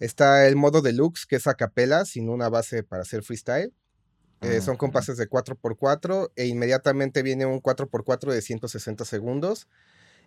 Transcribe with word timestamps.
Está 0.00 0.48
el 0.48 0.56
modo 0.56 0.82
deluxe, 0.82 1.26
que 1.26 1.36
es 1.36 1.46
a 1.46 1.54
capela, 1.54 2.04
sin 2.04 2.28
una 2.28 2.48
base 2.48 2.82
para 2.82 3.02
hacer 3.02 3.22
freestyle. 3.22 3.72
Eh, 4.40 4.62
son 4.62 4.78
compases 4.78 5.18
de 5.18 5.28
4x4 5.28 6.32
e 6.34 6.46
inmediatamente 6.46 7.22
viene 7.22 7.44
un 7.44 7.60
4x4 7.60 8.32
de 8.32 8.40
160 8.40 9.04
segundos 9.04 9.68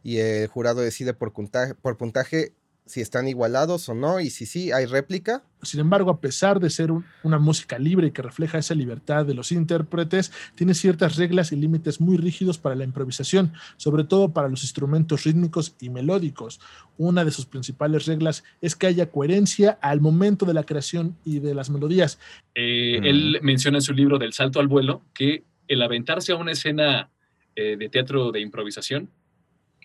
y 0.03 0.19
el 0.19 0.47
jurado 0.47 0.81
decide 0.81 1.15
por 1.15 1.33
puntaje, 1.33 1.73
por 1.73 1.97
puntaje 1.97 2.53
si 2.85 2.99
están 2.99 3.27
igualados 3.27 3.87
o 3.87 3.95
no, 3.95 4.19
y 4.19 4.29
si 4.29 4.45
sí, 4.45 4.71
hay 4.71 4.85
réplica. 4.85 5.43
Sin 5.61 5.79
embargo, 5.79 6.11
a 6.11 6.19
pesar 6.19 6.59
de 6.59 6.69
ser 6.69 6.91
una 7.23 7.39
música 7.39 7.79
libre 7.79 8.11
que 8.11 8.21
refleja 8.21 8.57
esa 8.57 8.75
libertad 8.75 9.25
de 9.25 9.33
los 9.33 9.53
intérpretes, 9.53 10.33
tiene 10.55 10.73
ciertas 10.73 11.15
reglas 11.15 11.53
y 11.53 11.55
límites 11.55 12.01
muy 12.01 12.17
rígidos 12.17 12.57
para 12.57 12.75
la 12.75 12.83
improvisación, 12.83 13.53
sobre 13.77 14.03
todo 14.03 14.33
para 14.33 14.49
los 14.49 14.63
instrumentos 14.63 15.23
rítmicos 15.23 15.75
y 15.79 15.89
melódicos. 15.89 16.59
Una 16.97 17.23
de 17.23 17.31
sus 17.31 17.45
principales 17.45 18.05
reglas 18.05 18.43
es 18.59 18.75
que 18.75 18.87
haya 18.87 19.09
coherencia 19.09 19.77
al 19.81 20.01
momento 20.01 20.45
de 20.45 20.53
la 20.53 20.63
creación 20.63 21.15
y 21.23 21.39
de 21.39 21.55
las 21.55 21.69
melodías. 21.69 22.19
Eh, 22.53 22.99
él 23.01 23.39
menciona 23.41 23.77
en 23.77 23.83
su 23.83 23.93
libro 23.93 24.19
Del 24.19 24.33
Salto 24.33 24.59
al 24.59 24.67
Vuelo 24.67 25.01
que 25.13 25.45
el 25.69 25.81
aventarse 25.81 26.33
a 26.33 26.35
una 26.35 26.51
escena 26.51 27.09
eh, 27.55 27.77
de 27.77 27.87
teatro 27.87 28.31
de 28.31 28.41
improvisación 28.41 29.09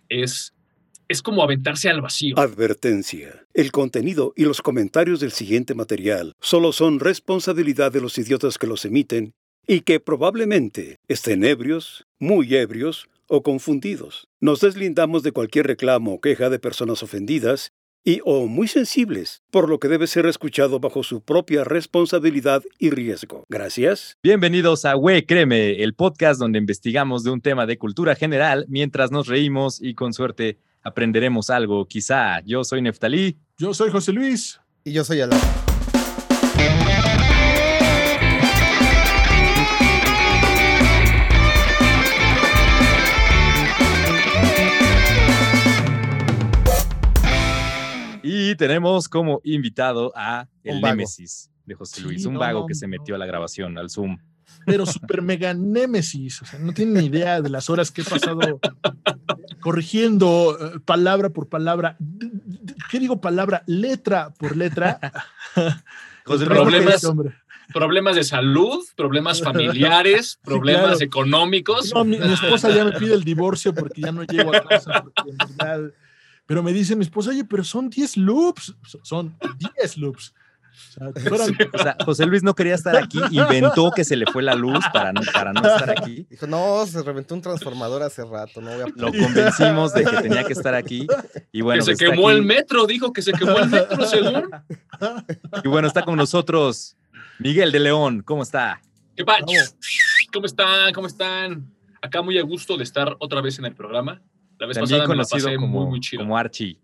es 0.09 0.55
es 1.09 1.23
como 1.23 1.43
aventarse 1.43 1.89
al 1.89 2.03
vacío. 2.03 2.39
Advertencia. 2.39 3.47
El 3.55 3.73
contenido 3.73 4.35
y 4.37 4.45
los 4.45 4.61
comentarios 4.61 5.21
del 5.21 5.33
siguiente 5.33 5.75
material 5.75 6.35
solo 6.41 6.73
son 6.73 7.01
responsabilidad 7.01 7.91
de 7.91 8.03
los 8.03 8.19
idiotas 8.19 8.59
que 8.59 8.66
los 8.66 8.85
emiten 8.85 9.33
y 9.66 9.80
que 9.80 10.01
probablemente 10.01 10.97
estén 11.09 11.45
ebrios, 11.45 12.07
muy 12.19 12.55
ebrios 12.55 13.09
o 13.27 13.43
confundidos. 13.43 14.29
Nos 14.41 14.61
deslindamos 14.61 15.23
de 15.23 15.33
cualquier 15.33 15.66
reclamo 15.66 16.15
o 16.15 16.21
queja 16.21 16.51
de 16.51 16.59
personas 16.59 17.02
ofendidas 17.02 17.73
y 18.05 18.21
o 18.25 18.47
muy 18.47 18.69
sensibles, 18.69 19.43
por 19.51 19.69
lo 19.69 19.79
que 19.79 19.88
debe 19.88 20.07
ser 20.07 20.25
escuchado 20.27 20.80
bajo 20.80 21.02
su 21.02 21.23
propia 21.23 21.65
responsabilidad 21.65 22.63
y 22.79 22.91
riesgo. 22.91 23.45
Gracias. 23.51 24.16
Bienvenidos 24.23 24.85
a 24.85 24.97
We 24.97 25.27
Créeme, 25.27 25.82
el 25.82 25.95
podcast 25.95 26.41
donde 26.41 26.59
investigamos 26.59 27.23
de 27.25 27.30
un 27.30 27.41
tema 27.41 27.66
de 27.66 27.77
cultura 27.77 28.15
general 28.15 28.65
mientras 28.69 29.10
nos 29.10 29.27
reímos 29.27 29.82
y 29.82 29.95
con 29.95 30.15
suerte 30.15 30.59
aprenderemos 30.82 31.51
algo, 31.51 31.87
quizá. 31.87 32.40
Yo 32.40 32.65
soy 32.65 32.82
Neftalí. 32.82 33.38
Yo 33.57 33.74
soy 33.74 33.90
José 33.90 34.12
Luis. 34.12 34.60
Y 34.85 34.93
yo 34.93 35.04
soy 35.04 35.20
Alan. 35.20 35.38
Y 48.23 48.54
tenemos 48.57 49.09
como 49.09 49.40
invitado 49.45 50.13
a 50.15 50.48
el 50.63 50.80
Némesis 50.80 51.51
de 51.65 51.74
José 51.74 52.02
Luis, 52.02 52.26
un 52.26 52.38
vago 52.38 52.66
que 52.66 52.74
se 52.74 52.87
metió 52.87 53.15
a 53.15 53.18
la 53.18 53.26
grabación, 53.26 53.79
al 53.79 53.90
Zoom 53.90 54.18
pero 54.66 54.87
super 54.87 55.23
mega 55.23 55.54
némesis. 55.54 56.43
O 56.43 56.45
sea, 56.45 56.59
no 56.59 56.73
tienen 56.73 56.95
ni 56.95 57.07
idea 57.07 57.41
de 57.41 57.49
las 57.49 57.71
horas 57.71 57.91
que 57.91 58.02
he 58.02 58.04
pasado 58.04 58.60
corrigiendo 59.60 60.57
eh, 60.60 60.80
palabra 60.85 61.30
por 61.30 61.49
palabra. 61.49 61.96
¿Qué 62.91 62.99
digo 62.99 63.21
palabra? 63.21 63.63
Letra 63.66 64.32
por 64.38 64.56
letra. 64.56 65.00
problemas, 66.25 67.06
problemas 67.72 68.16
de 68.16 68.25
salud, 68.25 68.84
problemas 68.97 69.43
familiares, 69.43 70.38
problemas 70.44 71.00
económicos. 71.00 71.93
mi, 72.04 72.16
esposa 72.16 72.71
ya 72.71 72.84
me 72.84 72.93
pide 72.93 73.15
el 73.15 73.25
divorcio 73.25 73.75
porque 73.75 74.03
ya 74.03 74.12
no 74.12 74.25
llego 74.25 74.54
a 74.54 74.60
casa. 74.60 75.04
pero 76.47 76.62
me 76.62 76.72
dice 76.72 76.97
mi 76.97 77.03
esposa, 77.03 77.31
oye, 77.31 77.44
pero 77.44 77.65
son 77.65 77.91
10 77.91 78.16
loops. 78.19 78.75
Son 79.03 79.37
10 79.76 79.97
loops. 79.99 80.34
O 81.00 81.78
sea, 81.78 81.97
José 82.04 82.26
Luis 82.26 82.43
no 82.43 82.54
quería 82.54 82.75
estar 82.75 82.97
aquí, 82.97 83.19
inventó 83.31 83.91
que 83.91 84.04
se 84.04 84.16
le 84.16 84.26
fue 84.26 84.43
la 84.43 84.54
luz 84.54 84.84
para 84.93 85.12
no, 85.12 85.20
para 85.32 85.53
no 85.53 85.60
estar 85.60 85.91
aquí. 85.91 86.26
Dijo, 86.31 86.47
no, 86.47 86.87
se 86.87 87.03
reventó 87.03 87.34
un 87.34 87.42
transformador 87.42 88.03
hace 88.03 88.25
rato, 88.25 88.60
no 88.60 88.70
voy 88.70 88.82
a... 88.82 88.86
Lo 88.97 89.12
convencimos 89.12 89.92
de 89.92 90.04
que 90.04 90.16
tenía 90.19 90.44
que 90.44 90.53
estar 90.53 90.75
aquí. 90.75 91.06
Y 91.53 91.60
bueno, 91.60 91.84
que 91.84 91.97
se 91.97 92.04
quemó 92.04 92.30
el 92.30 92.42
metro, 92.42 92.86
dijo 92.86 93.12
que 93.12 93.22
se 93.22 93.32
quemó 93.32 93.58
el 93.58 93.69
metro, 93.69 94.06
según. 94.06 94.50
Y 95.64 95.69
bueno, 95.69 95.88
está 95.88 96.03
con 96.03 96.16
nosotros 96.16 96.97
Miguel 97.38 97.70
de 97.70 97.78
León, 97.80 98.22
¿cómo 98.22 98.42
está? 98.42 98.80
¿Qué 99.16 99.24
pasa? 99.24 99.44
¿Cómo 100.32 100.47
están? 100.47 100.92
¿Cómo 100.92 101.06
están? 101.06 101.72
Acá 102.03 102.22
muy 102.22 102.38
a 102.38 102.42
gusto 102.42 102.76
de 102.76 102.84
estar 102.84 103.16
otra 103.19 103.41
vez 103.41 103.58
en 103.58 103.64
el 103.64 103.74
programa. 103.74 104.22
La 104.58 104.66
vez 104.66 104.78
pasada 104.78 105.06
me 105.06 105.16
la 105.16 105.24
pasé 105.24 105.54
como, 105.54 105.66
muy, 105.69 105.86
muy 105.86 106.00
chido. 106.00 106.22
Como 106.22 106.36
Archie. 106.36 106.78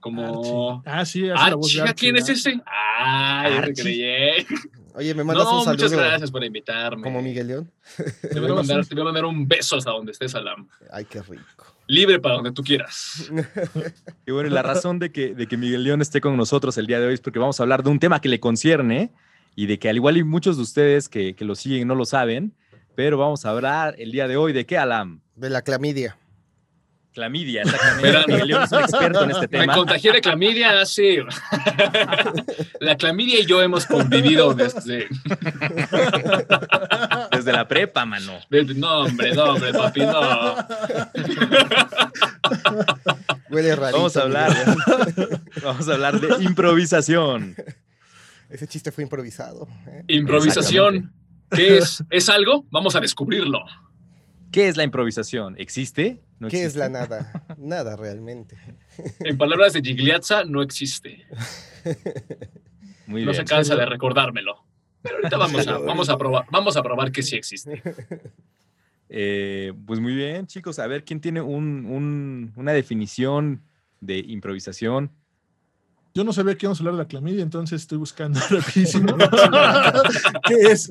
Como. 0.00 0.82
Ah, 0.86 1.04
sí, 1.04 1.28
hace 1.28 1.50
la 1.50 1.56
voz 1.56 1.74
de 1.74 1.94
¿quién 1.94 2.16
es 2.16 2.28
ese? 2.28 2.60
Ah, 2.66 3.48
ya 3.50 3.62
te 3.62 3.74
creí. 3.74 4.46
Oye, 4.94 5.14
me 5.14 5.22
mandas 5.22 5.46
un 5.46 5.64
saludo. 5.64 5.84
Muchas 5.84 5.92
gracias 5.92 6.30
por 6.30 6.42
invitarme. 6.42 7.04
Como 7.04 7.22
Miguel 7.22 7.46
León. 7.46 7.70
Te 7.96 8.40
voy, 8.40 8.50
a 8.50 8.54
mandar, 8.54 8.84
te 8.84 8.94
voy 8.96 9.02
a 9.02 9.04
mandar 9.04 9.24
un 9.26 9.46
beso 9.46 9.76
hasta 9.76 9.92
donde 9.92 10.10
estés, 10.10 10.34
Alam. 10.34 10.68
Ay, 10.90 11.04
qué 11.04 11.22
rico. 11.22 11.66
Libre 11.86 12.18
para 12.18 12.34
donde 12.34 12.52
tú 12.52 12.62
quieras. 12.62 13.30
Y 14.26 14.32
bueno, 14.32 14.50
la 14.50 14.62
razón 14.62 14.98
de 14.98 15.10
que, 15.10 15.34
de 15.34 15.46
que 15.46 15.56
Miguel 15.56 15.84
León 15.84 16.02
esté 16.02 16.20
con 16.20 16.36
nosotros 16.36 16.76
el 16.76 16.86
día 16.86 17.00
de 17.00 17.06
hoy 17.06 17.14
es 17.14 17.20
porque 17.20 17.38
vamos 17.38 17.60
a 17.60 17.62
hablar 17.62 17.82
de 17.82 17.90
un 17.90 17.98
tema 17.98 18.20
que 18.20 18.28
le 18.28 18.40
concierne 18.40 19.10
y 19.56 19.66
de 19.66 19.78
que 19.78 19.88
al 19.88 19.96
igual 19.96 20.18
y 20.18 20.24
muchos 20.24 20.56
de 20.56 20.64
ustedes 20.64 21.08
que, 21.08 21.34
que 21.34 21.46
lo 21.46 21.54
siguen 21.54 21.88
no 21.88 21.94
lo 21.94 22.04
saben, 22.04 22.52
pero 22.94 23.16
vamos 23.16 23.46
a 23.46 23.50
hablar 23.50 23.94
el 23.98 24.12
día 24.12 24.28
de 24.28 24.36
hoy 24.36 24.52
de 24.52 24.66
qué, 24.66 24.76
Alam? 24.76 25.22
De 25.34 25.48
la 25.48 25.62
clamidia. 25.62 26.18
Clamidia, 27.14 27.62
exactamente. 27.64 28.26
Miguel 28.26 28.48
León 28.48 28.62
es 28.62 28.72
un 28.72 28.80
experto 28.80 29.24
en 29.24 29.30
este 29.30 29.48
tema. 29.48 29.66
Me 29.66 29.72
contagié 29.74 30.12
de 30.12 30.20
clamidia 30.20 30.80
hace. 30.80 31.24
la 32.80 32.96
clamidia 32.96 33.40
y 33.40 33.46
yo 33.46 33.62
hemos 33.62 33.86
convivido 33.86 34.54
desde. 34.54 35.08
Desde 37.32 37.52
la 37.52 37.66
prepa, 37.66 38.04
mano. 38.04 38.38
no, 38.76 39.00
hombre, 39.00 39.34
no, 39.34 39.44
hombre, 39.44 39.72
papi, 39.72 40.00
no. 40.00 40.56
Huele 43.50 43.76
raro. 43.76 43.96
Vamos 43.96 44.16
a 44.16 44.22
hablar. 44.22 44.52
vamos 45.62 45.88
a 45.88 45.94
hablar 45.94 46.20
de 46.20 46.44
improvisación. 46.44 47.56
Ese 48.48 48.66
chiste 48.66 48.92
fue 48.92 49.04
improvisado. 49.04 49.68
¿eh? 49.86 50.04
Improvisación. 50.08 51.12
¿Qué 51.50 51.78
es? 51.78 52.04
¿Es 52.10 52.28
algo? 52.28 52.66
Vamos 52.70 52.94
a 52.96 53.00
descubrirlo. 53.00 53.60
¿Qué 54.50 54.68
es 54.68 54.76
la 54.76 54.84
improvisación? 54.84 55.54
¿Existe? 55.58 56.22
¿Qué 56.48 56.64
es 56.64 56.76
la 56.76 56.88
nada? 56.88 57.44
Nada 57.58 57.96
realmente. 57.96 58.56
En 59.20 59.36
palabras 59.36 59.72
de 59.72 59.82
Gigliazza, 59.82 60.44
no 60.44 60.62
existe. 60.62 61.26
no 63.06 63.34
se 63.34 63.44
cansa 63.44 63.76
de 63.76 63.86
recordármelo. 63.86 64.64
Pero 65.02 65.16
ahorita 65.16 65.36
vamos 65.36 65.66
a, 65.66 65.78
vamos 65.78 66.08
a, 66.08 66.18
probar, 66.18 66.46
vamos 66.50 66.76
a 66.76 66.82
probar 66.82 67.12
que 67.12 67.22
sí 67.22 67.36
existe. 67.36 67.82
Eh, 69.10 69.72
pues 69.86 70.00
muy 70.00 70.14
bien, 70.14 70.46
chicos. 70.46 70.78
A 70.78 70.86
ver, 70.86 71.02
¿quién 71.02 71.18
tiene 71.18 71.40
una 71.40 72.72
definición 72.74 73.62
de 74.02 74.18
improvisación? 74.18 75.10
Yo 76.14 76.24
no 76.24 76.34
sabía 76.34 76.58
que 76.58 76.66
íbamos 76.66 76.78
a 76.78 76.82
hablar 76.82 76.94
de 76.96 77.02
la 77.04 77.08
clamidia, 77.08 77.42
entonces 77.42 77.80
estoy 77.80 77.96
buscando 77.96 78.38
rapidísimo. 78.50 79.16
¿Qué 80.46 80.54
es? 80.56 80.90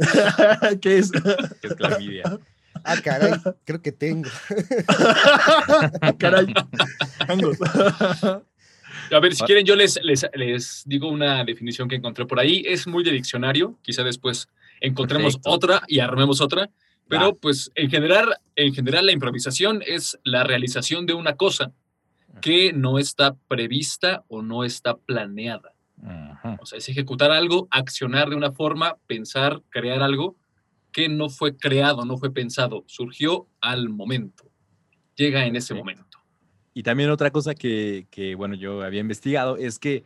¿Qué 0.82 0.98
es? 0.98 1.12
¿Qué 1.12 1.68
es 1.68 1.76
clamidia? 1.76 2.40
Ah, 2.88 2.96
caray, 3.04 3.34
creo 3.66 3.82
que 3.82 3.92
tengo. 3.92 4.30
caray, 6.18 6.54
A 9.12 9.20
ver, 9.20 9.36
si 9.36 9.44
quieren, 9.44 9.66
yo 9.66 9.76
les, 9.76 10.00
les, 10.04 10.84
digo 10.86 11.10
una 11.10 11.44
definición 11.44 11.90
que 11.90 11.96
encontré 11.96 12.26
por 12.26 12.40
ahí. 12.40 12.64
Es 12.66 12.88
muy 12.88 13.04
de 13.04 13.12
diccionario. 13.12 13.78
Quizá 13.82 14.04
después 14.04 14.48
encontremos 14.80 15.38
otra 15.44 15.82
y 15.88 16.00
armemos 16.00 16.40
otra. 16.40 16.70
Pero, 17.10 17.36
pues, 17.36 17.72
en 17.76 17.90
general, 17.90 18.36
en 18.56 18.74
general, 18.74 19.06
la 19.06 19.12
improvisación 19.12 19.84
es 19.86 20.18
la 20.24 20.46
realización 20.46 21.06
de 21.06 21.14
una 21.14 21.36
cosa 21.36 21.74
que 22.42 22.72
no 22.72 23.00
está 23.00 23.36
prevista 23.50 24.24
o 24.30 24.42
no 24.42 24.64
está 24.64 24.96
planeada. 24.96 25.74
O 26.60 26.66
sea, 26.66 26.78
es 26.78 26.88
ejecutar 26.88 27.32
algo, 27.32 27.68
accionar 27.70 28.30
de 28.30 28.36
una 28.36 28.54
forma, 28.54 28.96
pensar, 29.08 29.62
crear 29.70 30.02
algo 30.02 30.38
que 30.92 31.10
no 31.10 31.30
fue 31.30 31.58
creado, 31.58 32.06
no 32.06 32.18
fue 32.18 32.34
pensado, 32.34 32.84
surgió 32.88 33.48
al 33.62 33.90
momento, 33.90 34.52
llega 35.16 35.46
en 35.46 35.56
ese 35.56 35.74
momento. 35.74 36.18
Y 36.74 36.84
también 36.84 37.10
otra 37.10 37.32
cosa 37.32 37.56
que, 37.56 38.36
bueno, 38.38 38.56
yo 38.56 38.84
había 38.84 39.02
investigado 39.02 39.58
es 39.58 39.80
que 39.80 40.04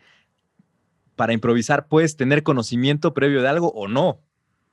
para 1.16 1.34
improvisar 1.34 1.88
puedes 1.88 2.16
tener 2.16 2.44
conocimiento 2.44 3.14
previo 3.14 3.42
de 3.42 3.50
algo 3.50 3.72
o 3.74 3.88
no. 3.88 4.22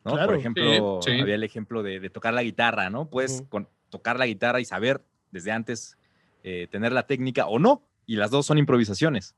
¿no? 0.05 0.13
Por 0.13 0.37
ejemplo, 0.37 1.01
había 1.07 1.35
el 1.35 1.43
ejemplo 1.43 1.83
de, 1.83 2.09
tocar 2.09 2.35
la 2.35 2.43
guitarra, 2.43 2.89
¿no? 2.89 3.11
Puedes 3.11 3.45
tocar 3.91 4.19
la 4.19 4.27
guitarra 4.27 4.61
y 4.61 4.65
saber 4.65 5.05
desde 5.31 5.51
antes 5.51 5.99
eh, 6.45 6.69
tener 6.71 6.93
la 6.93 7.07
técnica 7.07 7.47
o 7.47 7.59
no, 7.59 7.83
y 8.07 8.17
las 8.17 8.31
dos 8.31 8.47
son 8.47 8.59
improvisaciones. 8.59 9.35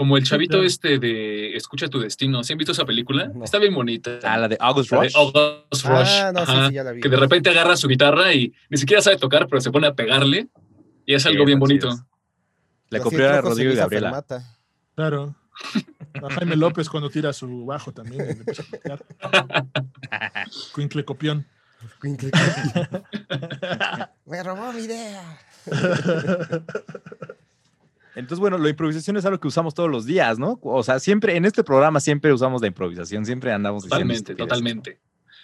Como 0.00 0.16
el 0.16 0.24
chavito 0.24 0.62
este 0.62 0.98
de 0.98 1.54
Escucha 1.54 1.88
tu 1.88 2.00
destino. 2.00 2.42
¿Sí 2.42 2.54
han 2.54 2.58
visto 2.58 2.72
esa 2.72 2.86
película? 2.86 3.30
Está 3.44 3.58
bien 3.58 3.74
bonita. 3.74 4.18
Ah, 4.22 4.38
la 4.38 4.48
de 4.48 4.56
August 4.58 4.92
Rush. 4.92 5.14
August 5.14 5.84
Rush. 5.84 6.08
Ah, 6.08 6.32
no, 6.32 6.46
sí, 6.46 6.52
sí, 6.68 6.72
ya 6.72 6.84
la 6.84 6.92
vi. 6.92 7.02
Que 7.02 7.10
de 7.10 7.18
repente 7.18 7.50
agarra 7.50 7.76
su 7.76 7.86
guitarra 7.86 8.32
y 8.32 8.50
ni 8.70 8.78
siquiera 8.78 9.02
sabe 9.02 9.18
tocar, 9.18 9.46
pero 9.46 9.60
se 9.60 9.70
pone 9.70 9.88
a 9.88 9.92
pegarle. 9.92 10.48
Y 11.04 11.12
es 11.12 11.26
algo 11.26 11.44
bien 11.44 11.58
bonito. 11.58 11.90
La 12.88 13.00
copió 13.00 13.28
a 13.28 13.42
Rodrigo 13.42 13.74
y 13.74 13.76
Gabriela. 13.76 14.24
Claro. 14.94 15.34
Jaime 16.30 16.56
López 16.56 16.88
cuando 16.88 17.10
tira 17.10 17.34
su 17.34 17.66
bajo 17.66 17.92
también. 17.92 18.42
Quincle 20.74 21.04
copión. 21.04 21.46
Quincle 22.00 22.30
copión. 22.72 23.02
Me 24.24 24.42
robó 24.42 24.72
mi 24.72 24.80
idea. 24.80 25.38
Entonces, 28.14 28.38
bueno, 28.40 28.58
la 28.58 28.68
improvisación 28.68 29.16
es 29.16 29.24
algo 29.24 29.38
que 29.38 29.48
usamos 29.48 29.74
todos 29.74 29.90
los 29.90 30.04
días, 30.04 30.38
¿no? 30.38 30.58
O 30.62 30.82
sea, 30.82 30.98
siempre, 30.98 31.36
en 31.36 31.44
este 31.44 31.62
programa 31.62 32.00
siempre 32.00 32.32
usamos 32.32 32.60
la 32.60 32.66
improvisación, 32.66 33.24
siempre 33.24 33.52
andamos 33.52 33.84
Totalmente, 33.84 34.34
totalmente. 34.34 34.98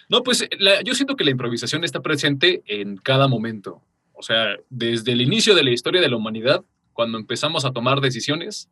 No, 0.09 0.23
pues 0.23 0.47
yo 0.85 0.95
siento 0.95 1.15
que 1.15 1.23
la 1.23 1.31
improvisación 1.31 1.83
está 1.83 2.01
presente 2.01 2.63
en 2.67 2.97
cada 2.97 3.27
momento. 3.27 3.81
O 4.13 4.23
sea, 4.23 4.55
desde 4.69 5.11
el 5.11 5.21
inicio 5.21 5.53
de 5.53 5.63
la 5.63 5.71
historia 5.71 6.01
de 6.01 6.09
la 6.09 6.17
humanidad, 6.17 6.63
cuando 6.93 7.17
empezamos 7.17 7.65
a 7.65 7.71
tomar 7.71 8.01
decisiones, 8.01 8.69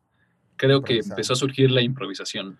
creo 0.56 0.82
que 0.82 0.98
empezó 0.98 1.34
a 1.34 1.36
surgir 1.36 1.70
la 1.70 1.82
improvisación. 1.82 2.58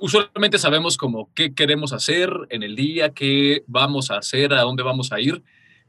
Usualmente 0.00 0.58
sabemos 0.58 0.96
como 0.96 1.32
qué 1.34 1.54
queremos 1.54 1.92
hacer 1.92 2.30
en 2.50 2.62
el 2.62 2.76
día, 2.76 3.12
qué 3.12 3.64
vamos 3.66 4.10
a 4.10 4.18
hacer, 4.18 4.52
a 4.52 4.62
dónde 4.62 4.82
vamos 4.82 5.12
a 5.12 5.20
ir, 5.20 5.42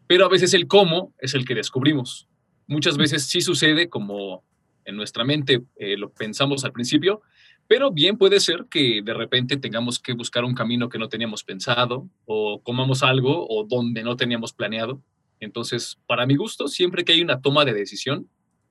pero 0.08 0.26
a 0.26 0.30
veces 0.30 0.54
el 0.54 0.68
cómo 0.68 1.14
es 1.20 1.34
el 1.34 1.46
que 1.46 1.56
descubrimos. 1.56 2.28
Muchas 2.68 2.98
veces 2.98 3.26
sí 3.26 3.42
sucede 3.42 3.90
como 3.90 4.44
en 4.88 4.96
nuestra 4.96 5.24
mente 5.24 5.64
eh, 5.76 5.98
lo 5.98 6.10
pensamos 6.10 6.66
al 6.66 6.72
principio, 6.72 7.22
pero 7.68 7.92
bien 7.92 8.18
puede 8.18 8.40
ser 8.40 8.66
que 8.72 9.02
de 9.04 9.14
repente 9.14 9.58
tengamos 9.58 10.00
que 10.00 10.14
buscar 10.14 10.46
un 10.46 10.56
camino 10.56 10.88
que 10.90 10.98
no 10.98 11.10
teníamos 11.10 11.44
pensado 11.44 12.10
o 12.26 12.62
comamos 12.64 13.04
algo 13.04 13.46
o 13.50 13.66
donde 13.66 14.02
no 14.04 14.16
teníamos 14.16 14.54
planeado. 14.54 15.04
Entonces, 15.40 16.00
para 16.08 16.26
mi 16.26 16.36
gusto, 16.36 16.70
siempre 16.70 17.04
que 17.04 17.12
hay 17.12 17.22
una 17.22 17.42
toma 17.42 17.66
de 17.66 17.74
decisión, 17.74 18.30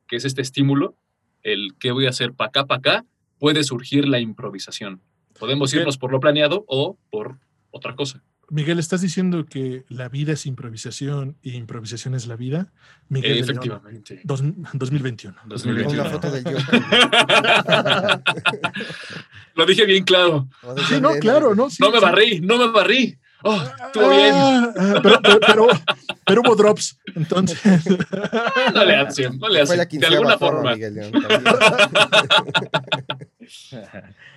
que 0.09 0.17
es 0.17 0.25
este 0.25 0.41
estímulo, 0.41 0.97
el 1.43 1.77
qué 1.79 1.93
voy 1.93 2.07
a 2.07 2.11
hacer 2.11 2.33
para 2.33 2.49
acá, 2.49 2.67
para 2.67 2.79
acá, 2.79 3.07
puede 3.39 3.63
surgir 3.63 4.09
la 4.09 4.19
improvisación. 4.19 5.03
Podemos 5.39 5.75
irnos 5.75 5.99
por 5.99 6.11
lo 6.11 6.19
planeado 6.19 6.65
o 6.67 6.99
por 7.11 7.39
otra 7.71 7.95
cosa. 7.95 8.25
Miguel, 8.49 8.79
¿estás 8.79 9.01
diciendo 9.01 9.45
que 9.47 9.85
la 9.89 10.09
vida 10.09 10.33
es 10.33 10.47
improvisación 10.47 11.37
y 11.43 11.55
improvisación 11.55 12.15
es 12.15 12.29
la 12.29 12.37
vida? 12.37 12.73
Miguel 13.09 13.39
Efectivamente. 13.39 14.21
2021. 14.23 15.37
2021. 15.47 16.03
Una 16.03 16.11
foto 16.11 16.31
del 16.31 16.45
Lo 19.55 19.67
dije 19.67 19.85
bien 19.85 20.05
claro. 20.05 20.49
Sí, 20.89 21.01
no, 21.01 21.15
claro, 21.15 21.57
¿no? 21.57 21.69
no 21.81 21.91
me 21.91 21.99
barrí, 21.99 22.41
no 22.41 22.57
me 22.59 22.69
barrí. 22.71 23.19
Oh, 23.43 23.63
estuvo 23.87 24.09
bien. 24.11 24.35
Ah, 24.35 25.01
pero, 25.03 25.21
pero, 25.23 25.69
pero, 26.25 26.41
hubo 26.41 26.57
drops, 26.57 26.99
entonces. 27.15 27.61
no 28.75 28.85
le 28.85 28.97
hacen, 28.97 29.39
no 29.39 29.49
le 29.49 29.61
hacen. 29.61 29.89
De 29.89 30.07
alguna 30.07 30.39
forma. 30.39 30.75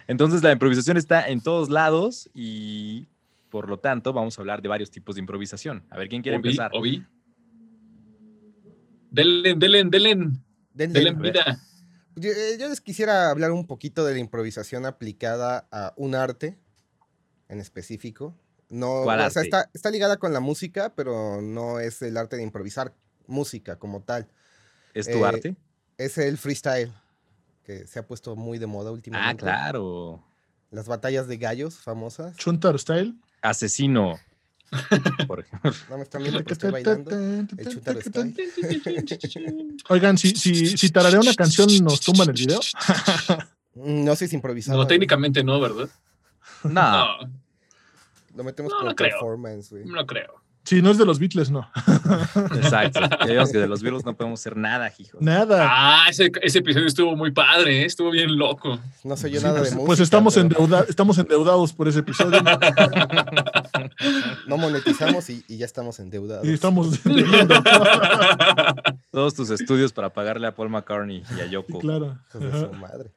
entonces 0.08 0.44
la 0.44 0.52
improvisación 0.52 0.98
está 0.98 1.28
en 1.28 1.42
todos 1.42 1.70
lados 1.70 2.30
y 2.34 3.08
por 3.50 3.68
lo 3.68 3.80
tanto, 3.80 4.13
vamos 4.13 4.38
a 4.38 4.42
hablar 4.42 4.62
de 4.62 4.69
varios 4.69 4.92
tipos 4.92 5.16
de 5.16 5.22
improvisación. 5.22 5.86
A 5.90 5.98
ver, 5.98 6.07
¿quién 6.07 6.22
quiere 6.22 6.36
empezar? 6.36 6.72
Obi. 6.74 7.06
Delen, 9.12 9.60
delen, 9.60 9.90
delen. 9.90 10.44
Delen, 10.74 11.19
vida. 11.19 11.60
Eh, 12.22 12.57
yo, 12.60 12.69
les 12.69 12.81
quisiera 12.81 13.30
hablar 13.30 13.51
un 13.51 13.66
poquito 13.66 14.06
de 14.06 14.13
la 14.13 14.19
improvisación 14.19 14.86
aplicada 14.86 15.68
a 15.72 15.94
un 15.98 16.16
arte 16.16 16.57
en 17.48 17.60
específico. 17.60 18.36
No, 18.69 19.01
o 19.01 19.30
sea, 19.30 19.42
está, 19.42 19.69
está, 19.74 19.90
ligada 19.90 20.18
con 20.18 20.31
la 20.31 20.40
música, 20.40 20.94
pero 20.95 21.42
no 21.42 21.80
es 21.80 22.02
el 22.04 22.18
arte 22.18 22.36
de 22.36 22.44
improvisar 22.44 22.94
música 23.25 23.80
como 23.80 24.04
tal. 24.04 24.28
¿Es 24.94 25.10
tu 25.10 25.25
eh, 25.25 25.28
arte? 25.28 25.56
Es 25.98 26.19
el 26.19 26.38
freestyle, 26.38 26.94
que 27.63 27.88
se 27.88 27.98
ha 27.98 28.06
puesto 28.06 28.36
muy 28.36 28.60
de 28.60 28.68
moda 28.68 28.92
últimamente. 28.92 29.44
Ah, 29.44 29.45
claro. 29.45 30.24
Las 30.69 30.88
batallas 30.88 31.28
de 31.28 31.38
gallos 31.38 31.80
famosas. 31.80 32.38
Chuntar 32.38 32.78
style 32.78 33.16
asesino. 33.42 34.20
Por 35.28 35.40
ejemplo. 35.40 35.72
No 35.90 35.98
me 35.98 36.04
están 36.04 36.22
viendo 36.22 36.44
que 36.44 36.54
estoy 36.54 36.72
bailando. 36.72 37.12
El 37.12 37.48
Oigan, 39.90 40.18
si, 40.18 40.36
si, 40.36 40.78
si 40.78 40.90
tararea 40.90 41.20
una 41.20 41.34
canción, 41.34 41.70
¿nos 41.84 42.02
tumban 42.02 42.30
el 42.30 42.36
video? 42.36 42.60
no 43.76 44.16
sé 44.16 44.28
si 44.28 44.36
improvisado. 44.36 44.78
No, 44.78 44.88
técnicamente 44.88 45.44
no, 45.44 45.60
¿verdad? 45.60 45.90
No. 46.64 47.18
Lo 48.36 48.44
metemos 48.44 48.74
como 48.74 48.96
performance, 48.96 49.72
güey. 49.72 49.86
No 49.86 50.06
creo. 50.06 50.39
Si 50.64 50.82
no 50.82 50.92
es 50.92 50.98
de 50.98 51.06
los 51.06 51.20
Beatles, 51.20 51.50
no. 51.50 51.68
Exacto. 52.56 53.00
Ya 53.28 53.46
que 53.46 53.58
de 53.58 53.68
los 53.68 53.82
Beatles 53.82 54.06
no 54.06 54.16
podemos 54.16 54.40
hacer 54.40 54.56
nada, 54.56 54.92
hijo. 54.98 55.18
Nada. 55.20 55.68
Ah, 55.68 56.06
ese, 56.10 56.32
ese, 56.42 56.60
episodio 56.60 56.86
estuvo 56.86 57.16
muy 57.16 57.32
padre, 57.32 57.82
¿eh? 57.82 57.86
estuvo 57.86 58.12
bien 58.12 58.38
loco. 58.38 58.80
No 59.04 59.18
sé 59.18 59.32
yo 59.32 59.42
nada 59.42 59.56
de 59.56 59.62
pues, 59.62 59.74
música. 59.74 59.88
Pues 59.88 60.00
estamos, 60.00 60.38
estamos 60.88 61.18
endeudados 61.18 61.74
por 61.74 61.88
ese 61.88 62.00
episodio. 62.00 62.40
no 64.48 64.58
monetizamos 64.58 65.30
y, 65.30 65.44
ya 65.48 65.66
estamos 65.66 66.00
endeudados. 66.00 66.46
Y 66.46 66.54
estamos 66.54 67.00
Todos 69.12 69.34
tus 69.34 69.50
estudios 69.50 69.92
para 69.92 70.14
pagarle 70.14 70.48
a 70.48 70.54
Paul 70.54 70.70
McCartney 70.70 71.24
y 71.36 71.42
a 71.42 71.48
Yoko. 71.48 71.80
claro. 71.80 72.20
su 72.32 72.40
madre. 72.74 73.12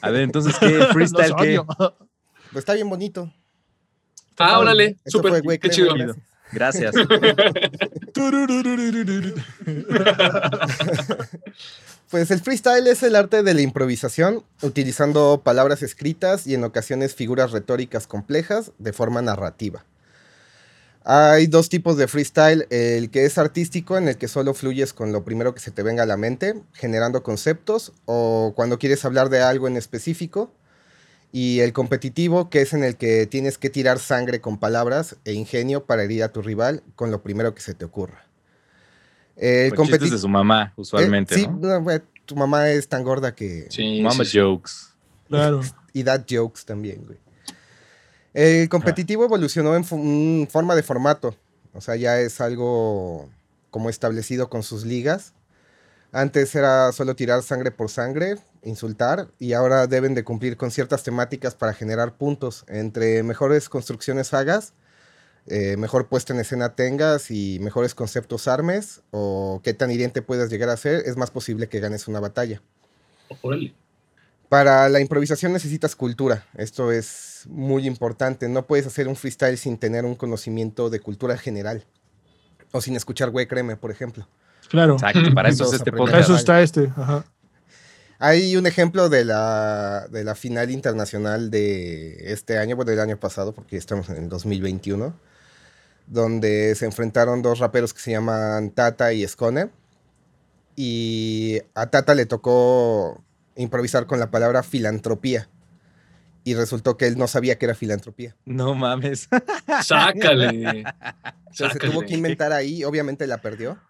A 0.00 0.10
ver, 0.10 0.22
entonces, 0.22 0.56
¿qué 0.58 0.68
freestyle 0.92 1.34
qué? 1.36 1.60
Pues 2.50 2.62
está 2.62 2.74
bien 2.74 2.88
bonito. 2.88 3.32
Ah, 4.38 4.58
órale, 4.58 4.96
súper, 5.06 5.42
qué 5.60 5.70
chido. 5.70 5.94
Gracias. 5.94 6.16
pues 12.10 12.30
el 12.30 12.40
freestyle 12.40 12.86
es 12.86 13.02
el 13.02 13.16
arte 13.16 13.42
de 13.42 13.54
la 13.54 13.62
improvisación, 13.62 14.44
utilizando 14.60 15.40
palabras 15.42 15.82
escritas 15.82 16.46
y 16.46 16.54
en 16.54 16.64
ocasiones 16.64 17.14
figuras 17.14 17.52
retóricas 17.52 18.06
complejas 18.06 18.72
de 18.78 18.92
forma 18.92 19.22
narrativa. 19.22 19.86
Hay 21.04 21.48
dos 21.48 21.68
tipos 21.68 21.96
de 21.96 22.06
freestyle, 22.06 22.66
el 22.70 23.10
que 23.10 23.24
es 23.24 23.36
artístico, 23.36 23.98
en 23.98 24.06
el 24.06 24.18
que 24.18 24.28
solo 24.28 24.54
fluyes 24.54 24.92
con 24.92 25.10
lo 25.10 25.24
primero 25.24 25.52
que 25.52 25.60
se 25.60 25.72
te 25.72 25.82
venga 25.82 26.04
a 26.04 26.06
la 26.06 26.16
mente, 26.16 26.62
generando 26.74 27.24
conceptos, 27.24 27.92
o 28.04 28.52
cuando 28.54 28.78
quieres 28.78 29.04
hablar 29.04 29.28
de 29.28 29.42
algo 29.42 29.66
en 29.66 29.76
específico, 29.76 30.52
y 31.32 31.60
el 31.60 31.72
competitivo, 31.72 32.50
que 32.50 32.60
es 32.60 32.74
en 32.74 32.84
el 32.84 32.96
que 32.96 33.26
tienes 33.26 33.56
que 33.56 33.70
tirar 33.70 33.98
sangre 33.98 34.42
con 34.42 34.58
palabras 34.58 35.16
e 35.24 35.32
ingenio 35.32 35.86
para 35.86 36.04
herir 36.04 36.22
a 36.22 36.28
tu 36.28 36.42
rival 36.42 36.82
con 36.94 37.10
lo 37.10 37.22
primero 37.22 37.54
que 37.54 37.62
se 37.62 37.72
te 37.72 37.86
ocurra. 37.86 38.26
El 39.36 39.74
competitivo 39.74 40.14
de 40.14 40.20
su 40.20 40.28
mamá, 40.28 40.74
usualmente. 40.76 41.34
sí, 41.34 41.48
tu 42.26 42.36
mamá 42.36 42.68
es 42.68 42.86
tan 42.86 43.02
gorda 43.02 43.34
que. 43.34 43.66
Sí, 43.70 44.00
Mama 44.02 44.24
jokes. 44.30 44.94
Claro. 45.28 45.62
y 45.94 46.02
dad 46.02 46.24
jokes 46.28 46.64
también, 46.66 47.04
güey. 47.06 47.18
El 48.34 48.68
competitivo 48.68 49.24
evolucionó 49.24 49.74
en 49.74 50.48
forma 50.48 50.74
de 50.74 50.82
formato. 50.82 51.34
O 51.72 51.80
sea, 51.80 51.96
ya 51.96 52.20
es 52.20 52.40
algo 52.40 53.28
como 53.70 53.88
establecido 53.88 54.50
con 54.50 54.62
sus 54.62 54.84
ligas. 54.84 55.32
Antes 56.12 56.54
era 56.54 56.92
solo 56.92 57.16
tirar 57.16 57.42
sangre 57.42 57.70
por 57.70 57.90
sangre, 57.90 58.36
insultar, 58.62 59.28
y 59.38 59.52
ahora 59.52 59.86
deben 59.86 60.14
de 60.14 60.24
cumplir 60.24 60.56
con 60.56 60.70
ciertas 60.70 61.02
temáticas 61.02 61.54
para 61.54 61.74
generar 61.74 62.16
puntos. 62.16 62.64
Entre 62.68 63.22
mejores 63.22 63.68
construcciones 63.68 64.32
hagas, 64.34 64.74
eh, 65.46 65.76
mejor 65.76 66.08
puesta 66.08 66.32
en 66.32 66.40
escena 66.40 66.74
tengas 66.74 67.30
y 67.30 67.58
mejores 67.60 67.94
conceptos 67.94 68.48
armes, 68.48 69.02
o 69.10 69.60
qué 69.64 69.74
tan 69.74 69.90
hiriente 69.90 70.22
puedas 70.22 70.50
llegar 70.50 70.68
a 70.68 70.76
ser, 70.76 71.02
es 71.06 71.16
más 71.16 71.30
posible 71.30 71.68
que 71.68 71.80
ganes 71.80 72.08
una 72.08 72.20
batalla. 72.20 72.62
Para 74.48 74.88
la 74.90 75.00
improvisación 75.00 75.54
necesitas 75.54 75.96
cultura. 75.96 76.46
Esto 76.54 76.92
es 76.92 77.44
muy 77.48 77.86
importante. 77.86 78.48
No 78.50 78.66
puedes 78.66 78.86
hacer 78.86 79.08
un 79.08 79.16
freestyle 79.16 79.56
sin 79.56 79.78
tener 79.78 80.04
un 80.04 80.14
conocimiento 80.14 80.90
de 80.90 81.00
cultura 81.00 81.38
general. 81.38 81.86
O 82.70 82.82
sin 82.82 82.94
escuchar 82.94 83.30
güey 83.30 83.46
creme, 83.46 83.76
por 83.76 83.90
ejemplo. 83.90 84.28
Claro. 84.68 84.94
Exacto, 84.94 85.32
para 85.34 85.48
eso 85.48 85.64
es 85.64 85.72
este 85.72 85.90
podcast. 85.90 86.10
Para 86.10 86.22
eso 86.22 86.36
está 86.36 86.60
este. 86.60 86.92
Hay 88.24 88.56
un 88.56 88.68
ejemplo 88.68 89.08
de 89.08 89.24
la, 89.24 90.06
de 90.08 90.22
la 90.22 90.36
final 90.36 90.70
internacional 90.70 91.50
de 91.50 92.32
este 92.32 92.56
año, 92.56 92.76
bueno, 92.76 92.92
del 92.92 93.00
año 93.00 93.16
pasado, 93.18 93.52
porque 93.52 93.76
estamos 93.76 94.08
en 94.10 94.16
el 94.16 94.28
2021, 94.28 95.12
donde 96.06 96.76
se 96.76 96.84
enfrentaron 96.84 97.42
dos 97.42 97.58
raperos 97.58 97.92
que 97.92 97.98
se 98.00 98.12
llaman 98.12 98.70
Tata 98.70 99.12
y 99.12 99.26
Skone. 99.26 99.70
Y 100.76 101.62
a 101.74 101.86
Tata 101.86 102.14
le 102.14 102.24
tocó 102.26 103.24
improvisar 103.56 104.06
con 104.06 104.20
la 104.20 104.30
palabra 104.30 104.62
filantropía. 104.62 105.48
Y 106.44 106.54
resultó 106.54 106.96
que 106.96 107.08
él 107.08 107.18
no 107.18 107.26
sabía 107.26 107.58
que 107.58 107.64
era 107.64 107.74
filantropía. 107.74 108.36
No 108.44 108.76
mames. 108.76 109.28
Sácale. 109.82 110.84
se 111.50 111.68
tuvo 111.70 112.02
que 112.02 112.14
inventar 112.14 112.52
ahí, 112.52 112.84
obviamente 112.84 113.26
la 113.26 113.38
perdió. 113.38 113.80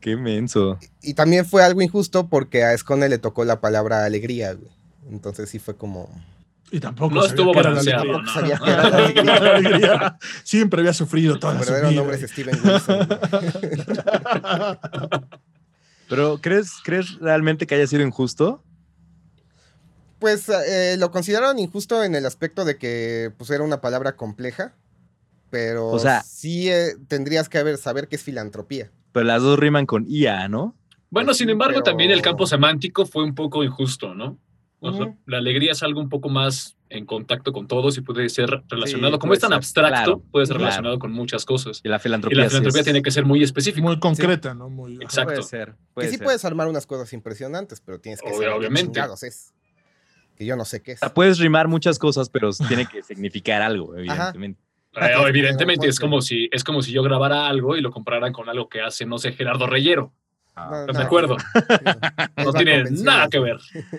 Qué 0.00 0.16
menso. 0.16 0.78
Y, 1.02 1.14
también 1.14 1.44
fue 1.44 1.62
algo 1.62 1.82
injusto 1.82 2.28
porque 2.28 2.64
a 2.64 2.72
Escone 2.72 3.08
le 3.08 3.18
tocó 3.18 3.44
la 3.44 3.60
palabra 3.60 4.04
alegría, 4.04 4.54
güey. 4.54 4.70
Entonces 5.10 5.50
sí 5.50 5.58
fue 5.58 5.76
como. 5.76 6.08
Y 6.70 6.80
tampoco 6.80 7.16
no 7.16 7.26
estuvo 7.26 7.52
balanceado. 7.52 8.04
No, 8.04 8.26
sabía 8.32 8.58
que 8.58 8.70
era 8.70 9.40
la 9.40 9.56
alegría. 9.56 10.18
Siempre 10.44 10.80
había 10.80 10.94
sufrido 10.94 11.38
toda 11.38 11.54
Su 11.54 11.60
verdadero 11.60 11.90
nombre 11.90 12.16
es 12.16 12.30
Steven 12.30 12.58
Wilson. 12.64 13.08
Pero, 16.08 16.40
¿crees, 16.40 16.72
¿crees 16.82 17.18
realmente 17.20 17.66
que 17.66 17.76
haya 17.76 17.86
sido 17.86 18.02
injusto? 18.02 18.64
Pues 20.18 20.48
eh, 20.48 20.96
lo 20.98 21.12
consideraron 21.12 21.58
injusto 21.58 22.02
en 22.02 22.14
el 22.14 22.26
aspecto 22.26 22.64
de 22.64 22.76
que 22.76 23.32
pues, 23.38 23.48
era 23.50 23.62
una 23.62 23.80
palabra 23.80 24.16
compleja, 24.16 24.74
pero 25.50 25.88
o 25.88 25.98
sea, 25.98 26.22
sí 26.22 26.70
eh, 26.70 26.96
tendrías 27.08 27.48
que 27.48 27.58
haber, 27.58 27.78
saber 27.78 28.08
qué 28.08 28.16
es 28.16 28.22
filantropía. 28.22 28.90
Pero 29.12 29.24
las 29.24 29.42
dos 29.42 29.58
riman 29.58 29.86
con 29.86 30.06
IA, 30.08 30.48
¿no? 30.48 30.76
Bueno, 31.10 31.34
sin 31.34 31.50
embargo, 31.50 31.82
también 31.82 32.10
el 32.10 32.22
campo 32.22 32.46
semántico 32.46 33.04
fue 33.04 33.24
un 33.24 33.34
poco 33.34 33.64
injusto, 33.64 34.14
¿no? 34.14 34.38
la 35.26 35.38
alegría 35.38 35.72
es 35.72 35.82
algo 35.82 36.00
un 36.00 36.08
poco 36.08 36.28
más 36.28 36.76
en 36.88 37.06
contacto 37.06 37.52
con 37.52 37.68
todos 37.68 37.96
y 37.98 38.00
puede 38.00 38.28
ser 38.28 38.62
relacionado, 38.68 39.18
como 39.18 39.34
es 39.34 39.40
tan 39.40 39.52
abstracto, 39.52 40.20
puede 40.30 40.46
ser 40.46 40.56
relacionado 40.56 40.98
con 40.98 41.12
muchas 41.12 41.44
cosas. 41.44 41.80
Y 41.84 41.88
la 41.88 41.98
filantropía, 41.98 42.48
tiene 42.82 43.02
que 43.02 43.10
ser 43.10 43.24
muy 43.24 43.42
específica. 43.42 43.86
Muy 43.86 44.00
concreta, 44.00 44.54
¿no? 44.54 44.70
Muy, 44.70 44.96
Exacto. 44.96 45.34
Puede 45.34 45.42
ser. 45.44 45.74
que 45.96 46.08
sí 46.08 46.18
puedes 46.18 46.44
armar 46.44 46.66
unas 46.66 46.86
cosas 46.86 47.12
impresionantes, 47.12 47.80
pero 47.80 48.00
tienes 48.00 48.20
que 48.20 48.32
ser 48.32 48.48
obviamente. 48.48 49.00
es. 49.22 49.52
Que 50.34 50.46
yo 50.46 50.56
no 50.56 50.64
sé 50.64 50.82
qué 50.82 50.92
es. 50.92 51.00
puedes 51.14 51.38
rimar 51.38 51.68
muchas 51.68 51.98
cosas, 51.98 52.28
pero 52.30 52.50
tiene 52.52 52.86
que 52.86 53.02
significar 53.02 53.62
algo, 53.62 53.96
evidentemente. 53.96 54.60
Eh, 54.96 55.12
evidentemente 55.28 55.86
es 55.86 56.00
como 56.00 56.20
si 56.20 56.48
es 56.50 56.64
como 56.64 56.82
si 56.82 56.92
yo 56.92 57.02
grabara 57.02 57.46
algo 57.46 57.76
y 57.76 57.80
lo 57.80 57.90
compraran 57.90 58.32
con 58.32 58.48
algo 58.48 58.68
que 58.68 58.80
hace, 58.80 59.06
no 59.06 59.18
sé, 59.18 59.32
Gerardo 59.32 59.66
Reyero. 59.66 60.12
Ah, 60.56 60.84
no, 60.86 60.92
de 60.92 61.02
acuerdo. 61.02 61.36
No 62.36 62.52
tiene 62.52 62.84
nada 62.90 63.28
que 63.28 63.38
ver. 63.38 63.58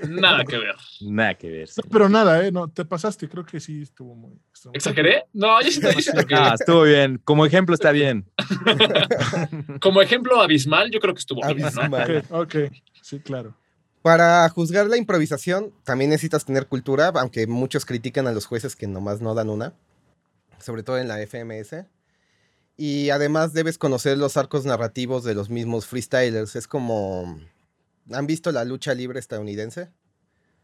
Nada 0.10 0.44
que 0.44 0.58
ver. 0.58 0.76
Nada 1.02 1.34
que 1.36 1.50
ver. 1.50 1.70
pero 1.92 2.10
nada, 2.10 2.46
¿eh? 2.46 2.52
No, 2.52 2.68
te 2.68 2.86
pasaste. 2.86 3.30
Creo 3.30 3.46
que 3.46 3.60
sí 3.60 3.84
estuvo 3.84 4.16
muy. 4.16 4.34
¿Exageré? 4.74 5.26
No, 5.32 5.62
yo 5.62 5.72
sí 5.72 5.80
que... 5.80 5.88
Ah, 6.36 6.56
estuvo 6.60 6.84
bien. 6.84 7.22
Como 7.24 7.46
ejemplo 7.46 7.76
está 7.76 7.92
bien. 7.92 8.26
Como 9.82 10.02
ejemplo 10.02 10.42
abismal, 10.42 10.90
yo 10.92 11.00
creo 11.00 11.14
que 11.14 11.20
estuvo 11.20 11.46
abismal. 11.46 12.08
bien. 12.08 12.24
¿no? 12.30 12.40
ok, 12.40 12.56
sí, 13.02 13.20
claro. 13.20 13.56
Para 14.02 14.50
juzgar 14.50 14.88
la 14.88 14.98
improvisación, 14.98 15.72
también 15.84 16.10
necesitas 16.10 16.44
tener 16.44 16.66
cultura, 16.68 17.12
aunque 17.16 17.46
muchos 17.46 17.86
critican 17.86 18.26
a 18.26 18.32
los 18.32 18.48
jueces 18.48 18.76
que 18.76 18.88
nomás 18.88 19.22
no 19.22 19.36
dan 19.36 19.50
una, 19.50 19.74
sobre 20.62 20.84
todo 20.84 20.98
en 20.98 21.08
la 21.08 21.18
FMS. 21.26 21.86
Y 22.78 23.10
además 23.10 23.54
debes 23.54 23.78
conocer 23.78 24.18
los 24.18 24.38
arcos 24.38 24.66
narrativos 24.66 25.24
de 25.24 25.36
los 25.36 25.50
mismos 25.50 25.86
freestylers. 25.86 26.56
Es 26.56 26.68
como. 26.68 27.40
¿Han 28.12 28.28
visto 28.28 28.52
la 28.52 28.66
lucha 28.66 28.94
libre 28.94 29.20
estadounidense? 29.20 29.90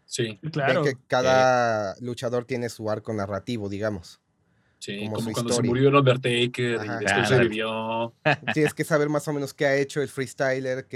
Sí, 0.05 0.39
claro. 0.51 0.83
que 0.83 0.97
cada 1.07 1.95
luchador 1.99 2.45
tiene 2.45 2.69
su 2.69 2.89
arco 2.89 3.13
narrativo, 3.13 3.69
digamos. 3.69 4.21
Sí, 4.79 5.09
como, 5.09 5.31
cuando 5.31 5.53
se 5.53 5.63
murió 5.63 5.89
el 5.89 5.95
Undertaker 5.95 6.79
y 6.85 7.03
después 7.03 7.27
se 7.27 7.39
vivió. 7.39 8.13
Tienes 8.53 8.73
que 8.73 8.83
saber 8.83 9.09
más 9.09 9.27
o 9.27 9.33
menos 9.33 9.53
qué 9.53 9.65
ha 9.65 9.75
hecho 9.75 10.01
el 10.01 10.07
freestyler, 10.07 10.87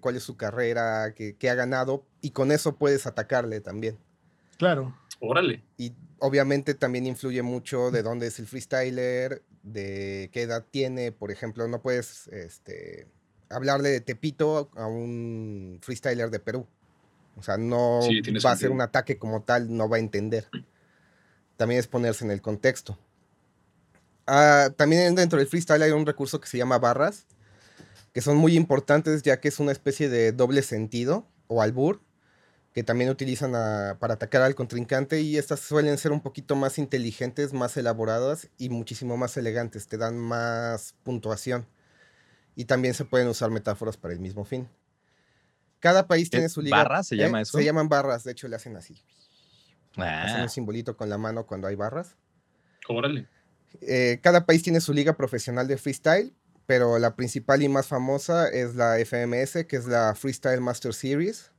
cuál 0.00 0.16
es 0.16 0.22
su 0.22 0.36
carrera, 0.36 1.14
qué, 1.14 1.36
qué 1.36 1.48
ha 1.48 1.54
ganado, 1.54 2.06
y 2.20 2.30
con 2.30 2.52
eso 2.52 2.76
puedes 2.76 3.06
atacarle 3.06 3.60
también. 3.60 3.98
Claro. 4.58 4.96
Órale. 5.24 5.62
Y 5.76 5.92
obviamente 6.18 6.74
también 6.74 7.06
influye 7.06 7.42
mucho 7.42 7.90
de 7.90 8.02
dónde 8.02 8.28
es 8.28 8.38
el 8.38 8.46
freestyler, 8.46 9.42
de 9.62 10.30
qué 10.32 10.42
edad 10.42 10.64
tiene, 10.70 11.12
por 11.12 11.30
ejemplo, 11.30 11.66
no 11.68 11.80
puedes 11.80 12.28
este, 12.28 13.06
hablarle 13.48 13.90
de 13.90 14.00
Tepito 14.00 14.70
a 14.74 14.86
un 14.86 15.78
freestyler 15.82 16.30
de 16.30 16.38
Perú. 16.38 16.66
O 17.36 17.42
sea, 17.42 17.56
no 17.56 18.00
va 18.44 18.52
a 18.52 18.56
ser 18.56 18.70
un 18.70 18.80
ataque 18.80 19.18
como 19.18 19.42
tal, 19.42 19.74
no 19.74 19.88
va 19.88 19.96
a 19.96 20.00
entender. 20.00 20.48
También 21.56 21.80
es 21.80 21.88
ponerse 21.88 22.24
en 22.24 22.30
el 22.30 22.40
contexto. 22.40 22.98
Ah, 24.26 24.70
también 24.76 25.14
dentro 25.14 25.38
del 25.38 25.48
freestyle 25.48 25.82
hay 25.82 25.90
un 25.90 26.06
recurso 26.06 26.40
que 26.40 26.48
se 26.48 26.56
llama 26.58 26.78
barras, 26.78 27.26
que 28.12 28.20
son 28.20 28.36
muy 28.36 28.56
importantes 28.56 29.22
ya 29.22 29.40
que 29.40 29.48
es 29.48 29.58
una 29.58 29.72
especie 29.72 30.08
de 30.08 30.32
doble 30.32 30.62
sentido 30.62 31.26
o 31.48 31.60
albur 31.60 32.00
que 32.74 32.82
también 32.82 33.08
utilizan 33.08 33.52
para 34.00 34.14
atacar 34.14 34.42
al 34.42 34.56
contrincante 34.56 35.20
y 35.20 35.36
estas 35.36 35.60
suelen 35.60 35.96
ser 35.96 36.10
un 36.10 36.20
poquito 36.20 36.56
más 36.56 36.76
inteligentes, 36.76 37.52
más 37.52 37.76
elaboradas 37.76 38.48
y 38.58 38.68
muchísimo 38.68 39.16
más 39.16 39.36
elegantes, 39.36 39.86
te 39.86 39.96
dan 39.96 40.18
más 40.18 40.96
puntuación. 41.04 41.68
Y 42.56 42.64
también 42.64 42.94
se 42.94 43.04
pueden 43.04 43.28
usar 43.28 43.50
metáforas 43.50 43.96
para 43.96 44.12
el 44.12 44.18
mismo 44.18 44.44
fin. 44.44 44.68
Cada 45.78 46.08
país 46.08 46.30
tiene 46.30 46.48
su 46.48 46.62
liga. 46.62 46.78
¿Barras 46.78 47.06
se 47.06 47.16
llama 47.16 47.38
¿eh? 47.38 47.42
eso? 47.42 47.58
Se 47.58 47.64
llaman 47.64 47.88
barras, 47.88 48.24
de 48.24 48.32
hecho 48.32 48.48
le 48.48 48.56
hacen 48.56 48.76
así. 48.76 49.00
Hacen 49.96 50.40
un 50.40 50.46
ah. 50.46 50.48
simbolito 50.48 50.96
con 50.96 51.08
la 51.08 51.16
mano 51.16 51.46
cuando 51.46 51.68
hay 51.68 51.76
barras. 51.76 52.16
Órale. 52.88 53.28
Eh, 53.82 54.18
cada 54.20 54.46
país 54.46 54.64
tiene 54.64 54.80
su 54.80 54.92
liga 54.92 55.16
profesional 55.16 55.68
de 55.68 55.76
freestyle, 55.76 56.34
pero 56.66 56.98
la 56.98 57.14
principal 57.14 57.62
y 57.62 57.68
más 57.68 57.86
famosa 57.86 58.48
es 58.48 58.74
la 58.74 58.96
FMS, 58.98 59.64
que 59.66 59.76
es 59.76 59.86
la 59.86 60.16
Freestyle 60.16 60.60
Master 60.60 60.92
Series 60.92 61.53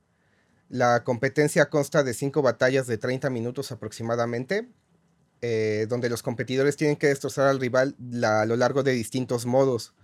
la 0.68 1.04
competencia 1.04 1.70
consta 1.70 2.02
de 2.02 2.14
cinco 2.14 2.42
batallas 2.42 2.86
de 2.86 2.98
30 2.98 3.30
minutos 3.30 3.72
aproximadamente, 3.72 4.68
eh, 5.42 5.86
donde 5.88 6.08
los 6.08 6.22
competidores 6.22 6.76
tienen 6.76 6.96
que 6.96 7.08
destrozar 7.08 7.46
al 7.48 7.60
rival 7.60 7.94
a 8.24 8.44
lo 8.46 8.56
largo 8.56 8.82
de 8.82 8.92
distintos 8.92 9.46
modos. 9.46 9.94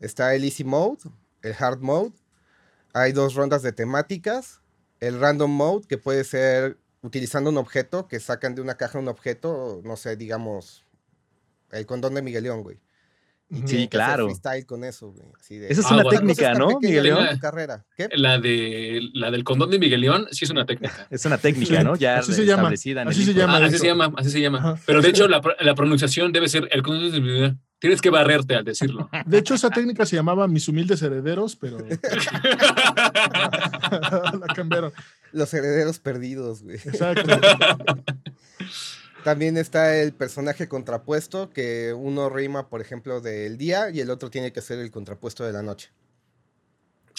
Está 0.00 0.34
el 0.34 0.44
Easy 0.44 0.64
Mode, 0.64 1.10
el 1.42 1.54
Hard 1.58 1.80
Mode, 1.80 2.12
hay 2.92 3.12
dos 3.12 3.34
rondas 3.34 3.62
de 3.62 3.72
temáticas, 3.72 4.60
el 5.00 5.20
Random 5.20 5.50
Mode, 5.50 5.86
que 5.86 5.98
puede 5.98 6.24
ser 6.24 6.78
utilizando 7.02 7.50
un 7.50 7.58
objeto, 7.58 8.08
que 8.08 8.20
sacan 8.20 8.54
de 8.54 8.62
una 8.62 8.76
caja 8.76 8.98
un 8.98 9.08
objeto, 9.08 9.80
no 9.84 9.96
sé, 9.96 10.16
digamos, 10.16 10.86
el 11.72 11.84
condón 11.84 12.14
de 12.14 12.22
Miguel 12.22 12.44
León, 12.44 12.62
güey 12.62 12.78
sí, 13.66 13.88
claro. 13.88 14.28
con 14.66 14.84
eso, 14.84 15.14
Esa 15.48 15.80
es 15.80 15.90
una 15.90 16.04
técnica, 16.04 16.54
¿no, 16.54 16.78
Miguel 16.80 17.04
León? 17.04 17.38
Carrera. 17.40 17.84
La, 18.12 18.38
de, 18.38 19.00
la 19.14 19.30
del 19.30 19.44
condón 19.44 19.70
de 19.70 19.78
Miguel 19.78 20.00
León 20.00 20.26
sí 20.30 20.44
es 20.44 20.50
una 20.50 20.66
técnica. 20.66 21.06
Es 21.10 21.24
una 21.24 21.38
técnica, 21.38 21.82
¿no? 21.82 21.96
Ya 21.96 22.18
así 22.18 22.32
se 22.32 22.44
llama. 22.44 22.68
Así, 22.68 22.94
se 23.24 23.34
llama, 23.34 23.58
así 23.58 23.78
se 23.78 23.86
llama. 23.86 24.12
Así 24.16 24.30
se 24.30 24.40
llama. 24.40 24.78
Pero 24.86 25.00
de 25.00 25.08
hecho, 25.08 25.28
la, 25.28 25.40
la, 25.60 25.74
pronunciación 25.74 26.32
debe 26.32 26.48
ser 26.48 26.68
el 26.72 26.82
condón 26.82 27.10
de 27.12 27.20
Miguel 27.20 27.40
León. 27.40 27.60
Tienes 27.78 28.00
que 28.00 28.08
barrerte 28.08 28.54
al 28.54 28.64
decirlo. 28.64 29.10
De 29.26 29.38
hecho, 29.38 29.54
esa 29.54 29.68
técnica 29.70 30.06
se 30.06 30.16
llamaba 30.16 30.48
Mis 30.48 30.66
humildes 30.68 31.02
herederos, 31.02 31.56
pero. 31.56 31.76
la 34.40 34.46
cambiaron. 34.54 34.92
Los 35.32 35.52
herederos 35.52 35.98
perdidos, 35.98 36.62
güey. 36.62 36.76
Exacto. 36.76 37.38
También 39.26 39.56
está 39.56 39.96
el 39.96 40.12
personaje 40.12 40.68
contrapuesto, 40.68 41.50
que 41.50 41.92
uno 41.92 42.28
rima, 42.28 42.68
por 42.68 42.80
ejemplo, 42.80 43.20
del 43.20 43.58
día 43.58 43.90
y 43.90 43.98
el 43.98 44.08
otro 44.10 44.30
tiene 44.30 44.52
que 44.52 44.60
ser 44.60 44.78
el 44.78 44.92
contrapuesto 44.92 45.42
de 45.42 45.52
la 45.52 45.62
noche. 45.62 45.90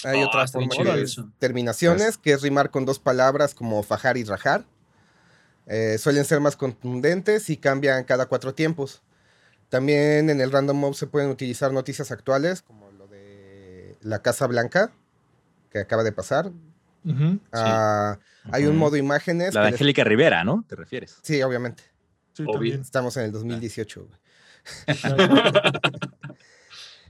Hay 0.04 0.22
otra 0.22 0.48
forma 0.48 0.94
de 0.94 1.06
terminaciones, 1.38 2.16
que 2.16 2.32
es 2.32 2.40
rimar 2.40 2.70
con 2.70 2.86
dos 2.86 2.98
palabras 2.98 3.54
como 3.54 3.82
fajar 3.82 4.16
y 4.16 4.24
rajar. 4.24 4.64
Eh, 5.66 5.98
suelen 5.98 6.24
ser 6.24 6.40
más 6.40 6.56
contundentes 6.56 7.50
y 7.50 7.58
cambian 7.58 8.04
cada 8.04 8.24
cuatro 8.24 8.54
tiempos. 8.54 9.02
También 9.68 10.30
en 10.30 10.40
el 10.40 10.50
Random 10.50 10.78
Mob 10.78 10.94
se 10.94 11.08
pueden 11.08 11.28
utilizar 11.28 11.74
noticias 11.74 12.10
actuales, 12.10 12.62
como 12.62 12.90
lo 12.92 13.06
de 13.06 13.98
la 14.00 14.22
Casa 14.22 14.46
Blanca, 14.46 14.92
que 15.70 15.80
acaba 15.80 16.04
de 16.04 16.12
pasar. 16.12 16.52
Ah, 17.52 18.18
hay 18.50 18.64
un 18.64 18.78
modo 18.78 18.96
imágenes. 18.96 19.52
La 19.52 19.60
de 19.60 19.68
Angélica 19.68 20.04
Rivera, 20.04 20.42
¿no? 20.42 20.64
¿Te 20.66 20.74
refieres? 20.74 21.18
Sí, 21.20 21.42
obviamente. 21.42 21.82
Estamos 22.80 23.16
en 23.16 23.24
el 23.24 23.32
2018. 23.32 24.08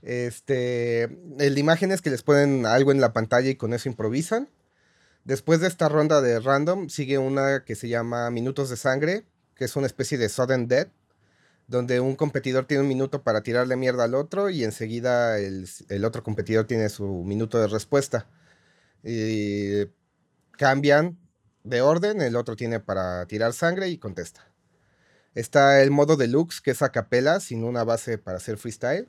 este, 0.02 1.04
el 1.04 1.54
de 1.54 1.60
imágenes 1.60 2.02
que 2.02 2.10
les 2.10 2.22
ponen 2.22 2.66
algo 2.66 2.92
en 2.92 3.00
la 3.00 3.12
pantalla 3.12 3.50
y 3.50 3.56
con 3.56 3.72
eso 3.72 3.88
improvisan. 3.88 4.48
Después 5.24 5.60
de 5.60 5.68
esta 5.68 5.88
ronda 5.88 6.22
de 6.22 6.40
random, 6.40 6.88
sigue 6.88 7.18
una 7.18 7.64
que 7.64 7.74
se 7.74 7.88
llama 7.88 8.30
Minutos 8.30 8.70
de 8.70 8.76
Sangre, 8.76 9.26
que 9.54 9.64
es 9.66 9.76
una 9.76 9.86
especie 9.86 10.16
de 10.16 10.28
sudden 10.28 10.68
death, 10.68 10.88
donde 11.66 12.00
un 12.00 12.16
competidor 12.16 12.64
tiene 12.64 12.82
un 12.82 12.88
minuto 12.88 13.22
para 13.22 13.42
tirarle 13.42 13.76
mierda 13.76 14.04
al 14.04 14.14
otro 14.14 14.48
y 14.48 14.64
enseguida 14.64 15.38
el, 15.38 15.68
el 15.90 16.04
otro 16.04 16.22
competidor 16.22 16.66
tiene 16.66 16.88
su 16.88 17.06
minuto 17.24 17.58
de 17.58 17.66
respuesta. 17.66 18.26
Y 19.04 19.86
cambian 20.52 21.18
de 21.64 21.82
orden, 21.82 22.22
el 22.22 22.36
otro 22.36 22.56
tiene 22.56 22.80
para 22.80 23.26
tirar 23.26 23.52
sangre 23.52 23.88
y 23.88 23.98
contesta. 23.98 24.47
Está 25.34 25.82
el 25.82 25.90
modo 25.90 26.16
deluxe, 26.16 26.60
que 26.60 26.72
es 26.72 26.82
a 26.82 26.90
capela, 26.90 27.40
sin 27.40 27.64
una 27.64 27.84
base 27.84 28.18
para 28.18 28.38
hacer 28.38 28.58
freestyle. 28.58 29.08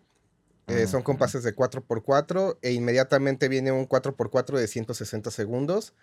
Eh, 0.67 0.85
son 0.85 1.01
compases 1.01 1.43
de 1.43 1.55
4x4 1.55 2.59
e 2.61 2.73
inmediatamente 2.73 3.47
viene 3.47 3.71
un 3.71 3.87
4x4 3.87 4.55
de 4.57 4.67
160 4.67 5.31
segundos 5.31 5.93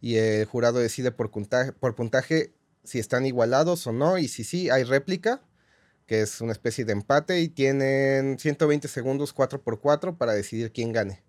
y 0.00 0.16
el 0.16 0.44
jurado 0.44 0.78
decide 0.78 1.10
por 1.10 1.32
puntaje, 1.32 1.72
por 1.72 1.96
puntaje 1.96 2.52
si 2.84 3.00
están 3.00 3.26
igualados 3.26 3.86
o 3.88 3.92
no 3.92 4.18
y 4.18 4.28
si 4.28 4.44
sí 4.44 4.70
hay 4.70 4.84
réplica, 4.84 5.42
que 6.06 6.20
es 6.20 6.40
una 6.40 6.52
especie 6.52 6.84
de 6.84 6.92
empate 6.92 7.40
y 7.40 7.48
tienen 7.48 8.38
120 8.38 8.86
segundos 8.86 9.34
4x4 9.34 10.16
para 10.16 10.32
decidir 10.32 10.70
quién 10.70 10.92
gane. 10.92 11.24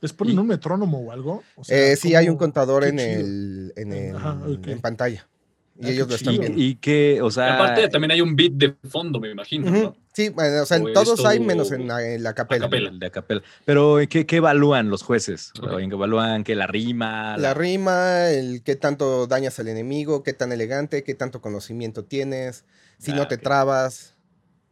¿Les 0.00 0.12
ponen 0.12 0.38
un 0.38 0.48
metrónomo 0.48 0.98
o 0.98 1.12
algo? 1.12 1.42
eh, 1.68 1.94
sí, 1.96 2.16
hay 2.16 2.28
un 2.28 2.36
contador 2.36 2.84
en, 2.84 2.98
el, 2.98 3.72
en, 3.76 3.92
en 3.92 4.80
pantalla. 4.80 5.28
Y 5.76 5.86
ah, 5.86 5.90
ellos 5.90 6.08
lo 6.08 6.14
están 6.14 6.38
viendo. 6.38 6.60
Y 6.60 6.76
que, 6.76 7.20
o 7.20 7.30
sea. 7.30 7.54
aparte 7.54 7.88
también 7.88 8.12
hay 8.12 8.20
un 8.20 8.36
beat 8.36 8.52
de 8.52 8.74
fondo, 8.88 9.18
me 9.18 9.30
imagino. 9.30 9.96
Sí, 10.12 10.28
bueno, 10.28 10.62
o 10.62 10.66
sea, 10.66 10.76
en 10.76 10.92
todos 10.92 11.24
hay 11.24 11.40
menos 11.40 11.72
en 11.72 11.88
la, 11.88 12.34
capela. 12.34 12.68
De 12.68 13.10
capela. 13.10 13.42
Pero 13.64 13.98
¿qué, 14.08 14.26
¿qué, 14.26 14.36
evalúan 14.36 14.88
los 14.88 15.02
jueces? 15.02 15.52
¿En 15.80 15.88
qué 15.90 15.96
evalúan 15.96 16.44
que 16.44 16.54
la 16.54 16.68
rima? 16.68 17.36
La... 17.36 17.52
rima, 17.54 18.30
el 18.30 18.62
qué 18.62 18.76
tanto 18.76 19.26
dañas 19.26 19.58
al 19.58 19.66
enemigo, 19.66 20.22
qué 20.22 20.32
tan 20.32 20.52
elegante, 20.52 21.02
qué 21.02 21.14
tanto 21.14 21.40
conocimiento 21.40 22.04
tienes, 22.04 22.64
si 22.98 23.12
no 23.12 23.22
ah, 23.22 23.28
te 23.28 23.38
trabas, 23.38 24.14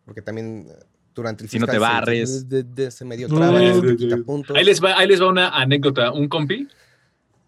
porque 0.04 0.22
también 0.22 0.68
eh, 0.70 0.84
durante 1.12 1.42
el 1.42 1.50
Si 1.50 1.58
no 1.58 1.66
te 1.66 1.78
barres. 1.78 2.46
Se, 2.90 3.04
medio 3.04 3.26
trabas, 3.26 3.82
Ahí 4.54 4.64
les, 4.64 4.82
va, 4.82 4.96
ahí 4.96 5.08
les 5.08 5.20
va 5.20 5.28
una 5.28 5.48
anécdota. 5.48 6.12
Un 6.12 6.28
compi 6.28 6.68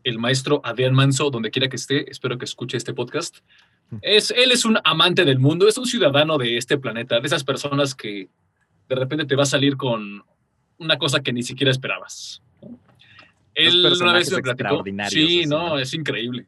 el 0.04 0.18
maestro 0.18 0.60
Adrián 0.64 0.94
Manso, 0.94 1.30
donde 1.30 1.50
quiera 1.50 1.68
que 1.68 1.76
esté, 1.76 2.10
espero 2.10 2.38
que 2.38 2.44
escuche 2.44 2.76
este 2.76 2.94
podcast. 2.94 3.38
Es, 4.02 4.30
él 4.30 4.52
es 4.52 4.64
un 4.64 4.78
amante 4.84 5.24
del 5.24 5.38
mundo, 5.38 5.66
es 5.66 5.78
un 5.78 5.86
ciudadano 5.86 6.38
de 6.38 6.56
este 6.56 6.78
planeta, 6.78 7.20
de 7.20 7.26
esas 7.26 7.44
personas 7.44 7.94
que 7.94 8.28
de 8.88 8.94
repente 8.94 9.24
te 9.24 9.34
va 9.34 9.44
a 9.44 9.46
salir 9.46 9.76
con 9.76 10.22
una 10.78 10.98
cosa 10.98 11.20
que 11.20 11.32
ni 11.32 11.42
siquiera 11.42 11.70
esperabas. 11.70 12.42
Él 13.54 13.86
una 14.00 14.12
vez 14.12 14.30
me 14.30 14.42
platicó. 14.42 14.84
Sí, 15.08 15.46
no, 15.46 15.78
es 15.78 15.94
increíble. 15.94 16.46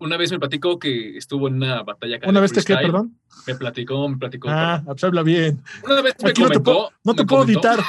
Una 0.00 0.16
vez 0.16 0.32
me 0.32 0.38
platicó 0.38 0.78
que 0.78 1.16
estuvo 1.16 1.48
en 1.48 1.56
una 1.56 1.82
batalla. 1.82 2.18
¿Una 2.26 2.40
vez 2.40 2.52
te 2.52 2.62
qué, 2.62 2.74
perdón? 2.74 3.18
Me 3.46 3.54
platicó, 3.54 4.08
me 4.08 4.16
platicó. 4.16 4.48
Ah, 4.50 4.82
pues 4.84 5.04
habla 5.04 5.22
bien. 5.22 5.62
Una 5.84 6.00
vez 6.00 6.14
me 6.22 6.32
comentó. 6.32 6.90
No 7.04 7.14
te 7.14 7.24
puedo, 7.24 7.44
editar. 7.44 7.78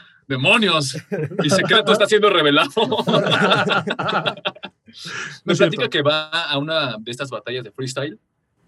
demonios, 0.30 0.96
mi 1.42 1.50
secreto 1.50 1.92
está 1.92 2.06
siendo 2.06 2.30
revelado. 2.30 2.70
Me 5.44 5.56
platica 5.56 5.88
que 5.88 6.02
va 6.02 6.28
a 6.28 6.56
una 6.56 6.96
de 6.98 7.10
estas 7.10 7.30
batallas 7.30 7.64
de 7.64 7.72
freestyle 7.72 8.16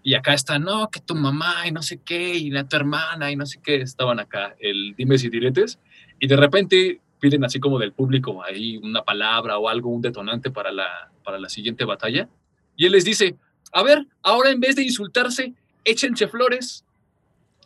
y 0.03 0.13
acá 0.13 0.33
está, 0.33 0.59
no, 0.59 0.89
que 0.89 0.99
tu 0.99 1.15
mamá 1.15 1.65
y 1.65 1.71
no 1.71 1.81
sé 1.81 2.01
qué, 2.03 2.35
y 2.35 2.49
la 2.49 2.65
tu 2.65 2.75
hermana 2.75 3.31
y 3.31 3.37
no 3.37 3.45
sé 3.45 3.61
qué, 3.63 3.77
estaban 3.77 4.19
acá, 4.19 4.55
el 4.59 4.93
dimes 4.97 5.23
y 5.23 5.29
diretes, 5.29 5.79
y 6.19 6.27
de 6.27 6.35
repente 6.35 6.99
piden 7.23 7.45
así 7.45 7.57
como 7.57 7.79
del 7.79 7.93
público 7.93 8.43
ahí 8.43 8.75
una 8.75 9.01
palabra 9.01 9.57
o 9.57 9.69
algo, 9.69 9.89
un 9.89 10.01
detonante 10.01 10.51
para 10.51 10.73
la, 10.73 11.09
para 11.23 11.39
la 11.39 11.47
siguiente 11.47 11.85
batalla, 11.85 12.27
y 12.75 12.85
él 12.85 12.91
les 12.91 13.05
dice, 13.05 13.37
a 13.71 13.81
ver, 13.81 14.05
ahora 14.21 14.49
en 14.49 14.59
vez 14.59 14.75
de 14.75 14.83
insultarse, 14.83 15.53
échense 15.85 16.27
flores 16.27 16.83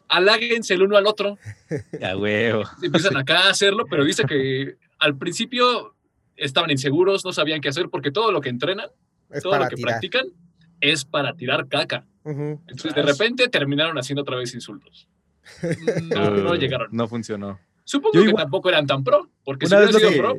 aláguense 0.10 0.76
el 0.76 0.84
uno 0.84 0.96
al 0.96 1.08
otro. 1.08 1.38
Ya, 2.00 2.16
huevo. 2.16 2.64
Empiezan 2.84 3.18
acá 3.18 3.48
a 3.48 3.50
hacerlo, 3.50 3.86
pero 3.90 4.06
dice 4.06 4.26
que 4.26 4.76
al 5.00 5.18
principio 5.18 5.96
estaban 6.36 6.70
inseguros, 6.70 7.26
no 7.26 7.34
sabían 7.34 7.62
qué 7.62 7.70
hacer, 7.70 7.90
porque 7.90 8.12
todo 8.12 8.32
lo 8.32 8.42
que 8.42 8.50
entrenan, 8.50 8.90
todo 9.42 9.58
lo 9.58 9.68
que 9.68 9.82
practican, 9.82 10.28
es 10.82 11.04
para 11.04 11.34
tirar 11.34 11.68
caca. 11.68 12.06
Entonces, 12.24 12.94
de 12.94 13.02
repente 13.02 13.48
terminaron 13.48 13.98
haciendo 13.98 14.22
otra 14.22 14.38
vez 14.38 14.54
insultos. 14.54 15.08
No, 16.10 16.56
llegaron. 16.56 16.90
No 16.92 17.08
funcionó. 17.08 17.60
Supongo 17.88 18.22
que 18.22 18.34
tampoco 18.34 18.68
eran 18.68 18.86
tan 18.86 19.02
pro, 19.02 19.30
porque 19.46 19.66
si 19.66 19.74
hubieran 19.74 19.94
sido 19.94 20.12
pro, 20.12 20.38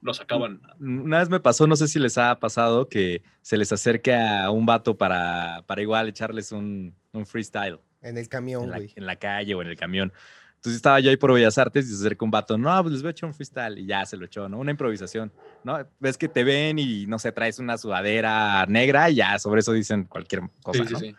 los 0.00 0.20
acaban. 0.22 0.62
Una 0.80 1.18
vez 1.18 1.28
me 1.28 1.38
pasó, 1.38 1.66
no 1.66 1.76
sé 1.76 1.86
si 1.86 1.98
les 1.98 2.16
ha 2.16 2.40
pasado, 2.40 2.88
que 2.88 3.22
se 3.42 3.58
les 3.58 3.70
acerque 3.70 4.14
a 4.14 4.50
un 4.50 4.64
vato 4.64 4.96
para, 4.96 5.64
para 5.66 5.82
igual 5.82 6.08
echarles 6.08 6.50
un, 6.50 6.94
un 7.12 7.26
freestyle. 7.26 7.78
En 8.00 8.16
el 8.16 8.26
camión, 8.26 8.68
güey. 8.70 8.90
En, 8.96 9.04
la 9.04 9.16
calle 9.16 9.54
o 9.54 9.60
en 9.60 9.68
el 9.68 9.76
camión. 9.76 10.14
Entonces 10.54 10.76
estaba 10.76 10.98
yo 11.00 11.10
ahí 11.10 11.18
por 11.18 11.30
Bellas 11.34 11.58
Artes 11.58 11.84
y 11.84 11.90
se 11.90 11.96
acerca 11.96 12.24
un 12.24 12.30
vato, 12.30 12.56
no, 12.56 12.82
pues 12.82 12.92
les 12.94 13.02
voy 13.02 13.08
a 13.08 13.10
echar 13.10 13.28
un 13.28 13.34
freestyle 13.34 13.76
y 13.76 13.84
ya 13.84 14.06
se 14.06 14.16
lo 14.16 14.24
echó, 14.24 14.48
¿no? 14.48 14.58
Una 14.58 14.70
improvisación, 14.70 15.30
¿no? 15.64 15.86
Ves 16.00 16.16
que 16.16 16.28
te 16.28 16.42
ven 16.42 16.78
y, 16.78 17.04
no 17.06 17.18
sé, 17.18 17.32
traes 17.32 17.58
una 17.58 17.76
sudadera 17.76 18.64
negra 18.66 19.10
y 19.10 19.16
ya 19.16 19.38
sobre 19.38 19.60
eso 19.60 19.74
dicen 19.74 20.04
cualquier 20.04 20.44
cosa, 20.62 20.84
sí, 20.84 20.94
sí, 20.94 20.96
sí. 20.96 21.16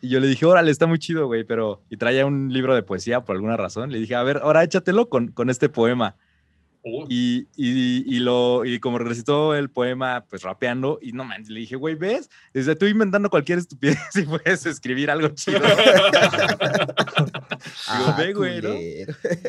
Y 0.00 0.08
yo 0.08 0.20
le 0.20 0.28
dije, 0.28 0.46
órale, 0.46 0.70
está 0.70 0.86
muy 0.86 0.98
chido, 0.98 1.26
güey, 1.26 1.44
pero... 1.44 1.82
Y 1.90 1.96
traía 1.96 2.24
un 2.26 2.52
libro 2.52 2.74
de 2.74 2.82
poesía 2.82 3.22
por 3.22 3.36
alguna 3.36 3.56
razón. 3.56 3.90
Le 3.92 3.98
dije, 3.98 4.14
a 4.14 4.22
ver, 4.22 4.38
ahora 4.42 4.64
échatelo 4.64 5.08
con, 5.08 5.28
con 5.28 5.50
este 5.50 5.68
poema. 5.68 6.16
Oh. 6.82 7.04
Y, 7.10 7.46
y, 7.56 8.16
y, 8.16 8.20
lo, 8.20 8.64
y 8.64 8.78
como 8.80 8.98
recitó 8.98 9.54
el 9.54 9.68
poema, 9.68 10.24
pues 10.30 10.42
rapeando, 10.42 10.98
y 11.02 11.12
no 11.12 11.24
man, 11.24 11.44
le 11.46 11.60
dije, 11.60 11.76
güey, 11.76 11.94
¿ves? 11.94 12.30
Desde 12.54 12.74
tú 12.74 12.86
inventando 12.86 13.28
cualquier 13.28 13.58
estupidez 13.58 13.98
y 14.14 14.22
puedes 14.22 14.64
escribir 14.64 15.10
algo 15.10 15.28
chido. 15.28 15.60
ah, 17.86 18.16
ve, 18.16 18.32
güey, 18.32 18.62
¿no? 18.62 18.70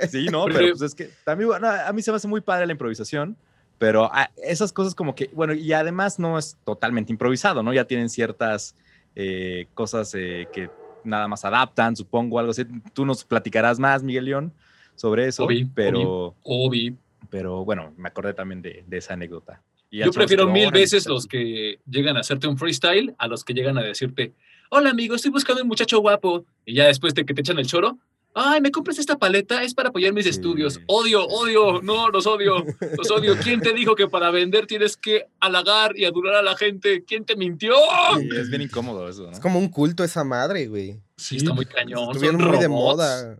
Sí, 0.09 0.25
no, 0.29 0.43
pero 0.45 0.71
pues 0.71 0.81
es 0.81 0.93
que 0.93 1.09
también, 1.23 1.47
bueno, 1.47 1.69
a 1.69 1.93
mí 1.93 2.01
se 2.01 2.11
me 2.11 2.17
hace 2.17 2.27
muy 2.27 2.41
padre 2.41 2.65
la 2.65 2.73
improvisación, 2.73 3.37
pero 3.77 4.09
ah, 4.11 4.29
esas 4.43 4.73
cosas 4.73 4.93
como 4.93 5.15
que, 5.15 5.29
bueno, 5.33 5.53
y 5.53 5.71
además 5.71 6.19
no 6.19 6.37
es 6.37 6.57
totalmente 6.65 7.13
improvisado, 7.13 7.63
¿no? 7.63 7.73
Ya 7.73 7.85
tienen 7.85 8.09
ciertas 8.09 8.75
eh, 9.15 9.67
cosas 9.73 10.13
eh, 10.15 10.47
que 10.53 10.69
nada 11.03 11.27
más 11.27 11.45
adaptan, 11.45 11.95
supongo, 11.95 12.39
algo 12.39 12.51
así. 12.51 12.63
Tú 12.93 13.05
nos 13.05 13.23
platicarás 13.23 13.79
más, 13.79 14.03
Miguel 14.03 14.25
León, 14.25 14.53
sobre 14.95 15.27
eso, 15.27 15.47
pero... 15.73 16.35
Obi, 16.43 16.95
pero 17.29 17.63
bueno, 17.65 17.93
me 17.97 18.09
acordé 18.09 18.33
también 18.33 18.61
de, 18.61 18.83
esa 18.91 19.13
anécdota. 19.13 19.61
Yo 19.91 20.11
prefiero 20.11 20.47
mil 20.47 20.71
veces 20.71 21.07
los 21.07 21.27
que 21.27 21.79
llegan 21.89 22.15
a 22.17 22.21
hacerte 22.21 22.47
un 22.47 22.57
freestyle 22.57 23.13
a 23.17 23.27
los 23.27 23.43
que 23.43 23.53
llegan 23.53 23.77
a 23.77 23.83
decirte, 23.83 24.33
hola 24.69 24.91
amigo, 24.91 25.15
estoy 25.15 25.31
buscando 25.31 25.61
un 25.61 25.67
muchacho 25.67 25.99
guapo. 25.99 26.45
Y 26.65 26.75
ya 26.75 26.85
después 26.85 27.13
de 27.13 27.25
que 27.25 27.33
te 27.33 27.41
echan 27.41 27.59
el 27.59 27.67
choro, 27.67 27.97
ay, 28.33 28.61
¿me 28.61 28.71
compras 28.71 28.99
esta 28.99 29.17
paleta? 29.17 29.63
Es 29.63 29.73
para 29.73 29.89
apoyar 29.89 30.13
mis 30.13 30.25
estudios. 30.25 30.79
Odio, 30.87 31.25
odio, 31.25 31.81
no, 31.81 32.09
los 32.09 32.27
odio, 32.27 32.65
los 32.97 33.11
odio. 33.11 33.35
¿Quién 33.41 33.61
te 33.61 33.73
dijo 33.73 33.95
que 33.95 34.07
para 34.07 34.31
vender 34.31 34.67
tienes 34.67 34.97
que 34.97 35.27
halagar 35.39 35.97
y 35.97 36.05
adular 36.05 36.35
a 36.35 36.41
la 36.41 36.55
gente? 36.55 37.03
¿Quién 37.03 37.25
te 37.25 37.35
mintió? 37.35 37.73
es 38.19 38.49
bien 38.49 38.61
incómodo 38.61 39.07
eso, 39.09 39.23
¿no? 39.23 39.31
Es 39.31 39.39
como 39.39 39.59
un 39.59 39.69
culto 39.69 40.03
esa 40.03 40.23
madre, 40.23 40.67
güey. 40.67 40.99
Sí, 41.17 41.37
está 41.37 41.53
muy 41.53 41.65
cañón. 41.65 42.09
Estuvieron 42.11 42.41
muy 42.41 42.57
de 42.57 42.67
moda 42.67 43.37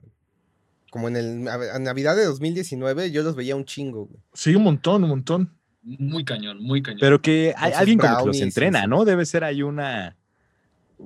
como 0.92 1.08
en 1.08 1.16
el 1.16 1.44
Navidad 1.44 2.18
de 2.18 2.26
2019, 2.26 3.12
yo 3.12 3.24
los 3.24 3.36
veía 3.36 3.56
un 3.56 3.64
chingo, 3.64 4.08
güey. 4.08 4.20
Sí, 4.34 4.54
un 4.54 4.64
montón, 4.64 5.04
un 5.06 5.10
montón. 5.10 5.58
Muy 5.82 6.26
cañón, 6.26 6.62
muy 6.62 6.84
cañón. 6.84 7.00
Pero 7.00 7.22
que 7.22 7.56
hay 7.58 7.72
alguien 7.72 7.98
como 7.98 8.18
que 8.20 8.26
los 8.26 8.42
entrena, 8.42 8.86
¿no? 8.88 9.06
Debe 9.06 9.26
ser 9.26 9.46
ahí 9.46 9.64
una 9.64 10.18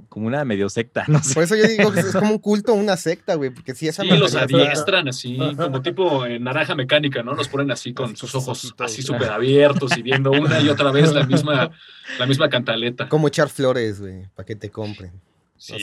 como 0.10 0.28
una 0.28 0.44
medio 0.46 0.70
secta, 0.70 1.06
no 1.08 1.24
sé. 1.24 1.34
Por 1.34 1.44
eso 1.44 1.56
yo 1.56 1.68
digo 1.68 1.92
que 1.92 2.02
es 2.02 2.12
como 2.12 2.32
un 2.32 2.40
culto, 2.40 2.74
una 2.74 2.98
secta, 2.98 3.36
güey, 3.36 3.50
porque 3.50 3.76
si 3.76 3.88
esa 3.88 4.04
Sí, 4.04 4.10
los 4.10 4.36
adiestran 4.36 5.08
así, 5.08 5.38
como 5.58 5.82
tipo 5.82 6.26
en 6.26 6.44
naranja 6.44 6.76
mecánica, 6.76 7.24
¿no? 7.24 7.34
Los 7.34 7.48
ponen 7.48 7.72
así 7.72 7.94
con 7.94 8.16
sus 8.16 8.36
ojos 8.36 8.74
así 8.80 9.02
súper 9.02 9.30
abiertos 9.30 9.98
y 9.98 10.02
viendo 10.02 10.32
una 10.32 10.60
y 10.60 10.70
otra 10.70 10.92
vez 10.92 11.14
la 11.14 11.26
misma, 11.26 11.72
la 12.20 12.26
misma 12.26 12.50
cantaleta. 12.50 13.10
Como 13.10 13.28
echar 13.28 13.50
flores, 13.50 14.02
güey, 14.02 14.28
para 14.36 14.46
que 14.46 14.56
te 14.56 14.70
compren. 14.70 15.12
Sí, 15.58 15.76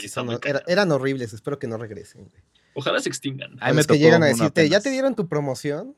eran 0.67 0.91
horribles, 0.91 1.33
espero 1.33 1.57
que 1.59 1.67
no 1.67 1.77
regresen, 1.77 2.25
güey. 2.29 2.43
Ojalá 2.75 2.99
se 2.99 3.09
extingan. 3.09 3.57
Ay, 3.59 3.73
me 3.73 3.83
que 3.83 3.99
llegan 3.99 4.23
a 4.23 4.27
decirte, 4.27 4.67
¿ya 4.67 4.79
te 4.79 4.89
dieron 4.89 5.15
tu 5.15 5.27
promoción? 5.27 5.95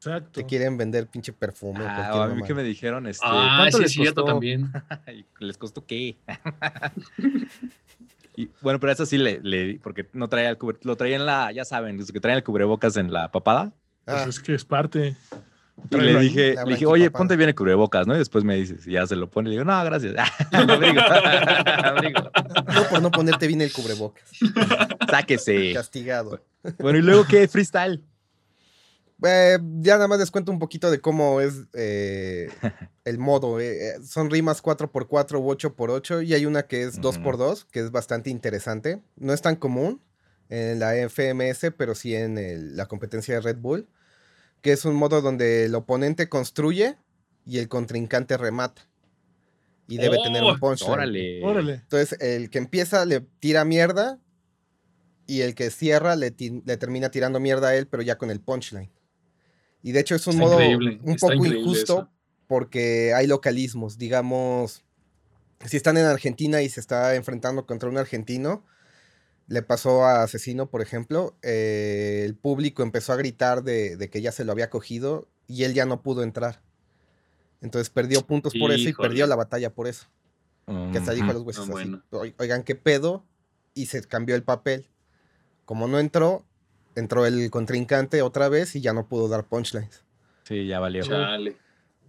Exacto. 0.00 0.40
Te 0.40 0.46
quieren 0.46 0.78
vender 0.78 1.06
pinche 1.08 1.30
perfume. 1.30 1.84
Ah, 1.86 2.24
a 2.24 2.28
mí 2.28 2.42
que 2.42 2.54
me 2.54 2.62
dijeron, 2.62 3.06
este, 3.06 3.26
ah, 3.28 3.56
¿cuánto 3.58 3.80
les 3.80 3.94
costó? 3.94 4.24
también. 4.24 4.72
¿Les 5.40 5.58
costó 5.58 5.84
qué? 5.84 6.16
y, 8.36 8.48
bueno, 8.62 8.80
pero 8.80 8.92
eso 8.92 9.04
sí 9.04 9.18
le, 9.18 9.40
le 9.42 9.78
porque 9.82 10.08
no 10.14 10.28
traía 10.28 10.48
el 10.48 10.56
cubre, 10.56 10.78
lo 10.84 10.96
traía 10.96 11.16
en 11.16 11.26
la, 11.26 11.52
ya 11.52 11.66
saben, 11.66 11.98
desde 11.98 12.14
que 12.14 12.20
traen 12.20 12.38
el 12.38 12.44
cubrebocas 12.44 12.96
en 12.96 13.12
la 13.12 13.30
papada. 13.30 13.74
Pues 14.06 14.26
es 14.26 14.40
que 14.40 14.54
es 14.54 14.64
parte. 14.64 15.16
Y 15.90 15.96
le 15.96 16.18
dije, 16.18 16.54
le 16.64 16.72
dije, 16.72 16.86
oye, 16.86 17.10
ponte 17.10 17.36
bien 17.36 17.50
el 17.50 17.54
cubrebocas, 17.54 18.06
¿no? 18.06 18.14
Y 18.14 18.18
después 18.18 18.42
me 18.42 18.56
dices, 18.56 18.86
y 18.86 18.92
ya 18.92 19.06
se 19.06 19.16
lo 19.16 19.28
pone, 19.28 19.50
le 19.50 19.56
digo, 19.56 19.66
no, 19.66 19.84
gracias. 19.84 20.14
abrigo, 20.52 21.00
abrigo. 21.02 22.30
No 22.74 22.84
por 22.88 23.02
no 23.02 23.10
ponerte 23.10 23.46
bien 23.46 23.60
el 23.60 23.70
cubrebocas. 23.70 24.24
Sáquese. 25.10 25.74
Castigado. 25.74 26.42
Bueno, 26.78 26.98
¿y 26.98 27.02
luego 27.02 27.26
qué? 27.26 27.46
Freestyle. 27.48 28.02
Eh, 29.22 29.58
ya 29.80 29.94
nada 29.94 30.08
más 30.08 30.18
les 30.18 30.30
cuento 30.30 30.50
un 30.50 30.58
poquito 30.58 30.90
de 30.90 31.00
cómo 31.00 31.40
es 31.40 31.54
eh, 31.74 32.48
el 33.04 33.18
modo. 33.18 33.60
Eh, 33.60 33.98
son 34.04 34.30
rimas 34.30 34.62
4x4 34.62 35.38
u 35.38 35.50
8x8 35.52 36.26
y 36.26 36.34
hay 36.34 36.46
una 36.46 36.62
que 36.62 36.82
es 36.82 37.00
2x2, 37.00 37.66
que 37.70 37.80
es 37.80 37.90
bastante 37.90 38.30
interesante. 38.30 39.02
No 39.16 39.32
es 39.32 39.42
tan 39.42 39.56
común 39.56 40.00
en 40.48 40.78
la 40.78 40.94
FMS, 41.08 41.72
pero 41.76 41.94
sí 41.94 42.14
en 42.14 42.76
la 42.76 42.86
competencia 42.86 43.34
de 43.34 43.40
Red 43.40 43.58
Bull 43.58 43.88
que 44.60 44.72
es 44.72 44.84
un 44.84 44.94
modo 44.94 45.22
donde 45.22 45.64
el 45.64 45.74
oponente 45.74 46.28
construye 46.28 46.96
y 47.46 47.58
el 47.58 47.68
contrincante 47.68 48.36
remata. 48.36 48.86
Y 49.88 49.98
debe 49.98 50.18
tener 50.22 50.44
un 50.44 50.50
oh, 50.50 50.58
punchline. 50.58 51.42
Órale. 51.42 51.74
Entonces, 51.74 52.16
el 52.20 52.48
que 52.50 52.58
empieza 52.58 53.04
le 53.04 53.22
tira 53.40 53.64
mierda 53.64 54.20
y 55.26 55.40
el 55.40 55.56
que 55.56 55.70
cierra 55.70 56.14
le, 56.14 56.30
termina 56.30 57.10
tirando 57.10 57.40
mierda 57.40 57.68
a 57.68 57.74
él, 57.74 57.88
pero 57.88 58.02
ya 58.02 58.16
con 58.16 58.30
el 58.30 58.40
punchline. 58.40 58.90
Y 59.82 59.92
de 59.92 60.00
hecho 60.00 60.14
es 60.14 60.26
un 60.26 60.36
modo 60.36 60.58
un 60.58 61.16
poco 61.18 61.44
injusto 61.46 62.10
porque 62.46 63.14
hay 63.14 63.26
localismos. 63.26 63.96
Digamos, 63.96 64.84
si 65.64 65.76
están 65.76 65.96
en 65.96 66.06
Argentina 66.06 66.62
y 66.62 66.68
se 66.68 66.80
está 66.80 67.14
enfrentando 67.14 67.66
contra 67.66 67.88
un 67.88 67.98
argentino, 67.98 68.64
le 69.46 69.62
pasó 69.62 70.04
a 70.04 70.22
Asesino, 70.22 70.70
por 70.70 70.80
ejemplo, 70.80 71.36
eh, 71.42 72.22
el 72.24 72.36
público 72.36 72.82
empezó 72.82 73.12
a 73.12 73.16
gritar 73.16 73.64
de, 73.64 74.08
que 74.10 74.20
ya 74.20 74.32
se 74.32 74.44
lo 74.44 74.52
había 74.52 74.70
cogido 74.70 75.28
y 75.48 75.64
él 75.64 75.74
ya 75.74 75.86
no 75.86 76.02
pudo 76.02 76.22
entrar. 76.22 76.62
Entonces 77.60 77.90
perdió 77.90 78.26
puntos 78.26 78.54
por 78.58 78.72
eso 78.72 78.88
y 78.88 78.92
perdió 78.92 79.26
la 79.26 79.36
batalla 79.36 79.74
por 79.74 79.88
eso. 79.88 80.06
Que 80.92 80.98
hasta 80.98 81.12
dijo 81.12 81.28
a 81.28 81.32
los 81.32 81.42
huesos 81.42 81.68
así, 81.68 82.00
oigan, 82.38 82.62
¿qué 82.62 82.76
pedo? 82.76 83.24
Y 83.74 83.86
se 83.86 84.02
cambió 84.04 84.36
el 84.36 84.44
papel. 84.44 84.88
Como 85.64 85.88
no 85.88 85.98
entró, 85.98 86.44
entró 86.94 87.26
el 87.26 87.50
contrincante 87.50 88.22
otra 88.22 88.48
vez 88.48 88.76
y 88.76 88.80
ya 88.80 88.92
no 88.92 89.06
pudo 89.06 89.28
dar 89.28 89.44
punchlines. 89.44 90.04
Sí, 90.44 90.66
ya 90.66 90.80
valió. 90.80 91.02
Chale, 91.02 91.56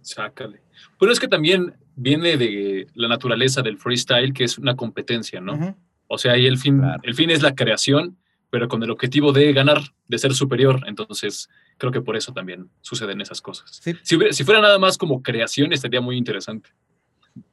sácale. 0.00 0.60
Pero 0.98 1.12
es 1.12 1.20
que 1.20 1.28
también 1.28 1.74
viene 1.96 2.36
de 2.36 2.86
la 2.94 3.08
naturaleza 3.08 3.62
del 3.62 3.78
freestyle, 3.78 4.32
que 4.32 4.44
es 4.44 4.58
una 4.58 4.76
competencia, 4.76 5.40
¿no? 5.40 5.76
O 6.06 6.18
sea, 6.18 6.32
ahí 6.32 6.46
el 6.46 6.58
fin, 6.58 6.82
el 7.02 7.14
fin 7.14 7.30
es 7.30 7.42
la 7.42 7.54
creación, 7.54 8.16
pero 8.50 8.68
con 8.68 8.82
el 8.82 8.90
objetivo 8.90 9.32
de 9.32 9.52
ganar, 9.52 9.80
de 10.08 10.18
ser 10.18 10.34
superior. 10.34 10.82
Entonces, 10.86 11.48
creo 11.78 11.90
que 11.92 12.02
por 12.02 12.16
eso 12.16 12.32
también 12.32 12.68
suceden 12.80 13.20
esas 13.20 13.40
cosas. 13.40 13.80
Si, 14.02 14.18
si, 14.30 14.44
fuera 14.44 14.60
nada 14.60 14.78
más 14.78 14.98
como 14.98 15.22
creación, 15.22 15.72
estaría 15.72 16.00
muy 16.00 16.16
interesante. 16.16 16.70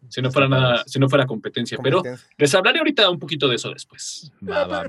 Si 0.10 0.22
no 0.22 0.32
fuera 0.32 0.48
nada, 0.48 0.84
si 0.86 1.00
no 1.00 1.08
fuera 1.08 1.26
competencia. 1.26 1.78
Pero 1.82 2.02
les 2.38 2.56
hablaré 2.56 2.80
ahorita 2.80 3.10
un 3.10 3.20
poquito 3.20 3.48
de 3.48 3.56
eso 3.56 3.70
después. 3.72 4.32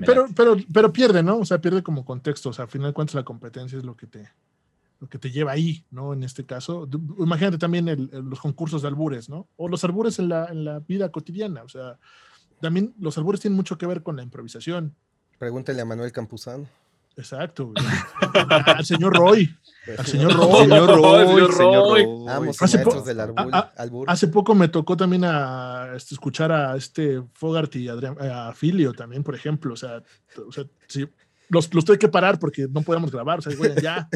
pero, 0.05 0.27
pero, 0.35 0.57
pero, 0.73 0.93
pierde, 0.93 1.23
¿no? 1.23 1.39
O 1.39 1.45
sea, 1.45 1.61
pierde 1.61 1.83
como 1.83 2.05
contexto. 2.05 2.49
O 2.49 2.53
sea, 2.53 2.65
al 2.65 2.71
final 2.71 2.89
de 2.89 2.95
cuentas 2.95 3.15
la 3.15 3.25
competencia 3.25 3.79
es 3.79 3.85
lo 3.85 3.97
que 3.97 4.07
te, 4.07 4.29
lo 4.99 5.09
que 5.09 5.19
te 5.19 5.31
lleva 5.31 5.53
ahí, 5.53 5.85
¿no? 5.91 6.13
En 6.13 6.23
este 6.23 6.45
caso. 6.45 6.89
Imagínate 7.19 7.59
también 7.59 8.11
los 8.13 8.41
concursos 8.41 8.83
de 8.83 8.89
albures, 8.89 9.29
¿no? 9.29 9.49
O 9.57 9.69
los 9.69 9.85
albures 9.85 10.19
en 10.19 10.29
la, 10.29 10.47
en 10.47 10.65
la 10.65 10.81
vida 10.81 11.11
cotidiana. 11.11 11.63
O 11.63 11.69
sea, 11.69 11.99
también 12.61 12.95
los 12.99 13.17
albures 13.19 13.41
tienen 13.41 13.57
mucho 13.57 13.79
que 13.79 13.87
ver 13.87 14.03
con 14.03 14.17
la 14.17 14.23
improvisación. 14.23 14.95
Pregúntale 15.39 15.81
a 15.81 15.85
Manuel 15.85 16.13
Campuzano. 16.13 16.67
Exacto. 17.16 17.73
al 18.66 18.85
señor 18.85 19.16
Roy. 19.16 19.55
Al 19.99 20.07
señor 20.07 20.33
Roy. 20.35 20.62
Señor 20.62 20.87
Roy. 20.87 21.53
Señor 21.53 21.57
Roy. 21.57 22.55
hace, 22.61 22.79
del 23.05 23.20
albur, 23.20 24.09
hace 24.09 24.29
poco 24.29 24.55
me 24.55 24.68
tocó 24.68 24.96
también 24.96 25.25
a, 25.25 25.92
este, 25.96 26.14
escuchar 26.14 26.53
a 26.53 26.77
este 26.77 27.23
Fogarty 27.35 27.85
y 27.85 27.88
a 27.88 28.53
Filio 28.55 28.92
también, 28.92 29.23
por 29.23 29.35
ejemplo. 29.35 29.75
O 29.75 29.77
sea, 29.77 30.03
o 30.46 30.53
sea 30.53 30.64
sí, 30.87 31.07
los, 31.51 31.75
los 31.75 31.85
tuve 31.85 31.99
que 31.99 32.09
parar 32.09 32.38
porque 32.38 32.66
no 32.70 32.83
podíamos 32.83 33.11
grabar. 33.11 33.40
O 33.40 33.42
sea, 33.42 33.55
güey, 33.57 33.73
ya. 33.83 34.09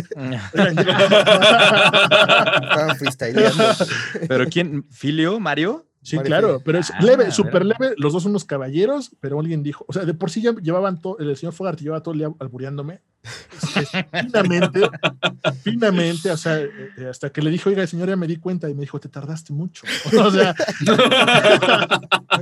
Estaban 2.54 2.96
freestyleando. 2.96 3.64
¿Pero 4.28 4.46
quién? 4.46 4.85
¿Filio? 4.90 5.40
¿Mario? 5.40 5.87
Sí, 6.05 6.19
claro, 6.19 6.61
pero 6.62 6.79
es 6.79 6.90
ah, 6.90 6.99
leve, 7.01 7.31
súper 7.31 7.64
leve. 7.64 7.95
Los 7.97 8.12
dos 8.12 8.23
son 8.23 8.33
unos 8.33 8.45
caballeros, 8.45 9.11
pero 9.21 9.40
alguien 9.40 9.62
dijo, 9.62 9.87
o 9.88 9.93
sea, 9.93 10.05
de 10.05 10.12
por 10.12 10.31
sí 10.31 10.43
ya 10.43 10.53
llevaban 10.57 11.01
todo, 11.01 11.19
el 11.19 11.35
señor 11.35 11.55
Fogarty 11.55 11.85
llevaba 11.85 12.03
todo 12.03 12.12
el 12.12 12.19
día 12.19 12.31
albureándome. 12.38 13.01
finamente, 14.12 14.81
finamente, 15.62 16.31
o 16.31 16.37
sea, 16.37 16.61
eh, 16.61 17.09
hasta 17.09 17.31
que 17.31 17.40
le 17.40 17.49
dijo, 17.49 17.71
oiga, 17.71 17.87
señor, 17.87 18.11
ya 18.11 18.17
me 18.17 18.27
di 18.27 18.37
cuenta 18.37 18.69
y 18.69 18.75
me 18.75 18.83
dijo, 18.83 19.01
te 19.01 19.09
tardaste 19.09 19.55
mucho. 19.55 19.87
O 20.25 20.31
sea, 20.31 20.55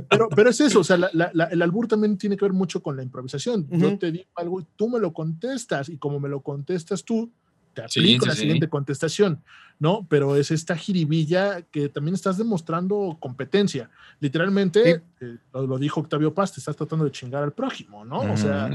pero, 0.09 0.27
pero 0.27 0.49
es 0.49 0.59
eso, 0.59 0.81
o 0.81 0.83
sea, 0.83 0.97
el 0.97 1.61
albur 1.61 1.87
también 1.87 2.17
tiene 2.17 2.35
que 2.35 2.43
ver 2.43 2.53
mucho 2.53 2.83
con 2.83 2.97
la 2.97 3.03
improvisación. 3.03 3.65
Yo 3.69 3.97
te 3.97 4.11
digo 4.11 4.29
algo 4.35 4.59
y 4.59 4.67
tú 4.75 4.89
me 4.89 4.99
lo 4.99 5.13
contestas, 5.13 5.87
y 5.87 5.97
como 5.97 6.19
me 6.19 6.27
lo 6.27 6.41
contestas 6.41 7.05
tú, 7.05 7.31
te 7.73 7.81
aplico 7.81 8.25
la 8.25 8.35
siguiente 8.35 8.69
contestación, 8.69 9.43
¿no? 9.79 10.05
Pero 10.09 10.35
es 10.35 10.51
esta 10.51 10.75
jiribilla 10.75 11.61
que 11.63 11.89
también 11.89 12.15
estás 12.15 12.37
demostrando 12.37 13.17
competencia. 13.19 13.89
Literalmente, 14.19 15.03
eh, 15.19 15.37
lo, 15.53 15.77
dijo 15.77 15.99
Octavio 15.99 16.33
Paz, 16.33 16.53
te 16.53 16.59
estás 16.59 16.75
tratando 16.75 17.05
de 17.05 17.11
chingar 17.11 17.43
al 17.43 17.53
prójimo, 17.53 18.05
¿no? 18.05 18.19
O 18.19 18.37
sea, 18.37 18.69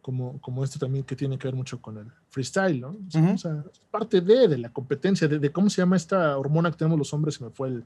como, 0.00 0.40
como, 0.40 0.64
esto 0.64 0.78
también 0.78 1.04
que 1.04 1.14
tiene 1.14 1.38
que 1.38 1.46
ver 1.46 1.54
mucho 1.54 1.80
con 1.80 1.98
el 1.98 2.06
freestyle, 2.30 2.80
¿no? 2.80 2.96
O 3.34 3.38
sea, 3.38 3.64
es 3.70 3.80
parte 3.90 4.20
de, 4.20 4.48
de 4.48 4.58
la 4.58 4.70
competencia, 4.70 5.28
de, 5.28 5.52
cómo 5.52 5.68
se 5.68 5.82
llama 5.82 5.96
esta 5.96 6.38
hormona 6.38 6.70
que 6.70 6.78
tenemos 6.78 6.98
los 6.98 7.12
hombres, 7.12 7.34
se 7.34 7.44
me 7.44 7.50
fue 7.50 7.68
el... 7.68 7.84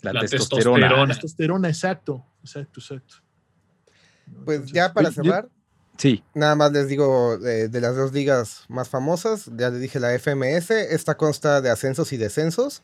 La, 0.00 0.20
testosterona. 0.20 0.90
La 0.90 1.06
testosterona, 1.06 1.68
exacto, 1.68 2.24
exacto, 2.42 2.80
exacto. 2.80 3.16
Pues 4.44 4.70
ya 4.70 4.92
para 4.92 5.10
cerrar, 5.10 5.48
Sí. 5.96 6.24
Nada 6.34 6.56
más 6.56 6.72
les 6.72 6.88
digo 6.88 7.38
de, 7.38 7.68
las 7.80 7.96
dos 7.96 8.12
ligas 8.12 8.64
más 8.68 8.88
famosas, 8.88 9.50
ya 9.56 9.70
les 9.70 9.80
dije 9.80 10.00
la 10.00 10.18
FMS, 10.18 10.70
esta 10.70 11.16
consta 11.16 11.60
de 11.60 11.70
ascensos 11.70 12.12
y 12.12 12.16
descensos. 12.16 12.82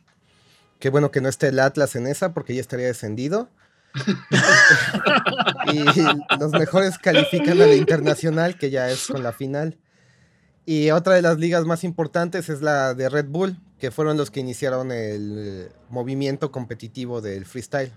Qué 0.78 0.90
bueno 0.90 1.10
que 1.10 1.20
no 1.20 1.28
esté 1.28 1.48
el 1.48 1.58
Atlas 1.58 1.96
en 1.96 2.06
esa 2.06 2.32
porque 2.32 2.54
ya 2.54 2.60
estaría 2.60 2.86
descendido. 2.86 3.48
y 5.72 5.84
los 6.38 6.52
mejores 6.52 6.96
califican 6.98 7.60
a 7.60 7.66
la 7.66 7.74
internacional, 7.74 8.56
que 8.56 8.70
ya 8.70 8.88
es 8.88 9.08
con 9.08 9.22
la 9.22 9.32
final. 9.32 9.76
Y 10.64 10.90
otra 10.92 11.14
de 11.14 11.22
las 11.22 11.38
ligas 11.38 11.64
más 11.64 11.82
importantes 11.82 12.48
es 12.48 12.62
la 12.62 12.94
de 12.94 13.08
Red 13.08 13.26
Bull, 13.26 13.58
que 13.78 13.90
fueron 13.90 14.16
los 14.16 14.30
que 14.30 14.40
iniciaron 14.40 14.92
el 14.92 15.70
movimiento 15.88 16.52
competitivo 16.52 17.20
del 17.20 17.44
freestyle. 17.44 17.92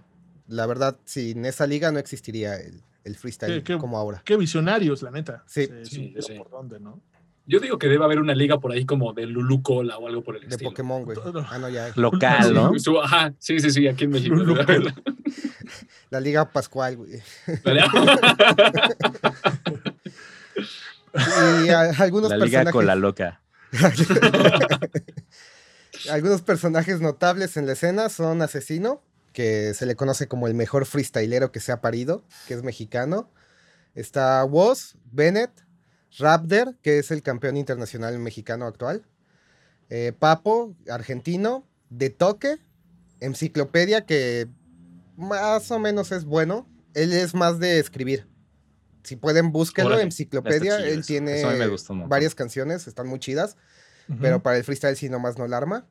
La 0.47 0.65
verdad, 0.65 0.97
sin 1.06 1.45
esa 1.45 1.67
liga 1.67 1.91
no 1.91 1.99
existiría 1.99 2.56
el, 2.56 2.84
el 3.04 3.16
freestyle 3.16 3.63
como 3.80 3.98
ahora. 3.98 4.22
Qué 4.26 4.38
visionarios, 4.38 5.02
la 5.02 5.12
neta. 5.12 5.44
Sí. 5.48 5.68
sí, 5.84 6.13
¿Por 6.38 6.50
dónde, 6.50 6.80
no? 6.80 7.02
Yo 7.46 7.60
digo 7.60 7.78
que 7.78 7.88
debe 7.88 8.06
haber 8.06 8.20
una 8.20 8.34
liga 8.34 8.62
por 8.62 8.72
ahí 8.72 8.86
como 8.86 9.12
de 9.12 9.26
Lulu 9.26 9.62
Cola 9.62 9.98
o 9.98 10.08
algo 10.08 10.24
por 10.24 10.38
el 10.38 10.44
estilo. 10.44 10.60
De 10.60 10.63
Pokémon, 10.63 11.04
güey. 11.04 11.18
Ah, 11.50 11.58
no, 11.58 11.68
ya. 11.68 11.92
Local, 11.96 12.54
¿no? 12.54 12.72
Ajá, 13.04 13.34
sí, 13.38 13.60
sí, 13.60 13.70
sí, 13.70 13.86
aquí 13.88 14.06
en 14.06 14.12
México. 14.12 14.36
la 16.10 16.22
Liga 16.22 16.50
Pascual, 16.50 16.96
güey. 16.96 17.22
y 21.66 21.70
algunos 21.70 22.32
la 22.32 22.38
liga 22.38 22.72
con 22.72 22.86
la 22.86 22.96
loca. 22.96 23.42
algunos 26.10 26.42
personajes 26.42 27.02
notables 27.02 27.58
en 27.58 27.66
la 27.66 27.74
escena 27.74 28.08
son 28.08 28.42
Asesino, 28.42 29.02
que 29.34 29.74
se 29.74 29.86
le 29.86 29.96
conoce 29.96 30.28
como 30.28 30.48
el 30.48 30.54
mejor 30.54 30.86
freestylero 30.86 31.52
que 31.52 31.60
se 31.60 31.72
ha 31.72 31.82
parido, 31.82 32.24
que 32.48 32.54
es 32.54 32.63
mexicano. 32.63 33.32
Está 33.96 34.43
Woz, 34.46 34.96
Bennett, 35.12 35.52
Raptor, 36.17 36.78
que 36.82 37.00
es 37.00 37.12
el 37.12 37.22
campeón 37.22 37.58
internacional 37.58 38.17
mexicano 38.19 38.65
actual. 38.65 39.06
Eh, 39.89 40.13
Papo, 40.17 40.76
argentino. 40.89 41.67
De 41.89 42.10
Toque, 42.10 42.58
Enciclopedia, 43.19 44.08
que 44.08 44.48
más 45.15 45.69
o 45.69 45.78
menos 45.78 46.12
es 46.12 46.26
bueno. 46.26 46.67
Él 46.96 47.13
es 47.13 47.36
más 47.36 47.60
de 47.60 47.78
escribir. 47.78 48.28
Si 49.04 49.15
pueden, 49.15 49.52
búsquenlo. 49.52 50.00
Enciclopedia, 50.00 50.78
él 50.80 51.06
tiene 51.06 51.43
varias 52.08 52.34
canciones, 52.34 52.88
están 52.88 53.08
muy 53.08 53.19
chidas. 53.19 53.58
Pero 54.19 54.41
para 54.41 54.58
el 54.58 54.63
freestyle 54.63 54.96
sí 54.96 55.08
nomás 55.08 55.38
no 55.38 55.48
la 55.48 55.58
arma. 55.58 55.88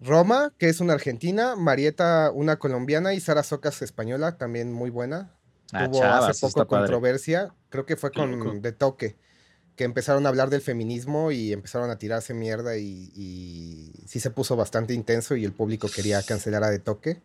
Roma, 0.00 0.52
que 0.58 0.68
es 0.68 0.80
una 0.80 0.94
argentina, 0.94 1.56
Marieta, 1.56 2.30
una 2.32 2.58
colombiana 2.58 3.14
y 3.14 3.20
Sara 3.20 3.42
Socas 3.42 3.82
española, 3.82 4.36
también 4.36 4.72
muy 4.72 4.90
buena. 4.90 5.34
Ah, 5.72 5.86
Tuvo 5.86 6.02
hace 6.02 6.40
poco 6.40 6.66
controversia, 6.66 7.54
creo 7.68 7.84
que 7.84 7.96
fue 7.96 8.10
con 8.10 8.62
De 8.62 8.72
Toque, 8.72 9.16
que 9.76 9.84
empezaron 9.84 10.24
a 10.26 10.30
hablar 10.30 10.50
del 10.50 10.60
feminismo 10.60 11.30
y 11.30 11.52
empezaron 11.52 11.90
a 11.90 11.98
tirarse 11.98 12.34
mierda 12.34 12.76
y, 12.76 13.92
sí 14.06 14.20
se 14.20 14.30
puso 14.30 14.56
bastante 14.56 14.94
intenso 14.94 15.36
y 15.36 15.44
el 15.44 15.52
público 15.52 15.88
quería 15.94 16.22
cancelar 16.22 16.64
a 16.64 16.70
De 16.70 16.78
Toque. 16.78 17.20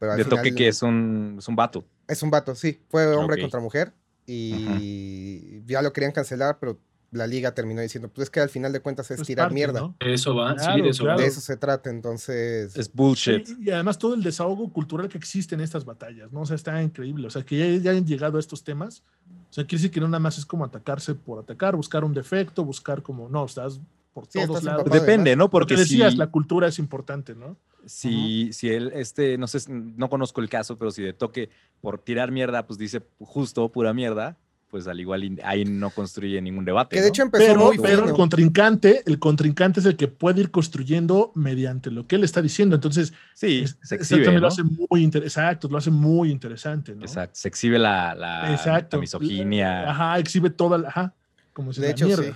de 0.00 0.24
Toque 0.24 0.54
que 0.54 0.68
es 0.68 0.82
un, 0.82 1.36
es 1.38 1.48
un 1.48 1.56
vato. 1.56 1.84
Es 2.06 2.22
un 2.22 2.30
vato, 2.30 2.54
sí. 2.54 2.82
Fue 2.90 3.06
hombre 3.14 3.40
contra 3.40 3.60
mujer 3.60 3.92
y 4.26 5.64
ya 5.66 5.82
lo 5.82 5.92
querían 5.92 6.12
cancelar, 6.12 6.58
pero 6.58 6.78
la 7.14 7.26
liga 7.26 7.54
terminó 7.54 7.80
diciendo, 7.80 8.08
pues 8.08 8.26
es 8.26 8.30
que 8.30 8.40
al 8.40 8.48
final 8.48 8.72
de 8.72 8.80
cuentas 8.80 9.10
es 9.10 9.18
pues 9.18 9.26
tirar 9.26 9.52
mierda. 9.52 9.94
Eso 10.00 10.34
va, 10.34 10.58
sí, 10.58 10.80
de 10.80 10.88
eso, 10.88 11.04
de 11.04 11.26
eso 11.26 11.40
se 11.40 11.56
trata, 11.56 11.90
entonces. 11.90 12.76
Es 12.76 12.92
bullshit. 12.92 13.48
y 13.60 13.70
además 13.70 13.98
todo 13.98 14.14
el 14.14 14.22
desahogo 14.22 14.72
cultural 14.72 15.08
que 15.08 15.16
existe 15.16 15.54
en 15.54 15.60
estas 15.60 15.84
batallas, 15.84 16.32
¿no? 16.32 16.40
O 16.40 16.46
sea, 16.46 16.56
está 16.56 16.82
increíble. 16.82 17.26
O 17.28 17.30
sea, 17.30 17.42
que 17.42 17.56
ya, 17.56 17.82
ya 17.82 17.90
hayan 17.92 18.06
llegado 18.06 18.36
a 18.36 18.40
estos 18.40 18.64
temas. 18.64 19.02
O 19.50 19.52
sea, 19.54 19.64
quiere 19.64 19.82
decir 19.82 19.90
que 19.92 20.00
no 20.00 20.08
nada 20.08 20.18
más 20.18 20.36
es 20.36 20.44
como 20.44 20.64
atacarse 20.64 21.14
por 21.14 21.38
atacar, 21.38 21.76
buscar 21.76 22.04
un 22.04 22.12
defecto, 22.12 22.64
buscar 22.64 23.02
como, 23.02 23.28
no, 23.28 23.44
estás 23.44 23.80
por 24.12 24.26
todos 24.26 24.62
lados. 24.62 24.90
Depende, 24.90 25.36
¿no? 25.36 25.50
Porque 25.50 25.76
decías, 25.76 26.16
la 26.16 26.28
cultura 26.28 26.68
es 26.68 26.78
importante, 26.78 27.34
¿no? 27.34 27.56
Si, 27.86 28.52
si 28.52 28.70
él, 28.70 28.92
este, 28.94 29.36
no 29.36 29.46
sé, 29.46 29.70
no 29.70 30.08
conozco 30.08 30.40
el 30.40 30.48
caso, 30.48 30.78
pero 30.78 30.90
si 30.90 31.02
de 31.02 31.12
toque 31.12 31.50
por 31.80 31.98
tirar 31.98 32.30
mierda, 32.30 32.66
pues 32.66 32.78
dice 32.78 33.02
justo 33.18 33.68
pura 33.70 33.92
mierda, 33.92 34.38
pues 34.74 34.88
al 34.88 34.98
igual 34.98 35.38
ahí 35.44 35.64
no 35.64 35.90
construye 35.90 36.42
ningún 36.42 36.64
debate. 36.64 36.96
Que 36.96 37.00
de 37.00 37.06
hecho 37.06 37.22
empezó 37.22 37.70
pero, 37.80 38.08
el 38.08 38.12
contrincante, 38.12 39.04
el 39.06 39.20
contrincante 39.20 39.78
es 39.78 39.86
el 39.86 39.96
que 39.96 40.08
puede 40.08 40.40
ir 40.40 40.50
construyendo 40.50 41.30
mediante 41.36 41.92
lo 41.92 42.08
que 42.08 42.16
él 42.16 42.24
está 42.24 42.42
diciendo. 42.42 42.74
Entonces, 42.74 43.12
sí, 43.34 43.66
se 43.84 43.94
exhibe, 43.94 44.36
lo 44.36 44.48
hace 44.48 44.64
muy 44.64 45.04
exacto, 45.04 45.68
lo 45.68 45.78
hace 45.78 45.92
muy 45.92 46.32
interesante, 46.32 46.92
¿no? 46.92 47.02
Exacto, 47.02 47.36
se 47.36 47.46
exhibe 47.46 47.78
la, 47.78 48.16
la, 48.16 48.98
misoginia. 48.98 49.88
Ajá, 49.88 50.18
exhibe 50.18 50.50
toda 50.50 50.78
la, 50.78 50.88
ajá, 50.88 51.14
como 51.52 51.72
se 51.72 51.80
de 51.80 51.90
hecho, 51.92 52.06
mierda. 52.06 52.34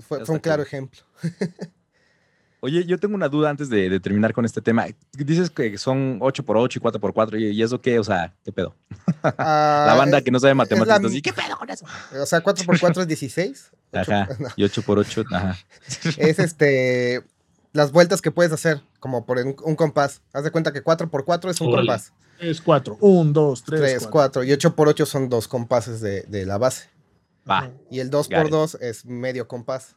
Fue, 0.00 0.24
fue 0.24 0.34
un 0.34 0.40
claro 0.40 0.62
ejemplo. 0.62 1.02
Oye, 2.60 2.84
yo 2.84 2.98
tengo 2.98 3.14
una 3.14 3.28
duda 3.28 3.50
antes 3.50 3.68
de, 3.70 4.00
terminar 4.00 4.32
con 4.32 4.44
este 4.44 4.60
tema. 4.60 4.86
Dices 5.12 5.48
que 5.50 5.78
son 5.78 6.18
8x8 6.18 6.76
y 6.76 6.80
4x4, 6.80 7.52
¿y 7.54 7.62
eso 7.62 7.80
qué? 7.80 7.98
O 8.00 8.04
sea, 8.04 8.34
¿qué 8.44 8.52
pedo? 8.52 8.74
Ah, 9.22 9.84
la 9.86 9.94
banda 9.94 10.22
que 10.22 10.30
no 10.30 10.38
sabe 10.38 10.54
matemáticas, 10.54 11.12
¿y 11.12 11.22
qué 11.22 11.32
pedo 11.32 11.56
con 11.58 11.68
eso? 11.70 11.84
O 12.20 12.26
sea, 12.26 12.42
4x4 12.42 13.00
es 13.00 13.08
16. 13.08 13.70
Ajá, 13.92 14.28
y 14.56 14.62
8x8, 14.64 15.24
ajá. 15.32 15.56
Es 16.18 16.38
este... 16.38 17.24
las 17.72 17.90
vueltas 17.90 18.20
que 18.20 18.30
puedes 18.30 18.52
hacer, 18.52 18.82
como 19.00 19.26
por 19.26 19.38
un, 19.38 19.76
compás. 19.76 20.22
Haz 20.32 20.44
de 20.44 20.50
cuenta 20.50 20.72
que 20.72 20.84
4x4 20.84 21.50
es 21.50 21.60
un 21.60 21.72
compás. 21.72 22.12
Es 22.38 22.60
4. 22.60 22.98
1, 23.00 23.32
2, 23.32 23.64
3. 23.64 23.80
3, 23.80 24.06
4. 24.06 24.44
Y 24.44 24.50
8x8 24.50 25.06
son 25.06 25.28
dos 25.28 25.48
compases 25.48 26.00
de, 26.00 26.22
de 26.22 26.46
la 26.46 26.58
base. 26.58 26.88
Va. 27.48 27.70
Y 27.90 28.00
el 28.00 28.10
2x2 28.10 28.78
es 28.80 29.04
medio 29.04 29.48
compás. 29.48 29.96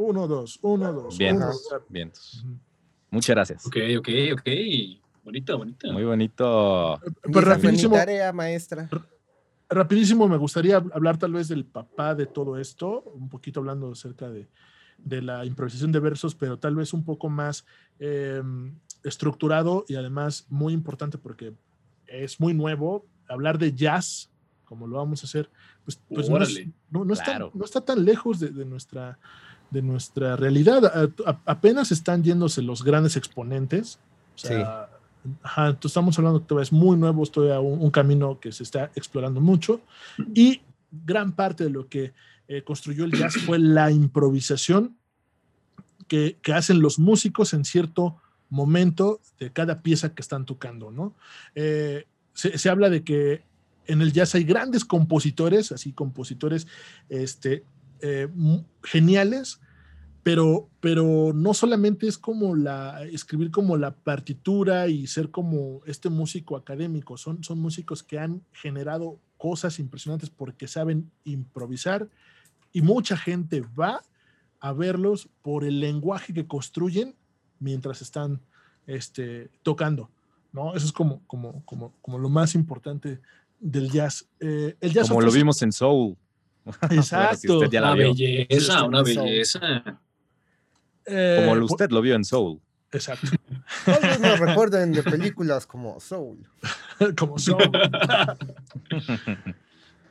1, 0.00 0.28
2, 0.28 0.58
1, 0.62 0.92
2. 0.92 1.18
Vientos. 1.18 1.68
Vientos. 1.88 2.44
Muchas 3.10 3.34
gracias. 3.34 3.66
Ok, 3.66 3.76
ok, 3.98 4.08
ok. 4.32 4.48
Bonito, 5.24 5.58
bonito. 5.58 5.92
Muy 5.92 6.04
bonito. 6.04 7.00
Pues 7.30 7.44
rapidísimo. 7.44 7.94
tarea, 7.94 8.32
maestra. 8.32 8.88
Rapidísimo, 9.68 10.26
me 10.26 10.36
gustaría 10.36 10.76
hablar 10.76 11.18
tal 11.18 11.32
vez 11.32 11.48
del 11.48 11.64
papá 11.64 12.14
de 12.14 12.26
todo 12.26 12.58
esto, 12.58 13.02
un 13.14 13.28
poquito 13.28 13.60
hablando 13.60 13.92
acerca 13.92 14.28
de, 14.28 14.48
de 15.04 15.22
la 15.22 15.44
improvisación 15.44 15.92
de 15.92 16.00
versos, 16.00 16.34
pero 16.34 16.58
tal 16.58 16.74
vez 16.74 16.92
un 16.92 17.04
poco 17.04 17.28
más 17.28 17.64
em, 17.98 18.74
estructurado 19.04 19.84
y 19.88 19.94
además 19.94 20.46
muy 20.48 20.72
importante 20.72 21.18
porque 21.18 21.54
es 22.06 22.40
muy 22.40 22.54
nuevo. 22.54 23.06
Hablar 23.28 23.58
de 23.58 23.72
jazz, 23.72 24.30
como 24.64 24.86
lo 24.86 24.96
vamos 24.96 25.22
a 25.22 25.26
hacer, 25.26 25.50
pues, 25.84 26.00
pues 26.08 26.28
no, 26.28 26.38
está, 27.12 27.38
no, 27.38 27.64
está, 27.64 27.80
tan 27.80 28.04
lejos 28.04 28.40
de, 28.40 28.64
nuestra, 28.64 29.18
de 29.70 29.82
nuestra 29.82 30.36
realidad. 30.36 31.10
apenas 31.44 31.92
están 31.92 32.22
yéndose 32.22 32.62
los 32.62 32.82
grandes 32.82 33.16
exponentes. 33.16 33.98
O 34.34 34.38
sea, 34.38 34.88
estamos 35.82 36.18
hablando 36.18 36.46
que 36.46 36.62
es 36.62 36.72
muy 36.72 36.96
nuevo, 36.96 37.22
estoy 37.22 37.50
a 37.50 37.60
un, 37.60 37.90
camino 37.90 38.40
que 38.40 38.52
se 38.52 38.62
está 38.62 38.90
explorando 38.94 39.40
mucho 39.40 39.80
y 40.34 40.62
gran 40.90 41.32
parte 41.32 41.64
de 41.64 41.70
lo 41.70 41.88
que 41.88 42.12
eh, 42.48 42.62
construyó 42.62 43.04
el 43.04 43.12
jazz 43.12 43.34
fue 43.46 43.58
la 43.58 43.90
improvisación 43.90 44.96
que, 46.08 46.38
que, 46.42 46.52
hacen 46.52 46.80
los 46.80 46.98
músicos 46.98 47.52
en 47.52 47.64
cierto 47.64 48.16
momento 48.48 49.20
de 49.38 49.52
cada 49.52 49.82
pieza 49.82 50.14
que 50.14 50.22
están 50.22 50.44
tocando, 50.44 50.90
¿no? 50.90 51.14
Eh, 51.54 52.06
se, 52.34 52.58
se, 52.58 52.68
habla 52.68 52.90
de 52.90 53.04
que 53.04 53.42
en 53.86 54.02
el 54.02 54.12
jazz 54.12 54.34
hay 54.34 54.44
grandes 54.44 54.84
compositores, 54.84 55.70
así 55.70 55.92
compositores 55.92 56.66
este, 57.08 57.64
eh, 58.02 58.28
geniales, 58.82 59.60
pero, 60.22 60.68
pero 60.80 61.32
no 61.34 61.54
solamente 61.54 62.06
es 62.06 62.18
como 62.18 62.54
la, 62.54 63.02
escribir 63.04 63.50
como 63.50 63.76
la 63.76 63.94
partitura 63.94 64.88
y 64.88 65.06
ser 65.06 65.30
como 65.30 65.80
este 65.86 66.10
músico 66.10 66.56
académico, 66.56 67.16
son, 67.16 67.42
son 67.42 67.58
músicos 67.58 68.02
que 68.02 68.18
han 68.18 68.42
generado 68.52 69.18
cosas 69.38 69.78
impresionantes 69.78 70.28
porque 70.28 70.68
saben 70.68 71.10
improvisar 71.24 72.08
y 72.72 72.82
mucha 72.82 73.16
gente 73.16 73.62
va 73.78 74.02
a 74.60 74.72
verlos 74.72 75.28
por 75.42 75.64
el 75.64 75.80
lenguaje 75.80 76.34
que 76.34 76.46
construyen 76.46 77.16
mientras 77.58 78.02
están 78.02 78.40
este, 78.86 79.50
tocando, 79.62 80.10
¿no? 80.52 80.74
Eso 80.74 80.86
es 80.86 80.92
como, 80.92 81.22
como, 81.26 81.64
como, 81.64 81.94
como 82.02 82.18
lo 82.18 82.28
más 82.28 82.54
importante 82.54 83.20
del 83.58 83.90
jazz. 83.90 84.28
Eh, 84.40 84.76
el 84.80 84.92
jazz 84.92 85.08
como 85.08 85.22
lo 85.22 85.32
vimos 85.32 85.62
en 85.62 85.72
Soul. 85.72 86.16
Exacto. 86.90 87.60
una 87.60 87.94
belleza, 87.94 88.84
una 88.84 89.02
belleza. 89.02 90.00
Eh, 91.06 91.46
como 91.46 91.64
usted 91.64 91.90
lo 91.90 92.00
vio 92.00 92.14
en 92.14 92.24
Soul. 92.24 92.60
Exacto. 92.92 93.28
Todos 93.84 94.20
nos 94.20 94.38
recuerden 94.40 94.92
de 94.92 95.02
películas 95.02 95.66
como 95.66 96.00
Soul. 96.00 96.46
como 97.18 97.38
Soul. 97.38 97.70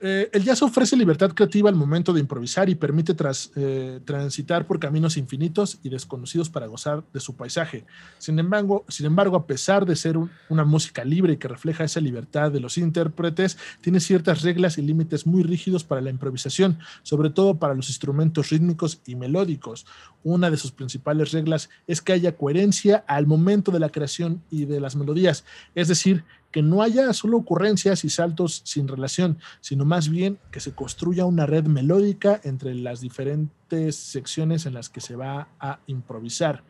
Eh, 0.01 0.29
el 0.31 0.43
jazz 0.45 0.61
ofrece 0.61 0.95
libertad 0.95 1.31
creativa 1.31 1.69
al 1.69 1.75
momento 1.75 2.13
de 2.13 2.21
improvisar 2.21 2.69
y 2.69 2.75
permite 2.75 3.13
tras, 3.13 3.51
eh, 3.55 3.99
transitar 4.05 4.65
por 4.65 4.79
caminos 4.79 5.17
infinitos 5.17 5.79
y 5.83 5.89
desconocidos 5.89 6.49
para 6.49 6.67
gozar 6.67 7.03
de 7.11 7.19
su 7.19 7.35
paisaje. 7.35 7.85
Sin 8.17 8.39
embargo, 8.39 8.85
sin 8.87 9.05
embargo 9.07 9.35
a 9.35 9.45
pesar 9.45 9.85
de 9.85 9.97
ser 9.97 10.17
una 10.47 10.63
música 10.63 11.03
libre 11.03 11.33
y 11.33 11.37
que 11.37 11.49
refleja 11.49 11.83
esa 11.83 11.99
libertad 11.99 12.51
de 12.51 12.61
los 12.61 12.77
intérpretes, 12.77 13.57
tiene 13.81 13.99
ciertas 13.99 14.41
reglas 14.41 14.77
y 14.77 14.83
límites 14.83 15.27
muy 15.27 15.43
rígidos 15.43 15.83
para 15.83 16.01
la 16.01 16.09
improvisación, 16.09 16.79
sobre 17.03 17.29
todo 17.29 17.59
para 17.59 17.73
los 17.73 17.89
instrumentos 17.89 18.49
rítmicos 18.49 19.01
y 19.05 19.15
melódicos. 19.15 19.85
Una 20.23 20.49
de 20.49 20.57
sus 20.57 20.71
principales 20.71 21.31
reglas 21.31 21.69
es 21.87 22.01
que 22.01 22.13
haya 22.13 22.37
coherencia 22.37 23.03
al 23.07 23.27
momento 23.27 23.71
de 23.71 23.79
la 23.79 23.89
creación 23.89 24.41
y 24.49 24.65
de 24.65 24.79
las 24.79 24.95
melodías, 24.95 25.43
es 25.75 25.89
decir, 25.89 26.23
que 26.51 26.61
no 26.61 26.81
haya 26.81 27.13
solo 27.13 27.37
ocurrencias 27.37 28.03
y 28.05 28.09
saltos 28.09 28.61
sin 28.65 28.87
relación, 28.87 29.37
sino 29.61 29.85
más 29.85 30.09
bien 30.09 30.39
que 30.51 30.59
se 30.59 30.73
construya 30.73 31.25
una 31.25 31.45
red 31.45 31.65
melódica 31.65 32.39
entre 32.43 32.75
las 32.75 33.01
diferentes 33.01 33.95
secciones 33.95 34.65
en 34.65 34.73
las 34.73 34.89
que 34.89 35.01
se 35.01 35.15
va 35.15 35.49
a 35.59 35.79
improvisar. 35.87 36.63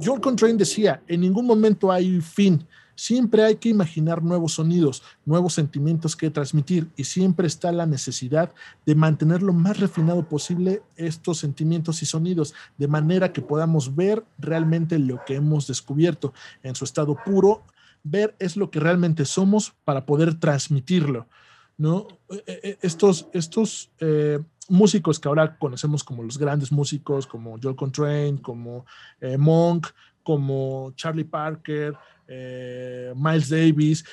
John 0.00 0.20
Coltrane 0.20 0.54
decía, 0.54 1.02
en 1.08 1.20
ningún 1.20 1.46
momento 1.46 1.90
hay 1.90 2.20
fin, 2.20 2.66
siempre 2.98 3.44
hay 3.44 3.54
que 3.54 3.68
imaginar 3.68 4.24
nuevos 4.24 4.54
sonidos, 4.54 5.04
nuevos 5.24 5.54
sentimientos 5.54 6.16
que 6.16 6.30
transmitir 6.30 6.88
y 6.96 7.04
siempre 7.04 7.46
está 7.46 7.70
la 7.70 7.86
necesidad 7.86 8.52
de 8.84 8.96
mantener 8.96 9.40
lo 9.40 9.52
más 9.52 9.78
refinado 9.78 10.28
posible 10.28 10.82
estos 10.96 11.38
sentimientos 11.38 12.02
y 12.02 12.06
sonidos, 12.06 12.54
de 12.76 12.88
manera 12.88 13.32
que 13.32 13.40
podamos 13.40 13.94
ver 13.94 14.24
realmente 14.36 14.98
lo 14.98 15.24
que 15.24 15.36
hemos 15.36 15.68
descubierto 15.68 16.34
en 16.64 16.74
su 16.74 16.84
estado 16.84 17.16
puro 17.24 17.62
ver 18.02 18.34
es 18.38 18.56
lo 18.56 18.70
que 18.70 18.80
realmente 18.80 19.24
somos 19.24 19.74
para 19.84 20.06
poder 20.06 20.38
transmitirlo, 20.38 21.28
¿no? 21.76 22.06
E, 22.30 22.44
e, 22.46 22.60
e, 22.70 22.78
estos, 22.82 23.28
estos 23.32 23.90
eh, 24.00 24.40
músicos 24.68 25.18
que 25.18 25.28
ahora 25.28 25.58
conocemos 25.58 26.04
como 26.04 26.22
los 26.22 26.38
grandes 26.38 26.72
músicos, 26.72 27.26
como 27.26 27.58
Joel 27.62 27.76
Contrain, 27.76 28.38
como 28.38 28.86
eh, 29.20 29.36
Monk, 29.36 29.88
como 30.22 30.92
Charlie 30.94 31.24
Parker, 31.24 31.94
eh, 32.30 33.14
Miles 33.16 33.48
Davis, 33.48 34.04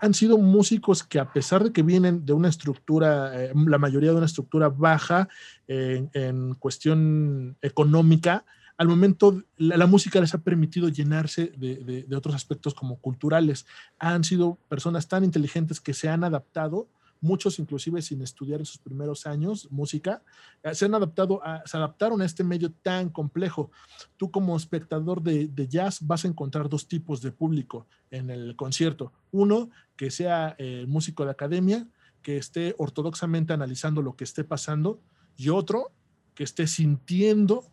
han 0.00 0.12
sido 0.12 0.36
músicos 0.38 1.04
que 1.04 1.20
a 1.20 1.32
pesar 1.32 1.62
de 1.62 1.72
que 1.72 1.84
vienen 1.84 2.26
de 2.26 2.32
una 2.32 2.48
estructura, 2.48 3.32
la 3.54 3.78
mayoría 3.78 4.10
de 4.10 4.16
una 4.16 4.26
estructura 4.26 4.68
baja 4.68 5.28
en 5.68 6.54
cuestión 6.54 7.56
económica, 7.62 8.44
al 8.78 8.86
momento 8.86 9.42
la, 9.56 9.86
música 9.88 10.20
les 10.20 10.34
ha 10.34 10.38
permitido 10.38 10.88
llenarse 10.88 11.52
de, 11.56 12.06
otros 12.16 12.36
aspectos 12.36 12.74
como 12.74 12.96
culturales. 13.00 13.66
Han 13.98 14.22
sido 14.22 14.56
personas 14.68 15.08
tan 15.08 15.24
inteligentes 15.24 15.80
que 15.80 15.92
se 15.92 16.08
han 16.08 16.22
adaptado, 16.22 16.88
muchos 17.20 17.58
inclusive 17.58 18.00
sin 18.02 18.22
estudiar 18.22 18.60
en 18.60 18.66
sus 18.66 18.78
primeros 18.78 19.26
años 19.26 19.66
música, 19.72 20.22
eh, 20.62 20.76
se 20.76 20.84
han 20.84 20.94
adaptado, 20.94 21.44
a, 21.44 21.64
se 21.66 21.76
adaptaron 21.76 22.22
a 22.22 22.24
este 22.24 22.44
medio 22.44 22.70
tan 22.70 23.08
complejo. 23.08 23.72
Tú 24.16 24.30
como 24.30 24.56
espectador 24.56 25.22
de, 25.22 25.68
jazz 25.68 25.98
vas 26.00 26.24
a 26.24 26.28
encontrar 26.28 26.68
dos 26.68 26.86
tipos 26.86 27.20
de 27.20 27.32
público 27.32 27.88
en 28.12 28.30
el 28.30 28.54
concierto. 28.54 29.12
Uno, 29.32 29.70
que 29.96 30.12
sea 30.12 30.54
el 30.56 30.86
músico 30.86 31.24
de 31.24 31.32
academia, 31.32 31.88
que 32.22 32.36
esté 32.36 32.76
ortodoxamente 32.78 33.52
analizando 33.52 34.02
lo 34.02 34.14
que 34.14 34.22
esté 34.22 34.44
pasando, 34.44 35.00
y 35.36 35.48
otro, 35.48 35.90
que 36.36 36.44
esté 36.44 36.68
sintiendo 36.68 37.64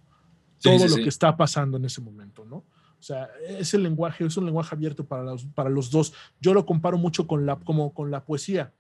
todo 0.62 0.88
lo 0.88 0.96
que 0.96 1.10
está 1.10 1.36
pasando 1.36 1.78
en 1.78 1.86
ese 1.86 2.02
momento, 2.02 2.46
¿no? 2.46 2.58
O 2.58 3.04
sea, 3.04 3.30
ese 3.48 3.78
lenguaje 3.78 4.26
es 4.26 4.36
un 4.38 4.46
lenguaje 4.46 4.74
abierto 4.74 5.06
para 5.06 5.24
los, 5.24 5.46
para 5.46 5.70
los 5.70 5.92
dos. 5.92 6.14
Yo 6.42 6.54
lo 6.54 6.66
comparo 6.66 6.98
mucho 6.98 7.28
con 7.28 7.46
la, 7.46 7.56
como 7.58 7.94
con 7.94 8.10
la 8.10 8.24
poesía. 8.24 8.74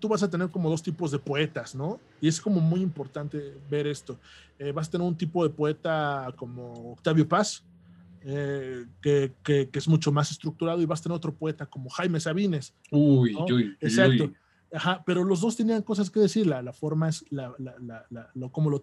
Tú 0.00 0.08
vas 0.08 0.22
a 0.22 0.30
tener 0.30 0.50
como 0.50 0.68
dos 0.68 0.82
tipos 0.82 1.10
de 1.10 1.18
poetas, 1.18 1.74
¿no? 1.74 1.98
Y 2.20 2.28
es 2.28 2.40
como 2.40 2.60
muy 2.60 2.80
importante 2.80 3.56
ver 3.70 3.86
esto. 3.86 4.18
Eh, 4.58 4.70
vas 4.72 4.88
a 4.88 4.90
tener 4.90 5.06
un 5.06 5.16
tipo 5.16 5.42
de 5.44 5.50
poeta 5.50 6.32
como 6.36 6.92
Octavio 6.92 7.26
Paz, 7.26 7.64
eh, 8.20 8.84
que, 9.00 9.32
que, 9.42 9.70
es 9.72 9.88
mucho 9.88 10.12
más 10.12 10.30
estructurado, 10.30 10.80
y 10.82 10.86
vas 10.86 11.00
a 11.00 11.04
tener 11.04 11.16
otro 11.16 11.34
poeta 11.34 11.66
como 11.66 11.88
Jaime 11.88 12.20
Sabines. 12.20 12.74
Uy, 12.90 13.34
uy, 13.34 13.76
Exacto. 13.80 14.30
Ajá, 14.70 15.02
pero 15.06 15.24
los 15.24 15.40
dos 15.40 15.56
tenían 15.56 15.82
cosas 15.82 16.10
que 16.10 16.20
decir, 16.20 16.46
la, 16.46 16.60
la 16.60 16.74
forma 16.74 17.08
es 17.08 17.24
la, 17.30 17.54
la, 17.58 18.30
lo, 18.34 18.52
cómo, 18.52 18.68
lo, 18.68 18.82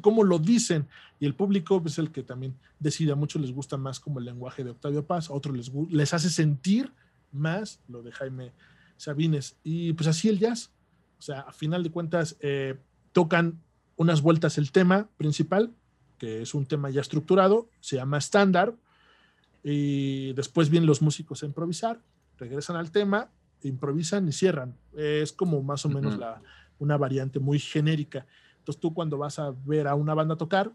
cómo 0.00 0.22
lo 0.22 0.38
dicen 0.38 0.86
y 1.18 1.26
el 1.26 1.34
público 1.34 1.82
es 1.84 1.98
el 1.98 2.12
que 2.12 2.22
también 2.22 2.54
decide, 2.78 3.10
a 3.10 3.16
muchos 3.16 3.42
les 3.42 3.52
gusta 3.52 3.76
más 3.76 3.98
como 3.98 4.20
el 4.20 4.24
lenguaje 4.24 4.62
de 4.62 4.70
Octavio 4.70 5.04
Paz, 5.04 5.30
a 5.30 5.32
otros 5.32 5.56
les, 5.56 5.72
les 5.90 6.14
hace 6.14 6.30
sentir 6.30 6.92
más 7.32 7.80
lo 7.88 8.02
de 8.02 8.12
Jaime 8.12 8.52
Sabines 8.96 9.56
y 9.64 9.94
pues 9.94 10.06
así 10.06 10.28
el 10.28 10.38
jazz, 10.38 10.70
o 11.18 11.22
sea, 11.22 11.40
a 11.40 11.52
final 11.52 11.82
de 11.82 11.90
cuentas 11.90 12.36
eh, 12.40 12.76
tocan 13.12 13.60
unas 13.96 14.22
vueltas 14.22 14.58
el 14.58 14.70
tema 14.70 15.08
principal, 15.16 15.72
que 16.18 16.42
es 16.42 16.54
un 16.54 16.66
tema 16.66 16.88
ya 16.90 17.00
estructurado, 17.00 17.68
se 17.80 17.96
llama 17.96 18.18
estándar 18.18 18.76
y 19.64 20.32
después 20.34 20.70
vienen 20.70 20.86
los 20.86 21.02
músicos 21.02 21.42
a 21.42 21.46
improvisar, 21.46 22.00
regresan 22.38 22.76
al 22.76 22.92
tema 22.92 23.32
improvisan 23.62 24.28
y 24.28 24.32
cierran. 24.32 24.76
Es 24.94 25.32
como 25.32 25.62
más 25.62 25.84
o 25.84 25.88
menos 25.88 26.18
la, 26.18 26.40
una 26.78 26.96
variante 26.96 27.38
muy 27.38 27.58
genérica. 27.58 28.26
Entonces 28.58 28.80
tú 28.80 28.94
cuando 28.94 29.18
vas 29.18 29.38
a 29.38 29.54
ver 29.64 29.88
a 29.88 29.94
una 29.94 30.14
banda 30.14 30.36
tocar, 30.36 30.72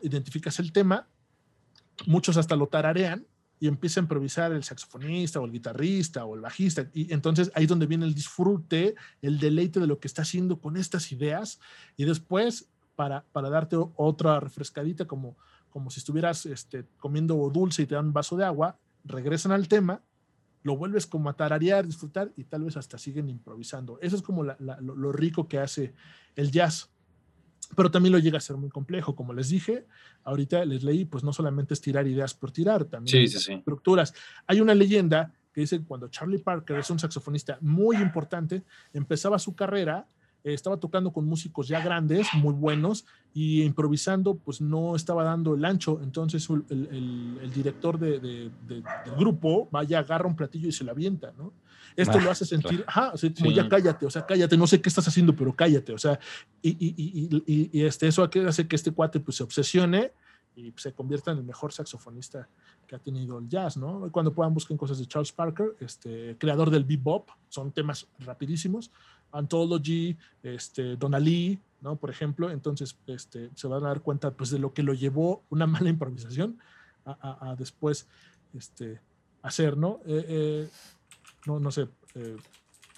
identificas 0.00 0.58
el 0.58 0.72
tema, 0.72 1.08
muchos 2.06 2.36
hasta 2.36 2.56
lo 2.56 2.66
tararean 2.66 3.26
y 3.58 3.68
empieza 3.68 4.00
a 4.00 4.02
improvisar 4.02 4.52
el 4.52 4.64
saxofonista 4.64 5.40
o 5.40 5.44
el 5.46 5.52
guitarrista 5.52 6.24
o 6.24 6.34
el 6.34 6.42
bajista. 6.42 6.88
Y 6.92 7.12
entonces 7.12 7.50
ahí 7.54 7.64
es 7.64 7.68
donde 7.68 7.86
viene 7.86 8.04
el 8.04 8.14
disfrute, 8.14 8.94
el 9.22 9.38
deleite 9.38 9.80
de 9.80 9.86
lo 9.86 9.98
que 9.98 10.08
está 10.08 10.22
haciendo 10.22 10.60
con 10.60 10.76
estas 10.76 11.10
ideas. 11.12 11.58
Y 11.96 12.04
después, 12.04 12.68
para, 12.96 13.24
para 13.32 13.48
darte 13.48 13.76
otra 13.96 14.40
refrescadita, 14.40 15.06
como, 15.06 15.36
como 15.70 15.90
si 15.90 16.00
estuvieras 16.00 16.44
este, 16.46 16.84
comiendo 16.98 17.50
dulce 17.52 17.82
y 17.82 17.86
te 17.86 17.94
dan 17.94 18.06
un 18.06 18.12
vaso 18.12 18.36
de 18.36 18.44
agua, 18.44 18.78
regresan 19.04 19.52
al 19.52 19.68
tema, 19.68 20.02
lo 20.66 20.76
vuelves 20.76 21.06
como 21.06 21.30
a 21.30 21.36
tararear, 21.36 21.86
disfrutar 21.86 22.32
y 22.34 22.42
tal 22.42 22.64
vez 22.64 22.76
hasta 22.76 22.98
siguen 22.98 23.28
improvisando. 23.28 24.00
Eso 24.02 24.16
es 24.16 24.22
como 24.22 24.42
lo, 24.42 25.12
rico 25.12 25.46
que 25.46 25.60
hace 25.60 25.94
el 26.34 26.50
jazz. 26.50 26.90
Pero 27.76 27.88
también 27.88 28.12
lo 28.12 28.18
llega 28.18 28.38
a 28.38 28.40
ser 28.40 28.56
muy 28.56 28.68
complejo. 28.68 29.14
Como 29.14 29.32
les 29.32 29.48
dije, 29.48 29.86
ahorita 30.24 30.64
les 30.64 30.82
leí, 30.82 31.04
pues 31.04 31.22
no 31.22 31.32
solamente 31.32 31.72
es 31.72 31.80
tirar 31.80 32.08
ideas 32.08 32.34
por 32.34 32.50
tirar, 32.50 32.84
también 32.84 33.22
estructuras. 33.24 34.12
Hay 34.48 34.60
una 34.60 34.74
leyenda 34.74 35.32
que 35.52 35.60
dice 35.60 35.78
que 35.78 35.84
cuando 35.84 36.08
Charlie 36.08 36.38
Parker 36.38 36.78
es 36.78 36.90
un 36.90 36.98
saxofonista 36.98 37.58
muy 37.60 37.98
importante, 37.98 38.64
empezaba 38.92 39.38
su 39.38 39.54
carrera 39.54 40.08
estaba 40.54 40.78
tocando 40.78 41.12
con 41.12 41.24
músicos 41.24 41.68
ya 41.68 41.80
grandes, 41.80 42.28
muy 42.34 42.54
buenos, 42.54 43.06
y 43.34 43.62
improvisando, 43.62 44.36
pues 44.36 44.60
no 44.60 44.96
estaba 44.96 45.24
dando 45.24 45.54
el 45.54 45.64
ancho. 45.64 46.00
Entonces 46.02 46.48
el, 46.70 47.50
director 47.54 47.98
de, 47.98 48.18
del 48.20 48.84
grupo 49.18 49.68
vaya, 49.70 49.98
agarra 49.98 50.26
un 50.26 50.36
platillo 50.36 50.68
y 50.68 50.72
se 50.72 50.84
lo 50.84 50.92
avienta, 50.92 51.32
¿no? 51.36 51.52
Esto 51.96 52.20
lo 52.20 52.28
ah, 52.28 52.32
hace 52.32 52.44
sentir, 52.44 52.84
ajá, 52.86 53.12
como 53.38 53.50
ya 53.52 53.68
cállate, 53.68 54.04
o 54.04 54.10
sea, 54.10 54.26
cállate, 54.26 54.56
no 54.58 54.66
sé 54.66 54.82
qué 54.82 54.88
estás 54.90 55.08
haciendo, 55.08 55.34
pero 55.34 55.56
cállate, 55.56 55.94
o 55.94 55.98
sea, 55.98 56.18
y, 56.60 56.70
y, 56.70 57.40
y, 57.46 57.70
y 57.72 57.84
este, 57.84 58.06
eso 58.06 58.28
hace 58.46 58.68
que 58.68 58.76
este 58.76 58.90
cuate 58.92 59.18
pues 59.18 59.38
se 59.38 59.42
obsesione 59.42 60.12
y 60.56 60.72
se 60.76 60.92
convierta 60.92 61.30
en 61.32 61.38
el 61.38 61.44
mejor 61.44 61.72
saxofonista 61.72 62.48
que 62.86 62.96
ha 62.96 62.98
tenido 62.98 63.38
el 63.38 63.48
jazz, 63.48 63.76
¿no? 63.76 64.08
Cuando 64.12 64.32
puedan 64.32 64.54
busquen 64.54 64.76
cosas 64.76 64.98
de 64.98 65.06
Charles 65.06 65.32
Parker, 65.32 65.76
este, 65.80 66.36
creador 66.38 66.70
del 66.70 66.84
bebop, 66.84 67.28
son 67.48 67.72
temas 67.72 68.06
rapidísimos, 68.20 68.90
Anthology, 69.32 70.16
este, 70.42 70.96
Lee, 71.20 71.58
¿no? 71.80 71.96
Por 71.96 72.10
ejemplo, 72.10 72.50
entonces 72.50 72.96
este, 73.06 73.50
se 73.54 73.66
van 73.66 73.84
a 73.84 73.88
dar 73.88 74.00
cuenta 74.00 74.30
pues, 74.30 74.50
de 74.50 74.58
lo 74.58 74.72
que 74.72 74.82
lo 74.82 74.94
llevó 74.94 75.42
una 75.50 75.66
mala 75.66 75.88
improvisación 75.88 76.58
a, 77.04 77.54
después 77.56 78.08
este, 78.56 78.98
hacer, 79.42 79.76
¿no? 79.76 80.00
Eh, 80.06 80.24
eh, 80.28 80.68
no, 81.46 81.60
no 81.60 81.70
sé. 81.70 81.88
Eh, 82.16 82.36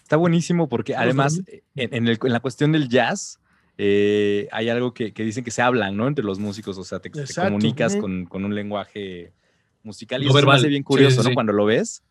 Está 0.03 0.17
buenísimo 0.17 0.67
porque 0.67 0.97
además 0.97 1.43
en, 1.75 2.19
la 2.23 2.41
cuestión 2.41 2.73
del 2.73 2.89
jazz, 2.89 3.39
hay 3.77 4.69
algo 4.71 4.95
que, 4.95 5.13
dicen 5.15 5.45
que 5.45 5.51
se 5.51 5.61
hablan, 5.61 5.95
¿no? 5.95 6.09
Entre 6.09 6.25
los 6.25 6.39
músicos, 6.39 6.79
o 6.79 6.85
sea, 6.85 7.01
te, 7.01 7.11
comunicas 7.11 7.97
con, 7.97 8.27
un 8.33 8.55
lenguaje 8.55 9.35
musical 9.83 10.23
y 10.23 10.27
eso 10.27 10.47
me 10.47 10.53
hace 10.53 10.69
bien 10.69 10.83
curioso, 10.83 11.23
¿no? 11.23 11.35
Cuando 11.35 11.53
lo 11.53 11.65
ves, 11.67 12.03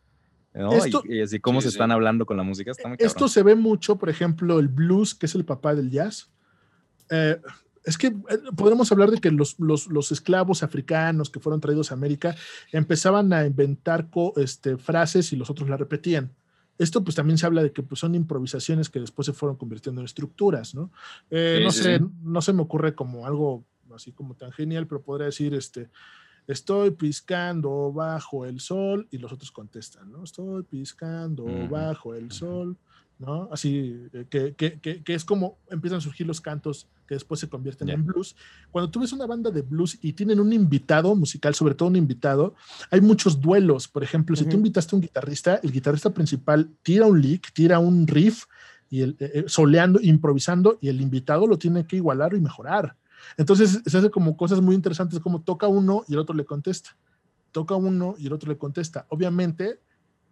y, 1.05 1.21
así 1.21 1.39
cómo 1.39 1.61
se 1.61 1.67
están 1.67 1.91
hablando 1.91 2.25
con 2.25 2.37
la 2.37 2.43
música. 2.43 2.71
esto 2.97 3.27
se 3.27 3.43
ve 3.43 3.55
mucho, 3.55 3.97
por 3.97 4.09
ejemplo, 4.09 4.59
el 4.59 4.67
blues, 4.67 5.13
que 5.13 5.27
es 5.27 5.35
el 5.35 5.45
papá 5.45 5.75
del 5.75 5.91
jazz. 5.91 6.31
Eh, 7.09 7.39
es 7.83 7.97
que 7.97 8.07
eh, 8.07 8.13
podemos 8.55 8.91
hablar 8.91 9.11
de 9.11 9.19
que 9.19 9.31
los, 9.31 9.57
los, 9.59 10.11
esclavos 10.11 10.63
africanos 10.63 11.29
que 11.29 11.39
fueron 11.39 11.61
traídos 11.61 11.91
a 11.91 11.93
América 11.93 12.35
empezaban 12.71 13.31
a 13.33 13.45
inventar 13.45 14.09
este, 14.35 14.77
frases 14.77 15.31
y 15.31 15.35
los 15.35 15.49
otros 15.49 15.69
la 15.69 15.77
repetían. 15.77 16.33
Esto 16.77 17.03
pues 17.03 17.15
también 17.15 17.37
se 17.37 17.45
habla 17.45 17.63
de 17.63 17.71
que 17.71 17.83
pues, 17.83 17.99
son 17.99 18.13
improvisaciones 18.13 18.89
que 18.89 18.99
después 18.99 19.25
se 19.25 19.33
fueron 19.33 19.57
convirtiendo 19.57 20.01
en 20.01 20.05
estructuras, 20.05 20.75
¿no? 20.75 20.91
Eh, 21.29 21.61
no 21.63 21.71
sé, 21.71 22.01
no 22.21 22.41
se 22.41 22.53
me 22.53 22.61
ocurre 22.61 22.93
como 22.93 23.25
algo 23.25 23.65
así 23.95 24.11
como 24.11 24.35
tan 24.35 24.51
genial, 24.51 24.85
pero 24.85 25.01
podría 25.01 25.25
decir, 25.25 25.53
este, 25.53 25.89
estoy 26.47 26.91
piscando 26.91 27.91
bajo 27.91 28.45
el 28.45 28.59
sol 28.59 29.07
y 29.11 29.17
los 29.17 29.31
otros 29.31 29.51
contestan, 29.51 30.11
¿no? 30.11 30.23
Estoy 30.23 30.63
piscando 30.63 31.45
bajo 31.69 32.15
el 32.15 32.31
sol, 32.31 32.77
¿no? 33.19 33.49
Así 33.51 34.07
eh, 34.13 34.25
que, 34.29 34.55
que, 34.55 34.79
que, 34.79 35.13
es 35.13 35.25
como 35.25 35.57
empiezan 35.69 35.97
a 35.97 36.01
surgir 36.01 36.25
los 36.25 36.39
cantos 36.39 36.87
que 37.05 37.15
después 37.15 37.39
se 37.39 37.49
convierten 37.49 37.89
en 37.89 38.05
blues. 38.05 38.35
Cuando 38.71 38.89
tú 38.89 38.99
ves 38.99 39.13
una 39.13 39.25
banda 39.25 39.49
de 39.49 39.61
blues 39.61 39.97
y 40.01 40.13
tienen 40.13 40.39
un 40.39 40.51
invitado 40.53 41.15
musical, 41.15 41.55
sobre 41.55 41.75
todo 41.75 41.89
un 41.89 41.95
invitado, 41.95 42.53
hay 42.91 43.01
muchos 43.01 43.39
duelos. 43.39 43.87
Por 43.87 44.03
ejemplo, 44.03 44.35
si 44.35 44.45
tú 44.45 44.57
invitaste 44.57 44.95
a 44.95 44.97
un 44.97 45.01
guitarrista, 45.01 45.55
el 45.63 45.71
guitarrista 45.71 46.13
principal 46.13 46.69
tira 46.83 47.05
un 47.05 47.21
lick, 47.21 47.51
tira 47.53 47.79
un 47.79 48.07
riff, 48.07 48.45
y 48.89 49.01
el, 49.01 49.17
eh, 49.19 49.31
eh, 49.33 49.43
soleando, 49.47 49.99
improvisando, 50.01 50.77
y 50.81 50.89
el 50.89 51.01
invitado 51.01 51.47
lo 51.47 51.57
tiene 51.57 51.85
que 51.85 51.97
igualar 51.97 52.33
y 52.33 52.41
mejorar. 52.41 52.95
Entonces 53.37 53.81
se 53.85 53.97
hace 53.97 54.09
como 54.09 54.37
cosas 54.37 54.61
muy 54.61 54.75
interesantes, 54.75 55.19
como 55.19 55.41
toca 55.41 55.67
uno 55.67 56.03
y 56.07 56.13
el 56.13 56.19
otro 56.19 56.35
le 56.35 56.45
contesta. 56.45 56.95
Toca 57.51 57.75
uno 57.75 58.15
y 58.17 58.27
el 58.27 58.33
otro 58.33 58.49
le 58.49 58.57
contesta. 58.57 59.05
Obviamente, 59.09 59.79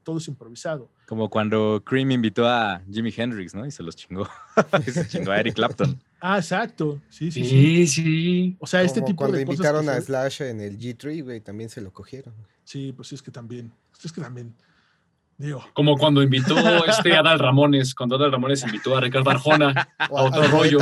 todo 0.04 0.20
es 0.20 0.28
improvisado. 0.28 0.90
Como 1.08 1.30
cuando 1.30 1.84
Cream 1.84 2.12
invitó 2.12 2.48
a 2.48 2.82
Jimi 2.90 3.14
Hendrix, 3.16 3.54
¿no? 3.54 3.66
Y 3.66 3.72
se 3.72 3.84
los 3.84 3.96
chingó. 3.96 4.28
se 4.86 5.08
chingó 5.08 5.32
a 5.32 5.40
Eric 5.40 5.56
Clapton. 5.56 6.00
Ah, 6.22 6.38
exacto. 6.38 7.02
Sí, 7.10 7.32
sí, 7.32 7.44
sí. 7.44 7.88
Sí, 7.88 8.58
O 8.60 8.68
sea, 8.68 8.84
este 8.84 9.02
tipo 9.02 9.28
de 9.28 9.46
cosas. 9.46 9.58
Cuando 9.58 9.82
invitaron 9.82 9.90
a 9.90 10.00
Slash 10.00 10.44
en 10.44 10.62
el 10.62 10.78
G3, 10.80 11.24
güey, 11.24 11.42
también 11.42 11.70
se 11.70 11.82
lo 11.82 11.92
cogieron. 11.92 12.34
Sí, 12.64 12.94
pues 12.96 13.10
sí, 13.10 13.16
es 13.16 13.22
que 13.22 13.32
también. 13.32 13.74
Es 14.04 14.12
que 14.12 14.22
también. 14.22 14.56
Como 15.74 15.98
cuando 15.98 16.24
invitó 16.24 16.56
este 16.86 17.16
Adal 17.16 17.40
Ramones, 17.40 17.94
cuando 17.94 18.16
Adal 18.16 18.32
Ramones 18.32 18.64
invitó 18.64 18.96
a 18.96 19.02
Ricardo 19.02 19.32
Arjona 19.32 19.90
a 20.00 20.10
otro 20.10 20.48
rollo. 20.48 20.80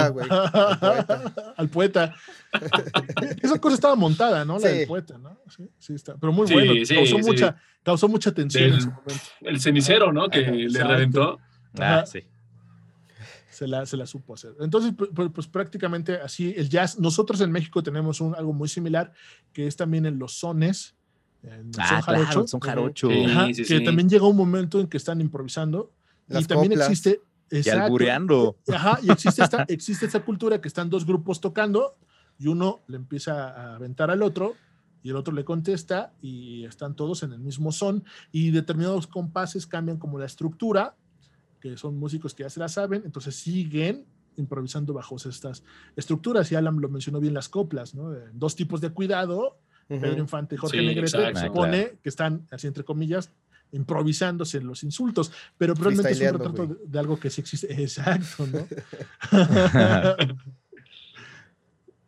al 1.57 1.69
poeta. 1.69 2.15
Esa 3.41 3.59
cosa 3.59 3.75
estaba 3.75 3.95
montada, 3.95 4.45
¿no? 4.45 4.59
La 4.59 4.69
del 4.69 4.87
poeta, 4.87 5.17
¿no? 5.17 5.39
Sí, 5.49 5.69
sí 5.79 5.93
está. 5.95 6.15
Pero 6.17 6.31
muy 6.31 6.51
bueno. 6.51 6.73
causó, 6.87 7.17
mucha, 7.19 7.55
causó 7.81 8.07
mucha 8.07 8.31
tensión 8.31 8.73
en 8.73 8.81
su 8.81 8.91
momento. 8.91 9.23
El 9.41 9.59
cenicero, 9.59 10.13
¿no? 10.13 10.29
Que 10.29 10.41
le 10.41 10.83
reventó. 10.83 11.39
Ah, 11.79 12.03
sí. 12.05 12.23
Se 13.49 13.67
la, 13.67 13.85
se 13.85 13.97
la, 13.97 14.05
supo 14.05 14.33
hacer. 14.33 14.55
Entonces, 14.59 14.93
pues, 14.95 15.29
pues, 15.33 15.47
prácticamente 15.47 16.15
así 16.15 16.53
el 16.57 16.69
jazz. 16.69 16.99
Nosotros 16.99 17.39
en 17.41 17.51
México 17.51 17.81
tenemos 17.83 18.19
un, 18.19 18.35
algo 18.35 18.51
muy 18.53 18.67
similar, 18.67 19.13
que 19.51 19.67
es 19.67 19.75
también 19.75 20.05
en 20.05 20.17
los 20.17 20.33
sones 20.33 20.95
ah, 21.77 22.29
son 22.31 22.47
son 22.47 22.59
jarocho. 22.59 23.09
que 23.09 23.81
también 23.81 24.09
llega 24.09 24.25
un 24.25 24.37
momento 24.37 24.79
en 24.79 24.87
que 24.87 24.97
están 24.97 25.21
improvisando 25.21 25.91
y 26.29 26.43
también 26.45 26.73
existe 26.73 27.21
y 27.51 27.69
albureando. 27.69 28.57
Ajá, 28.73 28.99
y 29.01 29.11
existe 29.11 29.43
esta, 29.43 29.63
existe 29.67 30.05
esta 30.05 30.23
cultura 30.23 30.59
que 30.59 30.67
están 30.67 30.89
dos 30.89 31.05
grupos 31.05 31.39
tocando 31.39 31.95
y 32.39 32.47
uno 32.47 32.81
le 32.87 32.97
empieza 32.97 33.49
a 33.49 33.75
aventar 33.75 34.09
al 34.09 34.23
otro 34.23 34.55
y 35.03 35.09
el 35.09 35.15
otro 35.15 35.33
le 35.33 35.43
contesta 35.43 36.13
y 36.21 36.65
están 36.65 36.95
todos 36.95 37.23
en 37.23 37.33
el 37.33 37.39
mismo 37.39 37.71
son 37.71 38.03
y 38.31 38.51
determinados 38.51 39.05
compases 39.05 39.67
cambian 39.67 39.97
como 39.97 40.17
la 40.17 40.25
estructura, 40.25 40.95
que 41.59 41.77
son 41.77 41.97
músicos 41.97 42.33
que 42.33 42.43
ya 42.43 42.49
se 42.49 42.59
la 42.59 42.69
saben, 42.69 43.03
entonces 43.05 43.35
siguen 43.35 44.05
improvisando 44.35 44.93
bajo 44.93 45.17
estas 45.17 45.63
estructuras 45.95 46.51
y 46.51 46.55
Alan 46.55 46.79
lo 46.79 46.89
mencionó 46.89 47.19
bien 47.19 47.35
las 47.35 47.49
coplas, 47.49 47.93
¿no? 47.93 48.09
Dos 48.33 48.55
tipos 48.55 48.81
de 48.81 48.89
cuidado 48.89 49.59
Pedro 49.99 50.19
Infante 50.19 50.55
y 50.55 50.57
Jorge 50.57 50.81
Negrete, 50.81 51.35
supone 51.35 51.93
que 52.01 52.09
están, 52.09 52.47
así 52.51 52.67
entre 52.67 52.83
comillas, 52.83 53.31
improvisándose 53.71 54.61
los 54.61 54.83
insultos, 54.83 55.31
pero 55.57 55.73
probablemente 55.73 56.11
es 56.11 56.21
un 56.21 56.39
retrato 56.39 56.77
de, 56.85 56.99
algo 56.99 57.19
que 57.19 57.29
sí 57.29 57.41
existe. 57.41 57.73
Exacto, 57.81 58.47
¿no? 58.47 58.67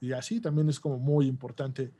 y 0.02 0.12
así 0.12 0.39
también 0.39 0.69
es 0.69 0.80
como 0.80 1.00
muy 1.00 1.28
importante. 1.28 1.91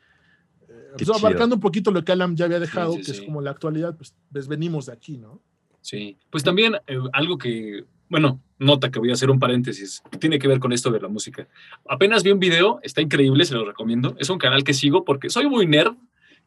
Eh, 0.68 0.92
pues, 0.98 1.10
abarcando 1.10 1.56
un 1.56 1.62
poquito 1.62 1.92
lo 1.92 2.04
que 2.04 2.12
Alan 2.12 2.36
ya 2.36 2.46
había 2.46 2.60
dejado, 2.60 2.96
que 2.96 3.12
es 3.12 3.22
como 3.22 3.42
la 3.42 3.52
actualidad, 3.52 3.96
pues, 3.98 4.14
pues, 4.32 4.48
venimos 4.48 4.86
de 4.86 4.94
aquí, 4.94 5.18
¿no? 5.18 5.42
Sí, 5.82 6.18
pues 6.32 6.44
también 6.44 6.76
eh, 6.88 6.98
algo 7.14 7.38
que 7.38 7.86
bueno, 8.10 8.42
nota 8.58 8.90
que 8.90 9.00
voy 9.00 9.10
a 9.10 9.14
hacer 9.14 9.30
un 9.30 9.40
paréntesis, 9.40 10.02
tiene 10.20 10.40
que 10.40 10.48
ver 10.48 10.60
con 10.60 10.72
esto 10.72 10.92
de 10.92 11.00
la 11.00 11.08
música. 11.08 11.48
Apenas 11.88 12.24
vi 12.24 12.32
un 12.32 12.40
video, 12.40 12.80
está 12.84 13.02
increíble, 13.02 13.46
se 13.46 13.54
lo 13.54 13.66
recomiendo. 13.66 14.16
Es 14.20 14.30
un 14.30 14.38
canal 14.38 14.64
que 14.64 14.74
sigo 14.74 15.04
porque 15.04 15.30
soy 15.30 15.48
muy 15.48 15.66
nerd 15.66 15.96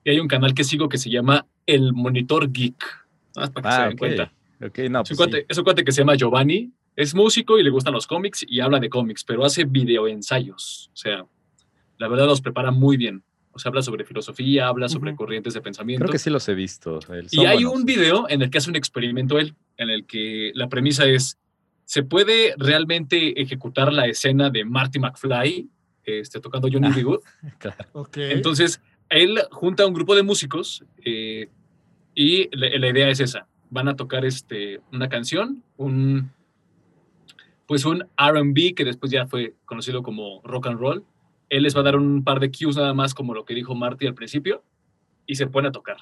y 0.04 0.10
hay 0.10 0.20
un 0.20 0.28
canal 0.28 0.54
que 0.54 0.64
sigo 0.64 0.88
que 0.88 0.98
se 0.98 1.10
llama 1.10 1.46
El 1.66 1.92
Monitor 1.92 2.50
Geek. 2.50 2.82
Para 3.34 3.52
que 3.52 3.60
se 3.62 3.68
ah, 3.68 3.90
cuenta. 3.96 4.32
no, 4.60 5.02
es, 5.02 5.10
un 5.10 5.16
pues 5.16 5.44
es 5.48 5.58
un 5.58 5.64
cuate 5.64 5.84
que 5.84 5.92
se 5.92 6.00
llama 6.00 6.16
Giovanni, 6.16 6.72
es 6.96 7.14
músico 7.14 7.58
y 7.58 7.62
le 7.62 7.70
gustan 7.70 7.94
los 7.94 8.06
cómics 8.06 8.44
y 8.48 8.60
habla 8.60 8.80
de 8.80 8.88
cómics, 8.90 9.22
pero 9.22 9.44
hace 9.44 9.64
videoensayos. 9.64 10.90
O 10.92 10.96
sea, 10.96 11.24
la 11.98 12.08
verdad 12.08 12.26
los 12.26 12.40
prepara 12.40 12.70
muy 12.70 12.96
bien. 12.96 13.22
O 13.52 13.60
sea, 13.60 13.70
habla 13.70 13.82
sobre 13.82 14.04
filosofía, 14.04 14.68
habla 14.68 14.88
sobre 14.88 15.14
corrientes 15.14 15.54
de 15.54 15.60
pensamiento. 15.60 16.04
Creo 16.04 16.12
que 16.12 16.18
sí 16.18 16.30
los 16.30 16.48
he 16.48 16.54
visto. 16.54 17.00
Y 17.30 17.44
hay 17.44 17.64
un 17.64 17.84
video 17.84 18.28
en 18.28 18.42
el 18.42 18.50
que 18.50 18.58
hace 18.58 18.70
un 18.70 18.76
experimento 18.76 19.38
él, 19.38 19.54
en 19.76 19.90
el 19.90 20.06
que 20.06 20.52
la 20.54 20.68
premisa 20.68 21.06
es, 21.06 21.38
¿Se 21.88 22.02
puede 22.02 22.54
realmente 22.58 23.40
ejecutar 23.40 23.94
la 23.94 24.06
escena 24.06 24.50
de 24.50 24.62
Marty 24.62 24.98
McFly 24.98 25.70
este, 26.04 26.38
tocando 26.38 26.68
Johnny 26.70 26.90
B. 26.90 27.02
Good? 27.02 27.20
Entonces, 28.14 28.82
él 29.08 29.40
junta 29.50 29.84
a 29.84 29.86
un 29.86 29.94
grupo 29.94 30.14
de 30.14 30.22
músicos 30.22 30.84
eh, 31.02 31.48
y 32.14 32.54
la, 32.54 32.88
idea 32.88 33.08
es 33.08 33.20
esa. 33.20 33.46
Van 33.70 33.88
a 33.88 33.96
tocar 33.96 34.26
este, 34.26 34.82
una 34.92 35.08
canción, 35.08 35.64
un, 35.78 36.30
pues 37.66 37.86
un 37.86 38.06
RB 38.18 38.74
que 38.74 38.84
después 38.84 39.10
ya 39.10 39.26
fue 39.26 39.54
conocido 39.64 40.02
como 40.02 40.42
rock 40.44 40.66
and 40.66 40.78
roll. 40.78 41.04
Él 41.48 41.62
les 41.62 41.74
va 41.74 41.80
a 41.80 41.84
dar 41.84 41.96
un 41.96 42.22
par 42.22 42.38
de 42.38 42.50
cues 42.50 42.76
nada 42.76 42.92
más 42.92 43.14
como 43.14 43.32
lo 43.32 43.46
que 43.46 43.54
dijo 43.54 43.74
Marty 43.74 44.06
al 44.06 44.14
principio 44.14 44.62
y 45.24 45.36
se 45.36 45.46
pone 45.46 45.68
a 45.68 45.72
tocar. 45.72 45.96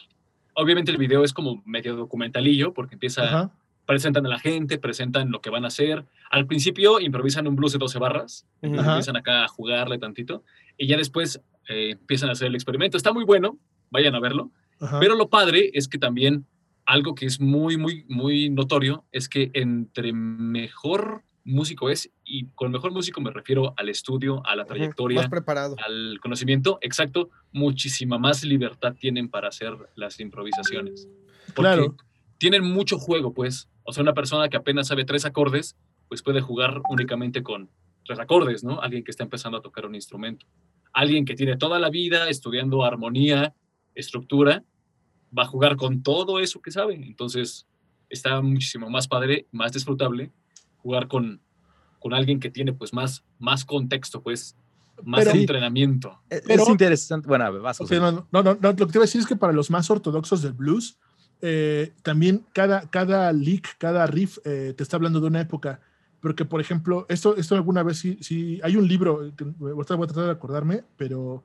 Obviamente 0.55 0.91
el 0.91 0.99
video 0.99 1.23
es 1.23 1.33
como 1.33 1.63
medio 1.65 1.95
documentalillo 1.95 2.75
porque 2.75 2.97
empieza 2.97 3.53
presentan 3.87 4.27
a 4.27 4.29
la 4.29 4.39
gente, 4.39 4.79
presentan 4.79 5.31
lo 5.31 5.41
que 5.41 5.51
van 5.51 5.65
a 5.65 5.69
hacer. 5.69 6.05
Al 6.31 6.47
principio 6.47 7.01
improvisan 7.01 7.47
un 7.47 7.57
blues 7.57 7.73
de 7.73 7.79
12 7.79 7.99
barras, 7.99 8.47
empiezan 8.61 9.17
acá 9.17 9.45
a 9.45 9.49
jugarle 9.49 9.99
tantito, 9.99 10.45
y 10.77 10.87
ya 10.87 10.97
después 10.97 11.41
eh, 11.69 11.91
empiezan 11.93 12.29
a 12.29 12.33
hacer 12.33 12.49
el 12.49 12.55
experimento. 12.55 12.97
Está 12.97 13.13
muy 13.13 13.25
bueno, 13.25 13.59
vayan 13.91 14.15
a 14.15 14.21
verlo. 14.21 14.51
Pero 15.01 15.15
lo 15.15 15.31
padre 15.31 15.71
es 15.73 15.89
que 15.89 15.99
también 15.99 16.45
algo 16.85 17.15
que 17.15 17.27
es 17.27 17.41
muy, 17.41 17.77
muy, 17.77 18.05
muy 18.09 18.51
notorio 18.51 19.05
es 19.11 19.29
que 19.29 19.51
entre 19.55 20.13
mejor 20.13 21.23
músico 21.45 21.89
es, 21.89 22.11
y 22.25 22.47
con 22.55 22.73
mejor 22.73 22.93
músico 22.93 23.21
me 23.21 23.31
refiero 23.31 23.73
al 23.77 23.89
estudio, 23.89 24.45
a 24.45 24.57
la 24.57 24.65
trayectoria, 24.65 25.29
preparado. 25.29 25.77
al 25.85 26.19
conocimiento, 26.21 26.79
exacto, 26.83 27.31
muchísima 27.53 28.19
más 28.19 28.45
libertad 28.45 28.95
tienen 28.99 29.29
para 29.29 29.49
hacer 29.49 29.75
las 29.95 30.19
improvisaciones. 30.21 31.09
claro. 31.55 31.97
tienen 32.39 32.65
mucho 32.65 32.99
juego, 32.99 33.33
pues. 33.33 33.69
O 33.87 33.93
sea, 33.93 34.03
una 34.03 34.15
persona 34.15 34.49
que 34.49 34.57
apenas 34.57 34.89
sabe 34.89 35.05
tres 35.05 35.25
acordes, 35.25 35.77
pues 36.09 36.23
puede 36.23 36.41
jugar 36.41 36.83
únicamente 36.91 37.43
con 37.43 37.71
tres 38.05 38.19
acordes, 38.19 38.65
¿no? 38.65 38.81
Alguien 38.81 39.05
que 39.05 39.11
está 39.11 39.25
empezando 39.25 39.59
a 39.59 39.63
tocar 39.63 39.87
un 39.87 39.95
instrumento. 39.95 40.47
Alguien 40.93 41.25
que 41.25 41.35
tiene 41.35 41.57
toda 41.57 41.79
la 41.79 41.91
vida 41.91 42.29
estudiando 42.29 42.85
armonía, 42.85 43.55
estructura, 43.95 44.65
va 45.37 45.43
a 45.43 45.47
jugar 45.47 45.77
con 45.77 46.03
todo 46.03 46.41
eso 46.41 46.61
que 46.61 46.71
sabe. 46.71 46.95
Entonces, 46.95 47.67
está 48.09 48.41
muchísimo 48.41 48.89
más 48.91 49.09
padre, 49.09 49.47
más 49.53 49.73
disfrutable 49.73 50.31
jugar 50.79 51.09
con, 51.09 51.41
con 51.99 52.15
alguien 52.15 52.39
que 52.39 52.51
tiene 52.51 52.73
pues 52.73 52.93
más, 52.93 53.25
más 53.39 53.65
contexto, 53.65 54.23
pues 54.23 54.57
más 55.03 55.27
entrenamiento. 55.27 56.23
E, 56.31 56.41
es, 56.47 56.69
interesante. 56.69 57.29
Bueno, 57.29 57.61
vas 57.61 57.81
a 57.81 57.85
no, 57.85 58.29
no, 58.31 58.43
no, 58.43 58.55
lo 58.61 58.75
que 58.75 58.87
te 58.87 58.99
iba 58.99 59.03
a 59.03 59.07
decir 59.07 59.21
es 59.21 59.27
que 59.27 59.37
para 59.37 59.53
los 59.53 59.71
más 59.71 59.91
ortodoxos 59.91 60.43
del 60.43 60.53
blues, 60.53 60.99
eh, 61.43 61.93
también 62.03 62.45
cada, 62.53 62.89
cada 62.91 63.33
lick, 63.33 63.77
cada 63.79 64.07
riff 64.07 64.39
eh, 64.45 64.75
te 64.77 64.83
está 64.83 64.97
hablando 64.97 65.21
de 65.21 65.27
una 65.27 65.41
época. 65.41 65.81
Porque, 66.21 66.45
por 66.45 66.61
ejemplo, 66.61 67.07
esto, 67.09 67.37
esto 67.37 67.55
alguna 67.55 67.83
vez 67.83 67.99
sí, 67.99 68.19
sí 68.21 68.59
hay 68.63 68.77
un 68.77 68.89
libro, 68.89 69.33
que 69.37 69.45
voy 69.45 69.81
a 69.81 69.85
tratar 69.85 70.25
de 70.25 70.31
acordarme, 70.31 70.83
pero 70.97 71.45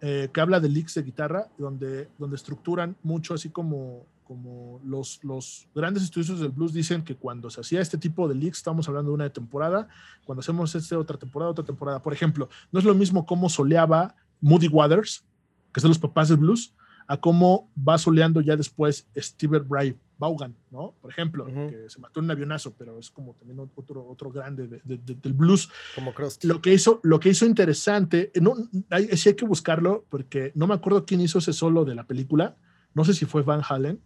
eh, 0.00 0.28
que 0.32 0.40
habla 0.40 0.60
de 0.60 0.68
licks 0.68 0.94
de 0.94 1.02
guitarra, 1.02 1.48
donde, 1.58 2.08
donde 2.18 2.36
estructuran 2.36 2.96
mucho 3.02 3.34
así 3.34 3.48
como 3.50 4.06
como 4.30 4.80
los, 4.84 5.18
los 5.24 5.66
grandes 5.74 6.04
estudiosos 6.04 6.38
del 6.38 6.52
blues 6.52 6.72
dicen 6.72 7.02
que 7.02 7.16
cuando 7.16 7.50
se 7.50 7.62
hacía 7.62 7.80
este 7.80 7.98
tipo 7.98 8.28
de 8.28 8.36
leaks, 8.36 8.58
estamos 8.58 8.86
hablando 8.86 9.10
de 9.10 9.16
una 9.16 9.28
temporada, 9.28 9.88
cuando 10.24 10.38
hacemos 10.38 10.72
este 10.76 10.94
otra 10.94 11.18
temporada, 11.18 11.50
otra 11.50 11.64
temporada, 11.64 12.00
por 12.00 12.12
ejemplo, 12.12 12.48
no 12.70 12.78
es 12.78 12.84
lo 12.84 12.94
mismo 12.94 13.26
cómo 13.26 13.48
soleaba 13.48 14.14
Moody 14.40 14.68
Waters, 14.68 15.24
que 15.72 15.80
de 15.80 15.88
los 15.88 15.98
papás 15.98 16.28
del 16.28 16.36
blues, 16.36 16.72
a 17.10 17.16
cómo 17.16 17.68
va 17.76 17.98
soleando 17.98 18.40
ya 18.40 18.54
después 18.54 19.08
Steve 19.16 19.58
Bray 19.58 19.98
Vaughan, 20.16 20.54
¿no? 20.70 20.94
Por 21.00 21.10
ejemplo, 21.10 21.44
que 21.44 21.90
se 21.90 21.98
mató 21.98 22.20
en 22.20 22.26
un 22.26 22.30
avionazo, 22.30 22.72
pero 22.78 23.00
es 23.00 23.10
como 23.10 23.34
también 23.34 23.58
otro, 23.74 24.06
otro 24.06 24.30
grande 24.30 24.68
del 24.68 25.32
blues. 25.32 25.68
Como 25.96 26.14
Lo 26.42 26.62
que 26.62 26.72
hizo, 26.72 27.00
lo 27.02 27.18
que 27.18 27.30
hizo 27.30 27.46
interesante, 27.46 28.30
no, 28.40 28.54
hay, 28.90 29.08
sí 29.16 29.30
hay 29.30 29.34
que 29.34 29.44
buscarlo, 29.44 30.06
porque 30.08 30.52
no 30.54 30.68
me 30.68 30.74
acuerdo 30.74 31.04
quién 31.04 31.20
hizo 31.20 31.40
ese 31.40 31.52
solo 31.52 31.84
de 31.84 31.96
la 31.96 32.06
película, 32.06 32.56
no 32.94 33.04
sé 33.04 33.12
si 33.12 33.24
fue 33.24 33.42
Van 33.42 33.62
Halen, 33.68 34.00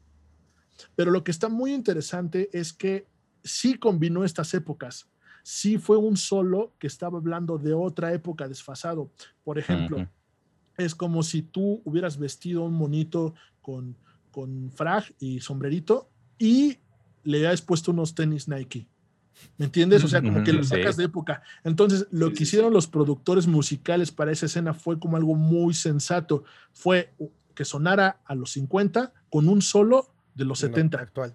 pero 0.97 1.11
lo 1.11 1.25
que 1.25 1.31
está 1.31 1.51
muy 1.51 1.75
interesante 1.75 2.49
es 2.55 2.73
que 2.73 3.07
sí 3.43 3.75
combinó 3.75 4.25
estas 4.25 4.55
épocas. 4.55 5.11
Sí 5.43 5.77
fue 5.77 5.99
un 5.99 6.17
solo 6.17 6.73
que 6.79 6.87
estaba 6.87 7.19
hablando 7.19 7.59
de 7.59 7.75
otra 7.75 8.15
época 8.15 8.49
desfasado. 8.49 9.11
Por 9.43 9.59
ejemplo, 9.59 10.09
es 10.77 10.95
como 10.95 11.23
si 11.23 11.43
tú 11.43 11.83
hubieras 11.85 12.19
vestido 12.19 12.63
un 12.63 12.75
monito 12.75 13.35
con, 13.63 13.97
con 14.31 14.71
frag 14.71 15.05
y 15.19 15.41
sombrerito 15.41 16.09
y 16.39 16.79
le 17.23 17.47
hayas 17.47 17.63
puesto 17.63 17.93
unos 17.93 18.15
tenis 18.15 18.49
Nike. 18.49 18.87
¿Me 19.59 19.67
entiendes? 19.67 20.05
O 20.05 20.09
sea, 20.09 20.23
como 20.23 20.45
que 20.45 20.53
lo 20.53 20.65
sacas 20.65 20.97
de 20.97 21.05
época. 21.05 21.43
Entonces, 21.65 22.07
lo 22.11 22.33
que 22.33 22.45
hicieron 22.45 22.73
los 22.73 22.87
productores 22.87 23.47
musicales 23.47 24.11
para 24.11 24.33
esa 24.33 24.47
escena 24.47 24.75
fue 24.75 24.99
como 24.99 25.17
algo 25.17 25.35
muy 25.35 25.75
sensato. 25.75 26.45
Fue 26.73 27.13
que 27.55 27.65
sonara 27.65 28.21
a 28.25 28.35
los 28.35 28.53
50 28.53 29.13
con 29.31 29.49
un 29.49 29.63
solo 29.63 30.15
de 30.35 30.45
los 30.45 30.59
70. 30.61 30.99
Actual. 30.99 31.35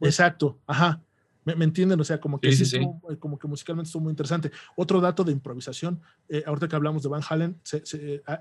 Exacto, 0.00 0.58
ajá. 0.66 1.02
¿Me, 1.44 1.64
entienden? 1.64 2.00
O 2.00 2.04
sea, 2.04 2.20
como 2.20 2.40
que, 2.40 2.52
sí, 2.52 2.76
eh, 2.76 3.16
como 3.18 3.38
que 3.38 3.48
musicalmente 3.48 3.88
estuvo 3.88 4.04
muy 4.04 4.10
interesante. 4.10 4.52
Otro 4.76 5.00
dato 5.00 5.24
de 5.24 5.32
improvisación, 5.32 6.00
eh, 6.28 6.44
ahorita 6.46 6.68
que 6.68 6.76
hablamos 6.76 7.02
de 7.02 7.08
Van 7.08 7.22
Halen, 7.28 7.60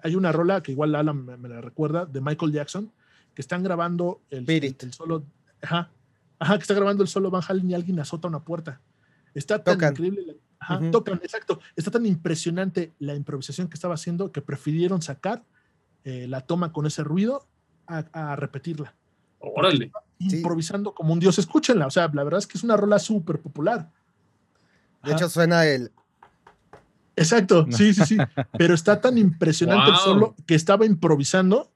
hay 0.04 0.16
una 0.16 0.32
rola 0.32 0.62
que 0.62 0.72
igual 0.72 0.94
Alan 0.94 1.26
me, 1.26 1.50
la 1.50 1.62
recuerda, 1.62 2.06
de 2.06 2.22
Michael 2.22 2.52
Jackson, 2.52 2.92
que 3.34 3.42
están 3.42 3.64
grabando 3.64 4.22
el, 4.30 4.48
el, 4.48 4.94
solo, 4.94 5.26
ajá, 5.62 5.90
ajá, 6.38 6.58
que 6.58 6.62
está 6.62 6.76
grabando 6.76 7.02
el 7.02 7.10
solo 7.10 7.32
Van 7.32 7.42
Halen 7.48 7.72
y 7.72 7.74
alguien 7.74 8.00
azota 8.00 8.28
una 8.28 8.44
puerta. 8.44 8.82
Está 9.34 9.64
tan 9.64 9.82
increíble, 9.82 10.38
ajá, 10.60 10.92
tocan, 10.92 11.20
exacto, 11.24 11.60
está 11.76 11.90
tan 11.90 12.06
impresionante 12.06 12.94
la 13.00 13.16
improvisación 13.16 13.68
que 13.68 13.76
estaba 13.76 13.96
haciendo 13.96 14.32
que 14.32 14.42
prefirieron 14.42 15.02
sacar 15.02 15.44
eh, 16.04 16.28
la 16.28 16.42
toma 16.42 16.72
con 16.72 16.86
ese 16.86 17.04
ruido 17.04 17.48
a 17.88 18.36
repetirla. 18.38 18.96
Órale. 19.40 19.92
Improvisando 20.30 20.94
como 20.94 21.14
un 21.14 21.20
dios, 21.20 21.40
escúchenla. 21.40 21.88
O 21.88 21.92
sea, 21.92 22.10
la 22.14 22.24
verdad 22.24 22.40
es 22.40 22.48
que 22.48 22.58
es 22.58 22.64
una 22.64 22.78
rola 22.78 23.00
súper 23.00 23.40
popular. 23.40 23.90
De 25.04 25.14
hecho, 25.14 25.30
suena 25.30 25.66
el. 25.66 25.92
Exacto, 27.16 27.68
sí, 27.72 27.94
sí, 27.94 28.06
sí. 28.06 28.18
Pero 28.58 28.74
está 28.74 29.02
tan 29.02 29.18
impresionante 29.18 29.92
el 29.92 29.98
solo 29.98 30.36
que 30.46 30.56
estaba 30.56 30.86
improvisando 30.86 31.72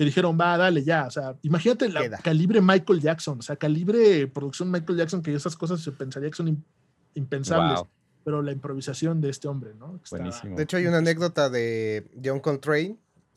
que 0.00 0.06
dijeron, 0.06 0.38
va, 0.40 0.56
dale 0.56 0.82
ya. 0.82 1.06
O 1.06 1.10
sea, 1.10 1.36
imagínate 1.42 1.86
la 1.90 2.08
calibre 2.20 2.62
Michael 2.62 3.02
Jackson, 3.02 3.38
o 3.38 3.42
sea, 3.42 3.56
calibre 3.56 4.26
producción 4.28 4.70
Michael 4.70 4.96
Jackson, 4.96 5.22
que 5.22 5.34
esas 5.34 5.54
cosas 5.56 5.82
se 5.82 5.92
pensaría 5.92 6.30
que 6.30 6.36
son 6.36 6.64
impensables. 7.12 7.82
Pero 8.24 8.40
la 8.40 8.50
improvisación 8.50 9.20
de 9.20 9.28
este 9.28 9.46
hombre, 9.46 9.74
¿no? 9.78 10.00
Buenísimo. 10.10 10.56
De 10.56 10.62
hecho, 10.62 10.78
hay 10.78 10.86
una 10.86 10.98
anécdota 10.98 11.50
de 11.50 12.10
John 12.24 12.40
Coltrane 12.40 12.96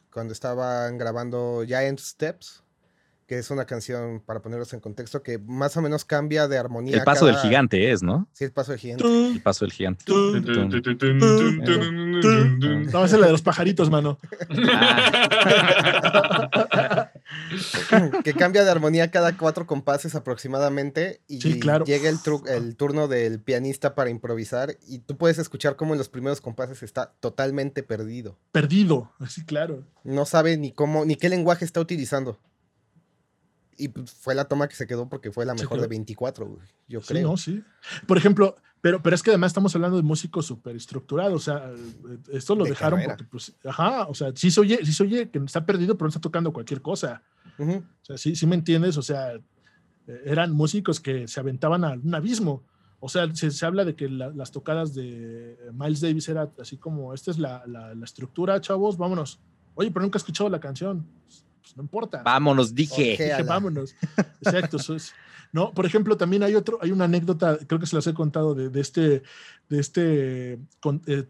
cuando 0.09 0.31
estaban 0.31 0.97
grabando 0.97 1.65
Giant 1.67 1.99
Steps 1.99 2.62
que 3.33 3.39
es 3.39 3.49
una 3.49 3.65
canción, 3.65 4.21
para 4.23 4.43
ponerlos 4.43 4.73
en 4.73 4.79
contexto, 4.79 5.23
que 5.23 5.39
más 5.39 5.75
o 5.75 5.81
menos 5.81 6.05
cambia 6.05 6.47
de 6.47 6.59
armonía. 6.59 6.97
El 6.97 7.03
paso 7.03 7.25
del 7.25 7.35
gigante 7.37 7.91
es, 7.91 8.03
¿no? 8.03 8.27
Sí, 8.31 8.43
el 8.43 8.51
paso 8.51 8.73
del 8.73 8.79
gigante. 8.79 9.05
El 9.05 9.41
paso 9.41 9.65
del 9.65 9.71
gigante. 9.71 10.05
No, 12.91 13.05
es 13.05 13.11
la 13.13 13.25
de 13.25 13.31
los 13.31 13.41
pajaritos, 13.41 13.89
mano. 13.89 14.19
que 18.23 18.35
cambia 18.35 18.63
de 18.63 18.69
armonía 18.69 19.09
cada 19.09 19.35
cuatro 19.35 19.65
compases 19.65 20.13
aproximadamente 20.13 21.21
y 21.27 21.39
llega 21.39 22.09
el, 22.09 22.19
el 22.49 22.75
turno 22.75 23.07
del 23.07 23.39
pianista 23.39 23.95
para 23.95 24.11
improvisar 24.11 24.77
y 24.87 24.99
tú 24.99 25.17
puedes 25.17 25.39
escuchar 25.39 25.75
cómo 25.75 25.95
en 25.95 25.97
los 25.97 26.09
primeros 26.09 26.39
compases 26.39 26.83
está 26.83 27.13
totalmente 27.19 27.81
perdido. 27.81 28.37
Perdido, 28.51 29.11
así 29.17 29.43
claro. 29.43 29.83
No 30.03 30.25
sabe 30.25 30.55
ni 30.57 30.71
cómo, 30.71 31.03
ni 31.03 31.15
qué 31.15 31.29
lenguaje 31.29 31.65
está 31.65 31.79
utilizando. 31.79 32.37
Y 33.77 33.89
pues, 33.89 34.11
fue 34.11 34.35
la 34.35 34.45
toma 34.45 34.67
que 34.67 34.75
se 34.75 34.87
quedó 34.87 35.09
porque 35.09 35.31
fue 35.31 35.45
la 35.45 35.53
mejor 35.53 35.81
de 35.81 35.87
24, 35.87 36.59
yo 36.87 37.01
creo. 37.01 37.37
Sí, 37.37 37.55
sí. 37.57 37.63
Por 38.07 38.17
ejemplo, 38.17 38.55
pero, 38.83 39.01
pero 39.01 39.15
es 39.15 39.23
que 39.23 39.29
además 39.29 39.51
estamos 39.51 39.73
hablando 39.75 39.95
de 39.95 40.03
músicos 40.03 40.45
súper 40.45 40.75
estructurados. 40.75 41.33
O 41.33 41.39
sea, 41.39 41.71
esto 42.33 42.53
lo 42.53 42.65
dejaron 42.65 43.01
porque, 43.05 43.23
pues, 43.23 43.55
ajá, 43.63 44.07
o 44.07 44.13
sea, 44.13 44.33
sí 44.35 44.51
se 44.51 44.59
oye, 44.59 44.79
sí 44.83 44.91
se 44.91 45.03
oye 45.03 45.29
que 45.29 45.39
está 45.39 45.65
perdido, 45.65 45.95
pero 45.97 46.07
no 46.07 46.09
está 46.09 46.19
tocando 46.19 46.51
cualquier 46.51 46.81
cosa. 46.81 47.23
O 47.57 48.05
sea, 48.05 48.17
sí, 48.17 48.35
sí 48.35 48.45
me 48.45 48.55
entiendes. 48.55 48.97
O 48.97 49.01
sea, 49.01 49.39
eran 50.25 50.51
músicos 50.51 50.99
que 50.99 51.29
se 51.29 51.39
aventaban 51.39 51.85
a 51.85 51.91
un 51.93 52.13
abismo. 52.13 52.65
O 52.99 53.07
sea, 53.07 53.33
se, 53.33 53.51
se 53.51 53.65
habla 53.65 53.85
de 53.85 53.95
que 53.95 54.09
las 54.09 54.51
tocadas 54.51 54.93
de 54.93 55.57
Miles 55.73 56.01
Davis 56.01 56.27
era 56.27 56.51
así 56.59 56.77
como, 56.77 57.13
esta 57.13 57.31
es 57.31 57.39
la, 57.39 57.63
la, 57.65 57.95
la 57.95 58.05
estructura, 58.05 58.59
chavos, 58.59 58.97
vámonos. 58.97 59.39
Oye, 59.75 59.91
pero 59.91 60.03
nunca 60.03 60.17
he 60.17 60.19
escuchado 60.21 60.49
la 60.49 60.59
canción 60.59 61.07
pues, 61.63 61.77
no 61.77 61.83
importa. 61.83 62.21
Vámonos, 62.23 62.75
dije. 62.75 63.03
dije 63.11 63.43
vámonos. 63.43 63.95
Exacto. 64.41 64.77
no, 65.51 65.73
por 65.73 65.85
ejemplo, 65.85 66.17
también 66.17 66.43
hay 66.43 66.55
otro, 66.55 66.77
hay 66.81 66.91
una 66.91 67.05
anécdota, 67.05 67.57
creo 67.65 67.79
que 67.79 67.87
se 67.87 67.95
las 67.95 68.05
he 68.07 68.13
contado 68.13 68.53
de, 68.53 68.79
este, 68.79 69.23
de 69.69 69.79
este 69.79 70.59
eh, 71.07 71.23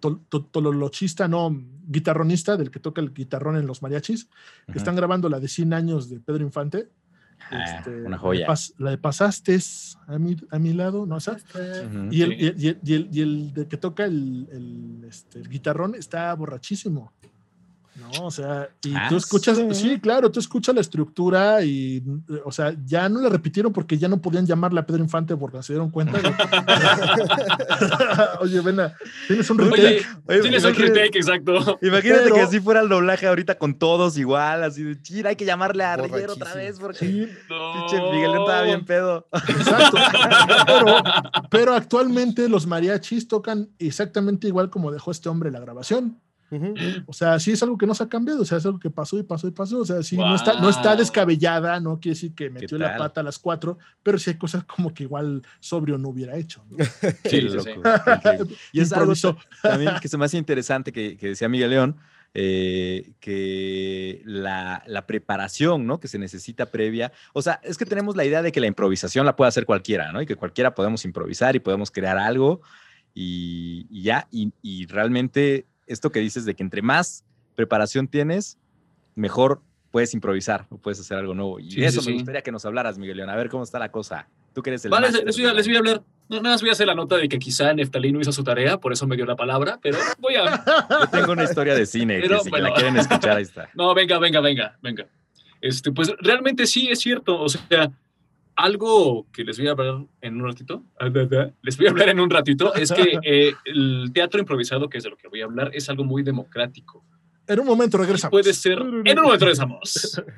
tololochista, 0.52 1.28
no, 1.28 1.56
guitarronista, 1.88 2.58
del 2.58 2.72
que 2.72 2.80
toca 2.80 3.00
el 3.00 3.14
guitarrón 3.14 3.58
en 3.58 3.68
los 3.68 3.82
mariachis, 3.82 4.28
que 4.72 4.78
están 4.78 4.96
grabando 4.96 5.30
la 5.30 5.40
de 5.40 5.48
100 5.48 5.74
años 5.74 6.10
de 6.10 6.20
Pedro 6.20 6.44
Infante. 6.44 6.90
Ah, 7.52 7.64
este, 7.64 8.04
una 8.04 8.18
joya. 8.18 8.48
La 8.78 8.92
de, 8.92 8.98
Pasaste 8.98 9.60
a 10.08 10.18
mi, 10.18 10.38
a 10.50 10.60
mi 10.60 10.74
lado, 10.74 11.06
¿no? 11.06 11.18
y, 12.10 12.22
el, 12.22 12.42
y, 12.42 12.68
el, 12.68 13.10
y, 13.12 13.22
el, 13.22 13.54
de 13.54 13.68
que 13.68 13.78
toca 13.78 14.06
el, 14.06 14.48
el, 14.50 15.04
este, 15.08 15.40
el 15.40 15.50
guitarrón 15.50 15.94
está 15.94 16.34
borrachísimo. 16.34 17.12
¿No? 17.96 18.26
O 18.26 18.32
sea, 18.32 18.70
y 18.84 18.92
tú 18.92 18.98
ah, 18.98 19.18
escuchas, 19.18 19.60
sí. 19.72 20.00
claro, 20.00 20.32
tú 20.32 20.40
escuchas 20.40 20.74
la 20.74 20.82
estructura 20.82 21.64
y, 21.64 22.04
o 22.44 22.52
sea, 22.52 22.76
ya 22.86 23.08
no 23.08 23.22
la 23.22 23.30
repitieron 23.30 23.72
porque 23.72 23.98
ya 23.98 24.08
no 24.08 24.22
podían 24.22 24.46
llamarle 24.46 24.80
a 24.80 24.86
Pedro 24.86 25.04
Infante 25.04 25.38
porque 25.38 25.62
se 25.62 25.74
dieron 25.74 25.92
cuenta. 25.92 26.20
Oye, 28.42 28.62
ven, 28.62 28.78
tienes 29.28 29.50
un 29.50 29.60
retake. 29.60 30.06
tienes 30.42 30.64
un 30.64 30.74
retake, 30.74 31.18
exacto. 31.18 31.78
Imagínate 31.82 32.32
que 32.32 32.42
así 32.42 32.60
fuera 32.60 32.82
el 32.82 32.90
doblaje 32.90 33.28
ahorita 33.28 33.58
con 33.58 33.78
todos 33.78 34.18
igual, 34.18 34.64
así 34.64 34.84
de, 34.84 35.02
chira, 35.02 35.30
hay 35.30 35.36
que 35.36 35.46
llamarle 35.46 35.84
a 35.84 35.96
Rivero 35.96 36.34
otra 36.34 36.54
vez 36.56 36.80
porque 36.80 37.00
sí. 37.00 37.28
pinche 37.48 38.02
Miguel 38.12 38.32
estaba 38.40 38.64
bien 38.64 38.86
pedo. 38.86 39.28
Exacto. 39.32 39.98
Pero, 40.66 41.04
pero 41.50 41.74
actualmente 41.74 42.50
los 42.50 42.68
mariachis 42.68 43.28
tocan 43.28 43.70
exactamente 43.80 44.48
igual 44.48 44.70
como 44.70 44.92
dejó 44.92 45.12
este 45.12 45.30
hombre 45.30 45.52
la 45.52 45.60
grabación. 45.60 46.20
O 47.08 47.14
sea, 47.14 47.40
sí 47.40 47.52
es 47.52 47.64
algo 47.64 47.78
que 47.78 47.88
no 47.88 47.96
se 47.96 48.04
ha 48.04 48.10
cambiado, 48.10 48.42
o 48.42 48.46
sea, 48.46 48.60
es 48.60 48.66
algo 48.66 48.80
que 48.80 48.90
pasó 48.90 49.18
y 49.18 49.24
pasó 49.24 49.48
y 49.48 49.52
pasó. 49.52 49.80
O 49.80 49.86
sea, 49.86 50.04
sí, 50.04 50.18
no, 50.18 50.36
está, 50.36 50.60
no 50.60 50.70
está 50.70 50.96
descabellada, 50.96 51.80
no 51.80 52.00
quiere 52.00 52.16
decir 52.16 52.36
que 52.36 52.50
metió 52.50 52.78
la 52.78 52.98
pata 52.98 53.22
a 53.22 53.24
las 53.24 53.40
cuatro, 53.40 53.78
pero 54.04 54.18
sí 54.18 54.32
hay 54.32 54.38
cosas 54.38 54.64
como 54.64 54.94
que 54.94 55.04
igual 55.04 55.42
sobrio 55.60 55.98
no 55.98 56.10
hubiera 56.10 56.36
hecho. 56.38 56.64
Sí, 57.26 57.42
loco. 57.42 57.70
y 58.72 58.82
es 58.82 58.92
algo 58.94 59.14
también 59.62 59.94
que 60.02 60.08
se 60.08 60.18
me 60.18 60.26
hace 60.26 60.38
interesante 60.38 60.92
que, 60.92 61.18
que 61.18 61.30
decía 61.30 61.50
Miguel 61.50 61.72
León, 61.72 61.96
eh, 62.36 63.14
que 63.20 64.22
la, 64.26 64.84
la, 64.88 65.06
preparación 65.06 65.86
¿no? 65.86 66.00
que 66.00 66.08
se 66.08 66.18
necesita 66.18 66.68
previa. 66.68 67.12
O 67.34 67.42
sea, 67.42 67.60
es 67.64 67.78
que 67.78 67.86
tenemos 67.86 68.16
la 68.16 68.26
idea 68.26 68.42
de 68.42 68.52
que 68.52 68.60
la 68.60 68.68
improvisación 68.68 69.26
la 69.26 69.36
puede 69.36 69.50
hacer 69.50 69.66
cualquiera, 69.66 70.12
¿no? 70.12 70.22
Y 70.22 70.26
que 70.26 70.36
cualquiera 70.36 70.74
podemos 70.74 71.06
improvisar 71.06 71.56
y 71.56 71.60
podemos 71.60 71.92
crear 71.92 72.18
algo 72.18 72.62
y, 73.14 74.02
ya. 74.02 74.28
Y, 74.32 74.86
realmente 74.88 75.68
esto 75.88 76.12
que 76.12 76.20
dices 76.20 76.46
de 76.46 76.56
que 76.56 76.64
entre 76.64 76.82
más 76.82 77.26
preparación 77.56 78.08
tienes, 78.08 78.58
mejor 79.16 79.62
puedes 79.92 80.14
improvisar 80.14 80.66
o 80.70 80.78
puedes 80.78 81.00
hacer 81.00 81.18
algo 81.18 81.34
nuevo. 81.34 81.60
Y 81.60 81.84
eso 81.84 82.02
me 82.02 82.14
gustaría 82.14 82.42
que 82.42 82.52
nos 82.52 82.66
hablaras, 82.66 82.98
Miguel 82.98 83.18
León. 83.18 83.30
A 83.30 83.36
ver 83.36 83.50
cómo 83.50 83.64
está 83.64 83.80
la 83.80 83.92
cosa. 83.92 84.28
Tú 84.54 84.62
que 84.62 84.72
eres 84.72 84.86
el. 84.86 84.92
Vale, 84.92 85.12
les 85.12 85.38
voy, 85.38 85.46
a, 85.46 85.54
les 85.54 85.68
voy 85.68 85.76
a 85.76 85.80
hablar 85.80 86.04
Nada 86.30 86.42
más 86.42 86.62
voy 86.62 86.70
a 86.70 86.72
hacer 86.74 86.88
la 86.88 86.96
nota 86.96 87.18
de 87.18 87.28
que 87.28 87.38
quizá 87.38 87.74
Neftalí 87.74 88.12
no 88.12 88.22
hizo 88.22 88.32
su 88.32 88.44
tarea, 88.44 88.80
por 88.80 88.94
eso 88.94 89.06
me 89.06 89.16
dio 89.16 89.26
la 89.26 89.36
palabra, 89.36 89.80
pero 89.82 89.98
voy 90.20 90.36
a. 90.36 90.64
Yo 90.90 91.08
tengo 91.12 91.34
una 91.34 91.44
historia 91.44 91.76
de 91.76 91.86
cine, 91.86 92.22
que 92.22 92.40
si 92.40 92.50
la 92.50 92.74
quieren 92.74 92.96
escuchar, 92.98 93.38
ahí 93.38 93.44
está. 93.44 93.70
No, 93.76 93.94
venga, 93.94 94.18
venga, 94.20 94.40
venga, 94.40 94.78
venga. 94.82 95.06
Este, 95.62 95.92
pues 95.92 96.14
realmente 96.20 96.66
sí 96.66 96.90
es 96.90 97.00
cierto. 97.00 97.40
O 97.40 97.50
sea, 97.50 97.92
algo 98.56 99.28
que 99.32 99.44
les 99.44 99.58
voy 99.58 99.68
a 99.68 99.72
hablar 99.72 100.06
en 100.22 100.36
un 100.36 100.46
ratito, 100.46 100.84
les 101.62 101.78
voy 101.78 101.88
a 101.88 101.90
hablar 101.90 102.10
en 102.10 102.20
un 102.20 102.30
ratito, 102.30 102.74
es 102.74 102.92
que 102.92 103.20
eh, 103.24 103.54
el 103.66 104.12
teatro 104.14 104.40
improvisado, 104.40 104.90
que 104.90 104.98
es 104.98 105.04
de 105.04 105.10
lo 105.10 105.18
que 105.18 105.28
voy 105.28 105.42
a 105.42 105.46
hablar, 105.46 105.72
es 105.74 105.90
algo 105.90 106.04
muy 106.04 106.24
democrático. 106.24 107.04
En 107.48 107.60
un 107.60 107.66
momento 107.66 107.98
regresamos. 107.98 108.32
Puede 108.32 108.54
ser. 108.54 108.80
En 108.80 109.20
un 109.20 109.24
momento 109.24 109.46
regresamos. 109.46 110.22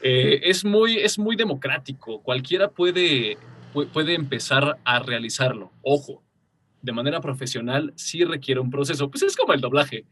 Eh, 0.00 0.42
es, 0.44 0.64
muy, 0.64 0.96
es 0.96 1.18
muy 1.18 1.34
democrático. 1.34 2.22
Cualquiera 2.22 2.70
puede 2.70 3.36
puede 3.86 4.14
empezar 4.14 4.78
a 4.84 5.00
realizarlo. 5.00 5.72
Ojo, 5.82 6.22
de 6.82 6.92
manera 6.92 7.20
profesional 7.20 7.92
sí 7.96 8.24
requiere 8.24 8.60
un 8.60 8.70
proceso. 8.70 9.10
Pues 9.10 9.22
es 9.22 9.36
como 9.36 9.52
el 9.52 9.60
doblaje. 9.60 10.04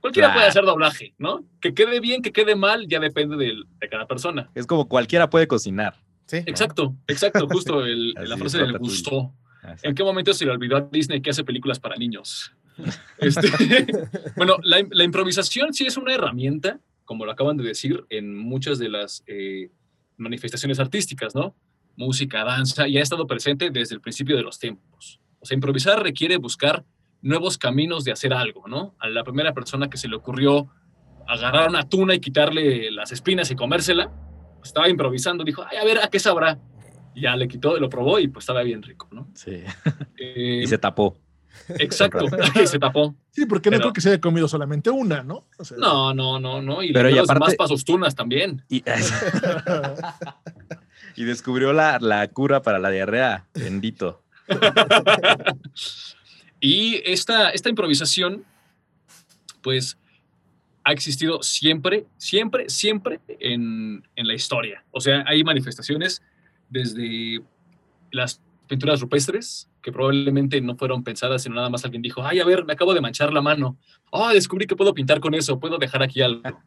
Cualquiera 0.00 0.32
puede 0.32 0.46
hacer 0.46 0.64
doblaje, 0.64 1.14
¿no? 1.18 1.44
Que 1.60 1.74
quede 1.74 2.00
bien, 2.00 2.22
que 2.22 2.32
quede 2.32 2.54
mal, 2.54 2.86
ya 2.88 3.00
depende 3.00 3.36
de, 3.36 3.88
cada 3.88 4.06
persona. 4.06 4.50
Es 4.54 4.66
como 4.66 4.88
cualquiera 4.88 5.28
puede 5.28 5.46
cocinar. 5.46 5.94
Sí. 6.26 6.38
Exacto, 6.46 6.94
exacto, 7.06 7.46
justo 7.48 7.84
la 7.84 8.36
frase 8.36 8.58
del 8.58 8.78
gustó. 8.78 9.32
¿En 9.82 9.94
qué 9.94 10.02
momento 10.02 10.32
se 10.32 10.46
le 10.46 10.52
olvidó 10.52 10.76
a 10.76 10.80
Disney 10.80 11.20
que 11.20 11.30
hace 11.30 11.44
películas 11.44 11.78
para 11.78 11.96
niños? 11.96 12.52
Este, 13.18 13.46
bueno, 14.36 14.56
la, 14.62 15.04
improvisación 15.04 15.74
sí 15.74 15.84
es 15.84 15.98
una 15.98 16.14
herramienta, 16.14 16.80
como 17.04 17.26
lo 17.26 17.32
acaban 17.32 17.58
de 17.58 17.64
decir, 17.64 18.06
en 18.08 18.34
muchas 18.34 18.78
de 18.78 18.88
las 18.88 19.22
eh, 19.26 19.68
manifestaciones 20.16 20.80
artísticas, 20.80 21.34
¿no? 21.34 21.54
música, 22.00 22.44
danza, 22.44 22.88
y 22.88 22.96
ha 22.96 23.02
estado 23.02 23.26
presente 23.26 23.70
desde 23.70 23.94
el 23.94 24.00
principio 24.00 24.36
de 24.36 24.42
los 24.42 24.58
tiempos. 24.58 25.20
O 25.38 25.46
sea, 25.46 25.54
improvisar 25.54 26.02
requiere 26.02 26.38
buscar 26.38 26.84
nuevos 27.22 27.58
caminos 27.58 28.04
de 28.04 28.12
hacer 28.12 28.32
algo, 28.32 28.66
¿no? 28.68 28.94
A 28.98 29.08
la 29.08 29.24
primera 29.24 29.52
persona 29.52 29.88
que 29.88 29.96
se 29.96 30.08
le 30.08 30.16
ocurrió 30.16 30.68
agarrar 31.26 31.68
una 31.68 31.88
tuna 31.88 32.14
y 32.14 32.20
quitarle 32.20 32.90
las 32.90 33.12
espinas 33.12 33.50
y 33.50 33.56
comérsela, 33.56 34.10
pues 34.56 34.68
estaba 34.68 34.88
improvisando, 34.88 35.44
dijo, 35.44 35.64
ay, 35.70 35.78
a 35.78 35.84
ver, 35.84 35.98
¿a 35.98 36.08
qué 36.08 36.18
sabrá? 36.18 36.58
Y 37.14 37.22
ya 37.22 37.36
le 37.36 37.48
quitó, 37.48 37.78
lo 37.78 37.88
probó 37.88 38.18
y 38.18 38.28
pues 38.28 38.42
estaba 38.42 38.62
bien 38.62 38.82
rico, 38.82 39.08
¿no? 39.12 39.28
Sí. 39.34 39.62
Eh, 40.18 40.60
y 40.62 40.66
se 40.66 40.78
tapó. 40.78 41.16
Exacto, 41.78 42.26
se 42.66 42.78
tapó. 42.78 43.14
Sí, 43.30 43.46
porque 43.46 43.70
no 43.70 43.78
creo 43.78 43.92
que 43.92 44.00
se 44.00 44.10
haya 44.10 44.20
comido 44.20 44.48
solamente 44.48 44.90
una, 44.90 45.22
¿no? 45.22 45.46
no, 45.76 46.14
no, 46.14 46.40
no, 46.40 46.62
no. 46.62 46.82
Y 46.82 46.92
Pero 46.92 47.10
más 47.38 47.54
pasos 47.54 47.84
tunas 47.84 48.14
también. 48.14 48.64
Y, 48.68 48.82
y 51.16 51.24
descubrió 51.24 51.72
la, 51.72 51.98
la, 52.00 52.26
cura 52.28 52.62
para 52.62 52.78
la 52.78 52.90
diarrea, 52.90 53.46
bendito. 53.54 54.22
Y 56.60 57.00
esta, 57.04 57.50
esta 57.50 57.68
improvisación, 57.68 58.44
pues, 59.62 59.98
ha 60.84 60.92
existido 60.92 61.42
siempre, 61.42 62.06
siempre, 62.16 62.68
siempre 62.68 63.20
en, 63.28 64.06
en 64.16 64.26
la 64.26 64.34
historia. 64.34 64.84
O 64.90 65.00
sea, 65.00 65.24
hay 65.26 65.44
manifestaciones 65.44 66.22
desde 66.68 67.42
las 68.10 68.40
pinturas 68.66 69.00
rupestres 69.00 69.68
que 69.82 69.92
probablemente 69.92 70.60
no 70.60 70.76
fueron 70.76 71.02
pensadas, 71.02 71.42
sino 71.42 71.56
nada 71.56 71.70
más 71.70 71.84
alguien 71.84 72.02
dijo, 72.02 72.22
ay, 72.22 72.38
a 72.38 72.44
ver, 72.44 72.64
me 72.64 72.74
acabo 72.74 72.94
de 72.94 73.00
manchar 73.00 73.32
la 73.32 73.40
mano. 73.40 73.78
Oh, 74.10 74.28
descubrí 74.28 74.66
que 74.66 74.76
puedo 74.76 74.94
pintar 74.94 75.20
con 75.20 75.34
eso, 75.34 75.58
puedo 75.58 75.78
dejar 75.78 76.02
aquí 76.02 76.22
algo. 76.22 76.62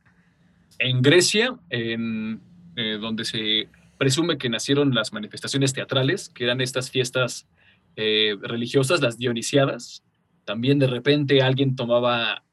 En 0.79 1.01
Grecia, 1.01 1.57
en, 1.69 2.41
eh, 2.75 2.97
donde 2.99 3.23
se 3.23 3.69
presume 3.97 4.37
que 4.37 4.49
nacieron 4.49 4.93
las 4.93 5.13
manifestaciones 5.13 5.73
teatrales, 5.73 6.29
que 6.29 6.43
eran 6.43 6.59
estas 6.61 6.89
fiestas 6.89 7.47
eh, 7.95 8.35
religiosas, 8.41 9.01
las 9.01 9.17
dionisiadas, 9.17 10.03
también 10.45 10.79
de 10.79 10.87
repente 10.87 11.41
alguien 11.41 11.75
tomaba 11.75 12.43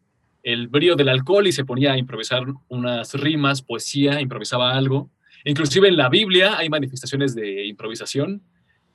el 0.43 0.69
brío 0.69 0.97
del 0.97 1.09
alcohol 1.09 1.47
y 1.47 1.53
se 1.53 1.65
ponía 1.65 1.93
a 1.93 1.99
improvisar 1.99 2.45
unas 2.69 3.15
rimas, 3.15 3.63
poesía, 3.63 4.21
improvisaba 4.21 4.73
algo. 4.73 5.11
Inclusive 5.45 5.89
en 5.89 5.97
la 5.97 6.09
Biblia 6.09 6.57
hay 6.57 6.69
manifestaciones 6.69 7.35
de 7.35 7.67
improvisación 7.67 8.43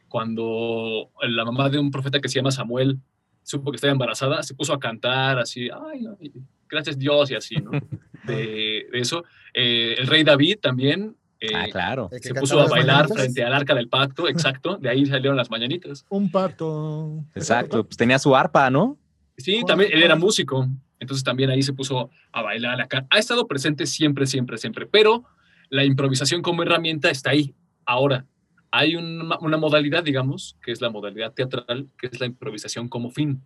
cuando 0.08 1.12
la 1.22 1.46
mamá 1.46 1.70
de 1.70 1.80
un 1.80 1.92
profeta 1.92 2.20
que 2.20 2.30
se 2.30 2.40
llama 2.40 2.52
Samuel 2.52 3.00
supo 3.46 3.72
que 3.72 3.76
estaba 3.76 3.92
embarazada, 3.92 4.42
se 4.42 4.56
puso 4.56 4.74
a 4.74 4.80
cantar 4.80 5.38
así, 5.38 5.70
ay, 5.70 6.32
gracias 6.68 6.98
Dios 6.98 7.30
y 7.30 7.36
así, 7.36 7.56
¿no? 7.58 7.72
De, 8.26 8.88
eso. 8.94 9.24
Eh, 9.54 9.96
el 10.00 10.08
rey 10.08 10.24
David 10.24 10.58
también. 10.60 11.16
Ah, 11.54 11.66
claro. 11.72 12.10
Se 12.22 12.34
puso 12.34 12.60
a 12.60 12.68
bailar 12.68 13.08
frente 13.08 13.44
al 13.44 13.54
arca 13.54 13.76
del 13.76 13.90
pacto, 13.90 14.28
exacto. 14.30 14.78
De 14.78 14.90
ahí 14.90 15.06
salieron 15.06 15.36
las 15.36 15.50
mañanitas. 15.50 16.06
Un 16.10 16.32
pacto. 16.32 17.24
Exacto. 17.36 17.84
Pues 17.84 17.98
tenía 17.98 18.20
su 18.20 18.36
arpa, 18.36 18.70
¿no? 18.70 18.98
Sí, 19.38 19.62
también 19.68 19.92
él 19.94 20.04
era 20.04 20.16
músico. 20.16 20.68
Entonces 21.00 21.24
también 21.24 21.50
ahí 21.50 21.62
se 21.62 21.74
puso 21.74 22.10
a 22.32 22.42
bailar 22.42 22.80
acá. 22.82 23.06
Ha 23.10 23.20
estado 23.20 23.48
presente 23.48 23.86
siempre, 23.86 24.26
siempre, 24.26 24.58
siempre. 24.58 24.86
Pero 24.86 25.26
la 25.70 25.84
improvisación 25.84 26.42
como 26.42 26.64
herramienta 26.64 27.10
está 27.10 27.32
ahí. 27.32 27.54
Ahora, 27.86 28.26
hay 28.72 28.96
una, 28.96 29.58
modalidad, 29.58 30.04
digamos, 30.04 30.58
que 30.62 30.72
es 30.72 30.82
la 30.82 30.90
modalidad 30.90 31.34
teatral, 31.34 31.88
que 31.98 32.08
es 32.08 32.20
la 32.20 32.26
improvisación 32.26 32.90
como 32.90 33.10
fin, 33.10 33.42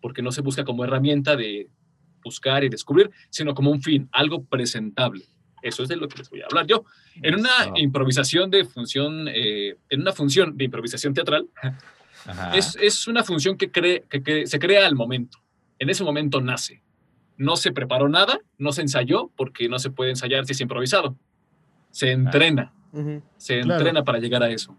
porque 0.00 0.22
no 0.22 0.30
se 0.30 0.42
busca 0.42 0.64
como 0.64 0.84
herramienta 0.84 1.36
de 1.36 1.68
buscar 2.22 2.62
y 2.62 2.68
descubrir, 2.68 3.10
sino 3.30 3.54
como 3.54 3.70
un 3.70 3.82
fin, 3.82 4.08
algo 4.12 4.44
presentable. 4.44 5.24
Eso 5.62 5.82
es 5.82 5.88
de 5.88 5.96
lo 5.96 6.08
que 6.08 6.18
les 6.18 6.30
voy 6.30 6.40
a 6.42 6.46
hablar 6.46 6.66
yo. 6.66 6.84
En 7.22 7.34
una 7.34 7.50
improvisación 7.76 8.50
de 8.50 8.64
función, 8.64 9.28
eh, 9.28 9.76
en 9.88 10.00
una 10.00 10.12
función 10.12 10.56
de 10.56 10.64
improvisación 10.64 11.14
teatral, 11.14 11.48
es, 12.54 12.76
es, 12.80 13.08
una 13.08 13.24
función 13.24 13.56
que, 13.56 13.70
cree, 13.70 14.04
que, 14.08 14.46
se 14.46 14.58
crea 14.58 14.86
al 14.86 14.94
momento. 14.94 15.38
En 15.78 15.90
ese 15.90 16.04
momento 16.04 16.40
nace. 16.40 16.82
No 17.36 17.56
se 17.56 17.72
preparó 17.72 18.08
nada, 18.08 18.38
no 18.58 18.72
se 18.72 18.82
ensayó, 18.82 19.30
porque 19.36 19.68
no 19.68 19.78
se 19.78 19.90
puede 19.90 20.10
ensayar 20.10 20.44
si 20.44 20.52
es 20.52 20.60
improvisado. 20.60 21.16
Se 21.90 22.10
entrena. 22.10 22.72
Se 23.36 23.60
entrena 23.60 24.04
para 24.04 24.18
llegar 24.18 24.42
a 24.42 24.50
eso. 24.50 24.76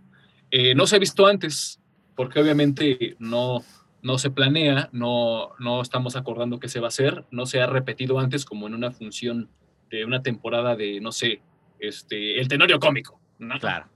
Eh, 0.51 0.75
no 0.75 0.85
se 0.85 0.97
ha 0.97 0.99
visto 0.99 1.25
antes, 1.25 1.79
porque 2.15 2.39
obviamente 2.39 3.15
no, 3.19 3.63
no 4.01 4.17
se 4.17 4.29
planea, 4.31 4.89
no, 4.91 5.49
no 5.59 5.81
estamos 5.81 6.15
acordando 6.15 6.59
qué 6.59 6.67
se 6.67 6.79
va 6.79 6.87
a 6.87 6.89
hacer, 6.89 7.25
no 7.31 7.45
se 7.45 7.61
ha 7.61 7.67
repetido 7.67 8.19
antes 8.19 8.45
como 8.45 8.67
en 8.67 8.73
una 8.73 8.91
función 8.91 9.49
de 9.91 10.05
una 10.05 10.23
temporada 10.23 10.75
de, 10.75 10.99
no 11.01 11.11
sé, 11.11 11.41
este, 11.79 12.39
el 12.39 12.47
tenorio 12.47 12.79
cómico. 12.79 13.19
¿no? 13.39 13.59
Claro. 13.59 13.87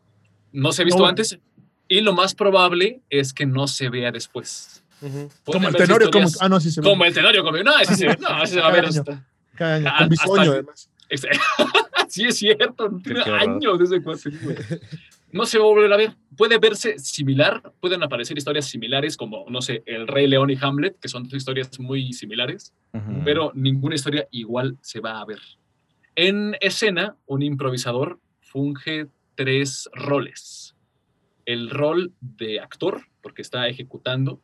No 0.51 0.71
se 0.71 0.81
ha 0.81 0.85
visto 0.85 1.05
antes 1.05 1.39
y 1.87 2.01
lo 2.01 2.13
más 2.13 2.35
probable 2.35 3.01
es 3.09 3.33
que 3.33 3.45
no 3.45 3.67
se 3.67 3.89
vea 3.89 4.11
después. 4.11 4.83
Como 5.43 5.67
el 5.67 5.75
tenorio 5.75 6.09
cómico. 6.09 6.39
Ah, 6.39 6.49
no, 6.49 6.59
sí 6.59 6.71
se 6.71 6.81
ve. 6.81 6.87
Como 6.87 7.05
el 7.05 7.13
tenorio 7.13 7.43
cómico. 7.43 7.63
No, 7.63 7.77
ese 7.79 7.95
se, 7.95 8.05
no, 8.17 8.43
ese 8.43 8.55
se 8.55 8.61
va 8.61 8.67
a 8.67 8.71
ver. 8.71 8.85
Hasta, 8.85 9.25
cada 9.55 9.75
año, 9.75 9.91
con 9.97 10.09
bisoño, 10.09 10.51
además. 10.51 10.89
sí, 12.09 12.25
es 12.25 12.37
cierto, 12.37 12.89
tiene 13.03 13.21
años 13.21 13.79
desde 13.79 14.01
cuatro. 14.01 14.31
No 15.31 15.45
se 15.45 15.59
va 15.59 15.65
a 15.65 15.67
volver 15.67 15.93
a 15.93 15.97
ver. 15.97 16.15
Puede 16.35 16.57
verse 16.57 16.97
similar, 16.97 17.61
pueden 17.79 18.01
aparecer 18.03 18.37
historias 18.37 18.65
similares 18.65 19.15
como, 19.17 19.45
no 19.49 19.61
sé, 19.61 19.83
El 19.85 20.07
Rey 20.07 20.27
León 20.27 20.49
y 20.49 20.57
Hamlet, 20.59 20.99
que 20.99 21.07
son 21.07 21.23
dos 21.23 21.33
historias 21.33 21.79
muy 21.79 22.13
similares, 22.13 22.73
pero 23.23 23.51
ninguna 23.53 23.95
historia 23.95 24.27
igual 24.31 24.77
se 24.81 24.99
va 24.99 25.19
a 25.19 25.25
ver. 25.25 25.39
En 26.15 26.55
escena, 26.61 27.17
un 27.25 27.43
improvisador 27.43 28.19
funge 28.39 29.07
tres 29.35 29.89
roles. 29.93 30.75
El 31.45 31.69
rol 31.69 32.13
de 32.21 32.61
actor, 32.61 33.01
porque 33.21 33.41
está 33.41 33.67
ejecutando, 33.67 34.41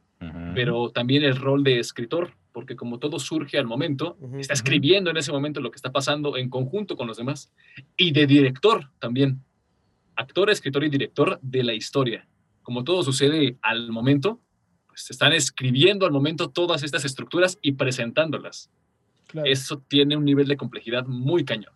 pero 0.54 0.92
también 0.92 1.24
el 1.24 1.36
rol 1.36 1.64
de 1.64 1.80
escritor, 1.80 2.36
porque 2.52 2.76
como 2.76 3.00
todo 3.00 3.18
surge 3.20 3.58
al 3.58 3.66
momento, 3.66 4.18
está 4.38 4.54
escribiendo 4.54 5.10
en 5.10 5.18
ese 5.18 5.32
momento 5.32 5.62
lo 5.62 5.72
que 5.72 5.78
está 5.78 5.92
pasando 5.92 6.38
en 6.38 6.50
conjunto 6.50 6.96
con 6.98 7.08
los 7.08 7.18
demás, 7.18 7.52
y 7.96 8.12
de 8.12 8.28
director 8.28 8.92
también, 9.00 9.42
actor, 10.16 10.50
escritor 10.50 10.84
y 10.84 10.90
director 10.90 11.40
de 11.42 11.64
la 11.64 11.74
historia. 11.74 12.28
Como 12.62 12.84
todo 12.84 13.02
sucede 13.02 13.58
al 13.62 13.92
momento, 13.92 14.42
pues 14.88 15.10
están 15.10 15.32
escribiendo 15.32 16.06
al 16.06 16.12
momento 16.12 16.50
todas 16.50 16.84
estas 16.84 17.06
estructuras 17.06 17.58
y 17.62 17.72
presentándolas. 17.72 18.70
Eso 19.46 19.80
tiene 19.88 20.18
un 20.18 20.26
nivel 20.26 20.48
de 20.48 20.58
complejidad 20.58 21.06
muy 21.06 21.46
cañón. 21.46 21.74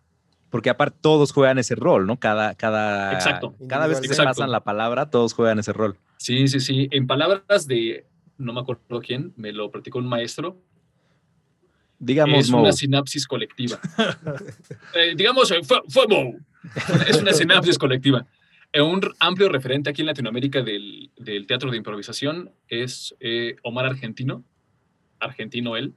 Porque 0.50 0.70
aparte 0.70 0.98
todos 1.00 1.32
juegan 1.32 1.58
ese 1.58 1.74
rol, 1.74 2.06
¿no? 2.06 2.18
Cada, 2.18 2.54
cada, 2.54 3.12
Exacto. 3.12 3.54
cada 3.68 3.86
vez 3.86 4.00
que 4.00 4.08
se 4.08 4.22
pasan 4.22 4.50
la 4.50 4.62
palabra, 4.64 5.10
todos 5.10 5.34
juegan 5.34 5.58
ese 5.58 5.72
rol. 5.72 5.98
Sí, 6.18 6.48
sí, 6.48 6.60
sí. 6.60 6.88
En 6.92 7.06
palabras 7.06 7.66
de, 7.66 8.06
no 8.38 8.52
me 8.52 8.60
acuerdo 8.60 9.00
quién, 9.00 9.32
me 9.36 9.52
lo 9.52 9.70
platicó 9.70 9.98
un 9.98 10.06
maestro. 10.06 10.62
Digamos, 11.98 12.38
es 12.40 12.50
una 12.50 12.72
sinapsis 12.72 13.26
colectiva. 13.26 13.78
Eh, 14.94 15.14
digamos, 15.14 15.52
fue, 15.64 15.82
fue 15.88 16.06
Mo. 16.08 16.34
Es 17.06 17.18
una 17.18 17.32
sinapsis 17.32 17.78
colectiva. 17.78 18.26
Eh, 18.72 18.82
un 18.82 19.00
amplio 19.20 19.48
referente 19.48 19.90
aquí 19.90 20.02
en 20.02 20.06
Latinoamérica 20.06 20.62
del, 20.62 21.10
teatro 21.46 21.70
de 21.70 21.78
improvisación 21.78 22.52
es 22.68 23.14
eh, 23.20 23.56
Omar 23.62 23.86
Argentino, 23.86 24.44
argentino 25.18 25.76
él. 25.76 25.94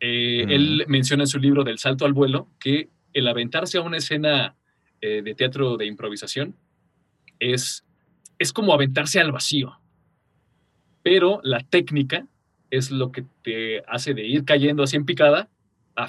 Eh, 0.00 0.46
él 0.48 0.84
menciona 0.86 1.24
en 1.24 1.26
su 1.26 1.38
libro 1.38 1.64
Del 1.64 1.78
salto 1.78 2.04
al 2.04 2.12
vuelo 2.12 2.48
que 2.60 2.88
el 3.12 3.26
aventarse 3.26 3.78
a 3.78 3.82
una 3.82 3.96
escena 3.96 4.54
de 5.00 5.34
teatro 5.36 5.76
de 5.76 5.86
improvisación 5.86 6.56
es, 7.38 7.84
es 8.38 8.52
como 8.52 8.72
aventarse 8.72 9.20
al 9.20 9.30
vacío, 9.30 9.78
pero 11.02 11.40
la 11.44 11.60
técnica 11.60 12.26
es 12.70 12.90
lo 12.90 13.12
que 13.12 13.24
te 13.42 13.82
hace 13.86 14.14
de 14.14 14.26
ir 14.26 14.44
cayendo 14.44 14.82
así 14.82 14.96
en 14.96 15.06
picada 15.06 15.48
a 15.96 16.08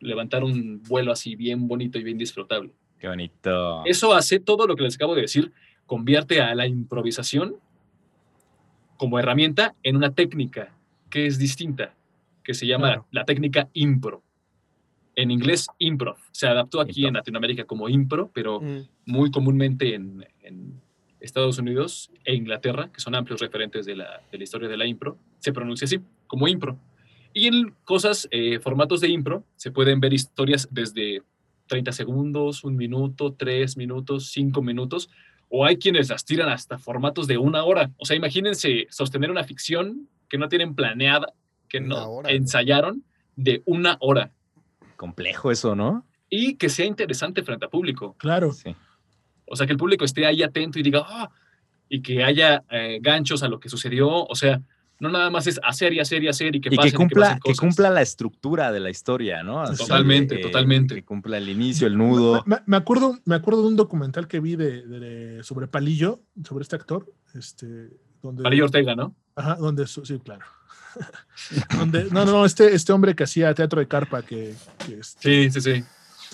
levantar 0.00 0.44
un 0.44 0.82
vuelo 0.82 1.12
así 1.12 1.36
bien 1.36 1.68
bonito 1.68 1.98
y 1.98 2.04
bien 2.04 2.18
disfrutable. 2.18 2.72
Qué 2.98 3.08
bonito. 3.08 3.84
Eso 3.86 4.12
hace 4.14 4.40
todo 4.40 4.66
lo 4.66 4.76
que 4.76 4.82
les 4.82 4.96
acabo 4.96 5.14
de 5.14 5.22
decir, 5.22 5.52
convierte 5.86 6.40
a 6.40 6.54
la 6.54 6.66
improvisación 6.66 7.56
como 8.96 9.18
herramienta 9.18 9.74
en 9.82 9.96
una 9.96 10.14
técnica 10.14 10.74
que 11.08 11.26
es 11.26 11.38
distinta, 11.38 11.94
que 12.50 12.54
se 12.54 12.66
llama 12.66 13.06
la 13.12 13.24
técnica 13.24 13.68
impro. 13.74 14.24
En 15.14 15.30
inglés, 15.30 15.68
improv. 15.78 16.16
Se 16.32 16.48
adaptó 16.48 16.80
aquí 16.80 17.06
en 17.06 17.14
Latinoamérica 17.14 17.62
como 17.64 17.88
impro, 17.88 18.28
pero 18.34 18.60
mm. 18.60 18.88
muy 19.06 19.30
comúnmente 19.30 19.94
en, 19.94 20.26
Estados 21.20 21.58
Unidos 21.58 22.10
e 22.24 22.34
Inglaterra, 22.34 22.90
que 22.92 22.98
son 22.98 23.14
amplios 23.14 23.40
referentes 23.40 23.86
de 23.86 23.94
la, 23.94 24.20
historia 24.32 24.68
de 24.68 24.76
la 24.76 24.84
impro, 24.84 25.16
se 25.38 25.52
pronuncia 25.52 25.84
así, 25.84 26.00
como 26.26 26.48
impro. 26.48 26.76
Y 27.32 27.46
en 27.46 27.72
cosas, 27.84 28.26
eh, 28.32 28.58
formatos 28.58 29.00
de 29.00 29.10
impro, 29.10 29.44
se 29.54 29.70
pueden 29.70 30.00
ver 30.00 30.12
historias 30.12 30.66
desde 30.72 31.22
30 31.68 31.92
segundos, 31.92 32.64
un 32.64 32.74
minuto, 32.74 33.32
tres 33.34 33.76
minutos, 33.76 34.32
cinco 34.32 34.60
minutos, 34.60 35.08
o 35.50 35.64
hay 35.64 35.76
quienes 35.76 36.08
las 36.08 36.24
tiran 36.24 36.48
hasta 36.48 36.78
formatos 36.78 37.28
de 37.28 37.38
una 37.38 37.62
hora. 37.62 37.92
O 37.98 38.06
sea, 38.06 38.16
imagínense 38.16 38.88
sostener 38.90 39.30
una 39.30 39.44
ficción 39.44 40.08
que 40.28 40.38
no 40.38 40.48
tienen 40.48 40.74
planeada, 40.74 41.34
que 41.70 41.80
no 41.80 42.22
ensayaron 42.28 43.04
de 43.36 43.62
una 43.64 43.96
hora. 44.00 44.32
Complejo 44.96 45.50
eso, 45.50 45.74
¿no? 45.74 46.04
Y 46.28 46.56
que 46.56 46.68
sea 46.68 46.84
interesante 46.84 47.42
frente 47.42 47.64
a 47.64 47.68
público. 47.68 48.14
Claro. 48.18 48.52
Sí. 48.52 48.74
O 49.46 49.56
sea, 49.56 49.66
que 49.66 49.72
el 49.72 49.78
público 49.78 50.04
esté 50.04 50.26
ahí 50.26 50.42
atento 50.42 50.78
y 50.78 50.82
diga, 50.82 51.04
ah", 51.06 51.30
y 51.88 52.02
que 52.02 52.22
haya 52.22 52.62
eh, 52.70 52.98
ganchos 53.00 53.42
a 53.42 53.48
lo 53.48 53.58
que 53.58 53.68
sucedió. 53.68 54.08
O 54.26 54.34
sea, 54.34 54.60
no 54.98 55.08
nada 55.08 55.30
más 55.30 55.46
es 55.46 55.58
hacer 55.64 55.94
y 55.94 56.00
hacer 56.00 56.22
y 56.22 56.28
hacer 56.28 56.54
y 56.54 56.60
que, 56.60 56.70
que 56.70 56.92
cumpla 56.92 57.38
que, 57.42 57.54
cumpla 57.54 57.88
la 57.88 58.02
estructura 58.02 58.70
de 58.70 58.80
la 58.80 58.90
historia, 58.90 59.42
¿no? 59.42 59.64
totalmente, 59.74 60.36
totalmente. 60.38 60.96
Que 60.96 61.04
cumpla 61.04 61.38
el 61.38 61.48
inicio, 61.48 61.86
el 61.86 61.96
nudo. 61.96 62.44
Me, 62.66 62.76
acuerdo, 62.76 63.18
me 63.24 63.36
acuerdo 63.36 63.62
de 63.62 63.68
un 63.68 63.76
documental 63.76 64.28
que 64.28 64.40
vi 64.40 64.56
de, 64.56 65.40
sobre 65.42 65.68
Palillo, 65.68 66.20
sobre 66.44 66.62
este 66.62 66.76
actor, 66.76 67.10
este, 67.34 67.90
donde 68.22 68.42
Palillo 68.42 68.64
Ortega, 68.64 68.94
¿no? 68.94 69.14
Ajá, 69.36 69.54
donde 69.54 69.86
sí, 69.86 70.02
claro. 70.22 70.44
donde, 71.78 72.04
no, 72.10 72.24
no, 72.24 72.44
este, 72.44 72.74
este 72.74 72.92
hombre 72.92 73.14
que 73.14 73.24
hacía 73.24 73.54
teatro 73.54 73.80
de 73.80 73.88
carpa, 73.88 74.22
que, 74.22 74.54
este, 74.88 75.50
sí, 75.50 75.50
sí, 75.50 75.60
sí. 75.60 75.84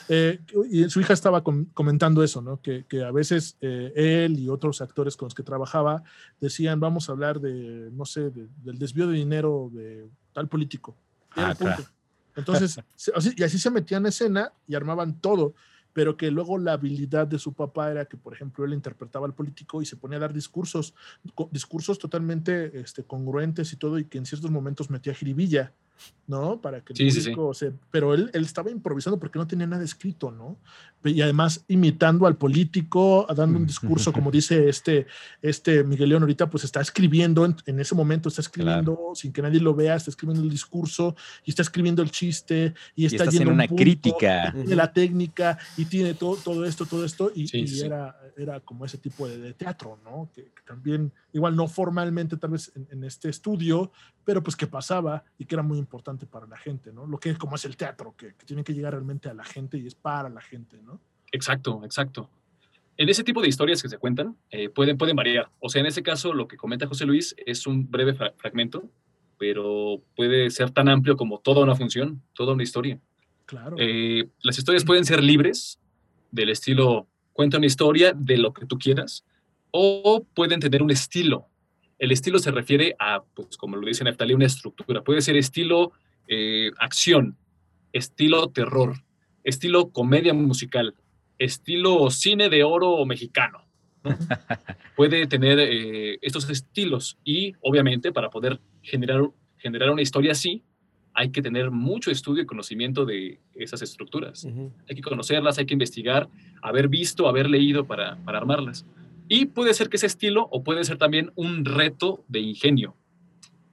Eh, 0.09 0.38
y 0.70 0.88
su 0.88 1.00
hija 1.00 1.12
estaba 1.12 1.42
comentando 1.42 2.22
eso, 2.22 2.40
¿no? 2.40 2.61
Que, 2.61 2.84
a 3.04 3.11
veces 3.11 3.57
eh, 3.61 3.92
él 3.96 4.38
y 4.38 4.48
otros 4.48 4.80
actores 4.80 5.16
con 5.16 5.26
los 5.26 5.34
que 5.34 5.42
trabajaba 5.42 6.04
decían, 6.40 6.78
vamos 6.78 7.09
a 7.09 7.12
hablar 7.12 7.40
de, 7.40 7.90
no 7.92 8.04
sé, 8.04 8.30
del 8.30 8.78
desvío 8.78 9.09
de 9.09 9.14
dinero 9.14 9.70
de 9.72 10.09
tal 10.32 10.48
político. 10.48 10.96
Ah, 11.34 11.54
Entonces, 12.36 12.78
y 13.36 13.42
así 13.42 13.59
se 13.59 13.70
metían 13.70 14.02
en 14.02 14.09
escena 14.09 14.52
y 14.68 14.74
armaban 14.74 15.20
todo 15.20 15.54
pero 15.97 16.18
que 16.18 16.30
luego 16.30 16.59
la 16.59 16.74
habilidad 16.74 17.26
de 17.26 17.38
su 17.38 17.55
papá 17.55 17.90
era 17.90 18.05
que, 18.05 18.18
por 18.18 18.34
ejemplo, 18.34 18.66
él 18.66 18.74
interpretaba 18.74 19.24
al 19.24 19.32
político 19.32 19.80
y 19.80 19.86
se 19.86 19.97
ponía 19.97 20.18
a 20.18 20.20
dar 20.20 20.34
discursos, 20.34 20.94
discursos 21.51 21.99
totalmente 21.99 22.78
este, 22.78 23.03
congruentes 23.03 23.72
y 23.72 23.76
todo, 23.76 23.99
y 23.99 24.05
que 24.05 24.18
en 24.18 24.26
ciertos 24.26 24.51
momentos 24.51 24.90
metía 24.90 25.14
jiribilla. 25.14 25.72
¿No? 26.26 26.61
Para 26.61 26.80
que 26.80 26.92
el 26.92 27.12
público 27.14 27.55
Se, 27.55 27.72
pero 27.90 28.14
él, 28.14 28.30
él, 28.32 28.44
estaba 28.44 28.70
improvisando 28.70 29.18
porque 29.18 29.38
no 29.38 29.47
tenía 29.47 29.66
nada 29.66 29.84
escrito, 29.84 30.30
¿no? 30.30 30.59
Y 31.05 31.20
además 31.20 31.64
imitando 31.68 32.26
al 32.26 32.36
político, 32.36 33.26
dando 33.34 33.59
un 33.59 33.66
discurso, 33.66 34.12
como 34.12 34.30
dice 34.32 34.68
este, 34.68 35.07
este 35.40 35.84
Miguel 35.84 36.09
León 36.09 36.22
ahorita, 36.22 36.51
pues 36.51 36.64
está 36.64 36.80
escribiendo, 36.80 37.44
en, 37.44 37.78
ese 37.78 37.94
momento 37.94 38.28
está 38.28 38.40
escribiendo 38.40 39.12
sin 39.14 39.32
que 39.32 39.40
nadie 39.40 39.61
lo 39.61 39.74
vea, 39.74 39.94
está 39.94 40.11
escribiendo 40.11 40.42
el 40.42 40.51
discurso 40.51 41.14
y 41.44 41.51
está 41.51 41.62
escribiendo 41.62 42.03
el 42.03 42.11
chiste 42.11 42.74
y 42.97 43.07
está, 43.07 43.24
haciendo 43.24 43.53
una 43.53 43.68
crítica 43.68 44.51
de 44.53 44.74
la 44.74 44.92
técnica 44.92 45.59
y 45.76 45.84
tiene 45.84 46.14
todo, 46.14 46.36
todo 46.36 46.64
esto, 46.64 46.86
todo 46.86 47.05
esto 47.05 47.30
y, 47.34 47.47
Era, 47.84 48.16
era 48.36 48.61
como 48.61 48.84
ese 48.84 48.99
tipo 48.99 49.28
de, 49.28 49.53
teatro, 49.53 50.01
¿no? 50.03 50.28
Que, 50.34 50.51
también, 50.66 51.12
igual 51.32 51.55
no 51.55 51.68
formalmente 51.68 52.36
tal 52.36 52.51
vez 52.51 52.72
en, 52.74 52.88
en 52.90 53.05
este 53.05 53.28
estudio, 53.28 53.92
pero 54.24 54.42
pues 54.42 54.57
que 54.57 54.66
pasaba 54.66 55.24
y 55.38 55.44
que 55.44 55.55
era 55.55 55.62
muy 55.62 55.78
importante 55.87 56.26
para 56.26 56.47
la 56.47 56.57
gente, 56.57 56.93
¿no? 56.93 57.07
Lo 57.07 57.18
que 57.18 57.30
es 57.30 57.39
como 57.39 57.57
es 57.57 57.64
el 57.64 57.76
teatro, 57.76 58.14
que, 58.16 58.32
tiene 58.45 58.64
que 58.64 58.74
llegar 58.74 58.93
realmente 58.93 59.28
a 59.28 59.34
la 59.34 59.45
gente 59.45 59.78
y 59.78 59.87
es 59.87 59.95
para 59.95 60.28
la 60.28 60.41
gente, 60.41 60.80
¿no? 60.82 61.01
Exacto, 61.32 61.80
exacto. 61.84 62.28
En 62.97 63.09
ese 63.09 63.22
tipo 63.22 63.41
de 63.41 63.49
historias 63.49 63.82
que 63.82 63.89
se 63.89 63.99
cuentan, 63.99 64.37
eh, 64.51 64.68
pueden, 64.68 64.97
pueden 64.99 65.16
variar. 65.16 65.51
O 65.61 65.68
sea, 65.68 65.80
en 65.80 65.87
ese 65.87 66.03
caso, 66.03 66.32
lo 66.32 66.49
que 66.49 66.57
comenta 66.57 66.87
José 66.87 67.05
Luis 67.05 67.34
es 67.45 67.66
un 67.66 67.91
breve 67.91 68.14
fragmento, 68.14 68.89
pero 69.39 70.01
puede 70.16 70.51
ser 70.51 70.70
tan 70.70 70.89
amplio 70.89 71.16
como 71.16 71.39
toda 71.39 71.62
una 71.62 71.74
función, 71.74 72.22
toda 72.32 72.55
una 72.55 72.62
historia. 72.62 72.99
Claro. 73.45 73.76
Eh, 73.78 74.28
las 74.43 74.59
historias 74.59 74.84
pueden 74.84 75.05
ser 75.05 75.22
libres, 75.22 75.78
del 76.30 76.51
estilo, 76.51 77.07
cuenta 77.32 77.59
una 77.59 77.66
historia 77.66 78.12
de 78.12 78.39
lo 78.39 78.53
que 78.53 78.66
tú 78.66 78.78
quieras, 78.78 79.24
o 79.70 80.24
pueden 80.34 80.61
tener 80.61 80.82
un 80.82 80.91
estilo, 80.91 81.49
el 81.99 82.12
estilo 82.12 82.38
se 82.38 82.51
refiere 82.51 82.94
a, 82.99 83.22
pues 83.22 83.57
como 83.57 83.76
lo 83.76 83.86
dice 83.86 84.05
Neftali, 84.05 84.34
una 84.34 84.47
estructura. 84.47 85.03
Puede 85.03 85.20
ser 85.20 85.36
estilo 85.36 85.92
eh, 86.28 86.70
acción, 86.78 87.36
estilo 87.92 88.49
terror, 88.49 89.03
estilo 89.44 89.90
comedia 89.90 90.34
musical, 90.34 90.94
estilo 91.38 92.11
cine 92.11 92.49
de 92.49 92.64
oro 92.64 93.05
mexicano. 93.07 93.64
Puede 94.97 95.26
tener 95.26 95.59
eh, 95.59 96.18
estos 96.22 96.49
estilos 96.51 97.18
y 97.24 97.55
obviamente 97.61 98.12
para 98.12 98.30
poder 98.30 98.61
generar, 98.82 99.22
generar 99.59 99.90
una 99.90 100.03
historia 100.03 100.32
así, 100.32 100.62
hay 101.14 101.30
que 101.30 101.40
tener 101.40 101.70
mucho 101.70 102.11
estudio 102.11 102.42
y 102.42 102.47
conocimiento 102.47 103.07
de 103.07 103.40
esas 103.55 103.80
estructuras. 103.80 104.47
Hay 104.86 104.94
que 104.94 105.01
conocerlas, 105.01 105.57
hay 105.57 105.64
que 105.64 105.72
investigar, 105.72 106.28
haber 106.61 106.88
visto, 106.88 107.26
haber 107.26 107.49
leído 107.49 107.86
para, 107.86 108.16
para 108.16 108.36
armarlas. 108.36 108.84
Y 109.29 109.47
puede 109.47 109.74
ser 109.74 109.89
que 109.89 109.97
ese 109.97 110.07
estilo 110.07 110.49
o 110.51 110.62
puede 110.62 110.85
ser 110.85 110.99
también 110.99 111.33
un 111.35 111.64
reto 111.64 112.24
de 112.29 112.41
ingenio, 112.41 112.95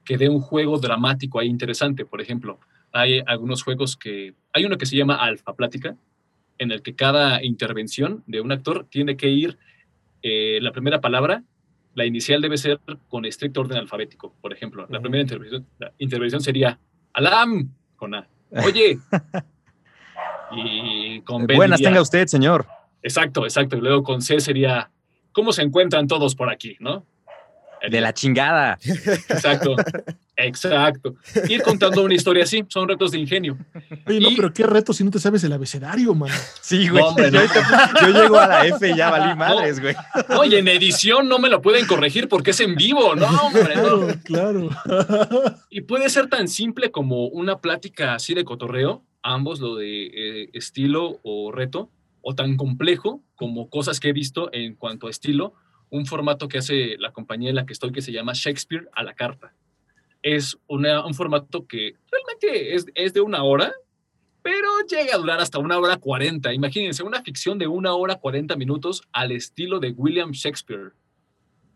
que 0.03 0.17
dé 0.17 0.29
un 0.29 0.41
juego 0.41 0.79
dramático 0.79 1.39
ahí 1.39 1.47
interesante. 1.47 2.05
Por 2.05 2.21
ejemplo, 2.21 2.59
hay 2.91 3.21
algunos 3.25 3.63
juegos 3.63 3.95
que... 3.95 4.33
Hay 4.53 4.65
uno 4.65 4.77
que 4.77 4.85
se 4.85 4.95
llama 4.95 5.15
Alfa 5.15 5.53
Plática, 5.55 5.95
en 6.57 6.71
el 6.71 6.81
que 6.81 6.95
cada 6.95 7.43
intervención 7.43 8.23
de 8.27 8.41
un 8.41 8.51
actor 8.51 8.87
tiene 8.89 9.17
que 9.17 9.29
ir, 9.29 9.57
eh, 10.21 10.59
la 10.61 10.71
primera 10.71 11.01
palabra, 11.01 11.43
la 11.95 12.05
inicial 12.05 12.41
debe 12.41 12.57
ser 12.57 12.79
con 13.09 13.25
estricto 13.25 13.61
orden 13.61 13.77
alfabético. 13.77 14.33
Por 14.41 14.53
ejemplo, 14.53 14.87
la 14.89 14.99
primera 14.99 15.21
intervención, 15.21 15.67
intervención 15.97 16.41
sería 16.41 16.79
Alam 17.13 17.69
con 17.95 18.15
A. 18.15 18.27
Oye. 18.65 18.97
y 20.51 21.21
con 21.21 21.45
B 21.45 21.55
Buenas 21.55 21.81
tenga 21.81 22.01
usted, 22.01 22.27
señor. 22.27 22.65
Exacto, 23.01 23.43
exacto. 23.43 23.77
Y 23.77 23.81
luego 23.81 24.03
con 24.03 24.21
C 24.21 24.39
sería 24.39 24.89
cómo 25.33 25.51
se 25.51 25.61
encuentran 25.61 26.07
todos 26.07 26.35
por 26.35 26.49
aquí, 26.49 26.77
¿no? 26.79 27.05
De 27.89 27.99
la 27.99 28.13
chingada. 28.13 28.79
Exacto, 29.27 29.75
exacto. 30.37 31.15
Ir 31.49 31.61
contando 31.63 32.01
una 32.01 32.13
historia 32.13 32.45
así, 32.45 32.63
son 32.69 32.87
retos 32.87 33.11
de 33.11 33.19
ingenio. 33.19 33.57
Oye, 34.07 34.21
no, 34.21 34.29
pero 34.37 34.53
qué 34.53 34.63
reto 34.65 34.93
si 34.93 35.03
no 35.03 35.11
te 35.11 35.19
sabes 35.19 35.43
el 35.43 35.51
abecedario, 35.51 36.13
man. 36.13 36.31
Sí, 36.61 36.87
güey. 36.87 37.03
yo, 37.03 38.07
llego 38.07 38.39
a 38.39 38.47
la 38.47 38.65
F 38.67 38.89
y 38.89 38.95
ya 38.95 39.09
valí 39.09 39.37
madres, 39.37 39.81
güey. 39.81 39.95
Oye, 40.39 40.59
en 40.59 40.69
edición 40.69 41.27
no 41.27 41.39
me 41.39 41.49
lo 41.49 41.61
pueden 41.61 41.85
corregir 41.85 42.29
porque 42.29 42.51
es 42.51 42.59
en 42.61 42.75
vivo, 42.75 43.15
¿no, 43.15 43.27
hombre? 43.27 43.73
Claro, 43.73 44.07
claro. 44.23 44.69
Y 45.69 45.81
puede 45.81 46.09
ser 46.09 46.27
tan 46.27 46.47
simple 46.47 46.89
como 46.89 47.27
una 47.27 47.59
plática 47.59 48.15
así 48.15 48.33
de 48.33 48.45
cotorreo, 48.45 49.03
ambos 49.23 49.59
lo 49.59 49.75
de 49.75 50.05
eh, 50.05 50.49
estilo 50.53 51.19
o 51.23 51.51
reto, 51.51 51.89
o 52.23 52.33
tan 52.33 52.57
complejo 52.57 53.21
como 53.35 53.69
cosas 53.69 53.99
que 53.99 54.09
he 54.09 54.13
visto 54.13 54.49
en 54.51 54.73
cuanto 54.75 55.05
a 55.05 55.11
estilo, 55.11 55.53
un 55.89 56.07
formato 56.07 56.47
que 56.47 56.57
hace 56.57 56.97
la 56.97 57.11
compañía 57.11 57.49
en 57.49 57.55
la 57.55 57.65
que 57.67 57.73
estoy 57.73 57.91
que 57.91 58.01
se 58.01 58.11
llama 58.11 58.31
Shakespeare 58.33 58.89
a 58.93 59.03
la 59.03 59.13
carta. 59.13 59.53
Es 60.23 60.57
un 60.67 61.13
formato 61.13 61.67
que 61.67 61.97
realmente 62.09 62.73
es, 62.73 62.85
es 62.95 63.13
de 63.13 63.21
una 63.21 63.43
hora, 63.43 63.73
pero 64.41 64.67
llega 64.89 65.15
a 65.15 65.17
durar 65.17 65.39
hasta 65.39 65.59
una 65.59 65.77
hora 65.77 65.97
cuarenta. 65.97 66.53
Imagínense, 66.53 67.03
una 67.03 67.21
ficción 67.21 67.59
de 67.59 67.67
una 67.67 67.93
hora 67.93 68.15
cuarenta 68.15 68.55
minutos 68.55 69.03
al 69.11 69.31
estilo 69.31 69.79
de 69.79 69.91
William 69.91 70.31
Shakespeare. 70.31 70.93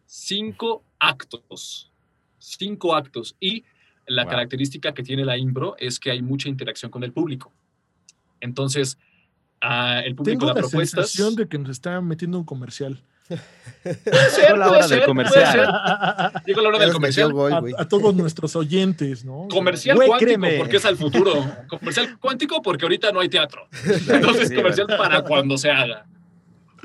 Cinco 0.06 0.84
actos. 0.98 1.92
Cinco 2.40 2.96
actos. 2.96 3.36
Y 3.40 3.66
la 4.08 4.26
característica 4.26 4.94
que 4.94 5.04
tiene 5.04 5.26
la 5.26 5.38
impro 5.38 5.76
es 5.78 6.00
que 6.00 6.12
hay 6.12 6.22
mucha 6.22 6.48
interacción 6.48 6.90
con 6.90 7.04
el 7.04 7.12
público. 7.12 7.52
Entonces, 8.40 8.98
uh, 9.64 10.00
el 10.06 10.16
público 10.16 10.46
Tengo 10.46 10.62
la 10.62 10.68
sensación 10.68 11.36
de 11.36 11.48
que 11.48 11.58
nos 11.58 11.70
está 11.70 12.02
metiendo 12.02 12.38
un 12.38 12.46
comercial. 12.46 13.02
Llegó 13.84 14.56
la 14.58 14.70
hora 14.70 14.88
del 14.88 15.04
comercial. 15.04 15.74
Llegó 16.46 16.62
la 16.62 16.70
hora 16.70 16.80
del 16.80 16.94
comercial. 16.94 17.34
a, 17.78 17.88
todos 17.88 18.16
nuestros 18.16 18.56
oyentes, 18.56 19.26
¿no? 19.26 19.48
Comercial 19.50 19.98
cuántico 19.98 20.48
porque 20.58 20.78
es 20.78 20.86
al 20.86 20.98
futuro. 20.98 21.46
Comercial 21.68 22.18
cuántico 22.20 22.62
porque 22.62 22.86
ahorita 22.86 23.12
no 23.12 23.20
hay 23.20 23.30
teatro. 23.30 23.68
Entonces, 24.10 24.52
comercial 24.54 24.88
para 24.88 25.24
cuando 25.24 25.58
se 25.58 25.70
haga. 25.70 26.06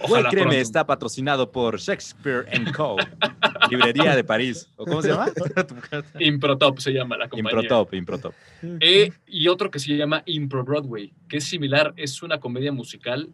Ojalá 0.00 0.30
Créeme 0.30 0.60
está 0.60 0.86
patrocinado 0.86 1.50
por 1.50 1.78
Shakespeare 1.78 2.46
Co. 2.74 2.96
Librería 3.70 4.16
de 4.16 4.24
París. 4.24 4.68
¿O 4.76 4.84
cómo 4.84 5.02
se 5.02 5.08
llama? 5.08 5.30
Improtop 6.20 6.78
se 6.78 6.92
llama 6.92 7.16
la 7.16 7.28
compañía. 7.28 7.60
Improtop, 7.60 7.94
Improtop. 7.94 8.34
Eh, 8.80 9.12
y 9.26 9.48
otro 9.48 9.70
que 9.70 9.78
se 9.78 9.96
llama 9.96 10.22
Impro 10.26 10.64
Broadway, 10.64 11.12
que 11.28 11.38
es 11.38 11.44
similar, 11.44 11.92
es 11.96 12.22
una 12.22 12.40
comedia 12.40 12.72
musical 12.72 13.30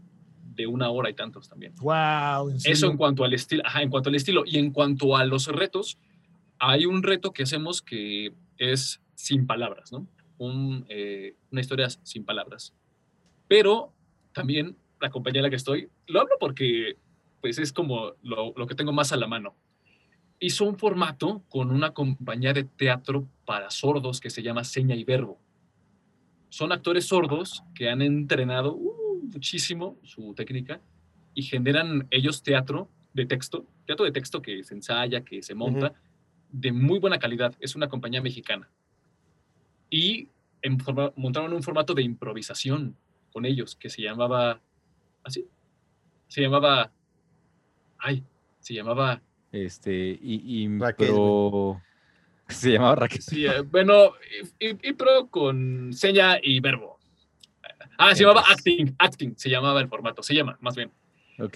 de 0.55 0.67
una 0.67 0.91
hora 0.91 1.09
y 1.09 1.15
tantos 1.15 1.49
también. 1.49 1.75
Wow. 1.77 2.51
Eso 2.65 2.91
en 2.91 2.97
cuanto 2.97 3.25
al 3.25 3.33
estilo, 3.33 3.63
ajá, 3.65 3.83
en 3.83 3.91
cuanto 3.91 4.09
al 4.09 4.17
estilo 4.17 4.43
y 4.45 4.59
en 4.59 4.73
cuanto 4.73 5.17
a 5.17 5.25
los 5.25 5.47
retos, 5.47 5.99
hay 6.59 6.85
un 6.87 7.03
reto 7.03 7.33
que 7.33 7.45
hacemos 7.45 7.81
que 7.81 8.33
es 8.57 9.01
sin 9.15 9.47
palabras, 9.47 9.93
¿no? 9.93 10.07
Eh, 10.89 11.35
una 11.51 11.61
historia 11.61 11.89
sin 12.03 12.25
palabras. 12.25 12.75
Pero 13.47 13.93
también 14.33 14.77
la 15.01 15.11
compañía 15.11 15.41
en 15.41 15.45
la 15.45 15.51
que 15.51 15.57
estoy, 15.57 15.89
lo 16.09 16.21
hablo 16.21 16.37
porque 16.41 16.97
pues 17.41 17.59
es 17.59 17.73
como 17.73 18.15
lo, 18.23 18.53
lo 18.57 18.67
que 18.67 18.75
tengo 18.75 18.93
más 18.93 19.13
a 19.13 19.17
la 19.17 19.27
mano. 19.27 19.55
Hizo 20.41 20.65
un 20.65 20.77
formato 20.77 21.43
con 21.49 21.71
una 21.71 21.93
compañía 21.93 22.53
de 22.53 22.65
teatro 22.65 23.29
para 23.45 23.71
sordos 23.71 24.21
que 24.21 24.31
se 24.31 24.43
llama 24.43 24.65
Seña 24.65 24.95
y 24.95 25.05
Verbo. 25.05 25.39
Son 26.49 26.73
actores 26.73 27.07
sordos 27.07 27.63
que 27.75 27.91
han 27.91 28.03
entrenado 28.03 28.75
uh, 28.75 29.21
muchísimo 29.23 29.99
su 30.03 30.35
técnica 30.35 30.81
y 31.35 31.43
generan 31.43 32.07
ellos 32.11 32.43
teatro 32.43 32.89
de 33.13 33.27
texto, 33.27 33.67
teatro 33.87 34.05
de 34.05 34.13
texto 34.13 34.43
que 34.43 34.63
se 34.65 34.75
ensaya, 34.75 35.25
que 35.25 35.43
se 35.43 35.55
monta, 35.55 35.93
de 36.51 36.73
muy 36.73 36.99
buena 36.99 37.19
calidad. 37.19 37.55
Es 37.61 37.77
una 37.77 37.89
compañía 37.89 38.23
mexicana. 38.23 38.69
Y 39.91 40.29
en 40.63 40.79
montaron 41.17 41.53
un 41.53 41.63
formato 41.63 41.95
de 41.95 42.03
improvisación 42.03 42.97
con 43.33 43.45
ellos 43.45 43.77
que 43.77 43.91
se 43.91 44.03
llamaba 44.03 44.61
así. 45.23 45.47
Se 46.29 46.43
llamaba. 46.43 46.93
Ay, 47.99 48.22
se 48.61 48.74
llamaba. 48.74 49.20
Este. 49.51 50.18
Y, 50.22 50.62
impro. 50.62 51.83
Se 52.49 52.72
llamaba 52.72 52.95
Raquel. 52.95 53.20
Sí, 53.20 53.45
eh, 53.45 53.61
bueno, 53.61 54.12
impro 54.59 55.29
con 55.29 55.93
seña 55.93 56.39
y 56.43 56.61
verbo. 56.61 56.99
Ah, 57.99 58.14
se 58.14 58.22
llamaba 58.22 58.43
acting, 58.49 58.95
acting, 58.99 59.35
se 59.37 59.51
llamaba 59.51 59.81
el 59.81 59.89
formato, 59.89 60.22
se 60.22 60.33
llama, 60.33 60.57
más 60.62 60.76
bien. 60.76 60.91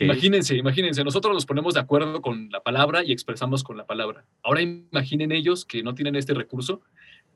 Imagínense, 0.01 0.57
imagínense, 0.57 1.03
nosotros 1.03 1.33
nos 1.33 1.47
ponemos 1.47 1.75
de 1.75 1.81
acuerdo 1.81 2.20
con 2.20 2.51
la 2.51 2.61
palabra 2.61 3.03
y 3.05 3.12
expresamos 3.12 3.64
con 3.64 3.77
la 3.77 3.87
palabra. 3.87 4.25
Ahora 4.43 4.61
imaginen 4.61 5.33
ellos 5.33 5.64
que 5.64 5.83
no 5.83 5.95
tienen 5.95 6.14
este 6.14 6.35
recurso, 6.35 6.83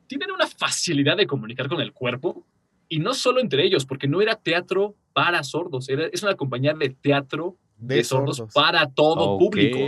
tienen 0.07 0.31
una 0.31 0.47
facilidad 0.47 1.17
de 1.17 1.27
comunicar 1.27 1.69
con 1.69 1.81
el 1.81 1.93
cuerpo 1.93 2.45
y 2.89 2.99
no 2.99 3.15
solo 3.15 3.41
entre 3.41 3.65
ellos, 3.65 3.85
porque 3.85 4.09
no 4.09 4.21
era 4.21 4.37
teatro 4.37 4.95
para 5.13 5.43
sordos, 5.43 5.89
era, 5.89 6.07
es 6.07 6.23
una 6.23 6.35
compañía 6.35 6.75
de 6.75 6.91
teatro 6.91 7.57
de, 7.79 8.05
sordos, 8.05 8.43
para 8.55 8.89
todo 8.89 9.39
público. 9.39 9.79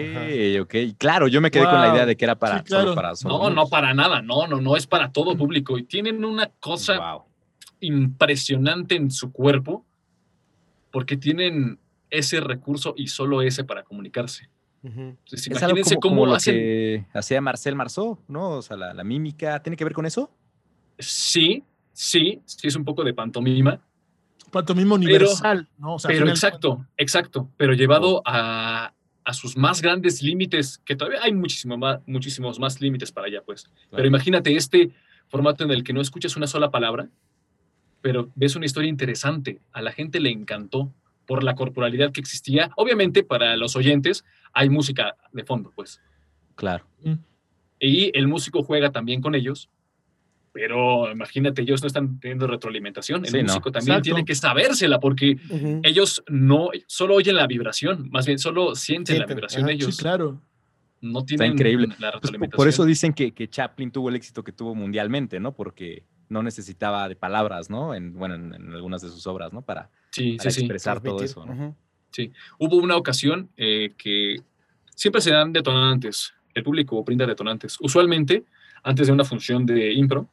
Ok, 0.62 0.74
claro, 0.99 1.28
yo 1.28 1.40
me 1.40 1.51
quedé 1.51 1.64
con 1.64 1.80
la 1.80 1.94
idea 1.94 2.07
de 2.07 2.16
que 2.16 2.24
era 2.24 2.38
para, 2.38 2.64
solo 2.66 2.94
para 2.94 3.14
sordos. 3.14 3.40
No, 3.40 3.51
no 3.51 3.68
para 3.68 3.94
nada, 3.94 4.20
no, 4.20 4.46
no, 4.46 4.61
no 4.61 4.76
es 4.76 4.86
para 4.86 5.11
todo 5.11 5.36
público. 5.36 5.78
Y 5.78 5.84
tienen 5.84 6.24
una 6.24 6.51
cosa 6.61 7.18
impresionante 7.80 8.96
en 8.96 9.11
su 9.11 9.32
cuerpo, 9.32 9.86
porque 10.90 11.16
tienen 11.16 11.78
ese 12.11 12.40
recurso 12.40 12.94
y 12.96 13.09
solo 13.09 13.42
ese 13.42 13.64
para 13.64 13.84
comunicarse. 13.84 14.49
imagínense 14.82 15.96
cómo 15.96 16.26
lo 16.26 16.36
que 16.36 17.07
hacía 17.14 17.40
Marcel 17.40 17.74
Marceau, 17.74 18.18
¿no? 18.28 18.51
O 18.51 18.62
sea, 18.62 18.76
la, 18.76 18.92
la 18.94 19.05
mímica, 19.05 19.62
¿tiene 19.62 19.76
que 19.76 19.84
ver 19.84 19.94
con 19.94 20.07
eso? 20.07 20.30
Sí, 20.99 21.64
sí, 21.99 22.40
sí 22.44 22.68
es 22.68 22.76
un 22.76 22.84
poco 22.84 23.03
de 23.03 23.12
pantomima. 23.12 23.80
Pantomima 24.53 24.94
universal, 24.94 25.68
¿no? 25.78 25.96
pero 26.07 26.28
exacto, 26.28 26.86
exacto, 26.96 27.51
pero 27.57 27.72
llevado 27.74 28.22
a, 28.24 28.94
sus 29.32 29.59
más 29.59 29.82
grandes 29.82 30.22
límites, 30.22 30.78
que 30.86 30.96
todavía 30.96 31.20
hay 31.22 31.34
muchísimo 31.34 31.76
más, 31.76 31.99
muchísimos 32.07 32.59
más 32.59 32.80
límites 32.80 33.12
para 33.12 33.26
allá, 33.26 33.42
pues. 33.44 33.68
Pero 33.90 34.07
imagínate 34.07 34.57
este 34.57 34.92
formato 35.28 35.64
en 35.64 35.70
el 35.70 35.84
que 35.84 35.92
no 35.92 36.01
escuchas 36.01 36.34
una 36.36 36.46
sola 36.46 36.70
palabra, 36.70 37.11
pero 38.01 38.30
ves 38.36 38.57
una 38.57 38.64
historia 38.64 38.88
interesante. 38.88 39.61
A 39.72 39.82
la 39.82 39.92
gente 39.92 40.18
le 40.18 40.30
encantó 40.30 40.94
por 41.26 41.42
la 41.44 41.55
corporalidad 41.57 42.11
que 42.11 42.20
existía. 42.20 42.70
Obviamente, 42.76 43.22
para 43.22 43.55
los 43.57 43.76
oyentes 43.76 44.24
hay 44.55 44.70
música 44.70 45.16
de 45.32 45.44
fondo, 45.44 45.72
pues. 45.74 46.01
Claro. 46.55 46.86
Y 47.78 48.16
el 48.16 48.28
músico 48.28 48.62
juega 48.62 48.92
también 48.92 49.20
con 49.20 49.34
ellos 49.34 49.68
pero 50.61 51.09
imagínate, 51.12 51.62
ellos 51.62 51.82
no 51.82 51.86
están 51.86 52.18
teniendo 52.18 52.48
retroalimentación. 52.48 53.24
El 53.24 53.44
músico 53.44 53.70
también 53.70 54.02
tiene 54.02 54.24
que 54.24 54.34
sabérsela 54.34 54.98
porque 54.98 55.38
ellos 55.84 56.24
no 56.26 56.70
solo 56.88 57.14
oyen 57.14 57.36
la 57.36 57.46
vibración, 57.46 58.09
más 58.11 58.26
bien 58.26 58.40
solo 58.40 58.74
sienten, 58.74 59.20
la 59.20 59.26
vibración 59.26 59.68
ellos. 59.68 59.94
Sí, 59.94 60.02
claro. 60.02 60.42
No 61.00 61.24
tienen 61.24 61.52
increíble. 61.52 61.86
la 62.00 62.11
pues, 62.11 62.14
retroalimentación. 62.14 62.56
por 62.56 62.66
eso 62.66 62.84
dicen 62.84 63.12
que, 63.12 63.30
que, 63.30 63.48
Chaplin 63.48 63.92
tuvo 63.92 64.09
el 64.09 64.16
éxito 64.16 64.42
que 64.42 64.50
tuvo 64.50 64.74
mundialmente, 64.74 65.38
¿no? 65.38 65.54
Porque 65.54 66.02
no 66.28 66.42
necesitaba 66.42 67.09
de 67.09 67.14
palabras, 67.14 67.70
¿no? 67.70 67.94
En, 67.94 68.14
bueno, 68.14 68.34
en, 68.34 68.72
algunas 68.72 69.00
de 69.00 69.11
sus 69.11 69.28
obras, 69.28 69.52
¿no? 69.52 69.62
Para, 69.62 69.90
expresar 70.16 71.00
todo 71.00 71.22
eso, 71.22 71.46
¿no? 71.46 71.76
Sí. 72.11 72.32
Hubo 72.59 72.78
una 72.78 72.96
ocasión 72.96 73.48
eh, 73.56 73.92
que 73.96 74.42
siempre 74.96 75.20
se 75.20 75.30
dan 75.30 75.52
detonantes. 75.52 76.34
El 76.52 76.64
público 76.64 77.04
brinda 77.04 77.26
detonantes. 77.26 77.76
Usualmente, 77.78 78.44
antes 78.82 79.06
de 79.06 79.12
una 79.12 79.22
función 79.22 79.64
de 79.64 79.92
impro, 79.92 80.28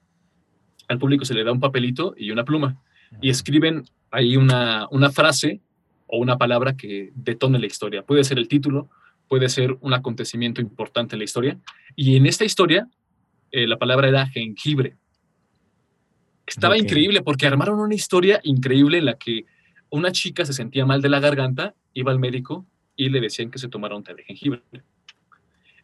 al 0.87 0.99
público 0.99 1.25
se 1.25 1.33
le 1.33 1.43
da 1.43 1.51
un 1.51 1.59
papelito 1.59 2.13
y 2.17 2.31
una 2.31 2.45
pluma 2.45 2.81
y 3.21 3.29
escriben 3.29 3.83
ahí 4.11 4.37
una, 4.37 4.87
una 4.91 5.11
frase 5.11 5.61
o 6.07 6.17
una 6.17 6.37
palabra 6.37 6.75
que 6.75 7.11
detone 7.15 7.59
la 7.59 7.65
historia. 7.65 8.03
Puede 8.03 8.23
ser 8.23 8.37
el 8.37 8.47
título, 8.47 8.89
puede 9.27 9.49
ser 9.49 9.77
un 9.81 9.93
acontecimiento 9.93 10.61
importante 10.61 11.15
en 11.15 11.19
la 11.19 11.25
historia. 11.25 11.57
Y 11.95 12.15
en 12.15 12.25
esta 12.25 12.45
historia, 12.45 12.87
eh, 13.51 13.67
la 13.67 13.77
palabra 13.77 14.07
era 14.07 14.27
jengibre. 14.27 14.95
Estaba 16.45 16.77
increíble 16.77 17.21
porque 17.21 17.47
armaron 17.47 17.79
una 17.79 17.95
historia 17.95 18.39
increíble 18.43 18.99
en 18.99 19.05
la 19.05 19.17
que 19.17 19.45
una 19.89 20.11
chica 20.11 20.45
se 20.45 20.53
sentía 20.53 20.85
mal 20.85 21.01
de 21.01 21.09
la 21.09 21.19
garganta, 21.19 21.73
iba 21.93 22.11
al 22.11 22.19
médico 22.19 22.65
y 22.95 23.09
le 23.09 23.19
decían 23.19 23.49
que 23.49 23.57
se 23.57 23.67
tomara 23.67 23.95
un 23.95 24.03
té 24.03 24.13
de 24.13 24.23
jengibre. 24.23 24.61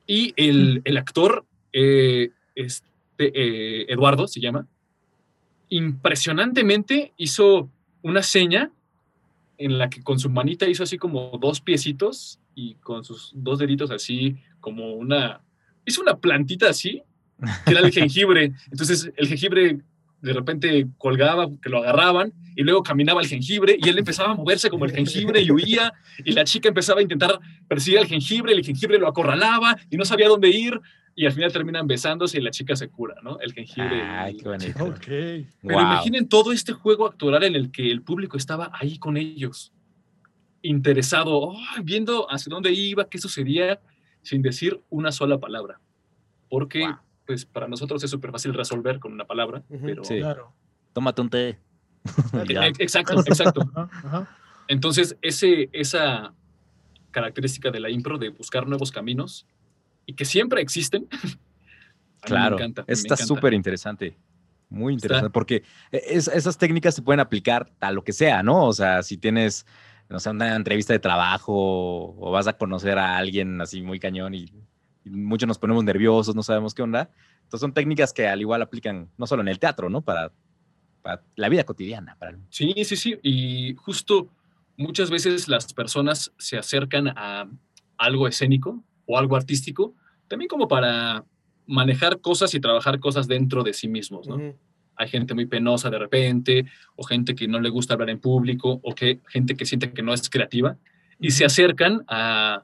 Y 0.05 0.33
el, 0.35 0.81
el 0.83 0.97
actor, 0.97 1.45
eh, 1.73 2.29
este, 2.53 2.83
eh, 3.19 3.85
Eduardo 3.89 4.27
se 4.27 4.39
llama, 4.39 4.67
impresionantemente 5.71 7.13
hizo 7.17 7.71
una 8.03 8.21
seña 8.21 8.71
en 9.57 9.77
la 9.77 9.89
que 9.89 10.03
con 10.03 10.19
su 10.19 10.29
manita 10.29 10.67
hizo 10.67 10.83
así 10.83 10.97
como 10.97 11.37
dos 11.39 11.61
piecitos 11.61 12.39
y 12.53 12.75
con 12.75 13.03
sus 13.03 13.31
dos 13.33 13.57
deditos 13.57 13.89
así 13.89 14.37
como 14.59 14.93
una... 14.93 15.41
Hizo 15.85 16.01
una 16.01 16.17
plantita 16.17 16.69
así, 16.69 17.01
que 17.65 17.71
era 17.71 17.79
el 17.79 17.91
jengibre. 17.93 18.53
Entonces 18.69 19.11
el 19.15 19.27
jengibre 19.27 19.79
de 20.21 20.33
repente 20.33 20.87
colgaba, 20.97 21.49
que 21.61 21.69
lo 21.69 21.79
agarraban, 21.79 22.33
y 22.55 22.63
luego 22.63 22.83
caminaba 22.83 23.21
el 23.21 23.27
jengibre, 23.27 23.77
y 23.81 23.89
él 23.89 23.97
empezaba 23.97 24.31
a 24.31 24.35
moverse 24.35 24.69
como 24.69 24.85
el 24.85 24.91
jengibre 24.91 25.41
y 25.41 25.51
huía, 25.51 25.93
y 26.23 26.33
la 26.33 26.43
chica 26.43 26.69
empezaba 26.69 26.99
a 26.99 27.03
intentar 27.03 27.39
perseguir 27.67 27.99
al 27.99 28.07
jengibre, 28.07 28.53
el 28.53 28.63
jengibre 28.63 28.99
lo 28.99 29.07
acorralaba 29.07 29.77
y 29.89 29.97
no 29.97 30.05
sabía 30.05 30.27
dónde 30.27 30.49
ir, 30.49 30.79
y 31.15 31.25
al 31.25 31.33
final 31.33 31.51
terminan 31.51 31.87
besándose 31.87 32.37
y 32.37 32.41
la 32.41 32.51
chica 32.51 32.75
se 32.75 32.87
cura, 32.89 33.15
¿no? 33.21 33.39
El 33.39 33.53
jengibre. 33.53 34.01
Ay, 34.01 34.37
qué 34.37 34.47
bonito. 34.47 34.95
Pero 35.05 35.81
imaginen 35.81 36.27
todo 36.27 36.51
este 36.51 36.73
juego 36.73 37.05
actoral 37.05 37.43
en 37.43 37.55
el 37.55 37.71
que 37.71 37.91
el 37.91 38.01
público 38.01 38.37
estaba 38.37 38.71
ahí 38.73 38.97
con 38.97 39.17
ellos, 39.17 39.73
interesado, 40.61 41.53
viendo 41.83 42.31
hacia 42.31 42.49
dónde 42.49 42.71
iba, 42.71 43.09
qué 43.09 43.17
sucedía, 43.17 43.79
sin 44.21 44.41
decir 44.41 44.81
una 44.89 45.11
sola 45.11 45.37
palabra. 45.39 45.79
Porque, 46.49 46.85
pues, 47.25 47.45
para 47.45 47.67
nosotros 47.67 48.03
es 48.03 48.09
súper 48.09 48.31
fácil 48.31 48.53
resolver 48.53 48.99
con 48.99 49.13
una 49.13 49.25
palabra, 49.25 49.63
pero... 49.83 50.03
Sí. 50.03 50.19
Claro. 50.19 50.53
Tómate 50.93 51.21
un 51.21 51.29
té. 51.29 51.59
exacto, 52.79 53.19
exacto. 53.19 53.69
Entonces, 54.67 55.17
ese, 55.21 55.69
esa, 55.71 56.33
característica 57.11 57.69
de 57.69 57.79
la 57.79 57.89
impro 57.89 58.17
de 58.17 58.29
buscar 58.29 58.65
nuevos 58.67 58.91
caminos 58.91 59.45
y 60.05 60.13
que 60.13 60.25
siempre 60.25 60.61
existen. 60.61 61.07
claro, 62.21 62.57
me 62.57 62.63
encanta, 62.63 62.83
está 62.87 63.15
súper 63.15 63.53
interesante. 63.53 64.17
Muy 64.69 64.93
interesante, 64.93 65.29
porque 65.29 65.63
e, 65.91 66.01
esas 66.15 66.57
técnicas 66.57 66.95
se 66.95 67.01
pueden 67.01 67.19
aplicar 67.19 67.69
a 67.81 67.91
lo 67.91 68.03
que 68.03 68.13
sea, 68.13 68.41
¿no? 68.41 68.65
O 68.65 68.73
sea, 68.73 69.03
si 69.03 69.17
tienes, 69.17 69.65
no 70.09 70.19
sé, 70.19 70.29
una 70.29 70.55
entrevista 70.55 70.93
de 70.93 70.99
trabajo 70.99 71.53
o 71.53 72.31
vas 72.31 72.47
a 72.47 72.53
conocer 72.53 72.97
a 72.97 73.17
alguien 73.17 73.59
así 73.59 73.81
muy 73.81 73.99
cañón 73.99 74.33
y, 74.33 74.45
muchos 75.05 75.47
nos 75.47 75.57
ponemos 75.57 75.83
nerviosos, 75.83 76.35
no 76.35 76.43
sabemos 76.43 76.73
qué 76.73 76.81
onda. 76.81 77.09
Entonces 77.43 77.61
son 77.61 77.73
técnicas 77.73 78.13
que 78.13 78.27
al 78.27 78.41
igual 78.41 78.61
aplican 78.61 79.09
no 79.17 79.27
solo 79.27 79.41
en 79.41 79.47
el 79.47 79.59
teatro, 79.59 79.89
¿no? 79.89 80.01
Para, 80.01 80.31
para 81.01 81.23
la 81.35 81.49
vida 81.49 81.63
cotidiana. 81.63 82.15
Para... 82.19 82.37
Sí, 82.49 82.73
sí, 82.83 82.95
sí. 82.95 83.19
Y 83.23 83.75
justo 83.75 84.29
muchas 84.77 85.09
veces 85.09 85.47
las 85.47 85.73
personas 85.73 86.31
se 86.37 86.57
acercan 86.57 87.09
a 87.09 87.49
algo 87.97 88.27
escénico 88.27 88.83
o 89.05 89.17
algo 89.17 89.35
artístico, 89.35 89.95
también 90.27 90.47
como 90.47 90.67
para 90.67 91.25
manejar 91.67 92.19
cosas 92.19 92.53
y 92.53 92.59
trabajar 92.59 92.99
cosas 92.99 93.27
dentro 93.27 93.63
de 93.63 93.73
sí 93.73 93.87
mismos, 93.87 94.27
¿no? 94.27 94.55
Hay 94.95 95.07
gente 95.07 95.33
muy 95.33 95.45
penosa 95.45 95.89
de 95.89 95.97
repente, 95.97 96.65
o 96.95 97.03
gente 97.03 97.33
que 97.33 97.47
no 97.47 97.59
le 97.59 97.69
gusta 97.69 97.93
hablar 97.93 98.09
en 98.09 98.19
público, 98.19 98.79
o 98.83 98.93
que 98.93 99.19
gente 99.27 99.55
que 99.55 99.65
siente 99.65 99.91
que 99.93 100.03
no 100.03 100.13
es 100.13 100.29
creativa, 100.29 100.77
y 101.19 101.31
se 101.31 101.45
acercan 101.45 102.03
a, 102.07 102.63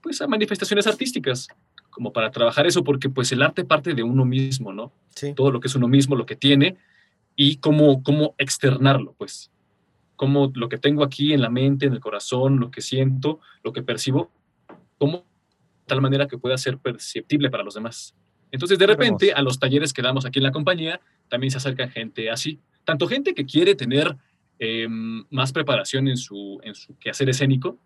pues, 0.00 0.20
a 0.20 0.26
manifestaciones 0.26 0.86
artísticas, 0.86 1.48
como 1.90 2.12
para 2.12 2.30
trabajar 2.30 2.66
eso, 2.66 2.84
porque 2.84 3.08
pues 3.08 3.32
el 3.32 3.42
arte 3.42 3.64
parte 3.64 3.94
de 3.94 4.02
uno 4.02 4.24
mismo, 4.24 4.72
¿no? 4.72 4.92
Todo 5.34 5.50
lo 5.50 5.60
que 5.60 5.68
es 5.68 5.74
uno 5.74 5.88
mismo, 5.88 6.16
lo 6.16 6.26
que 6.26 6.36
tiene, 6.36 6.76
y 7.36 7.56
cómo, 7.56 8.02
cómo 8.02 8.34
externarlo, 8.38 9.14
pues. 9.18 9.50
Cómo 10.16 10.52
lo 10.54 10.68
que 10.68 10.78
tengo 10.78 11.02
aquí 11.02 11.32
en 11.32 11.40
la 11.40 11.50
mente, 11.50 11.86
en 11.86 11.92
el 11.92 12.00
corazón, 12.00 12.60
lo 12.60 12.70
que 12.70 12.80
siento, 12.80 13.40
lo 13.62 13.72
que 13.72 13.82
percibo, 13.82 14.30
cómo 14.98 15.24
tal 15.86 16.00
manera 16.00 16.28
que 16.28 16.38
pueda 16.38 16.56
ser 16.56 16.78
perceptible 16.78 17.50
para 17.50 17.64
los 17.64 17.74
demás. 17.74 18.14
Entonces, 18.52 18.78
de 18.78 18.86
repente, 18.86 19.32
a 19.32 19.42
los 19.42 19.58
talleres 19.58 19.92
que 19.92 20.02
damos 20.02 20.24
aquí 20.24 20.38
en 20.38 20.44
la 20.44 20.52
compañía, 20.52 21.00
también 21.28 21.50
se 21.50 21.58
acerca 21.58 21.88
gente 21.88 22.30
así. 22.30 22.60
Tanto 22.84 23.06
gente 23.06 23.34
que 23.34 23.44
quiere 23.44 23.74
tener 23.74 24.16
em, 24.58 25.24
más 25.30 25.52
preparación 25.52 26.08
en 26.08 26.16
su, 26.16 26.60
en 26.62 26.74
su 26.74 26.96
quehacer 26.98 27.28
escénico, 27.28 27.78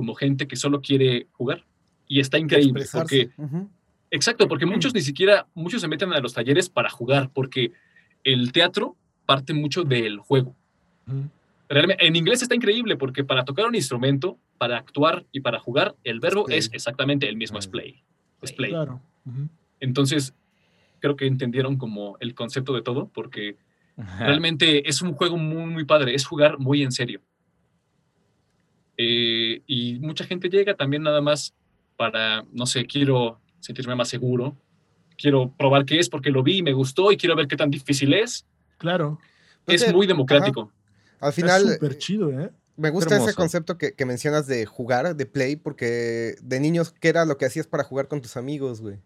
como 0.00 0.14
gente 0.14 0.48
que 0.48 0.56
solo 0.56 0.80
quiere 0.80 1.26
jugar. 1.32 1.66
Y 2.08 2.20
está 2.20 2.38
increíble. 2.38 2.86
Porque, 2.90 3.28
Exacto, 4.10 4.48
porque 4.48 4.64
muchos 4.64 4.94
ni 4.94 5.02
siquiera, 5.02 5.46
muchos 5.52 5.82
se 5.82 5.88
meten 5.88 6.10
a 6.14 6.20
los 6.20 6.32
talleres 6.32 6.70
para 6.70 6.88
jugar, 6.88 7.30
porque 7.34 7.72
el 8.24 8.50
teatro 8.50 8.96
parte 9.26 9.52
mucho 9.52 9.84
del 9.84 10.20
juego. 10.20 10.56
Realmente, 11.68 12.06
en 12.06 12.16
inglés 12.16 12.40
está 12.40 12.54
increíble 12.54 12.96
porque 12.96 13.24
para 13.24 13.44
tocar 13.44 13.66
un 13.66 13.74
instrumento, 13.74 14.38
para 14.56 14.78
actuar 14.78 15.26
y 15.32 15.40
para 15.40 15.58
jugar, 15.58 15.96
el 16.02 16.18
verbo 16.18 16.48
es 16.48 16.70
exactamente 16.72 17.28
el 17.28 17.36
mismo, 17.36 17.58
es 17.58 17.66
play. 17.66 18.02
Es 18.40 18.54
play. 18.54 18.70
Claro. 18.70 19.02
Entonces, 19.80 20.34
creo 20.98 21.14
que 21.14 21.26
entendieron 21.26 21.76
como 21.76 22.16
el 22.20 22.34
concepto 22.34 22.72
de 22.72 22.80
todo 22.80 23.10
porque 23.12 23.58
realmente 24.18 24.88
es 24.88 25.02
un 25.02 25.12
juego 25.12 25.36
muy, 25.36 25.66
muy 25.66 25.84
padre, 25.84 26.14
es 26.14 26.24
jugar 26.24 26.58
muy 26.58 26.82
en 26.82 26.90
serio. 26.90 27.20
Eh, 29.02 29.62
y 29.66 29.98
mucha 30.00 30.26
gente 30.26 30.50
llega 30.50 30.74
también 30.74 31.02
nada 31.02 31.22
más 31.22 31.54
para, 31.96 32.44
no 32.52 32.66
sé, 32.66 32.84
quiero 32.84 33.40
sentirme 33.58 33.94
más 33.94 34.10
seguro, 34.10 34.54
quiero 35.16 35.54
probar 35.56 35.86
qué 35.86 35.98
es 35.98 36.10
porque 36.10 36.28
lo 36.28 36.42
vi 36.42 36.58
y 36.58 36.62
me 36.62 36.74
gustó 36.74 37.10
y 37.10 37.16
quiero 37.16 37.34
ver 37.34 37.48
qué 37.48 37.56
tan 37.56 37.70
difícil 37.70 38.12
es. 38.12 38.44
Claro. 38.76 39.18
es 39.66 39.90
muy 39.90 40.06
democrático. 40.06 40.70
Al 41.18 41.32
final. 41.32 41.66
Es 41.66 41.74
súper 41.74 41.96
chido, 41.96 42.38
¿eh? 42.38 42.50
Me 42.76 42.90
gusta 42.90 43.16
ese 43.16 43.32
concepto 43.32 43.78
que, 43.78 43.94
mencionas 44.04 44.46
de 44.46 44.66
jugar, 44.66 45.16
de 45.16 45.24
play, 45.24 45.56
porque 45.56 46.34
de 46.42 46.60
niños, 46.60 46.92
¿qué 47.00 47.08
era 47.08 47.24
lo 47.24 47.38
que 47.38 47.46
hacías 47.46 47.66
para 47.66 47.84
jugar 47.84 48.06
con 48.06 48.20
tus 48.20 48.36
amigos, 48.36 48.82
güey? 48.82 48.98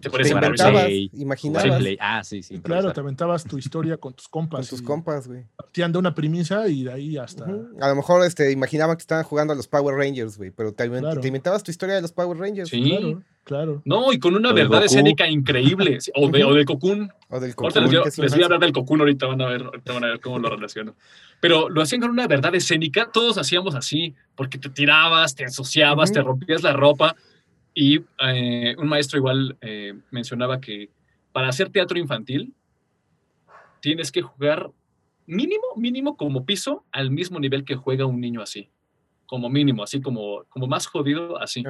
Te, 0.00 0.10
te 0.10 0.28
inventabas, 0.28 0.88
imaginabas. 1.12 1.82
Ah, 1.98 2.22
sí, 2.22 2.40
sí. 2.40 2.60
Claro, 2.60 2.92
te 2.92 3.00
aventabas 3.00 3.42
tu 3.42 3.58
historia 3.58 3.96
con 3.96 4.12
tus 4.14 4.28
compas. 4.28 4.60
Con 4.60 4.78
tus 4.78 4.86
compas, 4.86 5.26
güey. 5.26 5.42
Partían 5.56 5.90
de 5.90 5.98
una 5.98 6.14
premisa 6.14 6.68
y 6.68 6.84
de 6.84 6.92
ahí 6.92 7.18
hasta. 7.18 7.46
A 7.80 7.88
lo 7.88 7.96
mejor 7.96 8.24
este, 8.24 8.52
imaginaba 8.52 8.96
que 8.96 9.00
estaban 9.00 9.24
jugando 9.24 9.52
a 9.52 9.56
los 9.56 9.66
Power 9.66 9.96
Rangers, 9.96 10.38
güey, 10.38 10.52
pero 10.52 10.72
te, 10.72 10.84
inventabas 10.84 11.64
tu 11.64 11.72
historia 11.72 11.96
de 11.96 12.02
los 12.02 12.12
Power 12.12 12.38
Rangers. 12.38 12.68
Sí, 12.68 12.80
claro. 12.80 13.22
Claro. 13.46 13.82
No, 13.84 14.12
y 14.12 14.18
con 14.18 14.34
una 14.34 14.52
verdad 14.52 14.84
escénica 14.84 15.28
increíble. 15.28 15.98
O, 16.16 16.28
de, 16.28 16.42
o 16.42 16.52
del 16.52 16.64
Cocoon. 16.64 17.12
O 17.28 17.38
del 17.38 17.54
Cocoon. 17.54 17.84
Les, 17.84 18.16
voy, 18.16 18.42
a 18.42 18.44
hablar 18.44 18.58
del 18.58 18.72
Cocoon 18.72 19.00
ahorita, 19.00 19.26
van 19.26 19.40
a 19.40 19.46
ver, 19.46 19.62
van 19.84 20.02
a 20.02 20.08
ver 20.08 20.20
cómo 20.20 20.40
lo 20.40 20.50
relaciono. 20.50 20.96
Pero 21.40 21.68
lo 21.68 21.80
hacían 21.80 22.00
con 22.00 22.10
una 22.10 22.26
verdad 22.26 22.54
escénica, 22.56 23.08
todos 23.12 23.38
hacíamos 23.38 23.76
así, 23.76 24.16
porque 24.34 24.58
te 24.58 24.68
tirabas, 24.68 25.36
te 25.36 25.44
ensuciabas, 25.44 26.10
te 26.10 26.22
rompías 26.22 26.64
la 26.64 26.72
ropa. 26.72 27.14
Y 27.78 28.00
eh, 28.26 28.74
un 28.78 28.88
maestro 28.88 29.18
igual 29.18 29.58
eh, 29.60 29.92
mencionaba 30.10 30.62
que 30.62 30.88
para 31.32 31.48
hacer 31.48 31.68
teatro 31.68 31.98
infantil 31.98 32.54
tienes 33.80 34.10
que 34.10 34.22
jugar 34.22 34.70
mínimo, 35.26 35.62
mínimo 35.76 36.16
como 36.16 36.46
piso 36.46 36.86
al 36.90 37.10
mismo 37.10 37.38
nivel 37.38 37.64
que 37.64 37.76
juega 37.76 38.06
un 38.06 38.18
niño 38.18 38.40
así 38.40 38.70
como 39.26 39.50
mínimo, 39.50 39.82
así 39.82 40.00
como, 40.00 40.44
como 40.48 40.66
más 40.66 40.86
jodido, 40.86 41.38
así. 41.38 41.64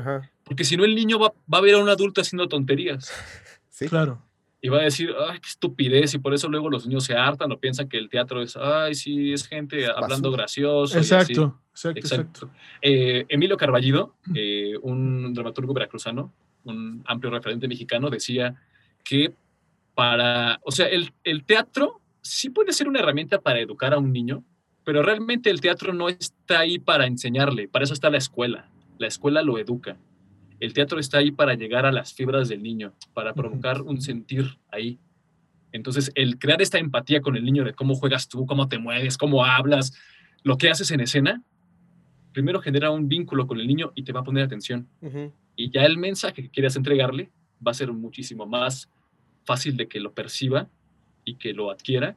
Porque 0.44 0.64
si 0.64 0.76
no, 0.76 0.84
el 0.84 0.94
niño 0.94 1.18
va, 1.18 1.32
va, 1.52 1.58
a 1.58 1.62
ver 1.62 1.74
a 1.74 1.78
un 1.78 1.88
adulto 1.88 2.20
haciendo 2.20 2.48
tonterías. 2.48 3.10
Sí. 3.68 3.90
Claro. 3.90 4.22
Y 4.66 4.68
va 4.68 4.80
a 4.80 4.82
decir, 4.82 5.14
ay, 5.16 5.38
qué 5.38 5.48
estupidez, 5.48 6.14
y 6.14 6.18
por 6.18 6.34
eso 6.34 6.48
luego 6.48 6.68
los 6.68 6.88
niños 6.88 7.04
se 7.04 7.14
hartan 7.14 7.52
o 7.52 7.60
piensan 7.60 7.88
que 7.88 7.98
el 7.98 8.08
teatro 8.08 8.42
es, 8.42 8.56
ay, 8.56 8.96
sí, 8.96 9.32
es 9.32 9.46
gente 9.46 9.86
hablando 9.86 10.32
gracioso. 10.32 10.98
Exacto, 10.98 11.60
exacto, 11.70 12.00
exacto. 12.00 12.50
Eh, 12.82 13.24
Emilio 13.28 13.56
Carballido, 13.56 14.16
eh, 14.34 14.74
un 14.82 15.32
dramaturgo 15.32 15.72
veracruzano, 15.72 16.34
un 16.64 17.00
amplio 17.06 17.30
referente 17.30 17.68
mexicano, 17.68 18.10
decía 18.10 18.56
que 19.04 19.34
para, 19.94 20.58
o 20.64 20.72
sea, 20.72 20.88
el, 20.88 21.12
el 21.22 21.44
teatro 21.44 22.00
sí 22.20 22.50
puede 22.50 22.72
ser 22.72 22.88
una 22.88 22.98
herramienta 22.98 23.40
para 23.40 23.60
educar 23.60 23.94
a 23.94 23.98
un 23.98 24.12
niño, 24.12 24.42
pero 24.82 25.00
realmente 25.04 25.48
el 25.48 25.60
teatro 25.60 25.94
no 25.94 26.08
está 26.08 26.58
ahí 26.58 26.80
para 26.80 27.06
enseñarle, 27.06 27.68
para 27.68 27.84
eso 27.84 27.94
está 27.94 28.10
la 28.10 28.18
escuela. 28.18 28.68
La 28.98 29.06
escuela 29.06 29.42
lo 29.42 29.60
educa. 29.60 29.96
El 30.60 30.72
teatro 30.72 30.98
está 30.98 31.18
ahí 31.18 31.30
para 31.30 31.54
llegar 31.54 31.86
a 31.86 31.92
las 31.92 32.14
fibras 32.14 32.48
del 32.48 32.62
niño, 32.62 32.94
para 33.14 33.34
provocar 33.34 33.82
un 33.82 34.00
sentir 34.00 34.58
ahí. 34.70 34.98
Entonces, 35.72 36.10
el 36.14 36.38
crear 36.38 36.62
esta 36.62 36.78
empatía 36.78 37.20
con 37.20 37.36
el 37.36 37.44
niño 37.44 37.64
de 37.64 37.74
cómo 37.74 37.94
juegas 37.94 38.28
tú, 38.28 38.46
cómo 38.46 38.68
te 38.68 38.78
mueves, 38.78 39.18
cómo 39.18 39.44
hablas, 39.44 39.92
lo 40.42 40.56
que 40.56 40.70
haces 40.70 40.90
en 40.90 41.00
escena, 41.00 41.42
primero 42.32 42.60
genera 42.60 42.90
un 42.90 43.08
vínculo 43.08 43.46
con 43.46 43.60
el 43.60 43.66
niño 43.66 43.92
y 43.94 44.04
te 44.04 44.12
va 44.12 44.20
a 44.20 44.24
poner 44.24 44.44
atención. 44.44 44.88
Y 45.56 45.70
ya 45.70 45.84
el 45.84 45.98
mensaje 45.98 46.42
que 46.42 46.50
quieras 46.50 46.76
entregarle 46.76 47.30
va 47.66 47.72
a 47.72 47.74
ser 47.74 47.92
muchísimo 47.92 48.46
más 48.46 48.90
fácil 49.44 49.76
de 49.76 49.88
que 49.88 50.00
lo 50.00 50.12
perciba 50.12 50.68
y 51.24 51.34
que 51.36 51.52
lo 51.52 51.70
adquiera, 51.70 52.16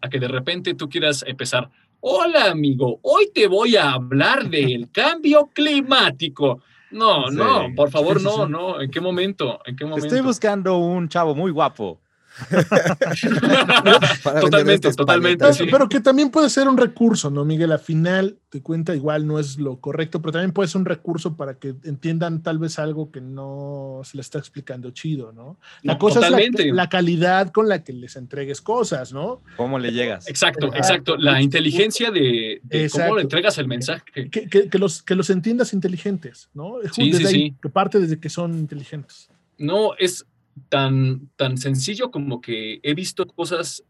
a 0.00 0.08
que 0.08 0.18
de 0.18 0.28
repente 0.28 0.74
tú 0.74 0.88
quieras 0.88 1.24
empezar, 1.26 1.70
Hola 2.00 2.50
amigo, 2.50 3.00
hoy 3.02 3.30
te 3.34 3.48
voy 3.48 3.74
a 3.74 3.92
hablar 3.92 4.48
del 4.48 4.90
cambio 4.92 5.50
climático. 5.52 6.62
No, 6.96 7.30
no, 7.30 7.74
por 7.76 7.90
favor, 7.90 8.20
no, 8.22 8.48
no. 8.48 8.80
¿En 8.80 8.90
qué 8.90 9.00
momento? 9.00 9.60
¿En 9.66 9.76
qué 9.76 9.84
momento? 9.84 10.06
Estoy 10.06 10.22
buscando 10.22 10.78
un 10.78 11.08
chavo 11.08 11.34
muy 11.34 11.50
guapo. 11.50 12.00
totalmente, 14.40 14.92
totalmente. 14.92 15.46
Pero, 15.70 15.88
que 15.88 16.00
también 16.00 16.30
puede 16.30 16.50
ser 16.50 16.68
un 16.68 16.76
recurso, 16.76 17.30
¿no, 17.30 17.44
Miguel? 17.44 17.72
Al 17.72 17.78
final 17.78 18.38
te 18.48 18.62
cuenta 18.62 18.94
igual 18.94 19.26
no 19.26 19.38
es 19.38 19.58
lo 19.58 19.80
correcto, 19.80 20.20
pero 20.20 20.32
también 20.32 20.52
puede 20.52 20.68
ser 20.68 20.80
un 20.80 20.86
recurso 20.86 21.36
para 21.36 21.58
que 21.58 21.74
entiendan 21.84 22.42
tal 22.42 22.58
vez 22.58 22.78
algo 22.78 23.10
que 23.10 23.20
no 23.20 24.02
se 24.04 24.16
le 24.16 24.20
está 24.20 24.38
explicando 24.38 24.90
chido, 24.90 25.32
¿no? 25.32 25.58
La 25.82 25.98
cosa 25.98 26.20
es 26.20 26.72
la, 26.72 26.88
calidad 26.88 27.50
con 27.50 27.68
la 27.68 27.82
que 27.82 27.92
les 27.92 28.16
entregues 28.16 28.60
cosas, 28.60 29.12
¿no? 29.12 29.42
¿Cómo 29.56 29.78
le 29.78 29.92
llegas? 29.92 30.28
Exacto, 30.28 30.72
exacto. 30.74 31.16
La 31.16 31.40
inteligencia 31.40 32.10
de, 32.10 32.60
cómo 32.92 33.16
le 33.16 33.22
entregas 33.22 33.58
el 33.58 33.66
mensaje. 33.66 34.04
Que, 34.30 34.78
los, 34.78 35.02
que 35.02 35.14
los 35.14 35.30
entiendas 35.30 35.72
inteligentes, 35.72 36.50
¿no? 36.54 36.76
Sí, 36.92 37.12
sí, 37.12 37.26
sí. 37.26 37.54
Que 37.62 37.68
parte 37.68 37.98
desde 37.98 38.20
que 38.20 38.28
son 38.28 38.58
inteligentes. 38.58 39.30
No, 39.58 39.94
es, 39.98 40.26
tan, 40.68 41.28
tan 41.36 41.58
sencillo 41.58 42.10
como 42.10 42.40
que 42.40 42.80
he 42.82 42.94
visto 42.94 43.26
cosas 43.26 43.84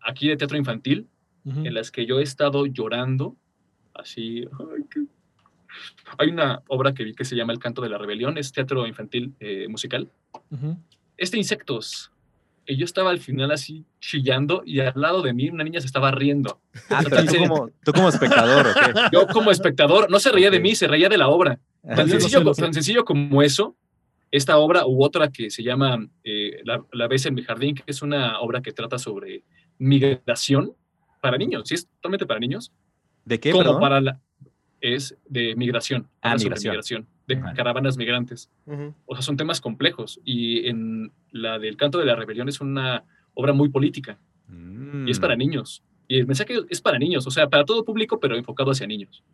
aquí 0.00 0.28
de 0.28 0.36
teatro 0.36 0.56
infantil 0.56 1.08
en 1.44 1.74
las 1.74 1.92
que 1.92 2.06
yo 2.06 2.18
he 2.18 2.24
estado 2.24 2.66
llorando, 2.66 3.36
así. 3.94 4.44
Hay 6.18 6.30
una 6.30 6.62
obra 6.66 6.92
que 6.92 7.04
vi 7.04 7.14
que 7.14 7.24
se 7.24 7.36
llama 7.36 7.52
El 7.52 7.60
canto 7.60 7.82
de 7.82 7.88
la 7.88 7.98
rebelión, 7.98 8.36
es 8.36 8.50
teatro 8.50 8.84
infantil 8.86 9.32
eh, 9.38 9.68
musical. 9.68 10.10
Este 11.16 11.36
insectos. 11.36 12.10
Y 12.68 12.76
yo 12.76 12.84
estaba 12.84 13.10
al 13.10 13.20
final 13.20 13.52
así 13.52 13.84
chillando 14.00 14.62
y 14.66 14.80
al 14.80 14.94
lado 14.96 15.22
de 15.22 15.32
mí 15.32 15.48
una 15.50 15.62
niña 15.62 15.80
se 15.80 15.86
estaba 15.86 16.10
riendo. 16.10 16.60
Ah, 16.90 17.04
¿tú, 17.84 17.92
como, 17.92 18.08
espectador, 18.08 18.66
¿o 18.66 18.74
qué? 18.74 19.00
Yo 19.12 19.28
como 19.28 19.52
espectador, 19.52 20.10
no 20.10 20.18
se 20.18 20.32
reía 20.32 20.50
de 20.50 20.58
mí, 20.58 20.74
se 20.74 20.88
reía 20.88 21.08
de 21.08 21.16
la 21.16 21.28
obra. 21.28 21.60
Tan, 21.94 22.08
sencillo, 22.08 22.52
tan 22.52 22.74
sencillo 22.74 23.04
como 23.04 23.40
eso, 23.40 23.76
esta 24.30 24.58
obra 24.58 24.86
u 24.86 25.04
otra 25.04 25.30
que 25.30 25.50
se 25.50 25.62
llama 25.62 26.06
eh, 26.24 26.60
la, 26.64 26.84
la 26.92 27.08
en 27.10 27.34
mi 27.34 27.42
jardín, 27.42 27.74
que 27.74 27.84
es 27.86 28.02
una 28.02 28.40
obra 28.40 28.60
que 28.60 28.72
trata 28.72 28.98
sobre 28.98 29.44
migración 29.78 30.72
para 31.20 31.38
niños, 31.38 31.62
¿sí 31.66 31.74
es 31.74 31.86
totalmente 31.86 32.26
para 32.26 32.40
niños? 32.40 32.72
¿De 33.24 33.40
qué? 33.40 33.50
Como 33.50 33.80
para 33.80 34.00
la 34.00 34.20
es 34.80 35.16
de 35.28 35.54
migración. 35.56 36.08
Ah, 36.22 36.36
migración. 36.36 37.06
de 37.26 37.40
caravanas 37.54 37.96
migrantes. 37.96 38.50
O 39.06 39.14
sea, 39.14 39.22
son 39.22 39.36
temas 39.36 39.60
complejos. 39.60 40.20
Y 40.24 40.68
en 40.68 41.12
la 41.30 41.58
del 41.58 41.76
canto 41.76 41.98
de 41.98 42.04
la 42.04 42.14
rebelión 42.14 42.48
es 42.48 42.60
una 42.60 43.04
obra 43.34 43.52
muy 43.52 43.68
política. 43.68 44.18
Y 45.06 45.10
es 45.10 45.18
para 45.18 45.34
mm. 45.34 45.38
niños. 45.38 45.82
Y 46.08 46.18
el 46.18 46.26
mensaje 46.26 46.54
es 46.68 46.80
para 46.80 46.98
niños, 46.98 47.26
o 47.26 47.30
sea, 47.30 47.48
para 47.48 47.64
todo 47.64 47.84
público, 47.84 48.20
pero 48.20 48.36
enfocado 48.36 48.70
hacia 48.70 48.86
niños. 48.86 49.24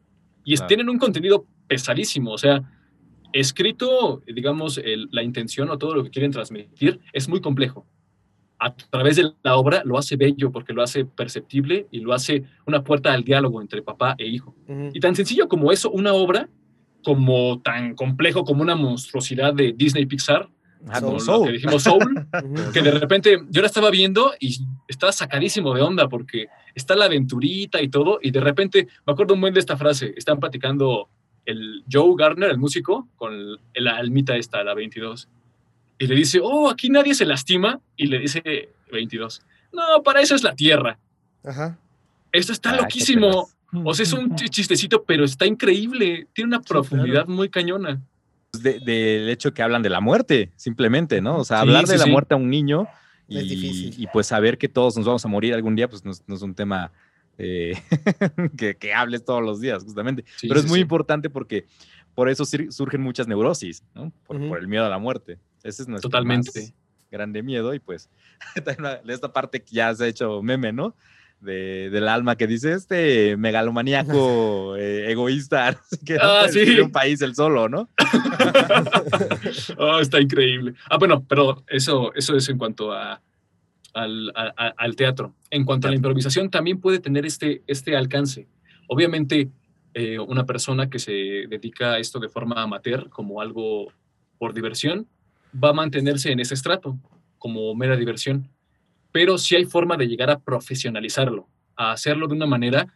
Y 0.45 0.57
tienen 0.66 0.88
un 0.88 0.99
contenido 0.99 1.47
pesadísimo, 1.68 2.32
o 2.32 2.38
sea, 2.38 2.62
escrito, 3.33 4.22
digamos, 4.26 4.80
la 5.11 5.22
intención 5.22 5.70
o 5.70 5.78
todo 5.78 5.95
lo 5.95 6.05
que 6.05 6.11
quieren 6.11 6.30
transmitir 6.30 7.01
es 7.12 7.28
muy 7.28 7.41
complejo. 7.41 7.87
A 8.59 8.74
través 8.74 9.16
de 9.16 9.33
la 9.43 9.57
obra 9.57 9.83
lo 9.85 9.99
hace 9.99 10.16
bello 10.16 10.53
porque 10.53 10.72
lo 10.72 10.83
hace 10.83 11.05
perceptible 11.05 11.89
y 11.91 12.01
lo 12.01 12.12
hace 12.12 12.45
una 12.64 12.85
puerta 12.85 13.12
al 13.12 13.24
diálogo 13.24 13.61
entre 13.61 13.83
papá 13.83 14.14
e 14.18 14.26
hijo. 14.26 14.55
Y 14.93 15.01
tan 15.01 15.16
sencillo 15.16 15.49
como 15.49 15.72
eso, 15.72 15.91
una 15.91 16.12
obra 16.12 16.49
como 17.03 17.61
tan 17.61 17.95
complejo 17.95 18.45
como 18.45 18.62
una 18.62 18.76
monstruosidad 18.76 19.55
de 19.55 19.72
Disney 19.72 20.07
Pixar, 20.07 20.49
ah, 20.89 21.01
Soul. 21.18 21.47
que 21.47 21.53
dijimos 21.53 21.83
Soul, 21.83 22.26
que 22.72 22.83
de 22.83 22.91
repente 22.93 23.43
yo 23.51 23.61
la 23.61 23.66
estaba 23.66 23.91
viendo 23.91 24.33
y 24.41 24.57
estaba 24.89 25.12
sacadísimo 25.12 25.74
de 25.74 25.83
onda 25.83 26.09
porque 26.09 26.47
está 26.74 26.95
la 26.95 27.07
aventurita 27.07 27.83
y 27.83 27.89
todo, 27.89 28.18
y 28.22 28.30
de 28.30 28.41
repente 28.41 28.89
me 29.07 29.12
acuerdo 29.12 29.35
muy 29.35 29.49
bien 29.49 29.55
de 29.55 29.61
esta 29.61 29.76
frase, 29.76 30.14
están 30.16 30.39
platicando 30.39 31.09
el 31.47 31.84
Joe 31.90 32.14
Gardner, 32.16 32.51
el 32.51 32.59
músico, 32.59 33.09
con 33.16 33.59
la 33.74 33.97
almita 33.97 34.36
esta, 34.36 34.62
la 34.62 34.74
22. 34.74 35.28
Y 35.99 36.07
le 36.07 36.14
dice, 36.14 36.40
oh, 36.43 36.70
aquí 36.70 36.88
nadie 36.88 37.14
se 37.14 37.24
lastima. 37.24 37.80
Y 37.97 38.07
le 38.07 38.18
dice 38.18 38.70
22, 38.90 39.43
no, 39.72 40.03
para 40.03 40.20
eso 40.20 40.34
es 40.34 40.43
la 40.43 40.55
tierra. 40.55 40.99
Ajá. 41.45 41.78
Esto 42.30 42.53
está 42.53 42.70
ah, 42.70 42.76
loquísimo. 42.76 43.49
O 43.84 43.95
sea, 43.95 44.05
es 44.05 44.12
un 44.12 44.34
chistecito, 44.51 45.05
pero 45.05 45.24
está 45.24 45.47
increíble. 45.47 46.26
Tiene 46.32 46.49
una 46.49 46.61
profundidad 46.61 47.26
muy 47.26 47.49
cañona. 47.49 48.01
Del 48.53 49.30
hecho 49.30 49.55
que 49.55 49.62
hablan 49.62 49.82
de 49.82 49.88
la 49.88 50.01
muerte, 50.01 50.53
simplemente, 50.57 51.22
¿no? 51.22 51.38
O 51.38 51.45
sea, 51.45 51.61
hablar 51.61 51.86
de 51.86 51.97
la 51.97 52.07
muerte 52.07 52.34
a 52.34 52.36
un 52.36 52.51
niño 52.51 52.86
y, 53.28 54.07
pues 54.12 54.26
saber 54.26 54.59
que 54.59 54.68
todos 54.68 54.97
nos 54.97 55.07
vamos 55.07 55.24
a 55.24 55.28
morir 55.28 55.55
algún 55.55 55.74
día, 55.74 55.88
pues 55.88 56.05
no 56.05 56.34
es 56.34 56.43
un 56.43 56.55
tema 56.55 56.93
eh, 57.39 57.74
que, 58.78 58.95
hables 58.95 59.24
todos 59.24 59.43
los 59.43 59.61
días, 59.61 59.85
justamente. 59.85 60.24
Pero 60.41 60.59
es 60.59 60.66
muy 60.66 60.80
importante 60.80 61.30
porque 61.30 61.66
por 62.14 62.28
eso 62.28 62.45
surgen 62.45 63.01
muchas 63.01 63.26
neurosis, 63.26 63.83
¿no? 63.95 64.12
Por, 64.26 64.37
el 64.37 64.68
miedo 64.68 64.85
a 64.85 64.89
la 64.89 64.99
muerte. 64.99 65.39
Ese 65.62 65.83
es 65.83 65.89
nuestro 65.89 66.11
Totalmente. 66.11 66.72
grande 67.11 67.43
miedo 67.43 67.74
y 67.74 67.78
pues 67.78 68.09
de 68.55 69.12
esta 69.12 69.33
parte 69.33 69.62
que 69.62 69.74
ya 69.74 69.95
se 69.95 70.05
ha 70.05 70.09
hecho 70.09 70.43
meme, 70.43 70.72
¿no? 70.72 70.95
De, 71.41 71.91
del 71.91 72.07
alma 72.07 72.37
que 72.37 72.47
dice 72.47 72.72
este 72.72 73.37
megalomaníaco 73.37 74.76
eh, 74.78 75.11
egoísta 75.11 75.76
que 76.07 76.16
ah, 76.20 76.47
sí. 76.49 76.78
un 76.78 76.93
país 76.93 77.20
el 77.20 77.35
solo, 77.35 77.68
¿no? 77.68 77.89
oh, 79.76 79.99
está 79.99 80.20
increíble. 80.20 80.74
Ah, 80.89 80.99
bueno, 80.99 81.24
pero 81.28 81.64
eso, 81.66 82.14
eso 82.14 82.37
es 82.37 82.49
en 82.49 82.59
cuanto 82.59 82.93
a 82.93 83.20
al, 83.93 84.97
teatro. 84.97 85.34
En 85.51 85.64
cuanto 85.64 85.86
a 85.86 85.90
la 85.90 85.97
improvisación, 85.97 86.51
también 86.51 86.80
puede 86.80 86.99
tener 86.99 87.26
este, 87.26 87.62
este 87.66 87.97
alcance. 87.97 88.49
Obviamente, 88.88 89.51
eh, 89.95 90.18
una 90.18 90.47
persona 90.47 90.88
que 90.88 90.99
se 90.99 91.12
dedica 91.49 91.95
a 91.95 91.99
esto 91.99 92.18
de 92.18 92.28
forma 92.28 92.62
amateur, 92.62 93.09
como 93.11 93.40
algo 93.40 93.93
por 94.38 94.55
diversión, 94.55 95.07
va 95.62 95.70
a 95.70 95.74
mantenerse 95.74 96.32
en 96.32 96.40
ese 96.40 96.55
estrato, 96.55 96.99
como 97.38 97.74
mera 97.74 97.97
diversión. 97.97 98.49
Pero 99.12 99.36
sí 99.36 99.57
hay 99.57 99.64
forma 99.64 99.97
de 99.97 100.09
llegar 100.09 100.30
a 100.30 100.38
profesionalizarlo, 100.38 101.49
a 101.76 101.93
hacerlo 101.93 102.26
de 102.26 102.34
una 102.34 102.47
manera 102.47 102.86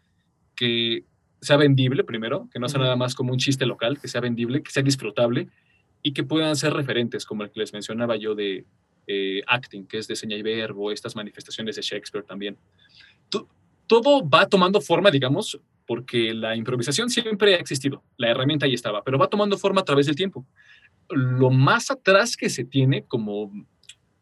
que 0.55 1.05
sea 1.41 1.59
vendible 1.59 2.03
primero, 2.05 2.49
que 2.51 2.59
no 2.59 2.69
sea 2.69 2.81
nada 2.81 2.97
más 2.97 3.15
como 3.15 3.33
un 3.33 3.39
chiste 3.39 3.67
local, 3.67 3.99
que 4.01 4.09
sea 4.09 4.23
vendible, 4.23 4.63
que 4.63 4.71
sea 4.71 4.83
disfrutable 4.83 5.49
y 6.03 6.13
que 6.13 6.25
puedan 6.25 6.57
ser 6.57 6.73
referentes, 6.73 7.27
como 7.27 7.43
el 7.43 7.51
que 7.51 7.61
les 7.61 7.75
mencionaba 7.75 8.17
yo 8.17 8.35
de, 8.35 8.65
eh, 9.07 9.43
acting, 9.47 9.87
que 9.87 9.99
es 9.99 10.09
de 10.09 10.17
seña 10.17 10.37
y 10.37 10.43
verbo, 10.43 10.91
estas 10.91 11.17
manifestaciones 11.17 11.77
de 11.77 11.83
Shakespeare 11.83 12.25
también. 12.25 12.57
todo 13.87 14.29
va 14.29 14.47
tomando 14.47 14.81
forma, 14.81 15.11
digamos, 15.11 15.61
porque 15.87 16.35
la 16.35 16.57
improvisación 16.57 17.09
siempre 17.09 17.55
ha 17.55 17.59
existido, 17.59 18.03
la 18.17 18.29
herramienta 18.31 18.67
ahí 18.67 18.75
estaba, 18.75 19.05
pero 19.05 19.19
va 19.19 19.29
tomando 19.29 19.57
forma 19.57 19.81
a 19.81 19.85
través 19.85 20.07
del 20.07 20.17
tiempo. 20.17 20.45
Lo 21.09 21.51
más 21.51 21.91
atrás 21.91 22.37
que 22.37 22.51
se 22.51 22.65
tiene 22.65 23.05
como 23.05 23.53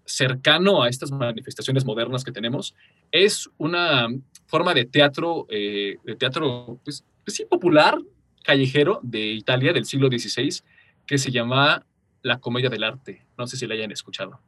cercano 0.04 0.82
a 0.82 0.88
estas 0.88 1.10
manifestaciones 1.10 1.84
modernas 1.84 2.24
que 2.24 2.32
tenemos 2.32 2.74
es 3.10 3.48
una 3.56 4.08
forma 4.46 4.74
de 4.74 4.84
teatro, 4.84 5.46
eh, 5.48 5.96
de 6.04 6.16
teatro, 6.16 6.78
pues, 6.84 7.04
pues, 7.24 7.36
sí, 7.36 7.46
popular, 7.46 7.98
callejero 8.42 9.00
de 9.02 9.32
Italia 9.32 9.72
del 9.72 9.86
siglo 9.86 10.08
XVI, 10.08 10.62
que 11.06 11.16
se 11.16 11.30
llama 11.30 11.86
la 12.24 12.40
comedia 12.40 12.70
del 12.70 12.82
arte. 12.82 13.26
No 13.38 13.46
sé 13.46 13.56
si 13.56 13.66
la 13.66 13.74
hayan 13.74 13.92
escuchado. 13.92 14.40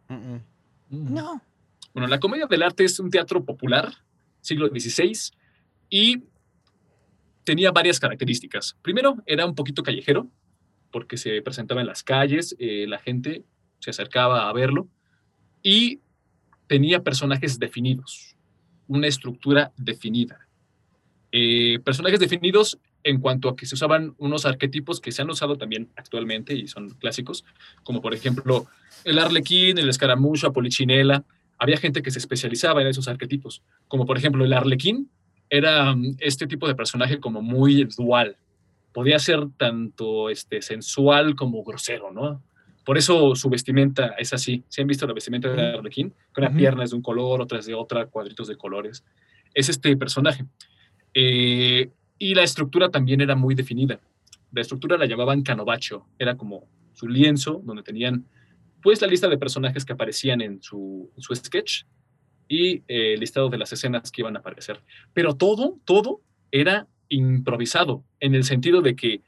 No. 0.89 1.43
Bueno, 1.93 2.09
la 2.09 2.19
comedia 2.19 2.47
del 2.47 2.63
arte 2.63 2.85
es 2.85 2.99
un 2.99 3.11
teatro 3.11 3.45
popular, 3.45 3.93
siglo 4.41 4.67
XVI, 4.69 5.13
y 5.91 6.23
tenía 7.45 7.71
varias 7.71 8.01
características. 8.01 8.77
Primero, 8.81 9.23
era 9.27 9.45
un 9.45 9.55
poquito 9.55 9.83
callejero, 9.83 10.29
porque 10.91 11.19
se 11.19 11.43
presentaba 11.43 11.83
en 11.83 11.87
las 11.87 12.03
calles, 12.03 12.57
eh, 12.59 12.87
la 12.89 12.99
gente 12.99 13.45
se 13.79 13.91
acercaba 13.91 14.49
a 14.49 14.53
verlo, 14.55 14.89
y 15.63 16.01
tenía 16.67 17.03
personajes 17.03 17.59
definidos, 17.59 18.37
una 18.89 19.07
estructura 19.07 19.73
definida. 19.77 20.49
Eh, 21.31 21.79
personajes 21.85 22.21
definidos 22.21 22.79
en 23.07 23.21
cuanto 23.21 23.49
a 23.49 23.57
que 23.57 23.67
se 23.67 23.77
usaban 23.77 24.15
unos 24.19 24.47
arquetipos 24.47 25.01
que 25.01 25.13
se 25.13 25.23
han 25.23 25.31
usado 25.31 25.57
también 25.57 25.89
actualmente 25.95 26.55
y 26.55 26.67
son 26.67 26.91
clásicos, 26.91 27.45
como 27.85 28.03
por 28.03 28.13
ejemplo 28.13 28.67
el 29.05 29.21
arlequín, 29.21 29.79
el 29.79 29.89
escaramucho, 29.89 30.53
polichinela. 30.53 31.25
Había 31.57 31.77
gente 31.77 32.03
que 32.03 32.11
se 32.11 32.19
especializaba 32.19 32.83
en 32.83 32.89
esos 32.89 33.07
arquetipos, 33.07 33.63
como 33.87 34.07
por 34.07 34.19
ejemplo 34.19 34.45
el 34.45 34.53
arlequín 34.53 35.09
era 35.49 35.95
mm, 35.95 36.17
este 36.19 36.49
tipo 36.49 36.67
de 36.67 36.75
personaje 36.75 37.21
como 37.21 37.43
muy 37.43 37.85
dual. 37.97 38.37
Podía 38.93 39.21
ser 39.21 39.39
tanto 39.57 40.29
este, 40.29 40.61
sensual 40.61 41.37
como 41.37 41.63
grosero, 41.63 42.11
¿no? 42.11 42.43
Por 42.85 42.99
eso 42.99 43.37
su 43.37 43.49
vestimenta 43.49 44.15
es 44.19 44.33
así. 44.33 44.65
¿Se 44.69 44.81
han 44.81 44.89
visto 44.89 45.07
la 45.07 45.13
vestimenta 45.13 45.49
de 45.49 45.75
Arlequín? 45.75 46.15
Con 46.33 46.45
una 46.45 46.57
pierna 46.57 46.85
es 46.85 46.91
de 46.91 46.97
un 46.97 47.03
color, 47.03 47.41
otras 47.43 47.67
de 47.67 47.75
otra, 47.75 48.07
cuadritos 48.07 48.47
de 48.47 48.57
colores. 48.57 49.05
Es 49.55 49.69
este 49.69 49.97
personaje. 49.97 50.45
Eh, 51.13 51.91
y 52.19 52.35
la 52.35 52.43
estructura 52.43 52.91
también 52.91 53.21
era 53.21 53.35
muy 53.35 53.55
definida. 53.55 54.01
La 54.53 54.61
estructura 54.61 54.97
la 54.97 55.07
llamaban 55.07 55.43
canovacho, 55.43 56.07
era 56.19 56.37
como 56.37 56.69
su 56.93 57.09
lienzo 57.09 57.61
donde 57.65 57.83
tenían 57.83 58.27
pues 58.83 59.01
la 59.01 59.09
lista 59.09 59.29
de 59.29 59.39
personajes 59.39 59.85
que 59.85 59.93
aparecían 59.93 60.41
en 60.41 60.63
su, 60.63 61.11
su 61.19 61.35
sketch 61.35 61.83
y 62.49 62.77
eh, 62.89 63.15
el 63.15 63.21
listado 63.21 63.49
de 63.49 63.59
las 63.59 63.73
escenas 63.73 64.11
que 64.11 64.23
iban 64.23 64.37
a 64.37 64.39
aparecer. 64.39 64.81
Pero 65.13 65.35
todo, 65.35 65.79
todo 65.85 66.21
era 66.53 66.87
improvisado 67.09 68.05
en 68.21 68.35
el 68.35 68.45
sentido 68.45 68.83
de 68.83 68.95
que 68.95 69.23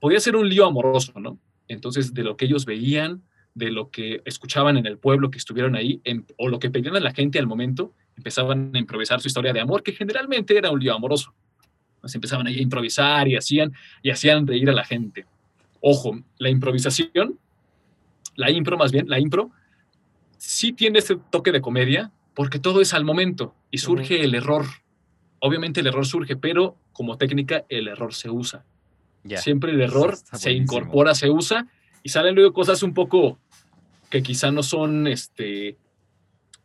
podía 0.00 0.20
ser 0.20 0.36
un 0.36 0.48
lío 0.48 0.66
amoroso, 0.66 1.12
¿no? 1.20 1.38
Entonces, 1.68 2.14
de 2.14 2.24
lo 2.24 2.36
que 2.36 2.46
ellos 2.46 2.64
veían, 2.64 3.22
de 3.54 3.70
lo 3.70 3.90
que 3.90 4.22
escuchaban 4.24 4.76
en 4.78 4.86
el 4.86 4.98
pueblo 4.98 5.30
que 5.30 5.38
estuvieron 5.38 5.76
ahí, 5.76 6.00
o 6.38 6.48
lo 6.48 6.58
que 6.58 6.70
pedían 6.70 6.96
a 6.96 7.00
la 7.00 7.12
gente 7.12 7.38
al 7.38 7.46
momento, 7.46 7.94
empezaban 8.16 8.72
a 8.74 8.78
improvisar 8.78 9.20
su 9.20 9.28
historia 9.28 9.52
de 9.52 9.60
amor, 9.60 9.82
que 9.82 9.92
generalmente 9.92 10.56
era 10.56 10.70
un 10.70 10.80
lío 10.80 10.94
amoroso 10.94 11.34
empezaban 12.14 12.46
ahí 12.46 12.58
a 12.58 12.62
improvisar 12.62 13.28
y 13.28 13.36
hacían, 13.36 13.72
y 14.02 14.10
hacían 14.10 14.46
reír 14.46 14.68
a 14.70 14.72
la 14.72 14.84
gente. 14.84 15.26
Ojo, 15.80 16.20
la 16.38 16.48
improvisación, 16.48 17.38
la 18.36 18.50
impro 18.50 18.76
más 18.76 18.92
bien, 18.92 19.08
la 19.08 19.18
impro, 19.18 19.50
sí 20.38 20.72
tiene 20.72 20.98
ese 20.98 21.16
toque 21.30 21.52
de 21.52 21.60
comedia 21.60 22.10
porque 22.34 22.58
todo 22.58 22.80
es 22.80 22.94
al 22.94 23.04
momento 23.04 23.54
y 23.70 23.78
surge 23.78 24.24
el 24.24 24.34
error. 24.34 24.66
Obviamente 25.38 25.80
el 25.80 25.86
error 25.86 26.06
surge, 26.06 26.36
pero 26.36 26.76
como 26.92 27.18
técnica 27.18 27.64
el 27.68 27.88
error 27.88 28.14
se 28.14 28.30
usa. 28.30 28.64
Siempre 29.36 29.72
el 29.72 29.80
error 29.80 30.16
se 30.16 30.52
incorpora, 30.52 31.14
se 31.14 31.30
usa 31.30 31.66
y 32.02 32.08
salen 32.08 32.34
luego 32.34 32.52
cosas 32.52 32.82
un 32.82 32.92
poco 32.92 33.38
que 34.10 34.22
quizá 34.22 34.50
no 34.50 34.62
son 34.62 35.06
este, 35.06 35.76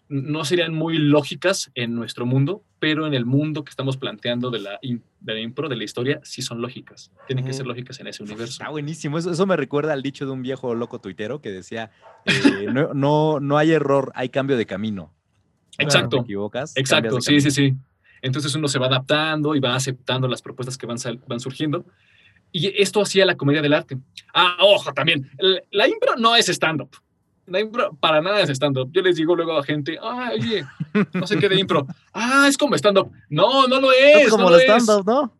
no 0.09 0.45
serían 0.45 0.73
muy 0.73 0.97
lógicas 0.97 1.71
en 1.75 1.93
nuestro 1.95 2.25
mundo, 2.25 2.63
pero 2.79 3.07
en 3.07 3.13
el 3.13 3.25
mundo 3.25 3.63
que 3.63 3.69
estamos 3.69 3.97
planteando 3.97 4.49
de 4.49 4.59
la, 4.59 4.79
de 4.81 5.33
la 5.33 5.39
impro, 5.39 5.67
de 5.67 5.75
la 5.75 5.83
historia, 5.83 6.21
sí 6.23 6.41
son 6.41 6.61
lógicas. 6.61 7.11
Tienen 7.27 7.45
que 7.45 7.53
ser 7.53 7.65
lógicas 7.65 7.99
en 7.99 8.07
ese 8.07 8.23
universo. 8.23 8.53
Está 8.53 8.69
buenísimo. 8.69 9.17
Eso, 9.17 9.31
eso 9.31 9.45
me 9.45 9.57
recuerda 9.57 9.93
al 9.93 10.01
dicho 10.01 10.25
de 10.25 10.31
un 10.31 10.41
viejo 10.41 10.75
loco 10.75 10.99
tuitero 10.99 11.41
que 11.41 11.51
decía, 11.51 11.91
eh, 12.25 12.67
no, 12.71 12.93
no, 12.93 13.39
no, 13.39 13.57
hay 13.57 13.71
error, 13.71 14.11
hay 14.15 14.29
cambio 14.29 14.57
de 14.57 14.65
camino. 14.65 15.13
Exacto. 15.77 16.17
te 16.17 16.23
equivocas. 16.23 16.75
Exacto, 16.77 17.19
sí, 17.21 17.41
sí, 17.41 17.51
sí. 17.51 17.75
Entonces 18.21 18.55
uno 18.55 18.67
se 18.67 18.79
va 18.79 18.87
adaptando 18.87 19.55
y 19.55 19.59
va 19.59 19.75
aceptando 19.75 20.27
las 20.27 20.41
propuestas 20.41 20.77
que 20.77 20.85
van, 20.85 20.97
van 21.27 21.39
surgiendo. 21.39 21.85
Y 22.51 22.81
esto 22.81 23.01
hacía 23.01 23.25
la 23.25 23.35
comedia 23.35 23.61
del 23.61 23.73
arte. 23.73 23.97
Ah, 24.33 24.57
ojo, 24.61 24.93
también. 24.93 25.29
La 25.71 25.87
impro 25.87 26.15
no 26.15 26.35
es 26.35 26.47
stand-up 26.47 26.89
para 27.99 28.21
nada 28.21 28.41
es 28.41 28.49
stand-up. 28.49 28.89
Yo 28.91 29.01
les 29.01 29.15
digo 29.15 29.35
luego 29.35 29.57
a 29.57 29.63
gente, 29.63 29.97
ay, 30.01 30.39
oye, 30.39 30.65
no 31.13 31.25
sé 31.27 31.37
qué 31.37 31.49
de 31.49 31.59
impro. 31.59 31.87
Ah, 32.13 32.45
es 32.47 32.57
como 32.57 32.75
stand-up. 32.75 33.11
No, 33.29 33.67
no 33.67 33.79
lo 33.79 33.91
es. 33.91 34.25
Es 34.25 34.29
como 34.29 34.49
el 34.49 34.61
stand-up, 34.61 35.05
¿no? 35.05 35.33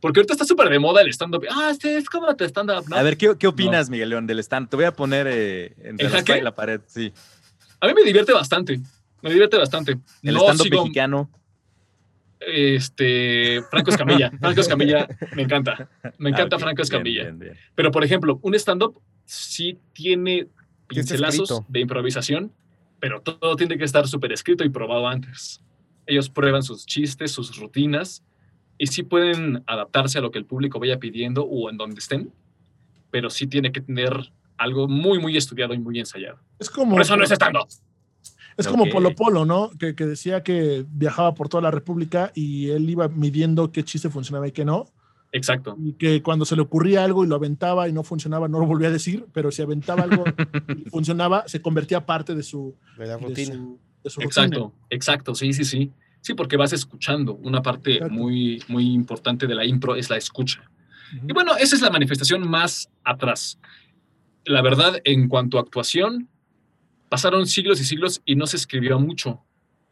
Porque 0.00 0.20
ahorita 0.20 0.32
está 0.32 0.44
súper 0.46 0.70
de 0.70 0.78
moda 0.78 1.02
el 1.02 1.12
stand-up. 1.12 1.44
Ah, 1.50 1.68
este 1.70 1.96
es 1.98 2.08
como 2.08 2.34
te 2.34 2.46
stand-up. 2.46 2.84
A 2.92 3.02
ver, 3.02 3.16
¿qué, 3.16 3.34
qué 3.38 3.46
opinas, 3.46 3.90
Miguel 3.90 4.10
León, 4.10 4.26
del 4.26 4.38
stand? 4.38 4.68
Te 4.68 4.76
voy 4.76 4.86
a 4.86 4.92
poner 4.92 5.26
eh, 5.28 5.74
entre 5.82 6.08
la, 6.08 6.42
la 6.42 6.54
pared, 6.54 6.80
sí. 6.86 7.12
A 7.80 7.86
mí 7.86 7.94
me 7.94 8.02
divierte 8.02 8.32
bastante. 8.32 8.80
Me 9.20 9.30
divierte 9.30 9.58
bastante. 9.58 9.98
El 10.22 10.36
stand-up 10.36 10.70
mexicano. 10.70 11.30
Este, 12.40 13.62
Franco 13.70 13.90
Escamilla. 13.90 14.30
Franco 14.40 14.62
Escamilla, 14.62 15.06
me 15.34 15.42
encanta. 15.42 15.90
Me 16.16 16.30
encanta 16.30 16.58
Franco 16.58 16.80
Escamilla. 16.80 17.34
Pero, 17.74 17.90
por 17.90 18.02
ejemplo, 18.02 18.38
un 18.42 18.54
stand-up 18.54 18.98
sí 19.26 19.78
tiene 19.92 20.48
pincelazos 20.94 21.62
de 21.68 21.80
improvisación, 21.80 22.52
pero 22.98 23.22
todo 23.22 23.56
tiene 23.56 23.78
que 23.78 23.84
estar 23.84 24.06
súper 24.06 24.32
escrito 24.32 24.64
y 24.64 24.68
probado 24.68 25.08
antes. 25.08 25.62
Ellos 26.06 26.28
prueban 26.28 26.62
sus 26.62 26.84
chistes, 26.84 27.32
sus 27.32 27.56
rutinas, 27.56 28.22
y 28.76 28.86
sí 28.86 29.02
pueden 29.02 29.62
adaptarse 29.66 30.18
a 30.18 30.20
lo 30.20 30.30
que 30.30 30.38
el 30.38 30.44
público 30.44 30.80
vaya 30.80 30.98
pidiendo 30.98 31.44
o 31.44 31.70
en 31.70 31.76
donde 31.76 31.98
estén, 31.98 32.32
pero 33.10 33.30
sí 33.30 33.46
tiene 33.46 33.72
que 33.72 33.80
tener 33.80 34.32
algo 34.56 34.88
muy, 34.88 35.18
muy 35.18 35.36
estudiado 35.36 35.74
y 35.74 35.78
muy 35.78 35.98
ensayado. 35.98 36.38
Es 36.58 36.68
como... 36.68 36.92
Por 36.92 37.02
eso 37.02 37.16
no 37.16 37.24
es 37.24 37.30
stand-up. 37.30 37.68
Es 38.56 38.68
como 38.68 38.86
Polo 38.86 39.14
Polo, 39.14 39.46
¿no? 39.46 39.70
Que, 39.78 39.92
decía 39.92 40.42
que 40.42 40.84
viajaba 40.86 41.34
por 41.34 41.48
toda 41.48 41.62
la 41.62 41.70
República 41.70 42.30
y 42.34 42.68
él 42.68 42.90
iba 42.90 43.08
midiendo 43.08 43.72
qué 43.72 43.84
chiste 43.84 44.10
funcionaba 44.10 44.48
y 44.48 44.52
qué 44.52 44.66
no. 44.66 44.86
Exacto. 45.32 45.76
Y 45.78 45.92
que 45.92 46.22
cuando 46.22 46.44
se 46.44 46.56
le 46.56 46.62
ocurría 46.62 47.04
algo 47.04 47.24
y 47.24 47.28
lo 47.28 47.36
aventaba 47.36 47.88
y 47.88 47.92
no 47.92 48.02
funcionaba, 48.02 48.48
no 48.48 48.58
lo 48.58 48.66
volvía 48.66 48.88
a 48.88 48.92
decir, 48.92 49.26
pero 49.32 49.50
si 49.50 49.62
aventaba 49.62 50.02
algo 50.02 50.24
y 50.76 50.88
funcionaba, 50.90 51.46
se 51.46 51.62
convertía 51.62 52.04
parte 52.04 52.34
de 52.34 52.42
su, 52.42 52.74
de 52.98 53.06
la 53.06 53.16
rutina. 53.16 53.54
exacto, 54.04 54.72
exacto, 54.90 55.34
sí, 55.34 55.52
sí, 55.52 55.64
sí. 55.64 55.92
Sí, 56.22 56.34
porque 56.34 56.56
vas 56.56 56.72
escuchando. 56.72 57.36
Una 57.36 57.62
parte 57.62 58.00
muy, 58.10 58.62
muy 58.68 58.92
importante 58.92 59.46
de 59.46 59.54
la 59.54 59.64
impro 59.64 59.96
es 59.96 60.10
la 60.10 60.18
escucha. 60.18 60.70
Y 61.26 61.32
bueno, 61.32 61.56
esa 61.56 61.74
es 61.74 61.80
la 61.80 61.90
manifestación 61.90 62.48
más 62.48 62.90
atrás. 63.04 63.58
La 64.44 64.60
verdad, 64.60 65.00
en 65.04 65.28
cuanto 65.28 65.56
a 65.56 65.62
actuación, 65.62 66.28
Pasaron 67.10 67.44
siglos 67.48 67.80
y 67.80 67.84
siglos 67.84 68.22
y 68.24 68.36
no 68.36 68.46
se 68.46 68.56
escribió 68.56 69.00
mucho 69.00 69.42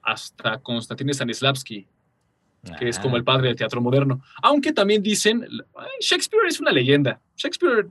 hasta 0.03 0.59
Konstantin 0.59 1.13
Stanislavski, 1.13 1.89
que 2.79 2.89
es 2.89 2.99
como 2.99 3.17
el 3.17 3.25
padre 3.25 3.49
del 3.49 3.57
teatro 3.57 3.81
moderno. 3.81 4.23
Aunque 4.43 4.73
también 4.73 5.03
dicen, 5.03 5.47
Shakespeare 6.01 6.47
es 6.49 6.61
una 6.61 6.73
leyenda. 6.73 7.21
Shakespeare 7.37 7.87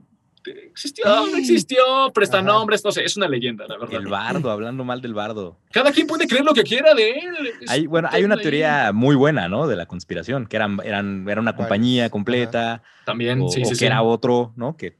existió, 0.46 1.04
no 1.06 1.36
existió, 1.36 1.84
presta 2.14 2.40
nombres, 2.42 2.84
no 2.84 2.92
sé, 2.92 3.04
es 3.04 3.16
una 3.16 3.28
leyenda, 3.28 3.66
la 3.66 3.76
verdad. 3.78 4.00
El 4.00 4.06
bardo, 4.06 4.50
hablando 4.50 4.84
mal 4.84 5.00
del 5.00 5.14
bardo. 5.14 5.58
Cada 5.72 5.92
quien 5.92 6.06
puede 6.06 6.26
creer 6.26 6.44
lo 6.44 6.54
que 6.54 6.62
quiera 6.62 6.94
de 6.94 7.10
él. 7.10 7.52
Hay, 7.68 7.86
bueno, 7.86 8.08
hay 8.10 8.24
una 8.24 8.36
teoría 8.36 8.92
muy 8.92 9.16
buena, 9.16 9.48
¿no? 9.48 9.66
De 9.66 9.76
la 9.76 9.86
conspiración, 9.86 10.46
que 10.46 10.56
eran, 10.56 10.78
eran, 10.84 11.28
era 11.28 11.40
una 11.40 11.56
compañía 11.56 12.10
completa. 12.10 12.82
También, 13.04 13.48
sí, 13.48 13.64
sí, 13.64 13.76
que 13.76 13.86
era 13.86 14.02
otro, 14.02 14.52
¿no? 14.56 14.76
Que, 14.76 14.96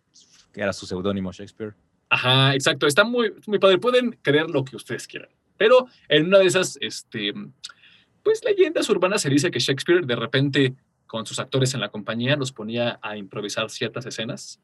que 0.53 0.61
era 0.61 0.73
su 0.73 0.87
seudónimo 0.87 1.33
Shakespeare. 1.33 1.75
Ajá, 2.11 2.55
exacto. 2.55 2.87
Está 2.87 3.05
muy, 3.05 3.33
muy 3.47 3.59
padre. 3.59 3.79
Pueden 3.79 4.19
creer 4.23 4.49
lo 4.51 4.65
que 4.65 4.77
ustedes 4.77 5.07
quieran. 5.07 5.31
Pero 5.57 5.87
en 6.09 6.27
una 6.27 6.39
de 6.39 6.47
esas, 6.47 6.79
este, 6.81 7.33
pues 8.29 8.45
leyendas 8.45 8.91
urbanas 8.91 9.23
se 9.23 9.31
dice 9.31 9.51
que 9.51 9.59
Shakespeare 9.59 10.05
de 10.05 10.15
repente 10.15 10.75
con 11.07 11.25
sus 11.25 11.39
actores 11.39 11.73
en 11.73 11.81
la 11.81 11.89
compañía 11.89 12.37
los 12.37 12.53
ponía 12.53 12.99
a 13.01 13.17
improvisar 13.17 13.71
ciertas 13.71 14.05
escenas 14.05 14.61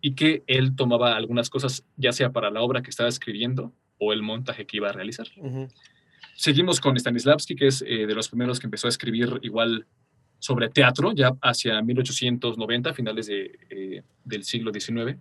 y 0.00 0.16
que 0.16 0.42
él 0.48 0.74
tomaba 0.74 1.14
algunas 1.14 1.48
cosas 1.48 1.84
ya 1.96 2.10
sea 2.10 2.32
para 2.32 2.50
la 2.50 2.60
obra 2.60 2.82
que 2.82 2.90
estaba 2.90 3.08
escribiendo 3.08 3.72
o 3.98 4.12
el 4.12 4.22
montaje 4.22 4.66
que 4.66 4.78
iba 4.78 4.88
a 4.88 4.92
realizar. 4.92 5.28
Seguimos 6.34 6.80
con 6.80 6.98
Stanislavski, 6.98 7.54
que 7.54 7.68
es 7.68 7.84
eh, 7.86 8.04
de 8.04 8.14
los 8.16 8.28
primeros 8.28 8.58
que 8.58 8.66
empezó 8.66 8.88
a 8.88 8.90
escribir 8.90 9.38
igual 9.42 9.86
sobre 10.40 10.68
teatro, 10.68 11.12
ya 11.12 11.36
hacia 11.40 11.80
1890, 11.80 12.94
finales 12.94 13.26
de, 13.28 13.56
eh, 13.70 14.02
del 14.24 14.42
siglo 14.42 14.72
XIX. 14.72 15.16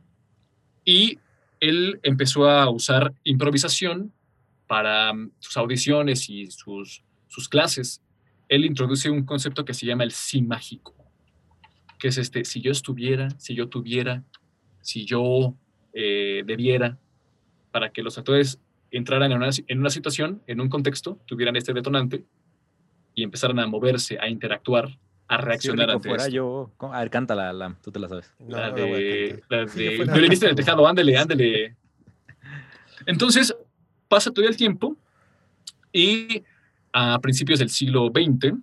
Y 0.83 1.19
él 1.59 1.99
empezó 2.01 2.49
a 2.49 2.67
usar 2.71 3.13
improvisación 3.23 4.11
para 4.65 5.13
mm, 5.13 5.33
sus 5.37 5.57
audiciones 5.57 6.27
y 6.27 6.49
sus, 6.49 7.03
sus 7.33 7.49
clases. 7.49 8.01
Él 8.47 8.63
introduce 8.63 9.09
un 9.09 9.25
concepto 9.25 9.65
que 9.65 9.73
se 9.73 9.87
llama 9.87 10.03
el 10.03 10.11
sí 10.11 10.43
mágico, 10.43 10.93
que 11.97 12.09
es 12.09 12.17
este, 12.19 12.45
si 12.45 12.61
yo 12.61 12.71
estuviera, 12.71 13.29
si 13.39 13.55
yo 13.55 13.69
tuviera, 13.69 14.23
si 14.81 15.05
yo 15.05 15.55
eh, 15.93 16.43
debiera, 16.45 16.99
para 17.71 17.91
que 17.91 18.03
los 18.03 18.19
actores 18.19 18.59
entraran 18.91 19.31
en 19.31 19.37
una, 19.37 19.49
en 19.67 19.79
una 19.79 19.89
situación, 19.89 20.43
en 20.45 20.61
un 20.61 20.69
contexto, 20.69 21.19
tuvieran 21.25 21.55
este 21.55 21.73
detonante 21.73 22.23
y 23.15 23.23
empezaran 23.23 23.59
a 23.59 23.65
moverse, 23.65 24.19
a 24.19 24.29
interactuar 24.29 24.99
a 25.27 25.37
reaccionar 25.37 25.89
ante 25.89 26.09
fuera 26.09 26.27
yo. 26.27 26.69
A 26.79 26.99
ver, 26.99 27.09
canta 27.09 27.33
la, 27.33 27.75
tú 27.81 27.91
te 27.91 27.99
la 27.99 28.09
sabes. 28.09 28.31
la 28.47 28.69
de. 28.69 29.41
La 29.49 29.65
de. 29.65 29.95
en 29.95 30.43
el 30.43 30.55
tejado, 30.55 30.85
ándele, 30.85 31.17
ándele. 31.23 31.75
Entonces, 33.07 33.55
pasa 34.07 34.29
todo 34.29 34.45
el 34.45 34.55
tiempo 34.55 34.95
y 35.91 36.43
a 36.93 37.19
principios 37.19 37.59
del 37.59 37.69
siglo 37.69 38.11
XX, 38.13 38.53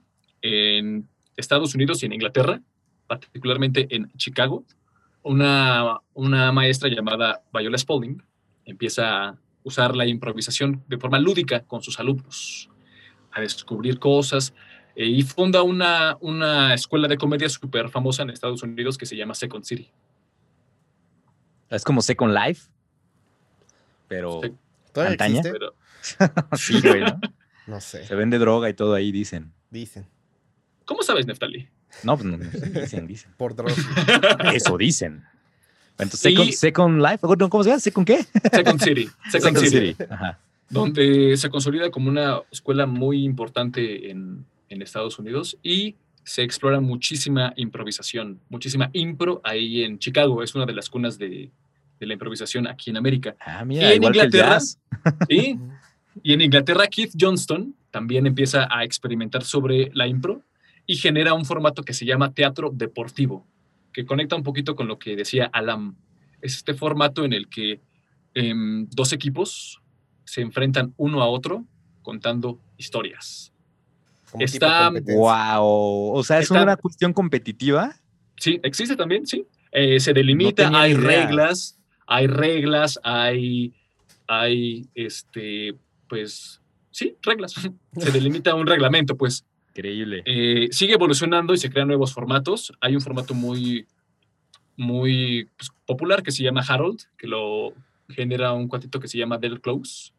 en 0.42 1.08
Estados 1.36 1.74
Unidos 1.74 2.02
y 2.02 2.06
en 2.06 2.12
Inglaterra, 2.12 2.60
particularmente 3.06 3.86
en 3.90 4.10
Chicago, 4.16 4.64
una, 5.22 5.98
una 6.14 6.52
maestra 6.52 6.88
llamada 6.88 7.42
Viola 7.52 7.76
Spalding 7.76 8.22
empieza 8.64 9.28
a 9.28 9.38
usar 9.64 9.94
la 9.94 10.06
improvisación 10.06 10.82
de 10.88 10.96
forma 10.96 11.18
lúdica 11.18 11.64
con 11.64 11.82
sus 11.82 11.98
alumnos, 11.98 12.70
a 13.32 13.40
descubrir 13.40 13.98
cosas, 13.98 14.54
eh, 14.94 15.06
y 15.06 15.22
funda 15.22 15.62
una, 15.62 16.16
una 16.20 16.72
escuela 16.72 17.08
de 17.08 17.18
comedia 17.18 17.48
súper 17.48 17.90
famosa 17.90 18.22
en 18.22 18.30
Estados 18.30 18.62
Unidos 18.62 18.96
que 18.96 19.06
se 19.06 19.16
llama 19.16 19.34
Second 19.34 19.64
City. 19.64 19.90
Es 21.68 21.84
como 21.84 22.00
Second 22.00 22.34
Life, 22.34 22.68
pero 24.08 24.40
¿Todavía 24.92 25.16
sí, 26.56 26.80
güey, 26.80 27.00
¿no? 27.00 27.20
No 27.66 27.80
sé. 27.80 28.06
Se 28.06 28.14
vende 28.14 28.38
droga 28.38 28.68
y 28.68 28.74
todo 28.74 28.94
ahí, 28.94 29.12
dicen. 29.12 29.52
Dicen. 29.70 30.06
¿Cómo 30.84 31.02
sabes, 31.02 31.26
Neftali? 31.26 31.68
No, 32.02 32.16
pues 32.16 32.26
no, 32.26 32.36
dicen, 32.36 33.06
dicen. 33.06 33.32
Por 33.36 33.54
droga. 33.54 33.74
Eso 34.54 34.76
dicen. 34.76 35.24
Entonces, 35.98 36.58
Second, 36.58 37.00
Life, 37.00 37.18
¿cómo 37.20 37.62
se 37.62 37.70
llama? 37.70 37.80
¿Second 37.80 38.06
qué? 38.06 38.24
Second 38.52 38.82
City. 38.82 39.08
Second, 39.30 39.58
City. 39.58 39.96
Ajá. 40.08 40.38
Donde 40.68 41.36
se 41.36 41.50
consolida 41.50 41.90
como 41.90 42.08
una 42.08 42.40
escuela 42.50 42.86
muy 42.86 43.24
importante 43.24 44.10
en, 44.10 44.46
en 44.68 44.82
Estados 44.82 45.18
Unidos 45.18 45.58
y 45.62 45.96
se 46.24 46.42
explora 46.42 46.80
muchísima 46.80 47.52
improvisación, 47.56 48.40
muchísima 48.48 48.90
impro 48.92 49.40
ahí 49.44 49.82
en 49.82 49.98
Chicago. 49.98 50.42
Es 50.42 50.54
una 50.54 50.66
de 50.66 50.72
las 50.72 50.88
cunas 50.88 51.18
de, 51.18 51.50
la 51.98 52.12
improvisación 52.12 52.66
aquí 52.66 52.90
en 52.90 52.96
América. 52.96 53.36
Ah, 53.40 53.64
mira, 53.64 53.92
y 53.92 53.96
en 53.96 54.04
Inglaterra, 54.04 54.60
¿sí? 55.28 55.58
Y 56.22 56.32
en 56.32 56.40
Inglaterra 56.40 56.86
Keith 56.86 57.12
Johnston 57.18 57.74
también 57.90 58.26
empieza 58.26 58.68
a 58.70 58.84
experimentar 58.84 59.42
sobre 59.42 59.90
la 59.94 60.06
impro 60.06 60.42
y 60.86 60.96
genera 60.96 61.34
un 61.34 61.44
formato 61.44 61.82
que 61.82 61.94
se 61.94 62.04
llama 62.04 62.32
teatro 62.32 62.70
deportivo, 62.72 63.46
que 63.92 64.04
conecta 64.06 64.36
un 64.36 64.42
poquito 64.42 64.76
con 64.76 64.88
lo 64.88 64.98
que 64.98 65.16
decía 65.16 65.50
Alam. 65.52 65.96
Es 66.40 66.56
este 66.56 66.74
formato 66.74 67.24
en 67.24 67.32
el 67.32 67.48
que 67.48 67.80
em, 68.34 68.88
dos 68.90 69.12
equipos 69.12 69.80
se 70.24 70.40
enfrentan 70.40 70.94
uno 70.96 71.22
a 71.22 71.28
otro 71.28 71.64
contando 72.02 72.60
historias. 72.76 73.52
Está. 74.38 74.90
Wow. 74.90 76.12
O 76.14 76.22
sea, 76.24 76.38
es 76.38 76.50
una 76.50 76.76
cuestión 76.76 77.12
competitiva. 77.12 77.94
Sí, 78.36 78.60
existe 78.62 78.96
también, 78.96 79.26
sí. 79.26 79.46
Eh, 79.72 80.00
se 80.00 80.12
delimita, 80.12 80.70
hay 80.72 80.94
reglas, 80.94 81.78
hay 82.06 82.26
reglas, 82.26 82.98
hay, 83.04 83.74
hay, 84.26 84.88
este, 84.94 85.76
pues, 86.10 86.60
sí, 86.90 87.16
reglas. 87.22 87.54
se 87.96 88.10
delimita 88.10 88.54
un 88.54 88.66
reglamento, 88.66 89.16
pues. 89.16 89.46
Increíble. 89.68 90.22
Eh, 90.26 90.68
sigue 90.72 90.94
evolucionando 90.94 91.54
y 91.54 91.58
se 91.58 91.70
crean 91.70 91.86
nuevos 91.86 92.12
formatos. 92.12 92.72
Hay 92.80 92.96
un 92.96 93.00
formato 93.00 93.32
muy, 93.32 93.86
muy 94.76 95.48
pues, 95.56 95.70
popular 95.86 96.22
que 96.22 96.32
se 96.32 96.42
llama 96.42 96.64
Harold, 96.68 97.02
que 97.16 97.28
lo 97.28 97.72
genera 98.08 98.52
un 98.52 98.66
cuatito 98.66 98.98
que 98.98 99.06
se 99.06 99.16
llama 99.16 99.38
Del 99.38 99.60
Close. 99.60 100.12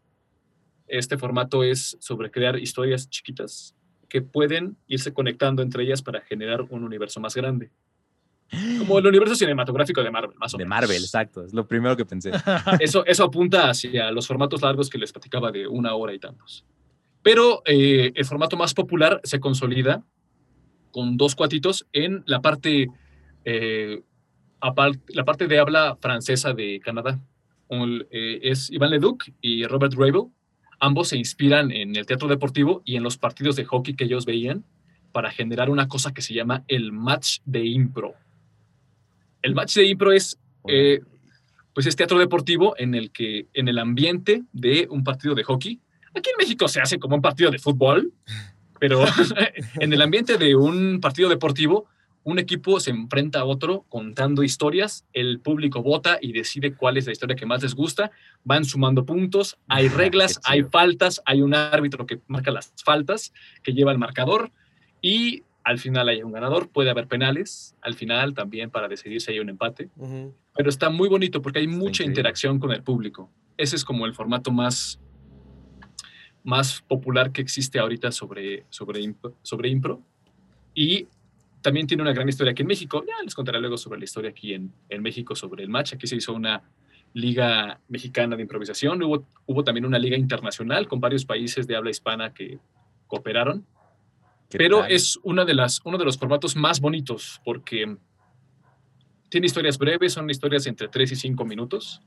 Este 0.87 1.17
formato 1.17 1.63
es 1.63 1.97
sobre 1.99 2.31
crear 2.31 2.57
historias 2.57 3.09
chiquitas 3.09 3.75
que 4.07 4.21
pueden 4.21 4.77
irse 4.87 5.13
conectando 5.13 5.61
entre 5.61 5.83
ellas 5.83 6.01
para 6.01 6.21
generar 6.21 6.61
un 6.69 6.83
universo 6.83 7.19
más 7.19 7.35
grande. 7.35 7.69
Como 8.79 8.99
el 8.99 9.07
universo 9.07 9.35
cinematográfico 9.35 10.03
de 10.03 10.11
Marvel, 10.11 10.35
más 10.37 10.53
o 10.53 10.57
menos. 10.57 10.67
De 10.67 10.69
Marvel, 10.69 11.03
exacto. 11.03 11.45
Es 11.45 11.53
lo 11.53 11.67
primero 11.67 11.95
que 11.95 12.05
pensé. 12.05 12.31
Eso, 12.79 13.05
eso 13.05 13.23
apunta 13.23 13.69
hacia 13.69 14.11
los 14.11 14.27
formatos 14.27 14.61
largos 14.61 14.89
que 14.89 14.97
les 14.97 15.11
platicaba 15.11 15.51
de 15.51 15.67
una 15.67 15.95
hora 15.95 16.13
y 16.13 16.19
tantos. 16.19 16.65
Pero 17.23 17.61
eh, 17.65 18.11
el 18.15 18.25
formato 18.25 18.57
más 18.57 18.73
popular 18.73 19.21
se 19.23 19.39
consolida 19.39 20.03
con 20.91 21.17
dos 21.17 21.35
cuatitos 21.35 21.87
en 21.93 22.23
la 22.25 22.41
parte, 22.41 22.87
eh, 23.45 24.01
la 25.07 25.23
parte 25.23 25.47
de 25.47 25.59
habla 25.59 25.97
francesa 26.01 26.53
de 26.53 26.79
Canadá. 26.83 27.19
Eh, 27.69 28.39
es 28.43 28.69
Iván 28.69 28.89
Leduc 28.89 29.23
y 29.39 29.65
Robert 29.65 29.93
Rabel, 29.93 30.25
ambos 30.79 31.09
se 31.09 31.17
inspiran 31.17 31.71
en 31.71 31.95
el 31.95 32.05
teatro 32.05 32.27
deportivo 32.27 32.81
y 32.83 32.97
en 32.97 33.03
los 33.03 33.17
partidos 33.17 33.55
de 33.55 33.63
hockey 33.63 33.95
que 33.95 34.03
ellos 34.03 34.25
veían 34.25 34.65
para 35.13 35.31
generar 35.31 35.69
una 35.69 35.87
cosa 35.87 36.13
que 36.13 36.21
se 36.21 36.33
llama 36.33 36.63
el 36.67 36.91
match 36.91 37.39
de 37.45 37.65
impro. 37.65 38.13
El 39.41 39.55
match 39.55 39.75
de 39.75 39.85
impro 39.85 40.11
es, 40.11 40.37
eh, 40.67 41.01
pues 41.73 41.85
es 41.85 41.95
teatro 41.95 42.19
deportivo 42.19 42.75
en 42.77 42.95
el 42.95 43.11
que, 43.11 43.47
en 43.53 43.67
el 43.67 43.79
ambiente 43.79 44.43
de 44.51 44.87
un 44.89 45.03
partido 45.03 45.35
de 45.35 45.43
hockey, 45.43 45.79
aquí 46.15 46.29
en 46.29 46.37
México 46.37 46.67
se 46.67 46.81
hace 46.81 46.99
como 46.99 47.15
un 47.15 47.21
partido 47.21 47.51
de 47.51 47.59
fútbol, 47.59 48.13
pero 48.79 49.03
en 49.79 49.93
el 49.93 50.01
ambiente 50.01 50.37
de 50.37 50.55
un 50.55 50.99
partido 51.01 51.29
deportivo, 51.29 51.87
un 52.23 52.37
equipo 52.37 52.79
se 52.79 52.91
enfrenta 52.91 53.39
a 53.39 53.45
otro 53.45 53.85
contando 53.89 54.43
historias, 54.43 55.05
el 55.13 55.39
público 55.39 55.81
vota 55.81 56.19
y 56.21 56.33
decide 56.33 56.75
cuál 56.75 56.97
es 56.97 57.07
la 57.07 57.13
historia 57.13 57.35
que 57.35 57.47
más 57.47 57.63
les 57.63 57.73
gusta, 57.73 58.11
van 58.43 58.63
sumando 58.63 59.05
puntos, 59.05 59.57
hay 59.67 59.87
reglas, 59.89 60.39
hay 60.43 60.63
faltas, 60.63 61.21
hay 61.25 61.41
un 61.41 61.53
árbitro 61.53 62.05
que 62.05 62.19
marca 62.27 62.51
las 62.51 62.73
faltas, 62.83 63.33
que 63.63 63.73
lleva 63.73 63.91
el 63.91 63.97
marcador 63.97 64.51
y 65.01 65.43
al 65.63 65.79
final 65.79 66.09
hay 66.09 66.23
un 66.23 66.31
ganador, 66.31 66.69
puede 66.69 66.89
haber 66.89 67.07
penales, 67.07 67.75
al 67.81 67.93
final 67.93 68.33
también 68.33 68.69
para 68.69 68.87
decidir 68.87 69.21
si 69.21 69.31
hay 69.31 69.39
un 69.39 69.49
empate, 69.49 69.89
pero 70.55 70.69
está 70.69 70.89
muy 70.89 71.07
bonito 71.07 71.41
porque 71.41 71.59
hay 71.59 71.67
mucha 71.67 72.03
interacción 72.03 72.59
con 72.59 72.71
el 72.71 72.83
público. 72.83 73.29
Ese 73.57 73.75
es 73.75 73.85
como 73.85 74.05
el 74.05 74.13
formato 74.13 74.51
más, 74.51 74.99
más 76.43 76.81
popular 76.81 77.31
que 77.31 77.41
existe 77.41 77.79
ahorita 77.79 78.11
sobre, 78.11 78.65
sobre, 78.69 79.13
sobre 79.41 79.69
impro. 79.69 80.01
Y 80.73 81.07
también 81.61 81.85
tiene 81.85 82.01
una 82.01 82.13
gran 82.13 82.27
historia 82.27 82.51
aquí 82.51 82.63
en 82.63 82.67
México. 82.67 83.03
Ya 83.07 83.23
les 83.23 83.35
contaré 83.35 83.59
luego 83.59 83.77
sobre 83.77 83.99
la 83.99 84.05
historia 84.05 84.31
aquí 84.31 84.53
en, 84.53 84.73
en 84.89 85.01
México, 85.01 85.35
sobre 85.35 85.63
el 85.63 85.69
match. 85.69 85.93
Aquí 85.93 86.07
se 86.07 86.15
hizo 86.15 86.33
una 86.33 86.63
liga 87.13 87.79
mexicana 87.87 88.35
de 88.35 88.41
improvisación. 88.41 89.01
Hubo, 89.03 89.27
hubo 89.45 89.63
también 89.63 89.85
una 89.85 89.99
liga 89.99 90.17
internacional 90.17 90.87
con 90.87 90.99
varios 90.99 91.25
países 91.25 91.67
de 91.67 91.75
habla 91.75 91.91
hispana 91.91 92.33
que 92.33 92.59
cooperaron. 93.07 93.65
Pero 94.57 94.85
es 94.85 95.19
una 95.23 95.45
de 95.45 95.53
las, 95.53 95.81
uno 95.83 95.97
de 95.97 96.05
los 96.05 96.17
formatos 96.17 96.55
más 96.55 96.79
bonitos 96.79 97.41
porque 97.43 97.97
tiene 99.29 99.47
historias 99.47 99.77
breves, 99.77 100.13
son 100.13 100.29
historias 100.29 100.67
entre 100.67 100.87
3 100.87 101.11
y 101.11 101.15
5 101.15 101.45
minutos. 101.45 102.01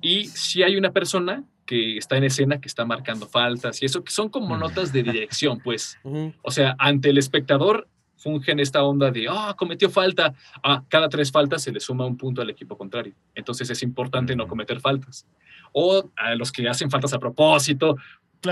Y 0.00 0.26
si 0.26 0.62
hay 0.62 0.76
una 0.76 0.92
persona 0.92 1.44
que 1.66 1.96
está 1.96 2.16
en 2.16 2.24
escena, 2.24 2.60
que 2.60 2.68
está 2.68 2.84
marcando 2.84 3.26
faltas 3.26 3.82
y 3.82 3.86
eso, 3.86 4.04
que 4.04 4.12
son 4.12 4.28
como 4.28 4.56
notas 4.56 4.92
de 4.92 5.02
dirección, 5.02 5.60
pues. 5.60 5.98
O 6.42 6.50
sea, 6.50 6.76
ante 6.78 7.10
el 7.10 7.18
espectador 7.18 7.88
fungen 8.18 8.58
esta 8.60 8.82
onda 8.82 9.10
de, 9.10 9.26
ah, 9.30 9.54
cometió 9.56 9.88
falta. 9.88 10.34
A 10.62 10.84
cada 10.88 11.08
tres 11.08 11.30
faltas 11.30 11.62
se 11.62 11.72
le 11.72 11.80
suma 11.80 12.04
un 12.04 12.16
punto 12.16 12.42
al 12.42 12.50
equipo 12.50 12.76
contrario. 12.76 13.14
Entonces 13.34 13.70
es 13.70 13.82
importante 13.82 14.36
no 14.36 14.46
cometer 14.46 14.80
faltas. 14.80 15.26
O 15.72 16.10
a 16.16 16.34
los 16.34 16.52
que 16.52 16.68
hacen 16.68 16.90
faltas 16.90 17.12
a 17.14 17.18
propósito. 17.18 17.96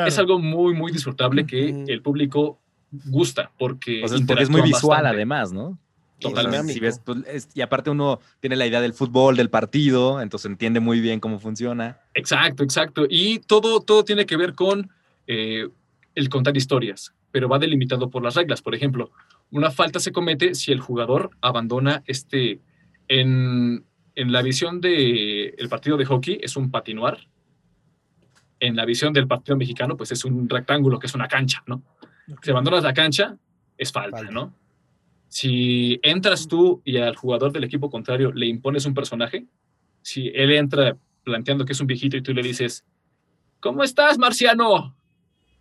Es 0.07 0.19
algo 0.19 0.39
muy, 0.39 0.75
muy 0.75 0.91
disfrutable 0.91 1.47
que 1.47 1.85
el 1.87 2.03
público 2.03 2.59
gusta 2.91 3.51
porque, 3.59 4.05
porque 4.27 4.43
es 4.43 4.51
muy 4.51 4.63
visual 4.63 5.07
además, 5.07 5.53
¿no? 5.53 5.79
Totalmente. 6.19 6.79
Pues, 7.05 7.49
y 7.55 7.61
aparte 7.61 7.91
uno 7.91 8.21
tiene 8.41 8.57
la 8.57 8.67
idea 8.67 8.81
del 8.81 8.95
fútbol, 8.95 9.37
del 9.37 9.51
partido, 9.51 10.21
entonces 10.21 10.51
entiende 10.51 10.81
muy 10.81 11.01
bien 11.01 11.21
cómo 11.21 11.39
funciona. 11.39 12.01
Exacto, 12.15 12.63
exacto. 12.63 13.07
Y 13.09 13.41
todo, 13.41 13.81
todo 13.81 14.05
tiene 14.05 14.25
que 14.25 14.37
ver 14.37 14.55
con 14.55 14.91
eh, 15.27 15.69
el 16.15 16.29
contar 16.29 16.57
historias, 16.57 17.13
pero 17.31 17.49
va 17.49 17.59
delimitado 17.59 18.09
por 18.09 18.23
las 18.23 18.35
reglas. 18.35 18.63
Por 18.63 18.75
ejemplo, 18.75 19.11
una 19.51 19.71
falta 19.71 20.01
se 20.01 20.13
comete 20.13 20.55
si 20.55 20.73
el 20.73 20.81
jugador 20.81 21.31
abandona 21.43 22.03
este, 22.07 22.61
en, 23.09 23.85
en 24.15 24.33
la 24.33 24.43
visión 24.43 24.81
del 24.81 25.55
el 25.59 25.69
partido 25.69 25.99
de 25.99 26.07
hockey 26.07 26.39
es 26.43 26.57
un 26.57 26.71
patinuar, 26.71 27.19
en 28.61 28.77
la 28.77 28.85
visión 28.85 29.13
del 29.13 29.27
partido 29.27 29.57
mexicano 29.57 29.97
pues 29.97 30.13
es 30.13 30.25
un 30.25 30.49
rectángulo 30.49 30.99
que 30.99 31.07
es 31.07 31.15
una 31.15 31.29
cancha, 31.29 31.63
¿no? 31.67 31.83
Si 32.43 32.51
abandonas 32.51 32.83
la 32.83 32.95
cancha, 32.95 33.37
es 33.79 33.93
falta, 33.93 34.23
¿no? 34.23 34.55
Si 35.29 36.01
entras 36.03 36.49
tú 36.49 36.81
y 36.85 36.97
al 36.99 37.17
jugador 37.17 37.53
del 37.53 37.65
equipo 37.65 37.91
contrario 37.91 38.33
le 38.33 38.47
impones 38.47 38.87
un 38.87 38.95
personaje, 38.95 39.47
si 40.03 40.29
él 40.29 40.53
entra 40.53 40.97
planteando 41.25 41.65
que 41.65 41.73
es 41.73 41.81
un 41.81 41.87
viejito 41.87 42.17
y 42.17 42.23
tú 42.23 42.33
le 42.33 42.43
dices, 42.43 42.85
¿cómo 43.61 43.83
estás, 43.83 44.19
marciano? 44.19 44.97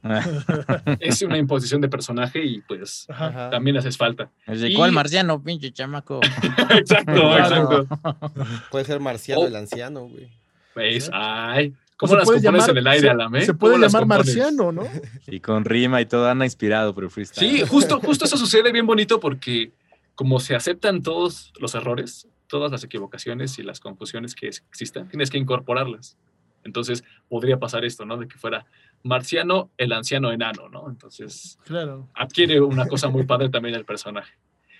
es 0.99 1.21
una 1.23 1.37
imposición 1.37 1.81
de 1.81 1.89
personaje 1.89 2.43
y 2.43 2.61
pues 2.61 3.07
también 3.07 3.77
haces 3.77 3.97
falta. 3.97 4.29
¿De 4.45 4.73
cuál 4.73 4.91
marciano, 4.91 5.41
pinche 5.41 5.71
chamaco? 5.71 6.19
exacto, 6.69 7.37
exacto. 7.37 7.87
Puede 8.69 8.85
ser 8.85 8.99
marciano 8.99 9.47
el 9.47 9.55
anciano, 9.55 10.07
güey. 10.07 10.29
Pues, 10.73 11.09
ay. 11.11 11.73
¿Cómo 11.97 12.15
las 12.15 12.29
compones 12.29 12.67
en 12.67 12.77
el 12.77 12.87
aire, 12.87 13.09
Alamé? 13.09 13.45
Se 13.45 13.53
puede 13.53 13.77
llamar 13.77 14.05
marciano, 14.05 14.71
¿no? 14.71 14.83
Y 15.27 15.39
con 15.39 15.63
rima 15.63 16.01
y 16.01 16.05
todo, 16.05 16.29
anda 16.29 16.45
inspirado 16.45 16.93
por 16.93 17.05
el 17.05 17.09
freestyle. 17.09 17.49
Sí, 17.49 17.65
justo, 17.65 17.99
justo 17.99 18.25
eso 18.25 18.37
sucede 18.37 18.71
bien 18.71 18.85
bonito 18.85 19.19
porque 19.19 19.71
como 20.13 20.39
se 20.39 20.55
aceptan 20.55 21.03
todos 21.03 21.53
los 21.59 21.75
errores, 21.75 22.27
todas 22.47 22.71
las 22.71 22.83
equivocaciones 22.83 23.59
y 23.59 23.63
las 23.63 23.79
confusiones 23.79 24.35
que 24.35 24.47
existan, 24.47 25.07
tienes 25.09 25.29
que 25.29 25.37
incorporarlas. 25.37 26.17
Entonces 26.63 27.03
podría 27.29 27.59
pasar 27.59 27.85
esto, 27.85 28.05
¿no? 28.05 28.17
De 28.17 28.27
que 28.27 28.37
fuera 28.37 28.65
marciano, 29.03 29.69
el 29.77 29.93
anciano 29.93 30.31
enano, 30.31 30.67
¿no? 30.67 30.89
Entonces 30.89 31.59
claro. 31.63 32.09
adquiere 32.15 32.59
una 32.59 32.87
cosa 32.87 33.07
muy 33.07 33.23
padre 33.23 33.49
también 33.49 33.75
el 33.75 33.85
personaje. 33.85 34.33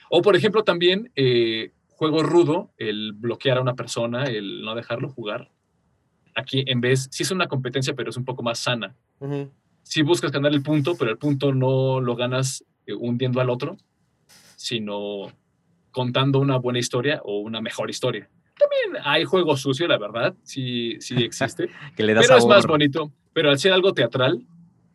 O 0.10 0.22
por 0.22 0.36
ejemplo 0.36 0.64
también 0.64 1.12
eh, 1.16 1.72
juego 1.90 2.24
rudo, 2.24 2.72
el 2.78 3.14
bloquear 3.14 3.60
a 3.60 3.62
una 3.62 3.76
persona, 3.76 4.26
el 4.26 4.62
no 4.64 4.76
dejarlo 4.76 5.10
jugar. 5.10 5.52
Aquí 6.36 6.64
en 6.68 6.82
vez, 6.82 7.08
sí 7.12 7.24
es 7.24 7.32
una 7.32 7.48
competencia, 7.48 7.94
pero 7.96 8.10
es 8.10 8.18
un 8.18 8.26
poco 8.26 8.44
más 8.44 8.60
sana. 8.60 8.96
Si 9.84 10.02
buscas 10.02 10.32
ganar 10.32 10.54
el 10.54 10.62
punto, 10.62 10.96
pero 10.98 11.12
el 11.12 11.18
punto 11.18 11.54
no 11.54 12.02
lo 12.02 12.16
ganas 12.16 12.64
eh, 12.86 12.94
hundiendo 12.94 13.40
al 13.40 13.50
otro, 13.50 13.78
sino 14.56 15.32
contando 15.92 16.40
una 16.40 16.58
buena 16.58 16.80
historia 16.80 17.22
o 17.24 17.40
una 17.40 17.62
mejor 17.62 17.90
historia. 17.90 18.30
También 18.58 19.02
hay 19.06 19.24
juego 19.24 19.56
sucio, 19.56 19.88
la 19.88 19.98
verdad, 19.98 20.36
sí, 20.44 20.98
sí 21.00 21.16
existe. 21.24 21.70
que 21.96 22.04
le 22.04 22.16
pero 22.16 22.38
es 22.38 22.46
más 22.46 22.68
bonito. 22.68 23.12
Pero 23.34 23.50
al 23.50 23.60
ser 23.60 23.74
algo 23.74 23.94
teatral 23.94 24.46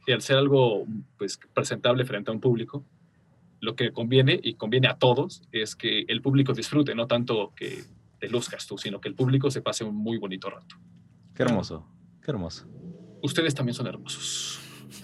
y 0.07 0.12
al 0.12 0.23
ser 0.23 0.37
algo 0.37 0.87
pues, 1.17 1.39
presentable 1.55 2.05
frente 2.05 2.31
a 2.31 2.35
un 2.35 2.41
público, 2.41 2.85
lo 3.61 3.77
que 3.77 3.93
conviene 3.93 4.39
y 4.43 4.55
conviene 4.55 4.89
a 4.89 4.97
todos 4.97 5.43
es 5.53 5.77
que 5.77 6.05
el 6.09 6.23
público 6.23 6.53
disfrute, 6.53 6.95
no 6.95 7.07
tanto 7.07 7.53
que 7.55 7.85
te 8.19 8.29
luzcas 8.29 8.67
tú, 8.67 8.79
sino 8.79 9.01
que 9.01 9.09
el 9.09 9.15
público 9.15 9.51
se 9.51 9.62
pase 9.62 9.85
un 9.85 9.97
muy 9.97 10.19
bonito 10.19 10.51
rato. 10.51 10.77
Qué 11.41 11.45
hermoso, 11.45 11.87
qué 12.23 12.31
hermoso. 12.33 12.67
Ustedes 13.23 13.55
también 13.55 13.75
son 13.75 13.87
hermosos. 13.87 14.61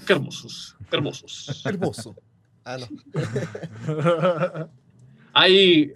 Qué 0.07 0.13
hermosos, 0.13 0.77
hermosos. 0.91 1.63
Hermoso. 1.65 2.15
Ah, 2.63 2.77
no. 2.79 2.89
Hay 5.33 5.95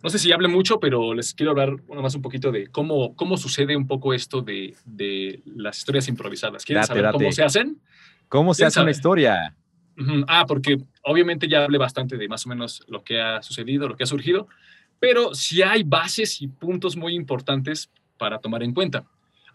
no 0.00 0.10
sé 0.10 0.18
si 0.20 0.30
hable 0.30 0.46
mucho, 0.46 0.78
pero 0.78 1.12
les 1.12 1.34
quiero 1.34 1.50
hablar 1.50 1.76
nada 1.88 2.02
más 2.02 2.14
un 2.14 2.22
poquito 2.22 2.52
de 2.52 2.68
cómo, 2.68 3.16
cómo 3.16 3.36
sucede 3.36 3.74
un 3.74 3.88
poco 3.88 4.14
esto 4.14 4.42
de, 4.42 4.76
de 4.84 5.42
las 5.46 5.78
historias 5.78 6.06
improvisadas. 6.06 6.64
¿Quieren 6.64 6.84
saber 6.84 7.10
cómo 7.10 7.32
se 7.32 7.42
hacen? 7.42 7.80
¿Cómo 8.28 8.54
se 8.54 8.66
hace 8.66 8.80
una 8.80 8.92
historia? 8.92 9.56
Ah, 10.28 10.44
porque 10.46 10.78
obviamente 11.02 11.48
ya 11.48 11.64
hablé 11.64 11.78
bastante 11.78 12.16
de 12.16 12.28
más 12.28 12.46
o 12.46 12.50
menos 12.50 12.84
lo 12.86 13.02
que 13.02 13.20
ha 13.20 13.42
sucedido, 13.42 13.88
lo 13.88 13.96
que 13.96 14.04
ha 14.04 14.06
surgido, 14.06 14.46
pero 15.00 15.34
sí 15.34 15.62
hay 15.62 15.82
bases 15.82 16.42
y 16.42 16.48
puntos 16.48 16.96
muy 16.96 17.14
importantes 17.14 17.90
para 18.18 18.38
tomar 18.38 18.62
en 18.62 18.72
cuenta. 18.74 19.04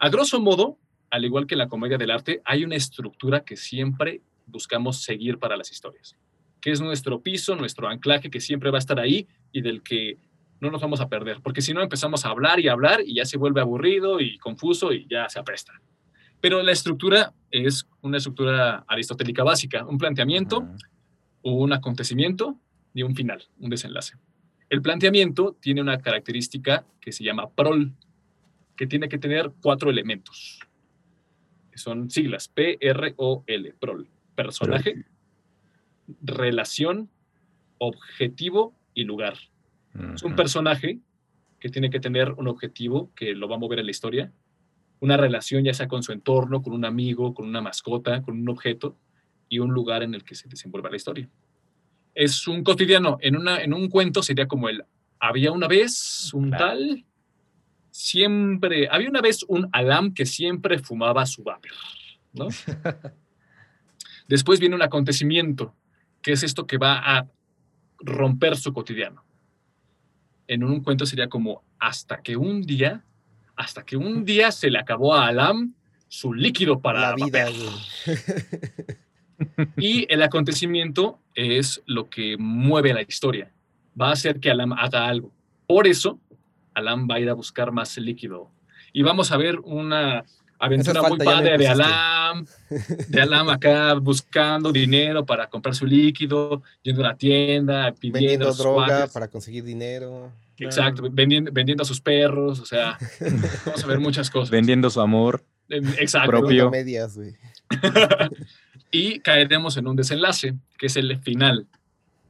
A 0.02 0.08
grosso 0.08 0.40
modo, 0.40 0.78
al 1.10 1.26
igual 1.26 1.46
que 1.46 1.54
en 1.54 1.58
la 1.58 1.68
comedia 1.68 1.98
del 1.98 2.10
arte, 2.10 2.40
hay 2.46 2.64
una 2.64 2.74
estructura 2.74 3.44
que 3.44 3.54
siempre 3.54 4.22
buscamos 4.46 5.02
seguir 5.02 5.38
para 5.38 5.58
las 5.58 5.70
historias, 5.70 6.16
que 6.58 6.70
es 6.70 6.80
nuestro 6.80 7.20
piso, 7.20 7.54
nuestro 7.54 7.86
anclaje 7.86 8.30
que 8.30 8.40
siempre 8.40 8.70
va 8.70 8.78
a 8.78 8.80
estar 8.80 8.98
ahí 8.98 9.28
y 9.52 9.60
del 9.60 9.82
que 9.82 10.16
no 10.58 10.70
nos 10.70 10.80
vamos 10.80 11.02
a 11.02 11.10
perder, 11.10 11.42
porque 11.42 11.60
si 11.60 11.74
no 11.74 11.82
empezamos 11.82 12.24
a 12.24 12.30
hablar 12.30 12.60
y 12.60 12.68
hablar 12.68 13.02
y 13.04 13.16
ya 13.16 13.26
se 13.26 13.36
vuelve 13.36 13.60
aburrido 13.60 14.20
y 14.20 14.38
confuso 14.38 14.90
y 14.94 15.06
ya 15.06 15.28
se 15.28 15.38
apresta. 15.38 15.82
Pero 16.40 16.62
la 16.62 16.72
estructura 16.72 17.34
es 17.50 17.86
una 18.00 18.16
estructura 18.16 18.86
aristotélica 18.88 19.44
básica, 19.44 19.84
un 19.84 19.98
planteamiento, 19.98 20.66
un 21.42 21.74
acontecimiento 21.74 22.58
y 22.94 23.02
un 23.02 23.14
final, 23.14 23.46
un 23.58 23.68
desenlace. 23.68 24.16
El 24.70 24.80
planteamiento 24.80 25.58
tiene 25.60 25.82
una 25.82 25.98
característica 25.98 26.86
que 27.02 27.12
se 27.12 27.22
llama 27.22 27.50
prol, 27.50 27.92
que 28.80 28.86
tiene 28.86 29.10
que 29.10 29.18
tener 29.18 29.52
cuatro 29.60 29.90
elementos. 29.90 30.58
Que 31.70 31.76
son 31.76 32.08
siglas, 32.08 32.48
P-R-O-L, 32.48 33.74
prol. 33.78 34.08
Personaje, 34.34 35.04
relación, 36.22 37.10
objetivo 37.76 38.74
y 38.94 39.04
lugar. 39.04 39.34
Es 40.14 40.22
un 40.22 40.34
personaje 40.34 40.98
que 41.58 41.68
tiene 41.68 41.90
que 41.90 42.00
tener 42.00 42.32
un 42.32 42.48
objetivo 42.48 43.12
que 43.14 43.34
lo 43.34 43.50
va 43.50 43.56
a 43.56 43.58
mover 43.58 43.80
en 43.80 43.84
la 43.84 43.90
historia, 43.90 44.32
una 45.00 45.18
relación 45.18 45.62
ya 45.62 45.74
sea 45.74 45.86
con 45.86 46.02
su 46.02 46.12
entorno, 46.12 46.62
con 46.62 46.72
un 46.72 46.86
amigo, 46.86 47.34
con 47.34 47.46
una 47.46 47.60
mascota, 47.60 48.22
con 48.22 48.40
un 48.40 48.48
objeto 48.48 48.96
y 49.50 49.58
un 49.58 49.74
lugar 49.74 50.02
en 50.02 50.14
el 50.14 50.24
que 50.24 50.34
se 50.34 50.48
desenvuelva 50.48 50.88
la 50.88 50.96
historia. 50.96 51.28
Es 52.14 52.48
un 52.48 52.64
cotidiano, 52.64 53.18
en, 53.20 53.36
una, 53.36 53.62
en 53.62 53.74
un 53.74 53.90
cuento 53.90 54.22
sería 54.22 54.48
como 54.48 54.70
el, 54.70 54.84
había 55.18 55.52
una 55.52 55.68
vez 55.68 56.32
un 56.32 56.50
tal, 56.50 57.04
siempre, 58.00 58.88
había 58.90 59.08
una 59.08 59.20
vez 59.20 59.44
un 59.48 59.68
Adam 59.72 60.12
que 60.12 60.26
siempre 60.26 60.78
fumaba 60.78 61.26
su 61.26 61.42
vapor, 61.42 61.72
¿no? 62.32 62.48
Después 64.28 64.60
viene 64.60 64.76
un 64.76 64.82
acontecimiento, 64.82 65.74
¿Qué 66.22 66.32
es 66.32 66.42
esto 66.42 66.66
que 66.66 66.76
va 66.76 66.98
a 66.98 67.26
romper 67.98 68.56
su 68.56 68.72
cotidiano? 68.72 69.24
En 70.46 70.64
un 70.64 70.82
cuento 70.82 71.06
sería 71.06 71.28
como 71.28 71.62
hasta 71.78 72.20
que 72.20 72.36
un 72.36 72.62
día, 72.62 73.04
hasta 73.56 73.84
que 73.84 73.96
un 73.96 74.24
día 74.24 74.52
se 74.52 74.70
le 74.70 74.78
acabó 74.78 75.14
a 75.14 75.28
Alam 75.28 75.74
su 76.08 76.34
líquido 76.34 76.80
para 76.80 77.00
la 77.00 77.14
vida. 77.14 77.48
y 79.76 80.12
el 80.12 80.22
acontecimiento 80.22 81.20
es 81.34 81.82
lo 81.86 82.10
que 82.10 82.36
mueve 82.36 82.92
la 82.92 83.02
historia. 83.02 83.50
Va 83.98 84.08
a 84.08 84.12
hacer 84.12 84.40
que 84.40 84.50
Alam 84.50 84.72
haga 84.72 85.06
algo. 85.06 85.32
Por 85.66 85.86
eso, 85.86 86.20
Alam 86.74 87.08
va 87.10 87.16
a 87.16 87.20
ir 87.20 87.28
a 87.28 87.34
buscar 87.34 87.72
más 87.72 87.96
líquido. 87.98 88.50
Y 88.92 89.02
vamos 89.02 89.30
a 89.32 89.36
ver 89.36 89.58
una 89.60 90.24
aventura 90.58 91.02
muy 91.02 91.18
padre 91.18 91.56
de 91.56 91.68
Alam, 91.68 92.46
de 93.08 93.20
Alam 93.20 93.48
acá 93.48 93.94
buscando 93.94 94.70
dinero 94.70 95.24
para 95.24 95.48
comprar 95.48 95.74
su 95.74 95.86
líquido, 95.86 96.62
yendo 96.82 97.04
a 97.04 97.08
la 97.08 97.16
tienda, 97.16 97.92
pidiendo 97.92 98.46
vendiendo 98.46 98.52
droga 98.54 99.08
para 99.08 99.28
conseguir 99.28 99.64
dinero. 99.64 100.30
Exacto, 100.58 101.08
vendiendo, 101.10 101.50
vendiendo 101.50 101.82
a 101.82 101.86
sus 101.86 102.00
perros, 102.00 102.60
o 102.60 102.66
sea, 102.66 102.98
vamos 103.66 103.82
a 103.82 103.86
ver 103.86 103.98
muchas 103.98 104.30
cosas. 104.30 104.50
Vendiendo 104.50 104.90
su 104.90 105.00
amor. 105.00 105.42
Exacto. 105.68 106.30
Propio. 106.30 106.70
Medias, 106.70 107.18
y 108.90 109.20
caeremos 109.20 109.76
en 109.76 109.86
un 109.86 109.96
desenlace, 109.96 110.54
que 110.76 110.86
es 110.86 110.96
el 110.96 111.18
final. 111.20 111.66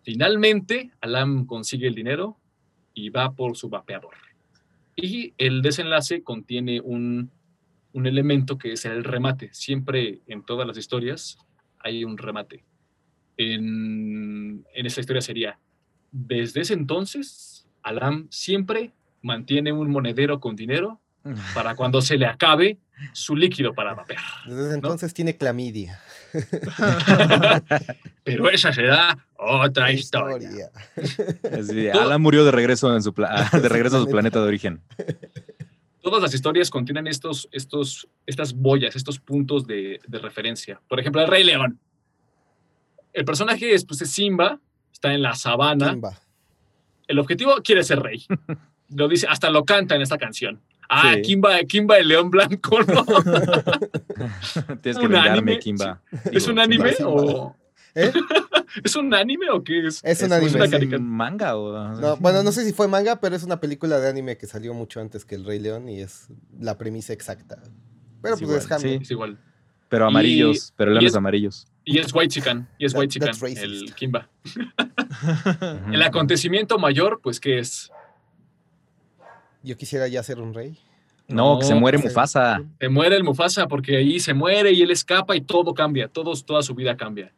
Finalmente, 0.02 0.90
Alam 1.00 1.46
consigue 1.46 1.88
el 1.88 1.94
dinero 1.94 2.36
y 2.94 3.08
va 3.10 3.32
por 3.32 3.56
su 3.56 3.68
vapeador. 3.68 4.14
Y 4.96 5.34
el 5.38 5.62
desenlace 5.62 6.22
contiene 6.22 6.80
un, 6.80 7.30
un 7.92 8.06
elemento 8.06 8.58
que 8.58 8.72
es 8.72 8.84
el 8.84 9.04
remate. 9.04 9.50
Siempre 9.52 10.20
en 10.26 10.44
todas 10.44 10.66
las 10.66 10.76
historias 10.76 11.38
hay 11.78 12.04
un 12.04 12.18
remate. 12.18 12.64
En, 13.36 14.66
en 14.74 14.86
esta 14.86 15.00
historia 15.00 15.22
sería, 15.22 15.58
desde 16.12 16.60
ese 16.60 16.74
entonces, 16.74 17.66
Alam 17.82 18.28
siempre 18.30 18.92
mantiene 19.22 19.72
un 19.72 19.90
monedero 19.90 20.40
con 20.40 20.56
dinero 20.56 21.00
para 21.54 21.74
cuando 21.74 22.00
se 22.00 22.18
le 22.18 22.26
acabe 22.26 22.78
su 23.12 23.36
líquido 23.36 23.74
para 23.74 23.94
vapear. 23.94 24.20
Desde 24.46 24.74
entonces 24.74 25.14
tiene 25.14 25.36
clamidia. 25.36 26.00
Pero 28.24 28.50
esa 28.50 28.72
será 28.72 29.26
otra 29.36 29.92
historia. 29.92 30.70
Alan 31.94 32.20
murió 32.20 32.44
de 32.44 32.50
regreso, 32.50 32.94
en 32.94 33.02
su 33.02 33.12
de 33.62 33.68
regreso 33.68 33.98
a 33.98 34.00
su 34.00 34.08
planeta 34.08 34.40
de 34.40 34.46
origen. 34.46 34.80
Todas 36.02 36.22
las 36.22 36.32
historias 36.32 36.70
contienen 36.70 37.06
estos, 37.06 37.48
estos, 37.52 38.08
estas 38.26 38.54
boyas, 38.54 38.96
estos 38.96 39.18
puntos 39.18 39.66
de, 39.66 40.00
de 40.06 40.18
referencia. 40.18 40.80
Por 40.88 40.98
ejemplo, 41.00 41.20
el 41.20 41.28
Rey 41.28 41.44
León. 41.44 41.78
El 43.12 43.24
personaje 43.24 43.74
es, 43.74 43.84
pues, 43.84 44.00
es 44.02 44.10
Simba, 44.10 44.58
está 44.92 45.12
en 45.12 45.22
la 45.22 45.34
sabana. 45.34 45.96
El 47.08 47.18
objetivo 47.18 47.56
quiere 47.64 47.82
ser 47.82 48.00
rey. 48.00 48.26
Lo 48.88 49.08
dice, 49.08 49.26
hasta 49.28 49.50
lo 49.50 49.64
canta 49.64 49.94
en 49.94 50.02
esta 50.02 50.18
canción. 50.18 50.60
Ah, 50.92 51.14
Kimba, 51.22 51.62
Kimba 51.62 51.98
el 51.98 52.08
León 52.08 52.30
Blanco, 52.30 52.80
¿no? 52.82 53.04
Tienes 54.82 54.98
que 54.98 55.06
vengarme, 55.06 55.60
Kimba. 55.60 56.00
¿Es 56.32 56.48
un 56.48 56.58
anime 56.58 56.92
o...? 57.04 57.54
¿Eh? 57.94 58.12
¿Es 58.84 58.96
un 58.96 59.14
anime 59.14 59.50
o 59.50 59.62
qué 59.62 59.86
es? 59.86 60.00
Es 60.02 60.20
un 60.22 60.32
anime. 60.32 60.64
¿Es 60.64 60.92
un 60.92 61.08
manga 61.08 61.56
o...? 61.56 61.94
No, 61.94 62.16
bueno, 62.20 62.42
no 62.42 62.50
sé 62.50 62.64
si 62.64 62.72
fue 62.72 62.88
manga, 62.88 63.20
pero 63.20 63.36
es 63.36 63.44
una 63.44 63.60
película 63.60 64.00
de 64.00 64.08
anime 64.08 64.36
que 64.36 64.48
salió 64.48 64.74
mucho 64.74 65.00
antes 65.00 65.24
que 65.24 65.36
El 65.36 65.44
Rey 65.44 65.60
León 65.60 65.88
y 65.88 66.00
es 66.00 66.26
la 66.58 66.76
premisa 66.76 67.12
exacta. 67.12 67.62
Pero 68.20 68.36
pues 68.36 68.68
es 68.68 68.80
Sí, 68.80 68.98
es 69.00 69.10
igual. 69.12 69.38
Pero 69.88 70.06
amarillos, 70.06 70.72
pero 70.76 70.90
leones 70.90 71.14
amarillos. 71.14 71.68
Y 71.84 71.98
es 71.98 72.12
White 72.12 72.34
Chicken, 72.34 72.66
y 72.78 72.84
es 72.84 72.94
White 72.94 73.08
Chicken, 73.08 73.30
el 73.58 73.94
Kimba. 73.94 74.28
el 75.92 76.02
acontecimiento 76.02 76.78
mayor, 76.78 77.20
pues, 77.22 77.40
¿qué 77.40 77.58
es? 77.58 77.90
Yo 79.62 79.76
quisiera 79.76 80.08
ya 80.08 80.22
ser 80.22 80.40
un 80.40 80.54
rey. 80.54 80.78
No, 81.28 81.58
que 81.58 81.64
se 81.64 81.74
muere 81.74 81.98
Mufasa. 81.98 82.62
Se 82.80 82.88
muere 82.88 83.16
el 83.16 83.24
Mufasa 83.24 83.68
porque 83.68 83.96
ahí 83.96 84.18
se 84.20 84.34
muere 84.34 84.72
y 84.72 84.82
él 84.82 84.90
escapa 84.90 85.36
y 85.36 85.40
todo 85.40 85.74
cambia, 85.74 86.08
todo, 86.08 86.32
toda 86.42 86.62
su 86.62 86.74
vida 86.74 86.96
cambia. 86.96 87.32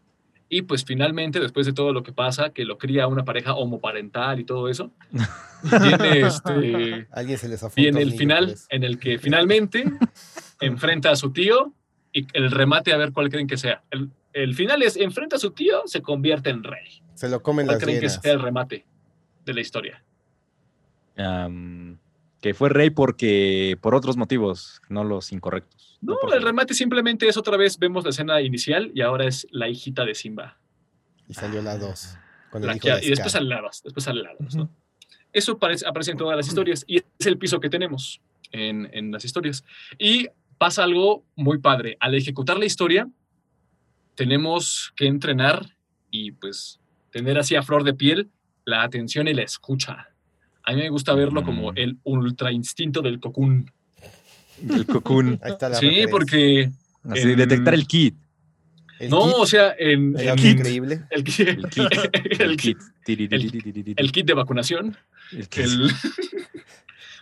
Y 0.48 0.62
pues 0.62 0.84
finalmente, 0.84 1.40
después 1.40 1.66
de 1.66 1.72
todo 1.72 1.92
lo 1.92 2.02
que 2.02 2.12
pasa, 2.12 2.50
que 2.50 2.64
lo 2.64 2.78
cría 2.78 3.06
una 3.06 3.24
pareja 3.24 3.54
homoparental 3.54 4.38
y 4.40 4.44
todo 4.44 4.68
eso, 4.68 4.90
viene, 5.82 6.20
este, 6.20 7.06
¿Alguien 7.10 7.38
se 7.38 7.48
les 7.48 7.74
viene 7.74 8.02
el 8.02 8.12
final 8.12 8.54
en 8.68 8.84
el 8.84 8.98
que 8.98 9.18
finalmente 9.18 9.84
enfrenta 10.60 11.10
a 11.10 11.16
su 11.16 11.32
tío 11.32 11.72
y 12.12 12.26
el 12.34 12.50
remate 12.50 12.92
a 12.92 12.98
ver 12.98 13.12
cuál 13.12 13.30
creen 13.30 13.46
que 13.46 13.56
sea. 13.56 13.82
El, 13.90 14.10
el 14.32 14.54
final 14.54 14.82
es 14.82 14.96
enfrenta 14.96 15.36
a 15.36 15.38
su 15.38 15.52
tío, 15.52 15.82
se 15.86 16.02
convierte 16.02 16.50
en 16.50 16.62
rey. 16.62 17.02
Se 17.14 17.28
lo 17.28 17.42
comen 17.42 17.66
¿Cuál 17.66 17.78
creen 17.78 18.00
que 18.00 18.08
sea 18.08 18.32
el 18.32 18.40
remate 18.40 18.84
de 19.44 19.54
la 19.54 19.60
historia? 19.60 20.02
Que 22.42 22.54
fue 22.54 22.68
rey 22.68 22.90
porque 22.90 23.78
por 23.80 23.94
otros 23.94 24.16
motivos, 24.16 24.82
no 24.88 25.04
los 25.04 25.30
incorrectos. 25.30 25.96
No, 26.02 26.16
el 26.34 26.42
remate 26.42 26.74
simplemente 26.74 27.28
es 27.28 27.36
otra 27.36 27.56
vez, 27.56 27.78
vemos 27.78 28.02
la 28.02 28.10
escena 28.10 28.42
inicial 28.42 28.90
y 28.94 29.00
ahora 29.00 29.26
es 29.26 29.46
la 29.52 29.68
hijita 29.68 30.04
de 30.04 30.16
Simba. 30.16 30.58
Y 31.28 31.34
salió 31.34 31.62
la 31.62 31.78
2. 31.78 32.18
y 33.02 33.10
después 33.10 33.32
sale 33.32 33.46
la 33.46 33.60
2, 33.60 33.82
después 33.84 34.04
sale 34.04 34.22
la 34.22 34.34
2, 34.36 34.68
Eso 35.32 35.52
aparece, 35.52 35.86
aparece, 35.86 36.10
en 36.10 36.16
todas 36.16 36.36
las 36.36 36.48
historias 36.48 36.84
y 36.88 36.96
es 36.96 37.26
el 37.26 37.38
piso 37.38 37.60
que 37.60 37.70
tenemos 37.70 38.20
en, 38.50 38.90
en 38.92 39.12
las 39.12 39.24
historias. 39.24 39.64
Y 39.96 40.28
pasa 40.58 40.82
algo 40.82 41.24
muy 41.36 41.58
padre. 41.58 41.96
Al 42.00 42.16
ejecutar 42.16 42.58
la 42.58 42.64
historia, 42.64 43.08
tenemos 44.16 44.92
que 44.96 45.06
entrenar 45.06 45.76
y 46.10 46.32
pues 46.32 46.80
tener 47.12 47.38
así 47.38 47.54
a 47.54 47.62
flor 47.62 47.84
de 47.84 47.94
piel 47.94 48.30
la 48.64 48.82
atención 48.82 49.28
y 49.28 49.34
la 49.34 49.42
escucha. 49.42 50.11
A 50.64 50.72
mí 50.72 50.82
me 50.82 50.88
gusta 50.90 51.14
verlo 51.14 51.42
como 51.42 51.72
mm. 51.72 51.76
el 51.76 51.98
ultra 52.04 52.52
instinto 52.52 53.02
del 53.02 53.20
cocoon. 53.20 53.70
El 54.68 54.86
cocoon. 54.86 55.40
sí, 55.80 56.04
porque... 56.10 56.70
Así, 57.04 57.34
detectar 57.34 57.74
el 57.74 57.86
kit. 57.86 58.14
no, 59.08 59.24
o 59.24 59.46
sea, 59.46 59.74
en, 59.76 60.16
el 60.16 60.36
kit. 60.36 60.58
Increíble. 60.58 61.02
El 61.10 61.24
kit. 61.24 61.48
El 62.38 62.56
kit. 62.56 62.78
El 63.96 64.12
kit 64.12 64.26
de 64.26 64.34
vacunación. 64.34 64.96
El 65.32 65.48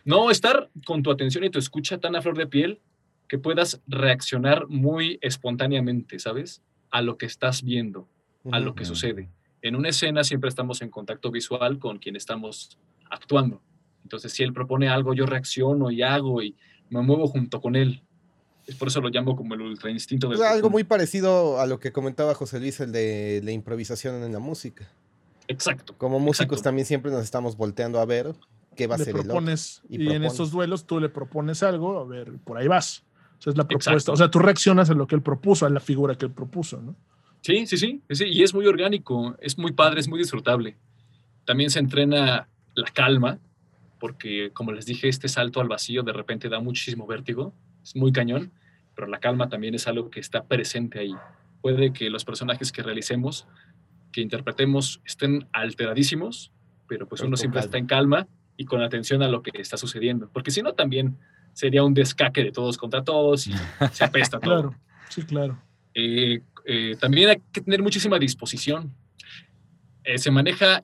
no, 0.04 0.30
estar 0.30 0.68
con 0.84 1.02
tu 1.02 1.10
atención 1.10 1.44
y 1.44 1.50
tu 1.50 1.58
escucha 1.58 1.98
tan 1.98 2.16
a 2.16 2.22
flor 2.22 2.36
de 2.36 2.46
piel 2.46 2.80
que 3.28 3.38
puedas 3.38 3.80
reaccionar 3.86 4.66
muy 4.68 5.18
espontáneamente, 5.22 6.18
¿sabes? 6.18 6.62
A 6.90 7.00
lo 7.00 7.16
que 7.16 7.26
estás 7.26 7.62
viendo, 7.62 8.08
a 8.50 8.58
lo 8.58 8.74
que 8.74 8.84
sucede. 8.84 9.28
En 9.62 9.76
una 9.76 9.90
escena 9.90 10.24
siempre 10.24 10.48
estamos 10.48 10.82
en 10.82 10.90
contacto 10.90 11.30
visual 11.30 11.78
con 11.78 11.98
quien 11.98 12.16
estamos 12.16 12.76
actuando. 13.10 13.60
Entonces, 14.02 14.32
si 14.32 14.42
él 14.42 14.52
propone 14.52 14.88
algo, 14.88 15.14
yo 15.14 15.26
reacciono 15.26 15.90
y 15.90 16.02
hago 16.02 16.42
y 16.42 16.56
me 16.88 17.02
muevo 17.02 17.26
junto 17.26 17.60
con 17.60 17.76
él. 17.76 18.02
Es 18.66 18.76
por 18.76 18.88
eso 18.88 19.00
lo 19.00 19.08
llamo 19.08 19.36
como 19.36 19.54
el 19.54 19.60
ultra 19.62 19.90
instinto 19.90 20.28
del. 20.28 20.42
Algo 20.42 20.70
muy 20.70 20.84
parecido 20.84 21.60
a 21.60 21.66
lo 21.66 21.80
que 21.80 21.92
comentaba 21.92 22.34
José 22.34 22.60
Luis, 22.60 22.80
el 22.80 22.92
de 22.92 23.40
la 23.44 23.52
improvisación 23.52 24.22
en 24.22 24.32
la 24.32 24.38
música. 24.38 24.88
Exacto. 25.48 25.96
Como 25.98 26.20
músicos 26.20 26.62
también 26.62 26.86
siempre 26.86 27.10
nos 27.10 27.24
estamos 27.24 27.56
volteando 27.56 27.98
a 27.98 28.04
ver 28.04 28.32
qué 28.76 28.86
va 28.86 28.94
a 28.94 28.98
ser 28.98 29.16
el 29.16 29.30
otro. 29.30 29.42
Y, 29.88 30.04
y 30.04 30.12
en 30.12 30.24
esos 30.24 30.52
duelos 30.52 30.86
tú 30.86 31.00
le 31.00 31.08
propones 31.08 31.62
algo, 31.62 31.98
a 31.98 32.04
ver, 32.04 32.32
por 32.44 32.56
ahí 32.56 32.68
vas. 32.68 33.04
O 33.38 33.42
sea, 33.42 33.50
es 33.52 33.56
la 33.56 33.66
propuesta. 33.66 34.12
O 34.12 34.16
sea, 34.16 34.30
tú 34.30 34.38
reaccionas 34.38 34.90
a 34.90 34.94
lo 34.94 35.06
que 35.06 35.16
él 35.16 35.22
propuso, 35.22 35.66
a 35.66 35.70
la 35.70 35.80
figura 35.80 36.14
que 36.16 36.26
él 36.26 36.32
propuso, 36.32 36.80
¿no? 36.80 36.94
Sí, 37.40 37.66
sí, 37.66 37.78
sí, 37.78 38.02
sí. 38.10 38.24
Y 38.26 38.42
es 38.42 38.52
muy 38.52 38.66
orgánico, 38.66 39.34
es 39.40 39.56
muy 39.58 39.72
padre, 39.72 40.00
es 40.00 40.08
muy 40.08 40.18
disfrutable. 40.18 40.76
También 41.46 41.70
se 41.70 41.78
entrena 41.78 42.48
la 42.74 42.88
calma, 42.88 43.38
porque 43.98 44.50
como 44.52 44.72
les 44.72 44.86
dije, 44.86 45.08
este 45.08 45.28
salto 45.28 45.60
al 45.60 45.68
vacío 45.68 46.02
de 46.02 46.12
repente 46.12 46.48
da 46.48 46.60
muchísimo 46.60 47.06
vértigo, 47.06 47.54
es 47.82 47.96
muy 47.96 48.12
cañón, 48.12 48.52
pero 48.94 49.06
la 49.06 49.20
calma 49.20 49.48
también 49.48 49.74
es 49.74 49.86
algo 49.86 50.10
que 50.10 50.20
está 50.20 50.44
presente 50.44 50.98
ahí. 50.98 51.14
Puede 51.60 51.92
que 51.92 52.10
los 52.10 52.24
personajes 52.24 52.72
que 52.72 52.82
realicemos, 52.82 53.46
que 54.12 54.20
interpretemos, 54.20 55.00
estén 55.04 55.46
alteradísimos, 55.52 56.52
pero 56.88 57.06
pues 57.06 57.20
uno 57.20 57.36
siempre 57.36 57.60
está 57.60 57.78
en 57.78 57.86
calma 57.86 58.26
y 58.56 58.64
con 58.64 58.82
atención 58.82 59.22
a 59.22 59.28
lo 59.28 59.42
que 59.42 59.52
está 59.54 59.76
sucediendo, 59.76 60.28
porque 60.32 60.50
si 60.50 60.62
no 60.62 60.74
también 60.74 61.16
sería 61.52 61.82
un 61.82 61.94
descaque 61.94 62.44
de 62.44 62.52
todos 62.52 62.76
contra 62.76 63.04
todos 63.04 63.46
y 63.46 63.52
se 63.92 64.04
apesta 64.04 64.38
todo. 64.40 64.54
Claro, 64.54 64.74
sí, 65.08 65.22
claro. 65.22 65.58
Eh, 65.94 66.42
eh, 66.64 66.96
también 67.00 67.30
hay 67.30 67.42
que 67.52 67.60
tener 67.60 67.82
muchísima 67.82 68.18
disposición. 68.18 68.92
Eh, 70.10 70.18
se 70.18 70.30
maneja 70.32 70.82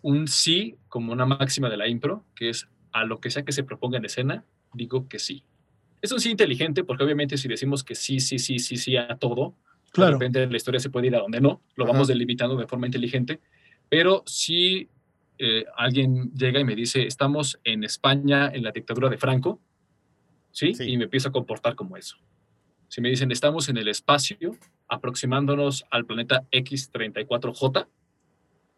un 0.00 0.26
sí 0.26 0.76
como 0.88 1.12
una 1.12 1.26
máxima 1.26 1.68
de 1.68 1.76
la 1.76 1.88
impro, 1.88 2.24
que 2.34 2.48
es 2.48 2.68
a 2.90 3.04
lo 3.04 3.20
que 3.20 3.30
sea 3.30 3.44
que 3.44 3.52
se 3.52 3.64
proponga 3.64 3.98
en 3.98 4.06
escena, 4.06 4.44
digo 4.72 5.08
que 5.08 5.18
sí. 5.18 5.44
Es 6.00 6.10
un 6.10 6.20
sí 6.20 6.30
inteligente, 6.30 6.82
porque 6.84 7.04
obviamente 7.04 7.36
si 7.36 7.48
decimos 7.48 7.84
que 7.84 7.94
sí, 7.94 8.18
sí, 8.18 8.38
sí, 8.38 8.58
sí, 8.58 8.78
sí 8.78 8.96
a 8.96 9.16
todo, 9.16 9.54
claro. 9.92 10.12
de 10.12 10.18
repente 10.18 10.46
la 10.46 10.56
historia 10.56 10.80
se 10.80 10.88
puede 10.88 11.08
ir 11.08 11.16
a 11.16 11.20
donde 11.20 11.40
no, 11.40 11.60
lo 11.76 11.84
vamos 11.84 12.08
delimitando 12.08 12.56
de 12.56 12.66
forma 12.66 12.86
inteligente, 12.86 13.40
pero 13.90 14.22
si 14.24 14.88
eh, 15.38 15.66
alguien 15.76 16.32
llega 16.32 16.60
y 16.60 16.64
me 16.64 16.74
dice, 16.74 17.06
estamos 17.06 17.60
en 17.64 17.84
España 17.84 18.50
en 18.52 18.62
la 18.62 18.72
dictadura 18.72 19.10
de 19.10 19.18
Franco, 19.18 19.60
¿sí? 20.50 20.72
Y 20.80 20.96
me 20.96 21.04
empiezo 21.04 21.28
a 21.28 21.32
comportar 21.32 21.74
como 21.74 21.98
eso. 21.98 22.16
Si 22.88 23.02
me 23.02 23.10
dicen, 23.10 23.30
estamos 23.30 23.68
en 23.68 23.76
el 23.76 23.88
espacio, 23.88 24.56
aproximándonos 24.88 25.84
al 25.90 26.06
planeta 26.06 26.44
X34J, 26.50 27.86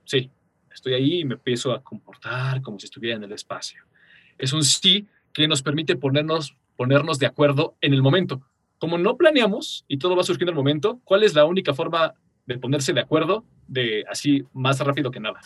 sí, 0.04 0.30
estoy 0.72 0.94
ahí 0.94 1.20
y 1.20 1.24
me 1.24 1.34
empiezo 1.34 1.72
a 1.72 1.82
comportar 1.82 2.62
como 2.62 2.78
si 2.78 2.86
estuviera 2.86 3.16
en 3.16 3.24
el 3.24 3.32
espacio. 3.32 3.82
Es 4.38 4.52
un 4.52 4.64
sí 4.64 5.06
que 5.32 5.48
nos 5.48 5.62
permite 5.62 5.96
ponernos, 5.96 6.56
ponernos 6.76 7.18
de 7.18 7.26
acuerdo 7.26 7.76
en 7.80 7.94
el 7.94 8.02
momento. 8.02 8.42
Como 8.78 8.98
no 8.98 9.16
planeamos 9.16 9.84
y 9.88 9.98
todo 9.98 10.16
va 10.16 10.24
surgiendo 10.24 10.50
en 10.50 10.58
el 10.58 10.62
momento, 10.62 11.00
¿cuál 11.04 11.22
es 11.22 11.34
la 11.34 11.44
única 11.44 11.74
forma 11.74 12.14
de 12.46 12.58
ponerse 12.58 12.92
de 12.92 13.00
acuerdo 13.00 13.44
de 13.68 14.04
así 14.10 14.44
más 14.52 14.80
rápido 14.80 15.10
que 15.10 15.20
nada? 15.20 15.40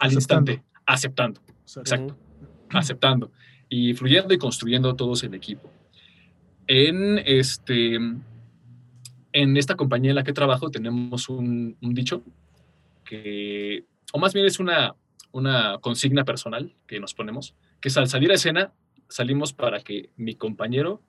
Al 0.00 0.12
instante, 0.12 0.62
aceptando. 0.86 1.40
Exacto. 1.76 2.16
Aceptando 2.70 3.30
y 3.68 3.94
fluyendo 3.94 4.32
y 4.34 4.38
construyendo 4.38 4.94
todos 4.94 5.22
el 5.24 5.34
equipo. 5.34 5.70
En, 6.66 7.18
este, 7.18 7.94
en 9.32 9.56
esta 9.56 9.76
compañía 9.76 10.10
en 10.10 10.16
la 10.16 10.24
que 10.24 10.32
trabajo 10.32 10.70
tenemos 10.70 11.28
un, 11.28 11.76
dicho 11.80 12.22
que, 13.08 13.86
o 14.12 14.18
más 14.18 14.34
bien 14.34 14.44
es 14.44 14.60
una, 14.60 14.94
una 15.32 15.78
consigna 15.80 16.24
personal 16.24 16.74
que 16.86 17.00
nos 17.00 17.14
ponemos, 17.14 17.54
que 17.80 17.88
es 17.88 17.96
al 17.96 18.06
salir 18.06 18.30
a 18.30 18.34
escena 18.34 18.72
salimos 19.08 19.54
para 19.54 19.80
que 19.80 20.10
mi 20.16 20.34
compañero 20.34 21.00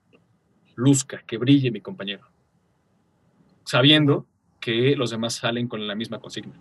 luzca, 0.76 1.22
que 1.26 1.36
brille 1.36 1.70
mi 1.70 1.82
compañero, 1.82 2.26
sabiendo 3.66 4.26
que 4.60 4.96
los 4.96 5.10
demás 5.10 5.34
salen 5.34 5.68
con 5.68 5.86
la 5.86 5.94
misma 5.94 6.20
consigna. 6.20 6.54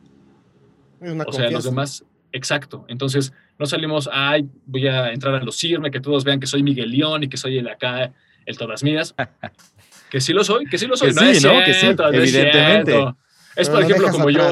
o 1.26 1.32
sea, 1.32 1.50
los 1.50 1.64
demás, 1.64 2.04
exacto. 2.34 2.84
Entonces, 2.90 3.32
no 3.58 3.66
salimos, 3.66 4.10
ay, 4.12 4.46
voy 4.66 4.88
a 4.88 5.14
entrar 5.14 5.36
a 5.36 5.42
lucirme, 5.42 5.90
que 5.90 6.02
todos 6.02 6.26
vean 6.26 6.42
que 6.42 6.48
soy 6.48 6.64
Miguel 6.64 6.92
León 6.92 7.24
y 7.24 7.30
que 7.30 7.38
soy 7.38 7.58
el 7.58 7.68
acá, 7.70 8.12
el 8.46 8.58
todas 8.58 8.84
mías. 8.84 9.16
que 10.12 10.20
sí 10.20 10.34
lo 10.34 10.44
soy, 10.44 10.66
que 10.66 10.78
sí 10.78 10.86
lo 10.86 10.98
soy. 10.98 11.14
no 11.14 11.22
sí, 11.34 11.48
¿no? 11.48 11.64
que 11.64 11.74
sí, 11.74 11.86
evidentemente. 11.88 13.00
Es, 13.00 13.29
por 13.68 13.82
ejemplo, 13.82 14.10
como 14.12 14.30
yo. 14.30 14.52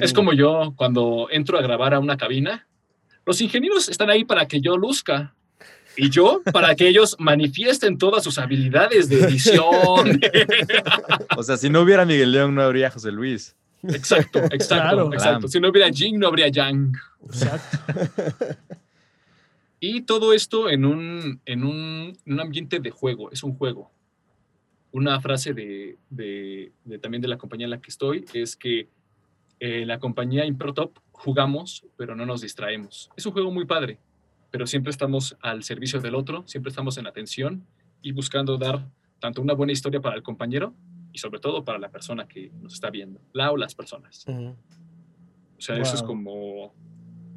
es 0.00 0.12
como 0.12 0.32
yo 0.32 0.72
cuando 0.76 1.28
entro 1.30 1.58
a 1.58 1.62
grabar 1.62 1.94
a 1.94 2.00
una 2.00 2.16
cabina. 2.16 2.66
Los 3.26 3.40
ingenieros 3.40 3.88
están 3.88 4.10
ahí 4.10 4.24
para 4.24 4.48
que 4.48 4.60
yo 4.60 4.76
luzca. 4.76 5.34
Y 5.96 6.08
yo, 6.08 6.40
para 6.52 6.74
que 6.74 6.88
ellos 6.88 7.16
manifiesten 7.18 7.98
todas 7.98 8.24
sus 8.24 8.38
habilidades 8.38 9.08
de 9.08 9.20
edición. 9.20 10.20
o 11.36 11.42
sea, 11.42 11.56
si 11.56 11.68
no 11.68 11.82
hubiera 11.82 12.06
Miguel 12.06 12.32
León, 12.32 12.54
no 12.54 12.62
habría 12.62 12.90
José 12.90 13.12
Luis. 13.12 13.54
Exacto, 13.82 14.38
exacto, 14.50 15.12
exacto. 15.12 15.48
Si 15.48 15.60
no 15.60 15.68
hubiera 15.68 15.90
Jing, 15.90 16.18
no 16.18 16.28
habría 16.28 16.48
Yang. 16.48 16.92
Exacto. 17.26 17.78
Y 19.80 20.02
todo 20.02 20.34
esto 20.34 20.68
en 20.68 20.84
un, 20.84 21.40
en 21.46 21.64
un, 21.64 22.16
ambiente 22.38 22.80
de 22.80 22.90
juego, 22.90 23.32
es 23.32 23.42
un 23.42 23.54
juego. 23.56 23.90
Una 24.92 25.20
frase 25.20 25.54
de, 25.54 25.98
de, 26.08 26.72
también 27.00 27.22
de 27.22 27.28
la 27.28 27.38
compañía 27.38 27.66
en 27.66 27.70
la 27.70 27.80
que 27.80 27.90
estoy 27.90 28.24
es 28.34 28.56
que 28.56 28.88
eh, 29.60 29.84
la 29.86 29.98
compañía 29.98 30.44
Improtop 30.46 30.98
jugamos, 31.12 31.86
pero 31.96 32.16
no 32.16 32.26
nos 32.26 32.40
distraemos. 32.40 33.10
Es 33.16 33.26
un 33.26 33.32
juego 33.32 33.50
muy 33.50 33.66
padre, 33.66 33.98
pero 34.50 34.66
siempre 34.66 34.90
estamos 34.90 35.36
al 35.40 35.62
servicio 35.62 36.00
del 36.00 36.14
otro, 36.14 36.46
siempre 36.46 36.70
estamos 36.70 36.98
en 36.98 37.06
atención 37.06 37.66
y 38.02 38.12
buscando 38.12 38.56
dar 38.56 38.88
tanto 39.20 39.42
una 39.42 39.54
buena 39.54 39.72
historia 39.72 40.00
para 40.00 40.16
el 40.16 40.22
compañero 40.22 40.74
y 41.12 41.18
sobre 41.18 41.40
todo 41.40 41.64
para 41.64 41.78
la 41.78 41.90
persona 41.90 42.26
que 42.26 42.50
nos 42.60 42.74
está 42.74 42.90
viendo, 42.90 43.20
la 43.32 43.52
o 43.52 43.56
las 43.56 43.74
personas. 43.74 44.24
O 44.26 45.60
sea, 45.60 45.76
eso 45.76 45.94
es 45.94 46.02
como 46.02 46.72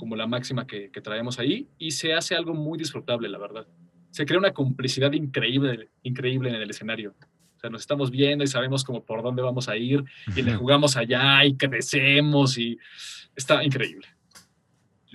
como 0.03 0.17
la 0.17 0.27
máxima 0.27 0.67
que, 0.67 0.89
traemos 1.01 1.39
ahí 1.39 1.69
y 1.77 1.91
se 1.91 2.13
hace 2.13 2.35
algo 2.35 2.53
muy 2.53 2.77
disfrutable, 2.77 3.29
la 3.29 3.37
verdad. 3.37 3.65
Se 4.11 4.25
crea 4.25 4.37
una 4.37 4.51
complicidad 4.51 5.13
increíble, 5.13 5.91
increíble 6.03 6.49
en 6.49 6.55
el 6.55 6.69
escenario. 6.69 7.15
Sea, 7.63 7.69
nos 7.69 7.79
estamos 7.79 8.11
viendo 8.11 8.43
y 8.43 8.47
sabemos 8.47 8.83
como 8.83 9.05
por 9.05 9.23
dónde 9.23 9.41
vamos 9.41 9.69
a 9.69 9.77
ir 9.77 10.03
y 10.35 10.41
le 10.41 10.53
jugamos 10.53 10.97
allá 10.97 11.45
y 11.45 11.55
crecemos 11.55 12.57
y 12.57 12.77
está 13.37 13.63
increíble. 13.63 14.05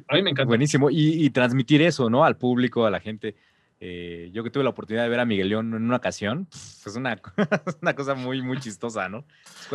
A 0.08 0.14
mí 0.14 0.22
me 0.22 0.30
encanta. 0.30 0.48
Buenísimo. 0.48 0.88
Y, 0.90 1.28
transmitir 1.28 1.82
eso, 1.82 2.08
¿no? 2.08 2.24
Al 2.24 2.38
público, 2.38 2.86
a 2.86 2.90
la 2.90 3.00
gente. 3.00 3.36
Eh, 3.80 4.30
yo 4.32 4.42
que 4.42 4.48
tuve 4.48 4.64
la 4.64 4.70
oportunidad 4.70 5.02
de 5.02 5.10
ver 5.10 5.20
a 5.20 5.26
Miguel 5.26 5.50
León 5.50 5.74
en 5.74 5.82
una 5.82 5.96
ocasión, 5.96 6.48
es 6.50 6.96
una, 6.96 7.20
una 7.82 7.94
cosa 7.94 8.14
muy, 8.14 8.40
muy 8.40 8.58
chistosa, 8.58 9.10
¿no? 9.10 9.26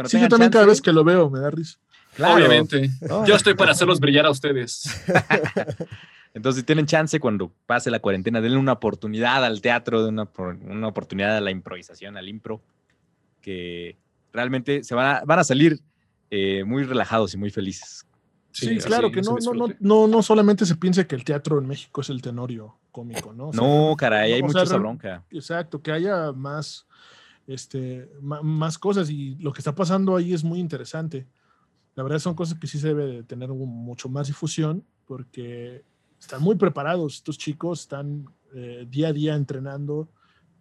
sí, 0.05 0.19
yo 0.19 0.27
también 0.27 0.51
cada 0.51 0.65
vez 0.65 0.81
que 0.81 0.91
lo 0.91 1.03
veo 1.03 1.29
me 1.29 1.41
da 1.41 1.51
risa. 1.51 1.77
Obviamente. 2.17 2.89
Yo 3.27 3.35
estoy 3.35 3.53
para 3.53 3.73
hacerlos 3.73 3.99
brillar 3.99 4.25
a 4.25 4.31
ustedes. 4.31 4.89
Entonces, 6.33 6.61
si 6.61 6.65
tienen 6.65 6.87
chance 6.87 7.19
cuando 7.19 7.51
pase 7.65 7.91
la 7.91 7.99
cuarentena, 7.99 8.41
denle 8.41 8.57
una 8.57 8.73
oportunidad 8.73 9.45
al 9.45 9.61
teatro, 9.61 10.07
una, 10.07 10.27
una 10.67 10.87
oportunidad 10.87 11.37
a 11.37 11.41
la 11.41 11.51
improvisación, 11.51 12.17
al 12.17 12.27
impro, 12.27 12.61
que 13.41 13.97
realmente 14.31 14.83
se 14.83 14.95
van 14.95 15.17
a, 15.17 15.21
van 15.25 15.39
a 15.39 15.43
salir 15.43 15.79
eh, 16.31 16.63
muy 16.63 16.83
relajados 16.83 17.33
y 17.35 17.37
muy 17.37 17.51
felices. 17.51 18.07
Sí, 18.51 18.77
claro, 18.77 19.11
que 19.11 19.21
no, 19.21 19.37
no, 19.53 19.67
no, 19.79 20.07
no, 20.07 20.23
solamente 20.23 20.65
se 20.65 20.75
piense 20.75 21.07
que 21.07 21.15
el 21.15 21.23
teatro 21.23 21.57
en 21.59 21.67
México 21.67 22.01
es 22.01 22.09
el 22.09 22.21
tenorio 22.21 22.77
cómico, 22.91 23.33
¿no? 23.33 23.51
no, 23.51 23.95
caray, 23.97 24.33
hay 24.33 24.43
mucha 24.43 24.63
bronca. 24.63 25.23
Exacto, 25.31 25.81
que 25.81 25.91
haya 25.91 26.31
más, 26.31 26.85
este, 27.47 28.11
más 28.21 28.77
cosas 28.77 29.09
y 29.09 29.35
lo 29.35 29.51
que 29.51 29.59
está 29.59 29.73
pasando 29.73 30.15
ahí 30.15 30.33
es 30.33 30.43
muy 30.43 30.59
interesante. 30.59 31.27
La 31.95 32.03
verdad 32.03 32.19
son 32.19 32.35
cosas 32.35 32.57
que 32.59 32.67
sí 32.67 32.79
se 32.79 32.89
debe 32.89 33.07
de 33.07 33.23
tener 33.23 33.49
mucho 33.49 34.07
más 34.07 34.27
difusión 34.27 34.85
porque 35.05 35.83
están 36.23 36.41
muy 36.41 36.55
preparados. 36.55 37.15
Estos 37.15 37.37
chicos 37.37 37.81
están 37.81 38.25
eh, 38.55 38.85
día 38.89 39.09
a 39.09 39.13
día 39.13 39.35
entrenando 39.35 40.09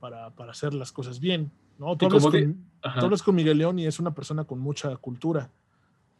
para, 0.01 0.31
para, 0.31 0.53
hacer 0.53 0.75
las 0.75 0.93
cosas 0.93 1.21
bien. 1.21 1.53
¿no? 1.79 1.97
Tú, 1.97 2.07
hablas 2.07 2.23
con, 2.23 3.25
con, 3.25 3.35
Miguel 3.35 3.59
León 3.59 3.79
y 3.79 3.87
es 3.87 3.99
una 4.01 4.13
persona 4.15 4.45
con 4.45 4.59
mucha 4.59 4.95
cultura. 4.97 5.51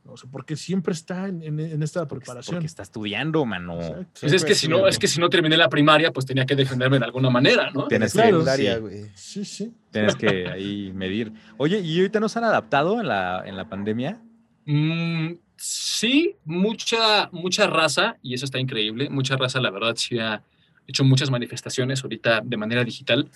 No 0.05 0.17
sé, 0.17 0.27
porque 0.31 0.57
siempre 0.57 0.93
está 0.95 1.29
en, 1.29 1.43
en, 1.61 1.83
esta 1.83 2.07
preparación. 2.09 2.57
Porque 2.57 2.67
está 2.67 2.83
estudiando, 2.83 3.45
mano. 3.45 3.79
Pues 4.21 4.33
es 4.33 4.45
que 4.45 4.57
si 4.57 4.67
no, 4.67 4.89
es 4.89 4.99
que 4.99 5.07
si 5.07 5.21
no 5.21 5.31
terminé 5.31 5.57
la 5.57 5.69
primaria, 5.69 6.13
pues 6.13 6.27
tenía 6.27 6.45
que 6.45 6.57
defenderme 6.57 6.99
de 6.99 7.05
alguna 7.05 7.31
manera, 7.31 7.71
¿no? 7.71 7.87
Tienes 7.87 8.13
que, 8.13 9.11
sí. 9.15 9.45
sí, 9.45 9.75
Tienes 9.93 10.17
que 10.17 10.49
ahí 10.49 10.93
medir. 10.93 11.33
Oye, 11.57 11.79
¿y 11.79 11.99
ahorita 11.99 12.19
nos 12.19 12.37
han 12.37 12.43
adaptado 12.43 13.01
en 13.01 13.07
la, 13.07 13.45
en 13.47 13.57
la 13.57 13.69
pandemia? 13.69 14.21
Mm, 14.67 15.35
sí, 15.63 16.35
mucha, 16.45 17.29
mucha 17.31 17.69
raza, 17.69 18.17
y 18.21 18.35
eso 18.35 18.45
está 18.45 18.59
increíble. 18.59 19.09
Mucha 19.09 19.37
raza, 19.37 19.61
la 19.61 19.71
verdad, 19.71 19.95
sí 19.97 20.19
ha 20.19 20.43
hecho 20.89 21.05
muchas 21.05 21.31
manifestaciones 21.31 22.03
ahorita 22.03 22.41
de 22.45 22.57
manera 22.57 22.83
digital. 22.83 23.31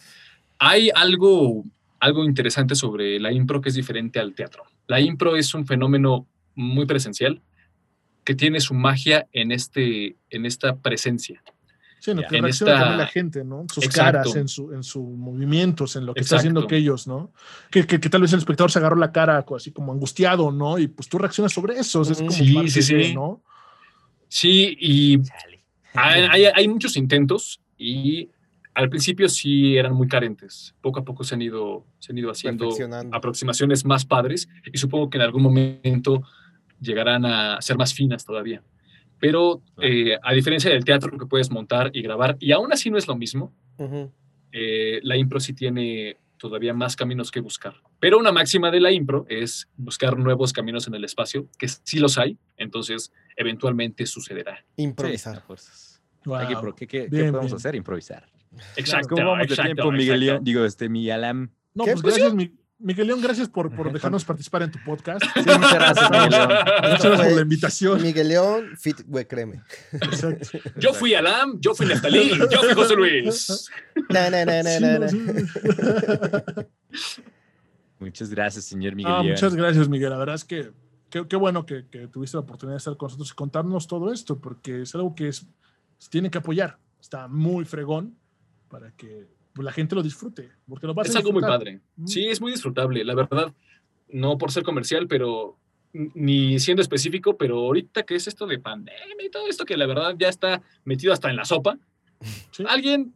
Hay 0.59 0.91
algo, 0.93 1.65
algo 2.01 2.25
interesante 2.25 2.75
sobre 2.75 3.21
la 3.21 3.31
impro 3.31 3.61
que 3.61 3.69
es 3.69 3.77
diferente 3.77 4.19
al 4.19 4.35
teatro. 4.35 4.65
La 4.89 5.01
impro 5.01 5.37
es 5.37 5.55
un 5.55 5.67
fenómeno 5.67 6.27
muy 6.57 6.87
presencial 6.87 7.41
que 8.25 8.35
tiene 8.35 8.59
su 8.59 8.75
magia 8.75 9.29
en, 9.33 9.53
este, 9.53 10.17
en 10.31 10.47
esta 10.47 10.77
presencia. 10.77 11.41
Sí, 11.99 12.11
en 12.11 12.19
lo 12.19 12.29
que 12.29 12.41
reacciona 12.41 12.97
la 12.97 13.07
gente, 13.07 13.45
¿no? 13.45 13.67
Sus 13.73 13.89
caras, 13.89 14.35
en, 14.37 14.49
su, 14.49 14.73
en 14.73 14.83
sus 14.83 15.03
movimientos, 15.03 15.97
en 15.97 16.07
lo 16.07 16.15
que 16.15 16.21
está 16.21 16.37
haciendo 16.37 16.61
aquellos, 16.61 17.07
¿no? 17.07 17.33
Que, 17.71 17.87
que, 17.87 17.99
tal 17.99 18.23
vez 18.23 18.33
el 18.33 18.39
espectador 18.39 18.71
se 18.71 18.79
agarró 18.79 18.97
la 18.97 19.13
cara 19.13 19.45
así 19.57 19.73
como 19.73 19.93
angustiado, 19.93 20.53
¿no? 20.53 20.79
Y 20.79 20.89
pues 20.89 21.09
tú 21.09 21.19
reaccionas 21.19 21.53
sobre 21.53 21.79
eso. 21.79 22.03
Es 22.03 22.19
como 22.19 22.31
sí, 22.31 22.69
sí, 22.69 22.83
sí. 22.83 23.15
¿no? 23.15 23.43
Sí, 24.29 24.77
y 24.81 25.19
hay, 25.95 26.45
hay, 26.45 26.69
muchos 26.69 26.97
intentos 26.97 27.61
y 27.79 28.31
al 28.75 28.91
principio 28.91 29.29
sí 29.29 29.77
eran 29.77 29.95
muy 29.95 30.07
carentes. 30.07 30.75
Poco 30.81 31.01
a 31.01 31.05
poco 31.05 31.25
se 31.25 31.35
han 31.35 31.43
ido, 31.43 31.87
se 31.99 32.13
han 32.13 32.19
ido 32.19 32.31
haciendo 32.31 32.69
aproximaciones 33.13 33.85
más 33.85 34.05
padres 34.05 34.49
y 34.71 34.77
supongo 34.77 35.09
que 35.09 35.19
en 35.19 35.23
algún 35.23 35.43
momento 35.43 36.23
llegarán 36.81 37.25
a 37.25 37.61
ser 37.63 37.79
más 37.79 37.95
finas 37.95 38.25
todavía. 38.25 38.63
Pero 39.19 39.63
eh, 39.81 40.17
a 40.23 40.33
diferencia 40.33 40.71
del 40.71 40.85
teatro 40.85 41.17
que 41.19 41.27
puedes 41.27 41.51
montar 41.51 41.91
y 41.93 42.03
grabar, 42.03 42.37
y 42.41 42.53
aún 42.53 42.73
así 42.73 42.91
no 42.91 42.99
es 42.99 43.09
lo 43.09 43.17
mismo, 43.17 43.53
eh, 44.53 45.01
la 45.03 45.17
impro 45.17 45.41
sí 45.41 45.53
tiene 45.53 46.19
todavía 46.37 46.75
más 46.75 46.97
caminos 46.97 47.31
que 47.31 47.41
buscar. 47.41 47.75
Pero 47.99 48.19
una 48.19 48.33
máxima 48.33 48.71
de 48.71 48.81
la 48.81 48.93
impro 48.93 49.27
es 49.29 49.69
buscar 49.77 50.19
nuevos 50.19 50.53
caminos 50.53 50.87
en 50.87 50.95
el 50.95 51.05
espacio, 51.05 51.49
que 51.59 51.69
sí 51.69 51.99
los 51.99 52.19
hay, 52.19 52.39
entonces 52.57 53.13
eventualmente 53.37 54.07
sucederá. 54.07 54.65
Improvisar. 54.77 55.43
fuerzas. 55.43 56.03
¿Qué, 56.77 56.87
qué, 56.87 57.09
podemos 57.09 57.53
hacer? 57.53 57.75
Improvisar. 57.75 58.29
Exacto. 58.77 59.15
¿Cómo 59.15 59.31
vamos 59.31 59.49
de 59.49 59.57
tiempo, 59.57 59.93
Miguel? 59.93 60.41
Digo, 60.43 60.65
este, 60.65 60.89
Miguel 60.89 61.23
No, 61.75 61.85
pues 61.85 62.03
gracias, 62.03 62.35
mi, 62.35 62.53
Miguel 62.79 63.07
León, 63.07 63.23
gracias 63.23 63.49
por, 63.49 63.75
por 63.75 63.91
dejarnos 63.91 64.25
participar 64.25 64.63
en 64.63 64.71
tu 64.71 64.79
podcast. 64.85 65.25
Sí, 65.35 65.41
muchas 65.41 65.75
gracias, 65.75 66.11
Miguel 66.11 66.31
León. 66.31 66.49
Muchas 66.49 67.05
gracias 67.05 67.27
por 67.27 67.37
la 67.37 67.41
invitación. 67.41 68.03
Miguel 68.03 68.29
León, 68.29 68.77
fit, 68.79 69.01
güey, 69.07 69.27
créeme. 69.27 69.63
Exacto. 69.93 70.59
Yo 70.77 70.93
fui 70.93 71.15
Alam, 71.15 71.59
yo 71.59 71.75
fui 71.75 71.87
Neftalí, 71.87 72.31
yo 72.51 72.63
fui 72.63 72.75
José 72.75 72.95
Luis. 72.95 73.71
No, 74.11 74.31
no, 74.31 74.45
no, 74.45 74.63
no, 74.63 74.99
no. 74.99 75.07
Muchas 77.99 78.29
gracias, 78.29 78.67
señor 78.67 78.95
Miguel 78.95 79.13
ah, 79.15 79.23
Muchas 79.23 79.55
gracias, 79.55 79.89
Miguel. 79.89 80.11
La 80.11 80.19
verdad 80.19 80.35
es 80.35 80.45
que 80.45 80.71
qué 81.09 81.37
bueno 81.37 81.65
que, 81.65 81.87
que, 81.89 82.09
tuviste 82.09 82.37
la 82.37 82.43
oportunidad 82.43 82.75
de 82.75 82.79
estar 82.79 82.97
con 82.99 83.07
nosotros 83.07 83.31
y 83.31 83.35
contarnos 83.35 83.87
todo 83.87 84.13
esto, 84.13 84.39
porque 84.39 84.83
es 84.83 84.95
algo 84.95 85.15
que 85.15 85.29
es, 85.29 85.47
se 85.97 86.11
tiene 86.11 86.31
que 86.31 86.39
apoyar. 86.39 86.79
Está 87.01 87.27
muy 87.27 87.65
fregón 87.65 88.19
para 88.69 88.91
que 88.93 89.27
la 89.65 89.73
gente 89.73 89.95
lo 89.95 90.03
disfrute. 90.03 90.51
Porque 90.69 90.87
lo 90.87 91.03
es 91.03 91.17
algo 91.17 91.33
muy 91.33 91.43
padre. 91.43 91.81
Sí, 92.05 92.27
es 92.27 92.41
muy 92.41 92.53
disfrutable, 92.53 93.05
la 93.05 93.15
verdad. 93.15 93.53
No 94.09 94.39
por 94.39 94.53
ser 94.53 94.63
comercial, 94.63 95.07
pero 95.09 95.59
ni 95.93 96.59
siendo 96.59 96.83
específico, 96.83 97.37
pero 97.37 97.59
ahorita 97.59 98.03
que 98.03 98.17
es 98.17 98.27
esto 98.27 98.47
de 98.47 98.59
pandemia 98.59 99.25
y 99.25 99.31
todo 99.31 99.49
esto 99.49 99.65
que 99.65 99.77
la 99.77 99.87
verdad 99.87 100.15
ya 100.19 100.29
está 100.29 100.63
metido 100.85 101.13
hasta 101.13 101.31
en 101.31 101.37
la 101.37 101.45
sopa, 101.45 101.79
alguien 102.69 103.15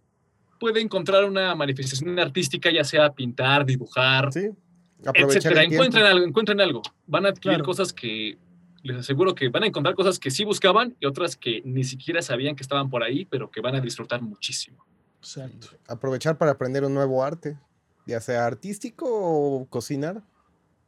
puede 0.58 0.80
encontrar 0.80 1.24
una 1.24 1.54
manifestación 1.54 2.18
artística, 2.18 2.70
ya 2.70 2.84
sea 2.84 3.12
pintar, 3.12 3.64
dibujar, 3.64 4.32
sí. 4.32 4.50
etcétera. 5.14 5.62
Encuentren 5.64 6.04
algo, 6.04 6.26
encuentren 6.26 6.60
algo. 6.60 6.82
Van 7.06 7.26
a 7.26 7.30
adquirir 7.30 7.62
cosas 7.62 7.92
que 7.92 8.38
les 8.82 8.96
aseguro 8.96 9.34
que 9.34 9.48
van 9.48 9.64
a 9.64 9.66
encontrar 9.66 9.94
cosas 9.94 10.18
que 10.18 10.30
sí 10.30 10.44
buscaban 10.44 10.96
y 11.00 11.06
otras 11.06 11.36
que 11.36 11.62
ni 11.64 11.84
siquiera 11.84 12.22
sabían 12.22 12.56
que 12.56 12.62
estaban 12.62 12.88
por 12.88 13.02
ahí, 13.02 13.24
pero 13.24 13.50
que 13.50 13.60
van 13.60 13.74
a 13.74 13.80
disfrutar 13.80 14.22
muchísimo. 14.22 14.84
Exacto. 15.20 15.68
Aprovechar 15.86 16.38
para 16.38 16.52
aprender 16.52 16.84
un 16.84 16.94
nuevo 16.94 17.22
arte, 17.22 17.58
ya 18.06 18.20
sea 18.20 18.46
artístico 18.46 19.06
o 19.06 19.66
cocinar. 19.66 20.22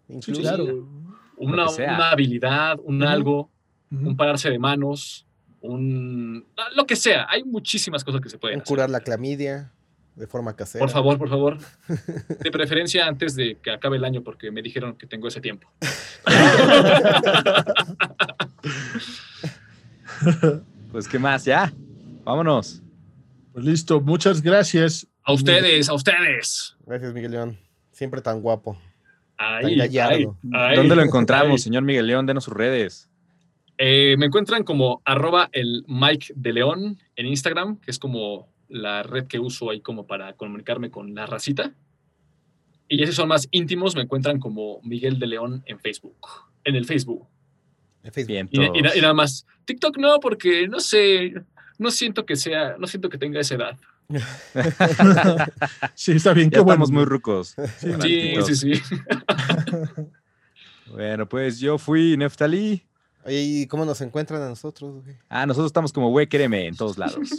Incluso. 0.08 0.40
claro. 0.40 0.88
Una, 1.36 1.68
una, 1.70 2.10
habilidad, 2.10 2.78
un 2.84 3.02
algo, 3.02 3.50
un 3.90 4.16
pararse 4.16 4.48
de 4.50 4.58
manos, 4.58 5.26
un 5.60 6.46
lo 6.74 6.86
que 6.86 6.96
sea. 6.96 7.26
Hay 7.28 7.44
muchísimas 7.44 8.04
cosas 8.04 8.20
que 8.20 8.28
se 8.28 8.38
pueden 8.38 8.60
Curar 8.60 8.90
la 8.90 9.00
clamidia 9.00 9.72
de 10.14 10.26
forma 10.26 10.54
casera. 10.54 10.84
Por 10.84 10.90
favor, 10.90 11.18
por 11.18 11.28
favor. 11.28 11.58
De 12.40 12.50
preferencia 12.50 13.06
antes 13.06 13.34
de 13.34 13.56
que 13.62 13.70
acabe 13.70 13.96
el 13.96 14.04
año 14.04 14.22
porque 14.22 14.50
me 14.50 14.60
dijeron 14.62 14.94
que 14.96 15.06
tengo 15.06 15.28
ese 15.28 15.40
tiempo. 15.40 15.72
pues 20.92 21.08
qué 21.08 21.18
más, 21.18 21.44
ya. 21.44 21.72
Vámonos. 22.24 22.82
Pues 23.52 23.64
listo, 23.64 24.00
muchas 24.00 24.42
gracias. 24.42 25.06
A 25.24 25.32
ustedes, 25.32 25.88
a 25.88 25.94
ustedes. 25.94 26.76
Gracias, 26.86 27.12
Miguel 27.12 27.32
León. 27.32 27.58
Siempre 27.90 28.22
tan 28.22 28.40
guapo. 28.40 28.78
Ahí, 29.36 29.76
¿Dónde 30.74 30.96
lo 30.96 31.02
encontramos, 31.02 31.62
señor 31.62 31.82
Miguel 31.82 32.06
León? 32.06 32.26
Denos 32.26 32.44
sus 32.44 32.54
redes. 32.54 33.10
Eh, 33.78 34.16
me 34.18 34.26
encuentran 34.26 34.64
como 34.64 35.02
arroba 35.04 35.48
el 35.52 35.84
Mike 35.88 36.32
de 36.36 36.52
León 36.52 36.98
en 37.16 37.26
Instagram, 37.26 37.78
que 37.78 37.90
es 37.90 37.98
como 37.98 38.48
la 38.68 39.02
red 39.02 39.26
que 39.26 39.38
uso 39.38 39.70
ahí 39.70 39.80
como 39.80 40.06
para 40.06 40.34
comunicarme 40.34 40.90
con 40.90 41.14
la 41.14 41.26
racita. 41.26 41.74
Y 42.88 42.98
ya 42.98 43.06
si 43.06 43.12
son 43.12 43.28
más 43.28 43.48
íntimos, 43.50 43.96
me 43.96 44.02
encuentran 44.02 44.38
como 44.38 44.80
Miguel 44.82 45.18
de 45.18 45.26
León 45.26 45.62
en 45.66 45.78
Facebook, 45.78 46.16
en 46.64 46.76
el 46.76 46.84
Facebook. 46.84 47.26
Bien, 48.26 48.48
y, 48.50 48.60
y, 48.60 49.00
nada 49.00 49.14
más. 49.14 49.46
TikTok 49.64 49.96
no, 49.98 50.18
porque 50.20 50.66
no 50.66 50.80
sé, 50.80 51.34
no 51.82 51.90
siento 51.90 52.24
que 52.24 52.36
sea, 52.36 52.76
no 52.78 52.86
siento 52.86 53.08
que 53.08 53.18
tenga 53.18 53.40
esa 53.40 53.56
edad. 53.56 53.76
sí, 55.94 56.12
está 56.12 56.32
bien. 56.32 56.50
Ya 56.50 56.60
estamos 56.60 56.90
muy 56.90 57.04
rucos. 57.04 57.54
Sí, 57.78 58.34
sí, 58.46 58.56
sí. 58.56 58.82
bueno, 60.90 61.28
pues 61.28 61.58
yo 61.60 61.78
fui 61.78 62.16
Neftalí. 62.16 62.82
¿y 63.28 63.66
cómo 63.66 63.84
nos 63.84 64.00
encuentran 64.00 64.42
a 64.42 64.48
nosotros? 64.48 65.04
Ah, 65.28 65.46
nosotros 65.46 65.66
estamos 65.66 65.92
como 65.92 66.08
Huecreme 66.10 66.66
en 66.66 66.76
todos 66.76 66.98
lados. 66.98 67.16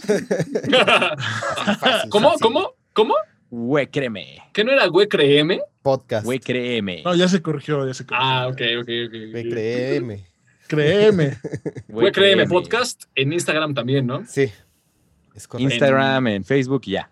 ¿Cómo? 2.10 2.36
¿Cómo? 2.40 2.74
¿Cómo? 2.94 3.16
Huecreme. 3.50 4.38
¿Qué 4.54 4.64
no 4.64 4.72
era 4.72 4.90
Huecreme? 4.90 5.62
Podcast. 5.82 6.26
Huecreme. 6.26 7.04
No, 7.04 7.14
ya 7.16 7.28
se 7.28 7.42
corrigió, 7.42 7.86
ya 7.86 7.94
se 7.94 8.06
corrigió. 8.06 8.26
Ah, 8.26 8.48
ok, 8.48 8.62
ok, 8.80 8.90
ok. 9.08 9.50
Créeme. 9.50 10.33
Huecreme 11.90 12.48
Podcast 12.48 13.04
en 13.16 13.34
Instagram 13.34 13.74
también, 13.74 14.06
¿no? 14.06 14.26
Sí. 14.26 14.52
Instagram, 15.58 16.28
en, 16.28 16.44
Facebook 16.44 16.84
y 16.86 16.92
ya. 16.92 17.12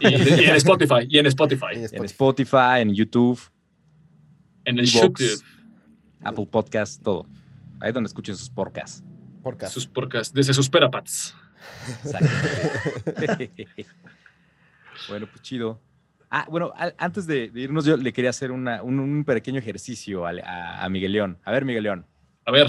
Y, 0.00 0.06
en 0.06 0.56
Spotify. 0.56 1.06
Y 1.08 1.18
en 1.18 1.26
Spotify. 1.26 1.66
En 1.74 2.04
Spotify, 2.04 2.80
en 2.80 2.94
YouTube. 2.94 3.40
En 4.64 4.78
el 4.78 4.86
YouTube. 4.86 5.42
Apple 6.22 6.46
Podcast, 6.50 7.02
todo. 7.02 7.26
Ahí 7.80 7.88
es 7.88 7.94
donde 7.94 8.08
escuchen 8.08 8.36
sus 8.36 8.50
podcasts. 8.50 9.02
Sus 9.68 9.86
podcasts, 9.86 10.34
desde 10.34 10.52
sus 10.52 10.68
perapats. 10.68 11.34
Exacto. 12.04 12.28
bueno, 15.08 15.26
pues 15.26 15.42
chido. 15.42 15.80
Ah, 16.30 16.46
bueno, 16.50 16.72
antes 16.98 17.26
de, 17.26 17.52
irnos, 17.54 17.84
yo 17.84 17.96
le 17.96 18.12
quería 18.12 18.30
hacer 18.30 18.50
un, 18.50 19.24
pequeño 19.24 19.58
ejercicio 19.60 20.26
a, 20.26 20.84
a, 20.84 20.88
Miguel 20.88 21.12
León. 21.12 21.38
A 21.44 21.52
ver, 21.52 21.64
Miguel 21.64 21.84
León. 21.84 22.06
A 22.44 22.50
ver. 22.50 22.66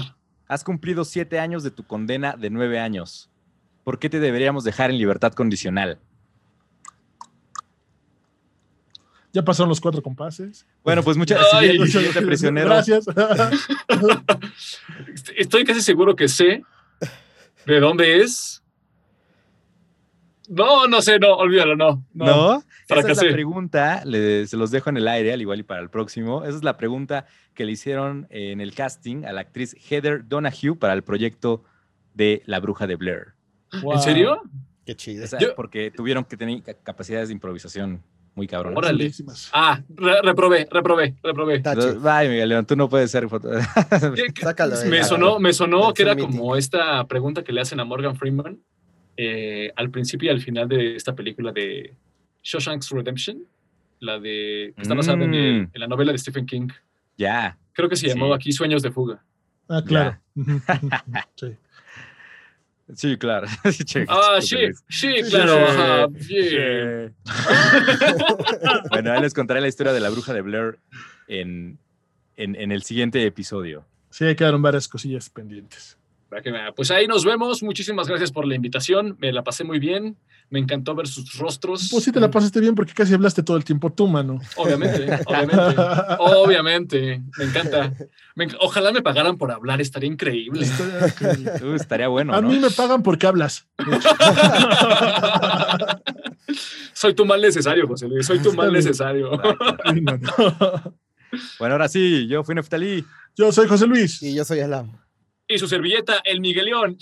Has 0.48 0.64
cumplido 0.64 1.04
siete 1.04 1.38
años 1.38 1.62
de 1.62 1.70
tu 1.70 1.84
condena 1.84 2.34
de 2.34 2.48
nueve 2.48 2.80
años. 2.80 3.28
¿Por 3.84 3.98
qué 3.98 4.08
te 4.08 4.18
deberíamos 4.18 4.64
dejar 4.64 4.90
en 4.90 4.98
libertad 4.98 5.34
condicional? 5.34 5.98
Ya 9.32 9.44
pasaron 9.44 9.68
los 9.68 9.80
cuatro 9.80 10.02
compases. 10.02 10.66
Bueno, 10.82 11.02
pues 11.02 11.18
muchas 11.18 11.38
gracias, 11.38 12.24
prisionero. 12.24 12.66
Gracias. 12.66 13.04
Estoy 15.36 15.64
casi 15.64 15.82
seguro 15.82 16.16
que 16.16 16.28
sé 16.28 16.62
de 17.66 17.80
dónde 17.80 18.22
es. 18.22 18.57
No, 20.48 20.88
no 20.88 21.02
sé, 21.02 21.18
no, 21.18 21.34
olvídalo, 21.34 21.76
no. 21.76 22.04
¿No? 22.14 22.62
Esa 22.88 23.00
es 23.00 23.22
la 23.22 23.32
pregunta, 23.32 24.02
se 24.02 24.56
los 24.56 24.70
dejo 24.70 24.88
en 24.90 24.96
el 24.96 25.06
aire, 25.08 25.32
al 25.32 25.40
igual 25.40 25.60
y 25.60 25.62
para 25.62 25.82
el 25.82 25.90
próximo. 25.90 26.44
Esa 26.44 26.56
es 26.56 26.64
la 26.64 26.76
pregunta 26.76 27.26
que 27.54 27.64
le 27.64 27.72
hicieron 27.72 28.26
en 28.30 28.60
el 28.60 28.74
casting 28.74 29.24
a 29.24 29.32
la 29.32 29.42
actriz 29.42 29.76
Heather 29.90 30.26
Donahue 30.26 30.76
para 30.76 30.94
el 30.94 31.02
proyecto 31.02 31.64
de 32.14 32.42
La 32.46 32.60
Bruja 32.60 32.86
de 32.86 32.96
Blair. 32.96 33.34
¿En 33.72 34.00
serio? 34.00 34.40
Qué 34.86 34.96
chido. 34.96 35.26
porque 35.54 35.90
tuvieron 35.90 36.24
que 36.24 36.36
tener 36.38 36.62
capacidades 36.82 37.28
de 37.28 37.34
improvisación 37.34 38.02
muy 38.34 38.46
cabronas. 38.46 38.78
Órale. 38.78 39.12
Ah, 39.52 39.82
reprobé, 40.22 40.66
reprobé, 40.70 41.16
reprobé. 41.22 41.58
Vaya, 41.98 42.30
Miguel 42.30 42.48
León, 42.48 42.64
tú 42.64 42.74
no 42.74 42.88
puedes 42.88 43.10
ser. 43.10 43.28
Sácalo. 44.40 44.76
Me 44.86 45.04
sonó, 45.04 45.38
me 45.38 45.52
sonó 45.52 45.92
que 45.92 46.02
era 46.04 46.16
como 46.16 46.56
esta 46.56 47.06
pregunta 47.06 47.44
que 47.44 47.52
le 47.52 47.60
hacen 47.60 47.80
a 47.80 47.84
Morgan 47.84 48.16
Freeman 48.16 48.62
eh, 49.20 49.72
al 49.74 49.90
principio 49.90 50.28
y 50.28 50.30
al 50.32 50.40
final 50.40 50.68
de 50.68 50.94
esta 50.94 51.12
película 51.12 51.50
de 51.50 51.92
Shawshank's 52.40 52.90
Redemption, 52.90 53.42
la 53.98 54.20
de 54.20 54.72
que 54.76 54.82
está 54.82 54.94
basada 54.94 55.24
en, 55.24 55.62
mm. 55.62 55.70
la 55.74 55.88
novela 55.88 56.12
de 56.12 56.18
Stephen 56.18 56.46
King. 56.46 56.68
Ya. 57.16 57.58
Creo 57.72 57.88
que 57.88 57.96
se 57.96 58.06
llamó 58.06 58.32
aquí 58.32 58.52
Sueños 58.52 58.80
de 58.80 58.92
Fuga. 58.92 59.24
Ah, 59.68 59.82
claro. 59.84 60.20
sí. 61.34 61.56
Sí, 62.94 63.16
claro. 63.18 63.48
ah, 64.08 64.40
sí, 64.40 64.56
sí, 64.88 65.14
claro. 65.28 66.08
bueno, 68.90 69.12
ahí 69.12 69.20
les 69.20 69.34
contaré 69.34 69.60
la 69.60 69.66
historia 69.66 69.92
de 69.92 69.98
la 69.98 70.10
bruja 70.10 70.32
de 70.32 70.42
Blair 70.42 70.78
en, 71.26 71.76
en, 72.36 72.70
el 72.70 72.84
siguiente 72.84 73.26
episodio. 73.26 73.84
Sí, 74.10 74.32
quedaron 74.36 74.62
varias 74.62 74.86
cosillas 74.86 75.28
pendientes. 75.28 75.97
Pues 76.76 76.90
ahí 76.90 77.06
nos 77.06 77.24
vemos. 77.24 77.62
Muchísimas 77.62 78.06
gracias 78.06 78.30
por 78.32 78.46
la 78.46 78.54
invitación. 78.54 79.16
Me 79.18 79.32
la 79.32 79.42
pasé 79.42 79.64
muy 79.64 79.78
bien. 79.78 80.18
Me 80.50 80.58
encantó 80.58 80.94
ver 80.94 81.06
sus 81.06 81.38
rostros. 81.38 81.88
Pues 81.90 82.04
sí, 82.04 82.12
te 82.12 82.20
la 82.20 82.30
pasaste 82.30 82.60
bien 82.60 82.74
porque 82.74 82.92
casi 82.92 83.14
hablaste 83.14 83.42
todo 83.42 83.56
el 83.56 83.64
tiempo 83.64 83.90
tú, 83.90 84.06
mano. 84.08 84.38
Obviamente, 84.56 85.04
obviamente. 85.26 85.82
obviamente. 86.18 87.22
Me 87.38 87.44
encanta. 87.44 87.94
ojalá 88.60 88.92
me 88.92 89.00
pagaran 89.00 89.38
por 89.38 89.50
hablar, 89.50 89.80
estaría 89.80 90.10
increíble. 90.10 90.66
Estaría, 91.74 92.08
bueno. 92.08 92.34
A 92.34 92.42
mí 92.42 92.58
me 92.58 92.70
pagan 92.70 93.02
porque 93.02 93.26
hablas. 93.26 93.66
Soy 96.92 97.14
tu 97.14 97.24
mal 97.24 97.40
necesario, 97.40 97.86
José 97.86 98.06
Luis. 98.08 98.26
Soy 98.26 98.38
tu 98.40 98.52
mal 98.52 98.72
necesario. 98.72 99.30
bueno, 101.58 101.74
ahora 101.74 101.88
sí, 101.88 102.26
yo 102.26 102.44
fui 102.44 102.54
Neftalí. 102.54 103.04
Yo 103.36 103.52
soy 103.52 103.68
José 103.68 103.86
Luis. 103.86 104.22
Y 104.22 104.34
yo 104.34 104.44
soy 104.44 104.60
Alam. 104.60 104.98
Y 105.48 105.58
su 105.58 105.66
servilleta, 105.66 106.20
el 106.24 106.40
Miguelión. 106.40 106.98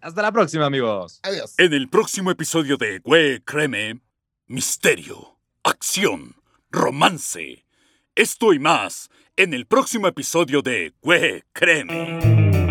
Hasta 0.00 0.22
la 0.22 0.30
próxima, 0.30 0.66
amigos. 0.66 1.20
Adiós. 1.22 1.54
En 1.56 1.72
el 1.72 1.88
próximo 1.88 2.30
episodio 2.30 2.76
de 2.76 2.98
Güey 2.98 3.40
Creme, 3.40 4.00
misterio, 4.46 5.38
acción, 5.62 6.36
romance. 6.70 7.64
Esto 8.14 8.52
y 8.52 8.58
más 8.58 9.08
en 9.36 9.54
el 9.54 9.66
próximo 9.66 10.06
episodio 10.06 10.60
de 10.60 10.92
Güey 11.00 11.44
Creme. 11.54 12.67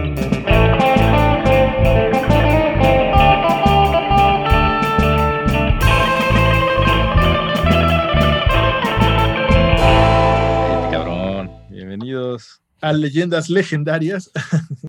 A 12.82 12.94
leyendas 12.94 13.50
legendarias. 13.50 14.32